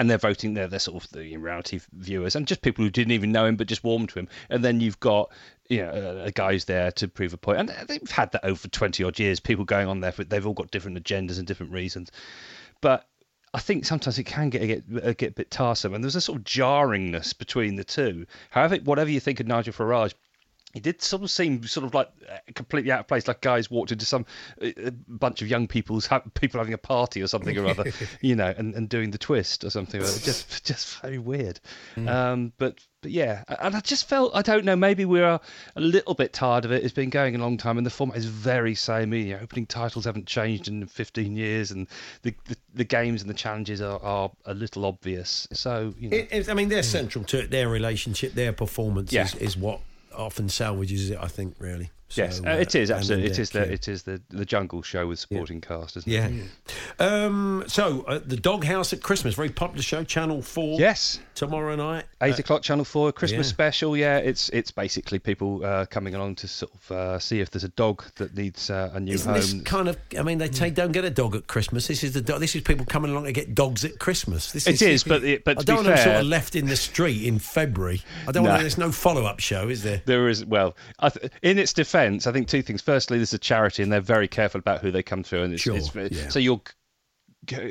And 0.00 0.10
they're 0.10 0.18
voting, 0.18 0.54
they're, 0.54 0.66
they're 0.66 0.80
sort 0.80 1.04
of 1.04 1.10
the 1.12 1.36
reality 1.36 1.78
viewers 1.92 2.34
and 2.34 2.46
just 2.46 2.62
people 2.62 2.82
who 2.82 2.90
didn't 2.90 3.12
even 3.12 3.30
know 3.30 3.44
him 3.44 3.56
but 3.56 3.68
just 3.68 3.84
warmed 3.84 4.08
to 4.08 4.18
him. 4.18 4.28
And 4.48 4.64
then 4.64 4.80
you've 4.80 4.98
got, 4.98 5.30
you 5.68 5.82
know, 5.82 5.90
a, 5.90 6.24
a 6.24 6.32
guy 6.32 6.52
who's 6.52 6.64
there 6.64 6.90
to 6.92 7.06
prove 7.06 7.34
a 7.34 7.36
point. 7.36 7.58
And 7.58 7.68
they've 7.86 8.10
had 8.10 8.32
that 8.32 8.44
over 8.44 8.66
20 8.66 9.04
odd 9.04 9.18
years, 9.18 9.38
people 9.38 9.64
going 9.64 9.86
on 9.86 10.00
there, 10.00 10.10
for, 10.10 10.24
they've 10.24 10.46
all 10.46 10.54
got 10.54 10.70
different 10.72 11.00
agendas 11.00 11.38
and 11.38 11.46
different 11.46 11.72
reasons. 11.72 12.10
But 12.80 13.06
I 13.52 13.58
think 13.58 13.84
sometimes 13.84 14.18
it 14.18 14.24
can 14.24 14.48
get 14.48 14.66
get, 14.66 14.84
uh, 15.04 15.12
get 15.12 15.32
a 15.32 15.34
bit 15.34 15.50
tiresome, 15.50 15.92
and 15.94 16.04
there's 16.04 16.16
a 16.16 16.20
sort 16.20 16.38
of 16.38 16.44
jarringness 16.44 17.36
between 17.36 17.76
the 17.76 17.84
two. 17.84 18.26
However, 18.50 18.76
whatever 18.76 19.10
you 19.10 19.20
think 19.20 19.40
of 19.40 19.46
Nigel 19.46 19.74
Farage, 19.74 20.14
It 20.72 20.84
did 20.84 21.02
sort 21.02 21.22
of 21.22 21.30
seem 21.32 21.64
sort 21.66 21.84
of 21.84 21.94
like 21.94 22.08
uh, 22.30 22.36
completely 22.54 22.92
out 22.92 23.00
of 23.00 23.08
place, 23.08 23.26
like 23.26 23.40
guys 23.40 23.70
walked 23.72 23.90
into 23.90 24.04
some 24.04 24.24
uh, 24.62 24.68
a 24.84 24.90
bunch 24.92 25.42
of 25.42 25.48
young 25.48 25.66
people's 25.66 26.06
ha- 26.06 26.22
people 26.34 26.60
having 26.60 26.74
a 26.74 26.78
party 26.78 27.20
or 27.22 27.26
something 27.26 27.58
or 27.58 27.66
other, 27.66 27.90
you 28.20 28.36
know, 28.36 28.54
and, 28.56 28.74
and 28.76 28.88
doing 28.88 29.10
the 29.10 29.18
twist 29.18 29.64
or 29.64 29.70
something. 29.70 30.00
or 30.00 30.04
other. 30.04 30.18
Just 30.20 30.64
just 30.64 31.00
very 31.00 31.18
weird. 31.18 31.58
Mm. 31.96 32.08
Um, 32.08 32.52
but 32.58 32.78
but 33.02 33.10
yeah, 33.10 33.42
and 33.60 33.74
I 33.74 33.80
just 33.80 34.08
felt 34.08 34.30
I 34.36 34.42
don't 34.42 34.64
know. 34.64 34.76
Maybe 34.76 35.04
we're 35.04 35.40
a 35.74 35.80
little 35.80 36.14
bit 36.14 36.32
tired 36.32 36.64
of 36.64 36.70
it. 36.70 36.84
It's 36.84 36.94
been 36.94 37.10
going 37.10 37.34
a 37.34 37.38
long 37.38 37.56
time, 37.56 37.76
and 37.76 37.84
the 37.84 37.90
format 37.90 38.16
is 38.18 38.26
very 38.26 38.76
samey. 38.76 39.22
You 39.22 39.34
know, 39.36 39.40
opening 39.42 39.66
titles 39.66 40.04
haven't 40.04 40.26
changed 40.26 40.68
in 40.68 40.86
15 40.86 41.34
years, 41.36 41.72
and 41.72 41.88
the 42.22 42.32
the, 42.46 42.56
the 42.74 42.84
games 42.84 43.22
and 43.22 43.28
the 43.30 43.34
challenges 43.34 43.80
are, 43.80 43.98
are 44.02 44.30
a 44.46 44.54
little 44.54 44.84
obvious. 44.84 45.48
So 45.52 45.94
you 45.98 46.10
know, 46.10 46.16
It, 46.16 46.28
it- 46.30 46.48
I 46.48 46.54
mean, 46.54 46.68
they're 46.68 46.82
central 46.84 47.24
to 47.24 47.40
it. 47.40 47.50
Their 47.50 47.68
relationship, 47.68 48.34
their 48.34 48.52
performance 48.52 49.12
Yeah. 49.12 49.24
is, 49.24 49.34
is 49.34 49.56
what 49.56 49.80
often 50.14 50.48
salvages 50.48 51.10
it. 51.10 51.18
I 51.20 51.28
think, 51.28 51.56
really. 51.58 51.90
Yes, 52.16 52.38
So, 52.38 52.44
uh, 52.46 52.50
it 52.56 52.74
is 52.74 52.90
absolutely. 52.90 53.30
It 53.30 53.38
is 53.38 53.50
the 53.50 53.72
it 53.72 53.88
is 53.88 54.02
the 54.02 54.20
the 54.30 54.44
jungle 54.44 54.82
show 54.82 55.06
with 55.06 55.18
supporting 55.18 55.60
cast, 55.60 55.96
isn't 55.96 56.10
Yeah. 56.10 56.28
it? 56.28 57.00
Um, 57.00 57.64
so, 57.66 58.02
uh, 58.02 58.20
the 58.24 58.36
Doghouse 58.36 58.92
at 58.92 59.02
Christmas, 59.02 59.34
very 59.34 59.48
popular 59.48 59.82
show, 59.82 60.04
Channel 60.04 60.42
4. 60.42 60.78
Yes. 60.80 61.18
Tomorrow 61.34 61.74
night. 61.76 62.04
Eight 62.22 62.34
Uh, 62.34 62.38
o'clock, 62.40 62.62
Channel 62.62 62.84
Four, 62.84 63.12
Christmas 63.12 63.46
yeah. 63.46 63.52
special. 63.52 63.96
Yeah, 63.96 64.18
it's 64.18 64.50
it's 64.50 64.70
basically 64.70 65.18
people 65.18 65.64
uh, 65.64 65.86
coming 65.86 66.14
along 66.14 66.34
to 66.36 66.48
sort 66.48 66.70
of 66.74 66.90
uh, 66.92 67.18
see 67.18 67.40
if 67.40 67.50
there's 67.50 67.64
a 67.64 67.68
dog 67.70 68.04
that 68.16 68.36
needs 68.36 68.68
uh, 68.68 68.90
a 68.92 69.00
new 69.00 69.14
Isn't 69.14 69.32
home. 69.32 69.40
this 69.40 69.54
kind 69.62 69.88
of? 69.88 69.96
I 70.18 70.22
mean, 70.22 70.36
they 70.36 70.50
say 70.50 70.68
don't 70.68 70.92
get 70.92 71.06
a 71.06 71.10
dog 71.10 71.34
at 71.34 71.46
Christmas. 71.46 71.86
This 71.86 72.04
is 72.04 72.12
the 72.12 72.20
do- 72.20 72.38
this 72.38 72.54
is 72.54 72.60
people 72.60 72.84
coming 72.84 73.10
along 73.10 73.24
to 73.24 73.32
get 73.32 73.54
dogs 73.54 73.86
at 73.86 73.98
Christmas. 73.98 74.52
This 74.52 74.66
It 74.66 74.82
is, 74.82 75.02
but 75.02 75.24
it- 75.24 75.44
but 75.44 75.56
I 75.56 75.60
to 75.60 75.66
don't 75.66 75.76
be 75.84 75.88
want 75.88 75.96
them 75.96 76.04
sort 76.04 76.16
of 76.20 76.26
left 76.26 76.54
in 76.56 76.66
the 76.66 76.76
street 76.76 77.24
in 77.24 77.38
February. 77.38 78.02
I 78.28 78.32
don't 78.32 78.44
No. 78.44 78.50
want. 78.50 78.60
There's 78.60 78.76
no 78.76 78.92
follow 78.92 79.24
up 79.24 79.40
show, 79.40 79.70
is 79.70 79.82
there? 79.82 80.02
There 80.04 80.28
is 80.28 80.44
well, 80.44 80.76
I 80.98 81.08
th- 81.08 81.32
in 81.40 81.58
its 81.58 81.72
defence, 82.02 82.26
I 82.26 82.32
think 82.32 82.48
two 82.48 82.62
things. 82.62 82.82
Firstly, 82.82 83.18
there's 83.18 83.34
a 83.34 83.38
charity, 83.38 83.82
and 83.82 83.92
they're 83.92 84.00
very 84.00 84.28
careful 84.28 84.58
about 84.58 84.80
who 84.80 84.90
they 84.90 85.02
come 85.02 85.22
through, 85.22 85.42
and 85.42 85.52
it's, 85.52 85.62
Sure, 85.62 85.76
it's 85.76 85.94
yeah. 85.94 86.28
so 86.28 86.38
you're 86.38 86.60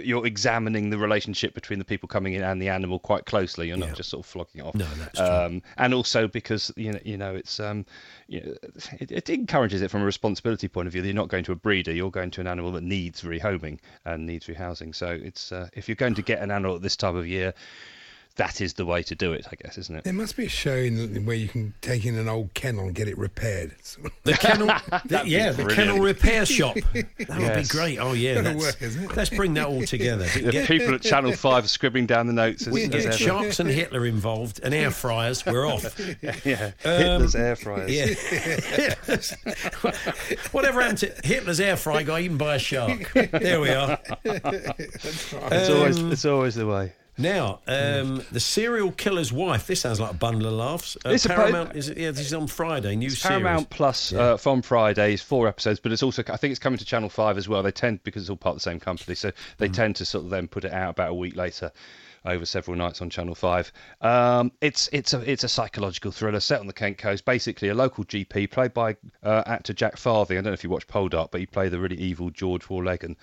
you're 0.03 0.25
examining 0.25 0.89
the 0.89 0.97
relationship 0.97 1.53
between 1.53 1.77
the 1.77 1.85
people 1.85 2.07
coming 2.07 2.33
in 2.33 2.41
and 2.41 2.59
the 2.59 2.69
animal 2.69 2.97
quite 2.97 3.25
closely. 3.25 3.67
You're 3.67 3.77
not 3.77 3.93
just 3.95 4.09
sort 4.09 4.25
of 4.25 4.29
flogging 4.29 4.61
it 4.61 4.65
off. 4.67 4.73
No, 4.75 4.85
that's 4.97 5.17
true. 5.17 5.25
um, 5.25 5.61
And 5.77 5.93
also 5.93 6.27
because 6.27 6.71
you 6.75 6.91
know, 6.91 6.99
you 7.05 7.17
know, 7.17 7.35
it's 7.35 7.59
um, 7.59 7.85
you 8.27 8.41
know, 8.41 8.55
it, 8.99 9.11
it 9.11 9.29
encourages 9.29 9.81
it 9.83 9.91
from 9.91 10.01
a 10.01 10.05
responsibility 10.05 10.67
point 10.67 10.87
of 10.87 10.93
view. 10.93 11.03
You're 11.03 11.13
not 11.13 11.27
going 11.27 11.43
to 11.45 11.51
a 11.51 11.55
breeder. 11.55 11.91
You're 11.93 12.09
going 12.09 12.31
to 12.31 12.41
an 12.41 12.47
animal 12.47 12.71
that 12.73 12.83
needs 12.83 13.21
rehoming 13.21 13.79
and 14.05 14.25
needs 14.25 14.47
rehousing. 14.47 14.95
So 14.95 15.07
it's 15.07 15.51
uh, 15.51 15.69
if 15.73 15.87
you're 15.87 15.95
going 15.95 16.15
to 16.15 16.23
get 16.23 16.41
an 16.41 16.49
animal 16.51 16.75
at 16.75 16.81
this 16.81 16.95
time 16.97 17.15
of 17.15 17.27
year. 17.27 17.53
That 18.35 18.61
is 18.61 18.75
the 18.75 18.85
way 18.85 19.03
to 19.03 19.15
do 19.15 19.33
it, 19.33 19.45
I 19.51 19.55
guess, 19.61 19.77
isn't 19.77 19.93
it? 19.97 20.03
There 20.05 20.13
must 20.13 20.37
be 20.37 20.45
a 20.45 20.49
show 20.49 20.73
in, 20.75 21.25
where 21.25 21.35
you 21.35 21.49
can 21.49 21.73
take 21.81 22.05
in 22.05 22.17
an 22.17 22.29
old 22.29 22.53
kennel 22.53 22.85
and 22.85 22.95
get 22.95 23.09
it 23.09 23.17
repaired. 23.17 23.75
The 24.23 24.33
kennel, 24.33 24.67
the, 25.05 25.23
yeah, 25.25 25.49
the 25.51 25.63
brilliant. 25.63 25.71
kennel 25.73 25.99
repair 25.99 26.45
shop. 26.45 26.77
That 26.93 27.37
would 27.39 27.55
be 27.63 27.67
great. 27.67 27.97
Oh 27.99 28.13
yeah, 28.13 28.35
Gotta 28.35 28.43
that's- 28.53 28.63
work, 28.63 28.81
isn't 28.81 29.03
it? 29.11 29.17
let's 29.17 29.29
bring 29.29 29.53
that 29.55 29.65
all 29.65 29.81
together. 29.83 30.25
The 30.25 30.51
Get- 30.51 30.67
people 30.67 30.93
at 30.93 31.01
Channel 31.01 31.33
Five 31.33 31.65
are 31.65 31.67
scribbling 31.67 32.05
down 32.05 32.27
the 32.27 32.33
notes. 32.33 32.65
As, 32.67 32.73
we 32.73 32.83
can 32.83 32.93
as 32.93 33.03
get 33.03 33.13
ever. 33.15 33.17
sharks 33.23 33.59
and 33.59 33.69
Hitler 33.69 34.05
involved 34.05 34.61
and 34.63 34.73
air 34.73 34.91
fryers. 34.91 35.45
We're 35.45 35.65
off. 35.67 35.99
Yeah, 36.45 36.71
Um, 36.85 36.91
Hitler's 37.01 37.35
air 37.35 37.55
fryers. 37.57 37.91
Yeah. 37.91 38.95
Whatever 40.51 40.81
happened 40.81 40.99
to 40.99 41.13
Hitler's 41.23 41.59
air 41.59 41.75
fry 41.75 42.03
got 42.03 42.21
eaten 42.21 42.37
by 42.37 42.55
a 42.55 42.59
shark? 42.59 43.11
There 43.13 43.59
we 43.59 43.69
are. 43.69 43.99
It's 44.23 45.33
always 45.69 45.99
Um, 45.99 46.11
it's 46.11 46.25
always 46.25 46.55
the 46.55 46.67
way. 46.67 46.93
Now, 47.19 47.59
um, 47.67 48.23
the 48.31 48.39
serial 48.39 48.91
killer's 48.93 49.33
wife. 49.33 49.67
This 49.67 49.81
sounds 49.81 49.99
like 49.99 50.11
a 50.11 50.15
bundle 50.15 50.47
of 50.47 50.53
laughs. 50.53 50.95
Uh, 51.05 51.09
It's 51.09 51.25
a- 51.25 51.29
Paramount. 51.29 51.75
Is 51.75 51.89
it? 51.89 51.97
Yeah, 51.97 52.11
this 52.11 52.25
is 52.27 52.33
on 52.33 52.47
Friday. 52.47 52.95
New 52.95 53.09
series. 53.09 53.23
Paramount 53.23 53.69
Plus 53.69 54.13
uh, 54.13 54.37
from 54.37 54.61
Fridays, 54.61 55.21
four 55.21 55.45
episodes, 55.47 55.81
but 55.81 55.91
it's 55.91 56.01
also 56.01 56.23
I 56.29 56.37
think 56.37 56.51
it's 56.51 56.59
coming 56.59 56.79
to 56.79 56.85
Channel 56.85 57.09
Five 57.09 57.37
as 57.37 57.49
well. 57.49 57.61
They 57.61 57.71
tend 57.71 58.01
because 58.03 58.23
it's 58.23 58.29
all 58.29 58.37
part 58.37 58.53
of 58.53 58.57
the 58.59 58.69
same 58.69 58.79
company, 58.79 59.15
so 59.15 59.31
they 59.57 59.67
Mm. 59.67 59.73
tend 59.73 59.95
to 59.97 60.05
sort 60.05 60.23
of 60.23 60.29
then 60.29 60.47
put 60.47 60.63
it 60.63 60.71
out 60.71 60.91
about 60.91 61.09
a 61.09 61.13
week 61.13 61.35
later. 61.35 61.71
Over 62.25 62.45
several 62.45 62.77
nights 62.77 63.01
on 63.01 63.09
Channel 63.09 63.35
Five, 63.35 63.71
um, 64.01 64.51
it's 64.61 64.89
it's 64.91 65.13
a 65.13 65.19
it's 65.29 65.43
a 65.43 65.49
psychological 65.49 66.11
thriller 66.11 66.39
set 66.39 66.59
on 66.59 66.67
the 66.67 66.73
Kent 66.73 66.97
coast. 66.97 67.25
Basically, 67.25 67.69
a 67.69 67.73
local 67.73 68.03
GP 68.03 68.51
played 68.51 68.73
by 68.73 68.97
uh, 69.23 69.43
actor 69.45 69.73
Jack 69.73 69.97
Farthing. 69.97 70.37
I 70.37 70.41
don't 70.41 70.51
know 70.51 70.53
if 70.53 70.63
you 70.63 70.69
watch 70.69 70.87
Poldark, 70.87 71.31
but 71.31 71.39
he 71.39 71.45
played 71.45 71.71
the 71.71 71.79
really 71.79 71.97
evil 71.97 72.29
George 72.29 72.67
Warlegan 72.67 73.15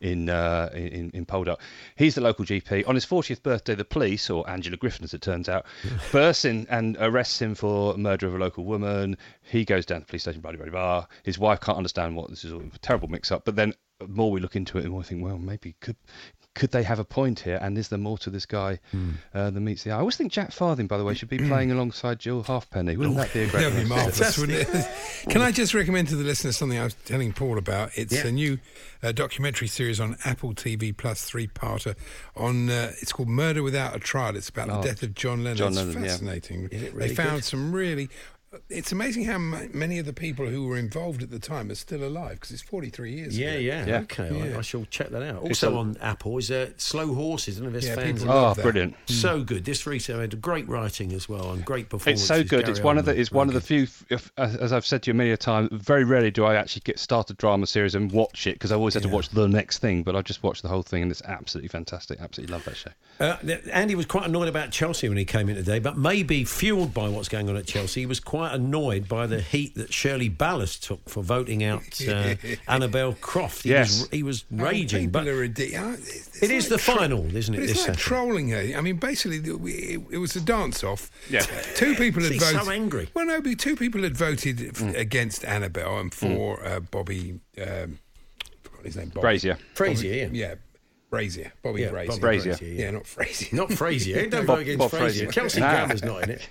in 0.00 0.28
uh, 0.28 0.70
in 0.74 1.10
in 1.14 1.26
Poldark. 1.26 1.58
He's 1.96 2.14
the 2.14 2.20
local 2.20 2.44
GP. 2.44 2.86
On 2.86 2.94
his 2.94 3.06
40th 3.06 3.42
birthday, 3.42 3.74
the 3.74 3.84
police, 3.84 4.28
or 4.30 4.48
Angela 4.48 4.76
Griffin 4.76 5.04
as 5.04 5.14
it 5.14 5.22
turns 5.22 5.48
out, 5.48 5.66
bursts 6.12 6.44
in 6.44 6.66
and 6.70 6.96
arrests 7.00 7.40
him 7.40 7.54
for 7.54 7.96
murder 7.96 8.26
of 8.26 8.34
a 8.34 8.38
local 8.38 8.64
woman. 8.64 9.16
He 9.42 9.64
goes 9.64 9.86
down 9.86 10.00
to 10.00 10.06
the 10.06 10.10
police 10.10 10.22
station, 10.22 10.40
blah 10.40 10.52
blah 10.52 10.66
blah. 10.66 11.06
His 11.22 11.38
wife 11.38 11.60
can't 11.60 11.78
understand 11.78 12.16
what 12.16 12.30
this 12.30 12.44
is. 12.44 12.52
A 12.52 12.78
terrible 12.80 13.08
mix-up. 13.08 13.44
But 13.44 13.56
then, 13.56 13.74
the 13.98 14.08
more 14.08 14.30
we 14.30 14.40
look 14.40 14.56
into 14.56 14.78
it, 14.78 14.82
the 14.82 14.88
more 14.88 14.98
we 14.98 15.04
think, 15.04 15.22
well, 15.22 15.38
maybe 15.38 15.74
could 15.80 15.96
could 16.54 16.70
they 16.70 16.82
have 16.82 16.98
a 16.98 17.04
point 17.04 17.40
here? 17.40 17.58
And 17.62 17.78
is 17.78 17.88
there 17.88 17.98
more 17.98 18.18
to 18.18 18.28
this 18.30 18.44
guy 18.46 18.78
uh, 19.34 19.50
than 19.50 19.64
meets 19.64 19.84
the 19.84 19.90
eye? 19.90 19.96
I 19.96 20.00
always 20.00 20.16
think 20.16 20.32
Jack 20.32 20.52
Farthing, 20.52 20.86
by 20.86 20.98
the 20.98 21.04
way, 21.04 21.14
should 21.14 21.30
be 21.30 21.38
playing 21.38 21.72
alongside 21.72 22.18
Jill 22.18 22.42
Halfpenny. 22.42 22.96
Wouldn't 22.96 23.16
that 23.16 23.32
be 23.32 23.40
a 23.44 23.48
great? 23.48 23.62
That'd 23.62 23.82
be 23.82 23.88
marvellous, 23.88 24.36
wouldn't 24.38 24.58
it? 24.68 24.88
Can 25.30 25.40
I 25.40 25.50
just 25.50 25.72
recommend 25.72 26.08
to 26.08 26.16
the 26.16 26.24
listeners 26.24 26.56
something 26.58 26.78
I 26.78 26.84
was 26.84 26.94
telling 27.06 27.32
Paul 27.32 27.56
about? 27.58 27.90
It's 27.96 28.12
Yeah. 28.12 28.26
a 28.26 28.32
new 28.32 28.58
uh, 29.02 29.12
documentary 29.12 29.68
series 29.68 29.98
on 29.98 30.16
Apple 30.24 30.52
TV 30.54 30.94
Plus 30.96 31.24
three-parter 31.24 31.96
on. 32.36 32.68
Uh, 32.68 32.92
it's 33.00 33.12
called 33.12 33.28
Murder 33.28 33.62
Without 33.62 33.96
a 33.96 33.98
Trial. 33.98 34.36
It's 34.36 34.48
about 34.50 34.68
Oh, 34.68 34.82
the 34.82 34.88
death 34.88 35.02
of 35.02 35.14
John 35.14 35.42
Lennon. 35.44 35.56
John 35.56 35.74
Lennon, 35.74 36.02
yeah. 36.02 36.08
fascinating. 36.10 36.68
Is 36.70 36.82
it 36.82 36.98
they 36.98 37.14
found 37.14 37.36
good? 37.38 37.44
some 37.44 37.72
really. 37.74 38.10
It's 38.68 38.92
amazing 38.92 39.24
how 39.24 39.38
many 39.38 39.98
of 39.98 40.04
the 40.04 40.12
people 40.12 40.46
who 40.46 40.66
were 40.66 40.76
involved 40.76 41.22
at 41.22 41.30
the 41.30 41.38
time 41.38 41.70
are 41.70 41.74
still 41.74 42.04
alive 42.04 42.32
because 42.32 42.50
it's 42.50 42.60
43 42.62 43.12
years 43.12 43.38
Yeah, 43.38 43.50
ago. 43.52 43.58
yeah, 43.60 43.86
Yeah. 43.86 43.98
Okay, 44.00 44.28
I- 44.28 44.48
Yeah. 44.50 44.58
I, 44.58 44.60
shall 44.60 44.84
check 44.90 45.08
that 45.10 45.22
out. 45.22 45.36
Also 45.42 45.74
a- 45.74 45.78
on 45.78 45.96
Apple 46.02 46.36
is 46.36 46.50
uh, 46.50 46.70
Slow 46.76 47.14
Horses. 47.14 47.56
I 47.58 47.62
don't 47.62 47.72
know 47.72 47.78
if 47.78 47.82
there's 47.84 47.96
Yeah, 47.96 48.02
fans. 48.02 48.20
people 48.20 48.30
of 48.34 48.36
Oh, 48.38 48.42
love 48.48 48.56
that. 48.56 48.62
brilliant! 48.62 48.94
So 49.06 49.42
good. 49.42 49.64
This 49.64 49.86
recently 49.86 50.20
had 50.22 50.40
great 50.42 50.68
writing 50.68 51.12
as 51.12 51.28
well 51.28 51.52
and 51.52 51.64
great 51.64 51.88
performance. 51.88 52.20
It's 52.20 52.28
so 52.28 52.44
good. 52.44 52.68
It's 52.68 52.80
one 52.80 52.98
of 52.98 53.04
the. 53.06 53.18
It's 53.18 53.32
one 53.32 53.48
of 53.48 53.54
the 53.54 53.60
few. 53.60 53.86
If, 54.10 54.30
as 54.36 54.56
as 54.56 54.72
I've 54.72 54.84
said 54.86 55.02
to 55.04 55.10
you 55.10 55.14
many 55.14 55.30
a 55.30 55.36
time, 55.38 55.68
very 55.72 56.04
rarely 56.04 56.30
do 56.30 56.44
I 56.44 56.54
actually 56.56 56.82
get 56.84 56.98
start 56.98 57.30
a 57.30 57.34
drama 57.34 57.66
series 57.66 57.94
and 57.94 58.12
watch 58.12 58.46
it 58.46 58.54
because 58.54 58.70
I 58.72 58.74
always 58.76 58.94
have 58.94 59.02
to 59.04 59.08
watch 59.08 59.30
the 59.30 59.48
next 59.48 59.78
thing. 59.78 60.02
But 60.02 60.14
I 60.16 60.20
just 60.22 60.42
watched 60.42 60.62
the 60.62 60.68
whole 60.68 60.82
thing 60.82 61.02
and 61.02 61.10
it's 61.10 61.22
absolutely 61.22 61.68
fantastic. 61.68 62.20
Absolutely 62.20 62.52
love 62.52 62.64
that 62.66 62.76
show. 62.76 62.90
Uh, 63.18 63.36
Andy 63.72 63.94
was 63.94 64.06
quite 64.06 64.26
annoyed 64.26 64.48
about 64.48 64.72
Chelsea 64.72 65.08
when 65.08 65.16
he 65.18 65.24
came 65.24 65.48
in 65.48 65.56
today, 65.56 65.78
but 65.78 65.96
maybe 65.96 66.44
fueled 66.44 66.92
by 66.92 67.08
what's 67.08 67.28
going 67.28 67.48
on 67.48 67.56
at 67.56 67.66
Chelsea, 67.66 68.00
he 68.00 68.06
was 68.06 68.20
quite 68.20 68.41
annoyed 68.50 69.08
by 69.08 69.26
the 69.26 69.40
heat 69.40 69.74
that 69.76 69.92
Shirley 69.92 70.28
Ballas 70.30 70.80
took 70.80 71.08
for 71.08 71.22
voting 71.22 71.62
out 71.62 71.82
uh, 72.08 72.34
Annabel 72.68 73.14
Croft. 73.20 73.62
He 73.62 73.70
Yes. 73.70 74.00
was, 74.00 74.08
he 74.10 74.22
was 74.22 74.44
Oh, 74.52 74.56
raging. 74.64 75.06
people 75.06 75.20
But 75.22 75.28
are 75.28 75.36
ridiculous. 75.36 76.00
It's 76.28 76.42
it 76.42 76.50
is 76.50 76.64
like 76.70 76.80
the 76.80 76.84
tro- 76.84 76.94
final, 76.96 77.36
isn't 77.36 77.54
it? 77.54 77.58
But 77.58 77.64
it's 77.64 77.72
this 77.72 77.88
like 77.88 77.98
Saturday? 77.98 78.02
trolling 78.02 78.48
her. 78.50 78.72
I 78.76 78.80
mean, 78.80 78.96
basically, 78.96 79.38
it, 79.38 80.00
it 80.10 80.18
was 80.18 80.34
a 80.36 80.40
dance 80.40 80.82
off. 80.82 81.10
Yeah. 81.30 81.40
Two 81.74 81.94
people 81.94 82.22
had 82.22 82.32
She's 82.32 82.46
so 82.48 82.58
voted. 82.58 82.72
angry. 82.72 83.08
Well, 83.14 83.26
no, 83.26 83.40
but 83.40 83.58
two 83.58 83.76
people 83.76 84.02
had 84.02 84.16
voted 84.16 84.60
f- 84.60 84.72
Mm. 84.74 84.96
against 84.98 85.44
Annabel 85.44 85.98
and 86.00 86.12
for 86.12 86.64
uh, 86.66 86.80
Bobby. 86.80 87.38
Um, 87.60 87.98
forgot 88.62 88.84
his 88.84 88.96
name. 88.96 89.08
Bobby. 89.10 89.20
Brazier. 89.20 89.58
Frazier, 89.74 90.12
yeah. 90.14 90.28
Yeah. 90.32 90.54
Brazier. 91.12 91.52
Bobby 91.62 91.82
Yeah, 91.82 91.90
Brazier. 91.90 92.10
Bob 92.12 92.20
Brazier. 92.22 92.56
Brazier, 92.56 92.74
Yeah, 92.74 92.90
not 92.90 93.06
Frazier. 93.06 93.54
Not 93.54 93.70
Frazier. 93.74 94.26
Don't 94.30 94.46
vote 94.46 94.60
against 94.60 94.78
Bob 94.78 94.90
Frazier. 94.92 95.30
Frazier. 95.30 95.62
Ah. 95.62 95.70
Grammer's 95.70 96.02
not 96.02 96.22
in 96.22 96.30
it. 96.30 96.48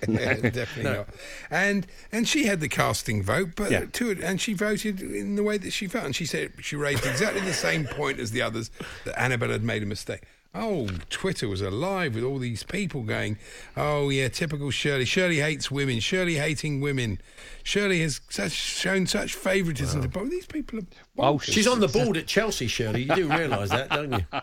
definitely 0.54 0.84
No. 0.84 0.94
not. 0.98 1.08
And 1.50 1.84
and 2.12 2.28
she 2.28 2.46
had 2.46 2.60
the 2.60 2.68
casting 2.68 3.24
vote, 3.24 3.50
but 3.56 3.72
Yeah. 3.72 3.86
to 3.92 4.10
it, 4.12 4.20
and 4.20 4.40
she 4.40 4.54
voted 4.54 5.00
in 5.02 5.34
the 5.34 5.42
way 5.42 5.58
that 5.58 5.72
she 5.72 5.88
felt, 5.88 6.04
and 6.04 6.14
she 6.14 6.26
said 6.26 6.52
she 6.60 6.76
raised 6.76 7.04
exactly 7.04 7.40
the 7.40 7.52
same 7.52 7.86
point 7.86 8.20
as 8.20 8.30
the 8.30 8.40
others 8.40 8.70
that 9.04 9.20
Annabel 9.20 9.48
had 9.50 9.64
made 9.64 9.82
a 9.82 9.86
mistake. 9.86 10.20
Oh, 10.54 10.86
Twitter 11.08 11.48
was 11.48 11.62
alive 11.62 12.14
with 12.14 12.22
all 12.22 12.38
these 12.38 12.62
people 12.62 13.02
going, 13.02 13.38
"Oh 13.76 14.10
yeah, 14.10 14.28
typical 14.28 14.70
Shirley. 14.70 15.06
Shirley 15.06 15.38
hates 15.40 15.70
women. 15.72 15.98
Shirley 15.98 16.34
hating 16.36 16.80
women. 16.82 17.20
Shirley 17.64 18.00
has 18.02 18.20
such, 18.28 18.52
shown 18.52 19.06
such 19.08 19.34
favouritism 19.34 20.02
to 20.02 20.08
Bob. 20.08 20.28
These 20.30 20.46
people 20.46 20.78
are. 20.80 20.86
Oh. 21.18 21.38
She's 21.38 21.66
on 21.66 21.78
the 21.80 21.88
board 21.88 22.16
at 22.16 22.26
Chelsea, 22.26 22.66
Shirley. 22.66 23.02
You 23.02 23.14
do 23.14 23.28
realise 23.28 23.68
that, 23.70 23.90
don't 23.90 24.12
you? 24.12 24.24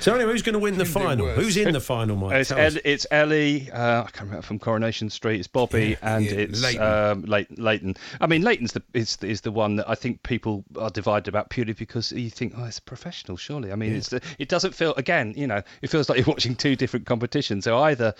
So 0.00 0.14
anyway, 0.14 0.32
who's 0.32 0.42
going 0.42 0.54
to 0.54 0.58
win 0.58 0.78
the 0.78 0.84
final? 0.84 1.26
Who's 1.28 1.56
in 1.56 1.72
the 1.72 1.80
final, 1.80 2.16
Mike? 2.16 2.32
It's, 2.36 2.48
Tell. 2.48 2.58
El- 2.58 2.78
it's 2.84 3.06
Ellie. 3.10 3.70
Uh, 3.70 4.00
I 4.02 4.10
can't 4.10 4.22
remember 4.22 4.42
from 4.42 4.58
Coronation 4.58 5.10
Street. 5.10 5.38
It's 5.38 5.46
Bobby 5.48 5.96
and 6.02 6.24
yeah, 6.24 6.32
it's 6.32 6.62
Layton. 6.62 6.82
um, 6.82 7.22
Layton. 7.22 7.56
Layton. 7.62 7.96
I 8.20 8.26
mean, 8.26 8.42
Layton's 8.42 8.72
the 8.72 8.82
is, 8.94 9.18
is 9.22 9.42
the 9.42 9.50
one 9.52 9.76
that 9.76 9.88
I 9.88 9.94
think 9.94 10.22
people 10.22 10.64
are 10.78 10.90
divided 10.90 11.28
about 11.28 11.50
purely 11.50 11.74
because 11.74 12.12
you 12.12 12.30
think, 12.30 12.54
oh, 12.56 12.64
it's 12.64 12.78
a 12.78 12.82
professional. 12.82 13.36
Surely, 13.36 13.70
I 13.70 13.74
mean, 13.76 13.94
it's 13.94 14.08
the, 14.08 14.22
it 14.38 14.48
doesn't 14.48 14.74
feel 14.74 14.94
again. 14.94 15.34
You 15.36 15.46
know, 15.46 15.62
it 15.82 15.88
feels 15.90 16.08
like 16.08 16.18
you're 16.18 16.26
watching 16.26 16.56
two 16.56 16.74
different 16.74 17.04
competitions. 17.06 17.64
So 17.64 17.78
either 17.78 18.14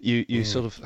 you 0.00 0.24
you 0.28 0.44
sort 0.44 0.66
of, 0.66 0.80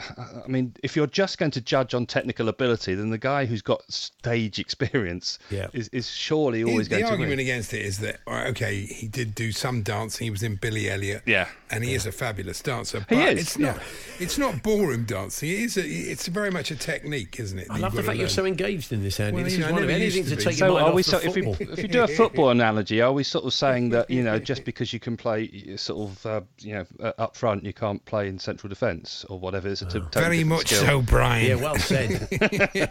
I 0.45 0.49
mean, 0.49 0.75
if 0.83 0.97
you're 0.97 1.07
just 1.07 1.37
going 1.39 1.51
to 1.53 1.61
judge 1.61 1.93
on 1.95 2.07
technical 2.07 2.49
ability, 2.49 2.95
then 2.95 3.11
the 3.11 3.19
guy 3.19 3.45
who's 3.45 3.63
got 3.63 3.83
stage 3.93 4.59
experience 4.67 5.39
Yeah. 5.51 5.69
is, 5.75 5.89
is 5.89 6.09
surely 6.09 6.56
surely 6.61 6.73
always 6.73 6.89
the 6.89 6.95
going 6.97 7.05
to 7.05 7.11
argument 7.11 7.31
win. 7.33 7.39
against 7.41 7.73
it 7.75 7.85
is 7.85 7.99
that 7.99 8.21
all 8.27 8.35
right, 8.35 8.47
okay, 8.49 8.81
he 8.87 9.07
did 9.09 9.35
do 9.35 9.53
some 9.53 9.83
dancing. 9.83 10.25
He 10.27 10.31
was 10.31 10.43
in 10.43 10.57
Billy 10.57 10.89
Elliot, 10.91 11.23
Yeah. 11.27 11.49
and 11.71 11.85
he 11.85 11.95
is 11.95 12.07
a 12.07 12.13
fabulous 12.13 12.61
dancer. 12.63 13.05
He 13.09 13.17
is, 13.23 13.41
It's 13.41 13.59
not. 13.59 13.79
It's 14.19 14.39
not 14.39 14.63
ballroom 14.63 15.05
dancing. 15.05 15.51
It 15.51 15.59
is. 15.61 15.77
A, 15.77 15.83
it's 15.87 16.27
very 16.29 16.51
much 16.51 16.71
a 16.71 16.77
technique, 16.77 17.39
isn't 17.41 17.59
it? 17.59 17.67
I 17.71 17.79
love 17.79 17.95
the 17.95 18.03
fact 18.03 18.19
you're 18.19 18.29
so 18.29 18.45
engaged 18.47 18.93
in 18.93 19.03
this, 19.03 19.21
Andy. 19.21 19.35
Well, 19.37 19.45
this 19.45 19.55
you 19.55 19.59
is 19.61 19.65
know, 19.65 19.69
I 19.69 19.73
one 19.73 19.83
of 19.83 19.89
never 19.89 20.01
anything 20.01 20.25
to 20.25 20.31
to 20.31 20.37
take 20.37 20.55
be. 20.55 20.59
your 20.65 20.69
mind 20.73 20.85
are 20.85 20.89
off 20.89 20.95
we 20.95 21.03
the 21.03 21.11
sort, 21.11 21.25
if, 21.25 21.35
we, 21.35 21.43
if 21.73 21.79
you 21.79 21.89
do 21.89 22.03
a 22.03 22.09
football 22.21 22.51
analogy, 22.51 23.01
are 23.03 23.13
we 23.13 23.23
sort 23.23 23.45
of 23.45 23.53
saying 23.53 23.91
that 23.91 24.09
you 24.11 24.23
know 24.23 24.39
just 24.39 24.65
because 24.65 24.93
you 24.93 25.01
can 25.01 25.17
play 25.17 25.77
sort 25.77 26.11
of 26.11 26.27
uh, 26.27 26.41
you 26.61 26.75
know 26.75 26.87
uh, 27.01 27.13
up 27.19 27.37
front, 27.37 27.65
you 27.65 27.73
can't 27.73 28.05
play 28.05 28.29
in 28.29 28.39
central 28.39 28.69
defence 28.69 29.25
or 29.29 29.39
whatever? 29.39 29.69
It's 29.69 29.83
a 29.83 29.87
t- 29.87 29.93
totally 30.01 30.23
Very 30.25 30.45
much 30.45 30.69
skill. 30.69 30.87
so, 30.87 31.03
Brian. 31.03 31.47
Yeah, 31.47 31.55
well 31.57 31.77
said. 31.77 32.29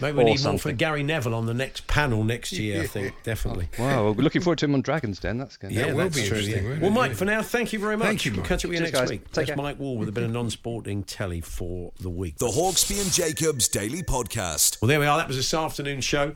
Maybe 0.00 0.16
we 0.16 0.22
Or 0.22 0.24
need 0.24 0.24
more 0.24 0.26
from 0.36 0.36
something. 0.38 0.76
Gary 0.76 1.02
Neville 1.02 1.34
on 1.34 1.46
the 1.46 1.54
next 1.54 1.86
panel 1.86 2.24
next 2.24 2.52
year, 2.52 2.77
I 2.80 2.86
think, 2.86 3.14
definitely. 3.22 3.68
Wow, 3.78 4.04
well, 4.04 4.14
we're 4.14 4.22
looking 4.22 4.42
forward 4.42 4.58
to 4.58 4.66
him 4.66 4.74
on 4.74 4.82
Dragon's 4.82 5.18
Den. 5.20 5.38
That's 5.38 5.56
going. 5.56 5.74
Yeah, 5.74 5.92
that's 5.92 6.26
true. 6.26 6.38
yeah. 6.38 6.78
Well, 6.80 6.90
Mike, 6.90 7.14
for 7.14 7.24
now, 7.24 7.42
thank 7.42 7.72
you 7.72 7.78
very 7.78 7.96
much. 7.96 8.06
Thank 8.06 8.24
you, 8.24 8.32
We'll 8.32 8.40
Mike. 8.40 8.48
catch 8.48 8.64
up 8.64 8.70
with 8.70 8.78
you 8.80 8.84
Cheers, 8.86 8.92
next 8.92 9.00
guys. 9.00 9.10
week. 9.10 9.24
Take 9.26 9.32
That's 9.34 9.46
care. 9.48 9.56
Mike 9.56 9.78
Ward 9.78 10.00
with 10.00 10.08
a 10.08 10.12
bit 10.12 10.24
of 10.24 10.30
non-sporting 10.30 11.04
telly 11.04 11.40
for 11.40 11.92
the 12.00 12.10
week. 12.10 12.36
The 12.38 12.46
Hawksbee 12.48 13.00
and 13.02 13.12
Jacobs 13.12 13.68
Daily 13.68 14.02
Podcast. 14.02 14.80
Well, 14.82 14.88
there 14.88 15.00
we 15.00 15.06
are. 15.06 15.16
That 15.18 15.28
was 15.28 15.36
this 15.36 15.52
afternoon 15.54 16.00
show. 16.00 16.34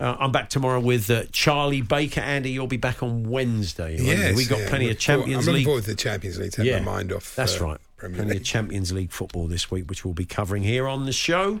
Uh, 0.00 0.16
I'm 0.18 0.32
back 0.32 0.48
tomorrow 0.48 0.80
with 0.80 1.08
uh, 1.10 1.24
Charlie 1.32 1.82
Baker. 1.82 2.20
Andy, 2.22 2.50
you'll 2.50 2.66
be 2.66 2.76
back 2.78 3.02
on 3.02 3.24
Wednesday. 3.24 3.96
won't 3.96 4.00
you? 4.00 4.06
Yes, 4.14 4.36
we 4.36 4.46
got 4.46 4.58
yeah, 4.60 4.68
plenty 4.68 4.86
I'm 4.86 4.92
of 4.92 4.98
Champions 4.98 5.46
I'm 5.46 5.54
League. 5.54 5.60
looking 5.60 5.64
forward 5.66 5.84
to 5.84 5.90
the 5.90 5.96
Champions 5.96 6.38
League. 6.38 6.52
Take 6.52 6.72
my 6.72 6.80
mind 6.92 7.12
off. 7.12 7.36
That's 7.36 7.60
uh, 7.60 7.64
right. 7.66 7.78
Premier 7.98 8.16
Plenty 8.16 8.30
League. 8.32 8.40
of 8.40 8.46
Champions 8.46 8.92
League 8.92 9.12
football 9.12 9.46
this 9.46 9.70
week, 9.70 9.88
which 9.88 10.04
we'll 10.04 10.14
be 10.14 10.24
covering 10.24 10.64
here 10.64 10.88
on 10.88 11.04
the 11.06 11.12
show. 11.12 11.60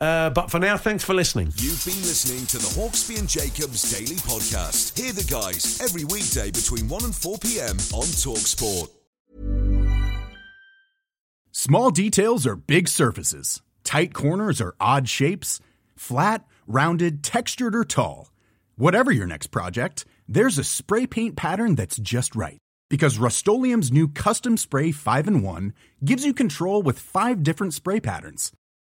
Uh, 0.00 0.30
but 0.30 0.50
for 0.50 0.58
now, 0.60 0.76
thanks 0.76 1.02
for 1.02 1.14
listening. 1.14 1.46
You've 1.56 1.84
been 1.84 2.00
listening 2.02 2.46
to 2.46 2.58
the 2.58 2.80
Hawksbee 2.80 3.18
and 3.18 3.28
Jacobs 3.28 3.90
Daily 3.90 4.16
Podcast. 4.16 4.96
Hear 4.96 5.12
the 5.12 5.24
guys 5.24 5.80
every 5.80 6.04
weekday 6.04 6.50
between 6.50 6.88
1 6.88 7.04
and 7.04 7.14
4 7.14 7.38
p.m. 7.38 7.76
on 7.92 8.06
Talksport. 8.06 8.90
Small 11.50 11.90
details 11.90 12.46
are 12.46 12.54
big 12.54 12.86
surfaces. 12.86 13.60
Tight 13.82 14.14
corners 14.14 14.60
are 14.60 14.76
odd 14.80 15.08
shapes. 15.08 15.58
Flat, 15.96 16.44
rounded, 16.68 17.24
textured, 17.24 17.74
or 17.74 17.84
tall. 17.84 18.30
Whatever 18.76 19.10
your 19.10 19.26
next 19.26 19.48
project, 19.48 20.04
there's 20.28 20.58
a 20.58 20.64
spray 20.64 21.06
paint 21.06 21.34
pattern 21.34 21.74
that's 21.74 21.96
just 21.96 22.36
right. 22.36 22.58
Because 22.88 23.18
Rust 23.18 23.46
new 23.48 24.08
Custom 24.08 24.56
Spray 24.56 24.92
5 24.92 25.26
in 25.28 25.42
1 25.42 25.72
gives 26.04 26.24
you 26.24 26.32
control 26.32 26.82
with 26.82 27.00
five 27.00 27.42
different 27.42 27.74
spray 27.74 27.98
patterns. 27.98 28.52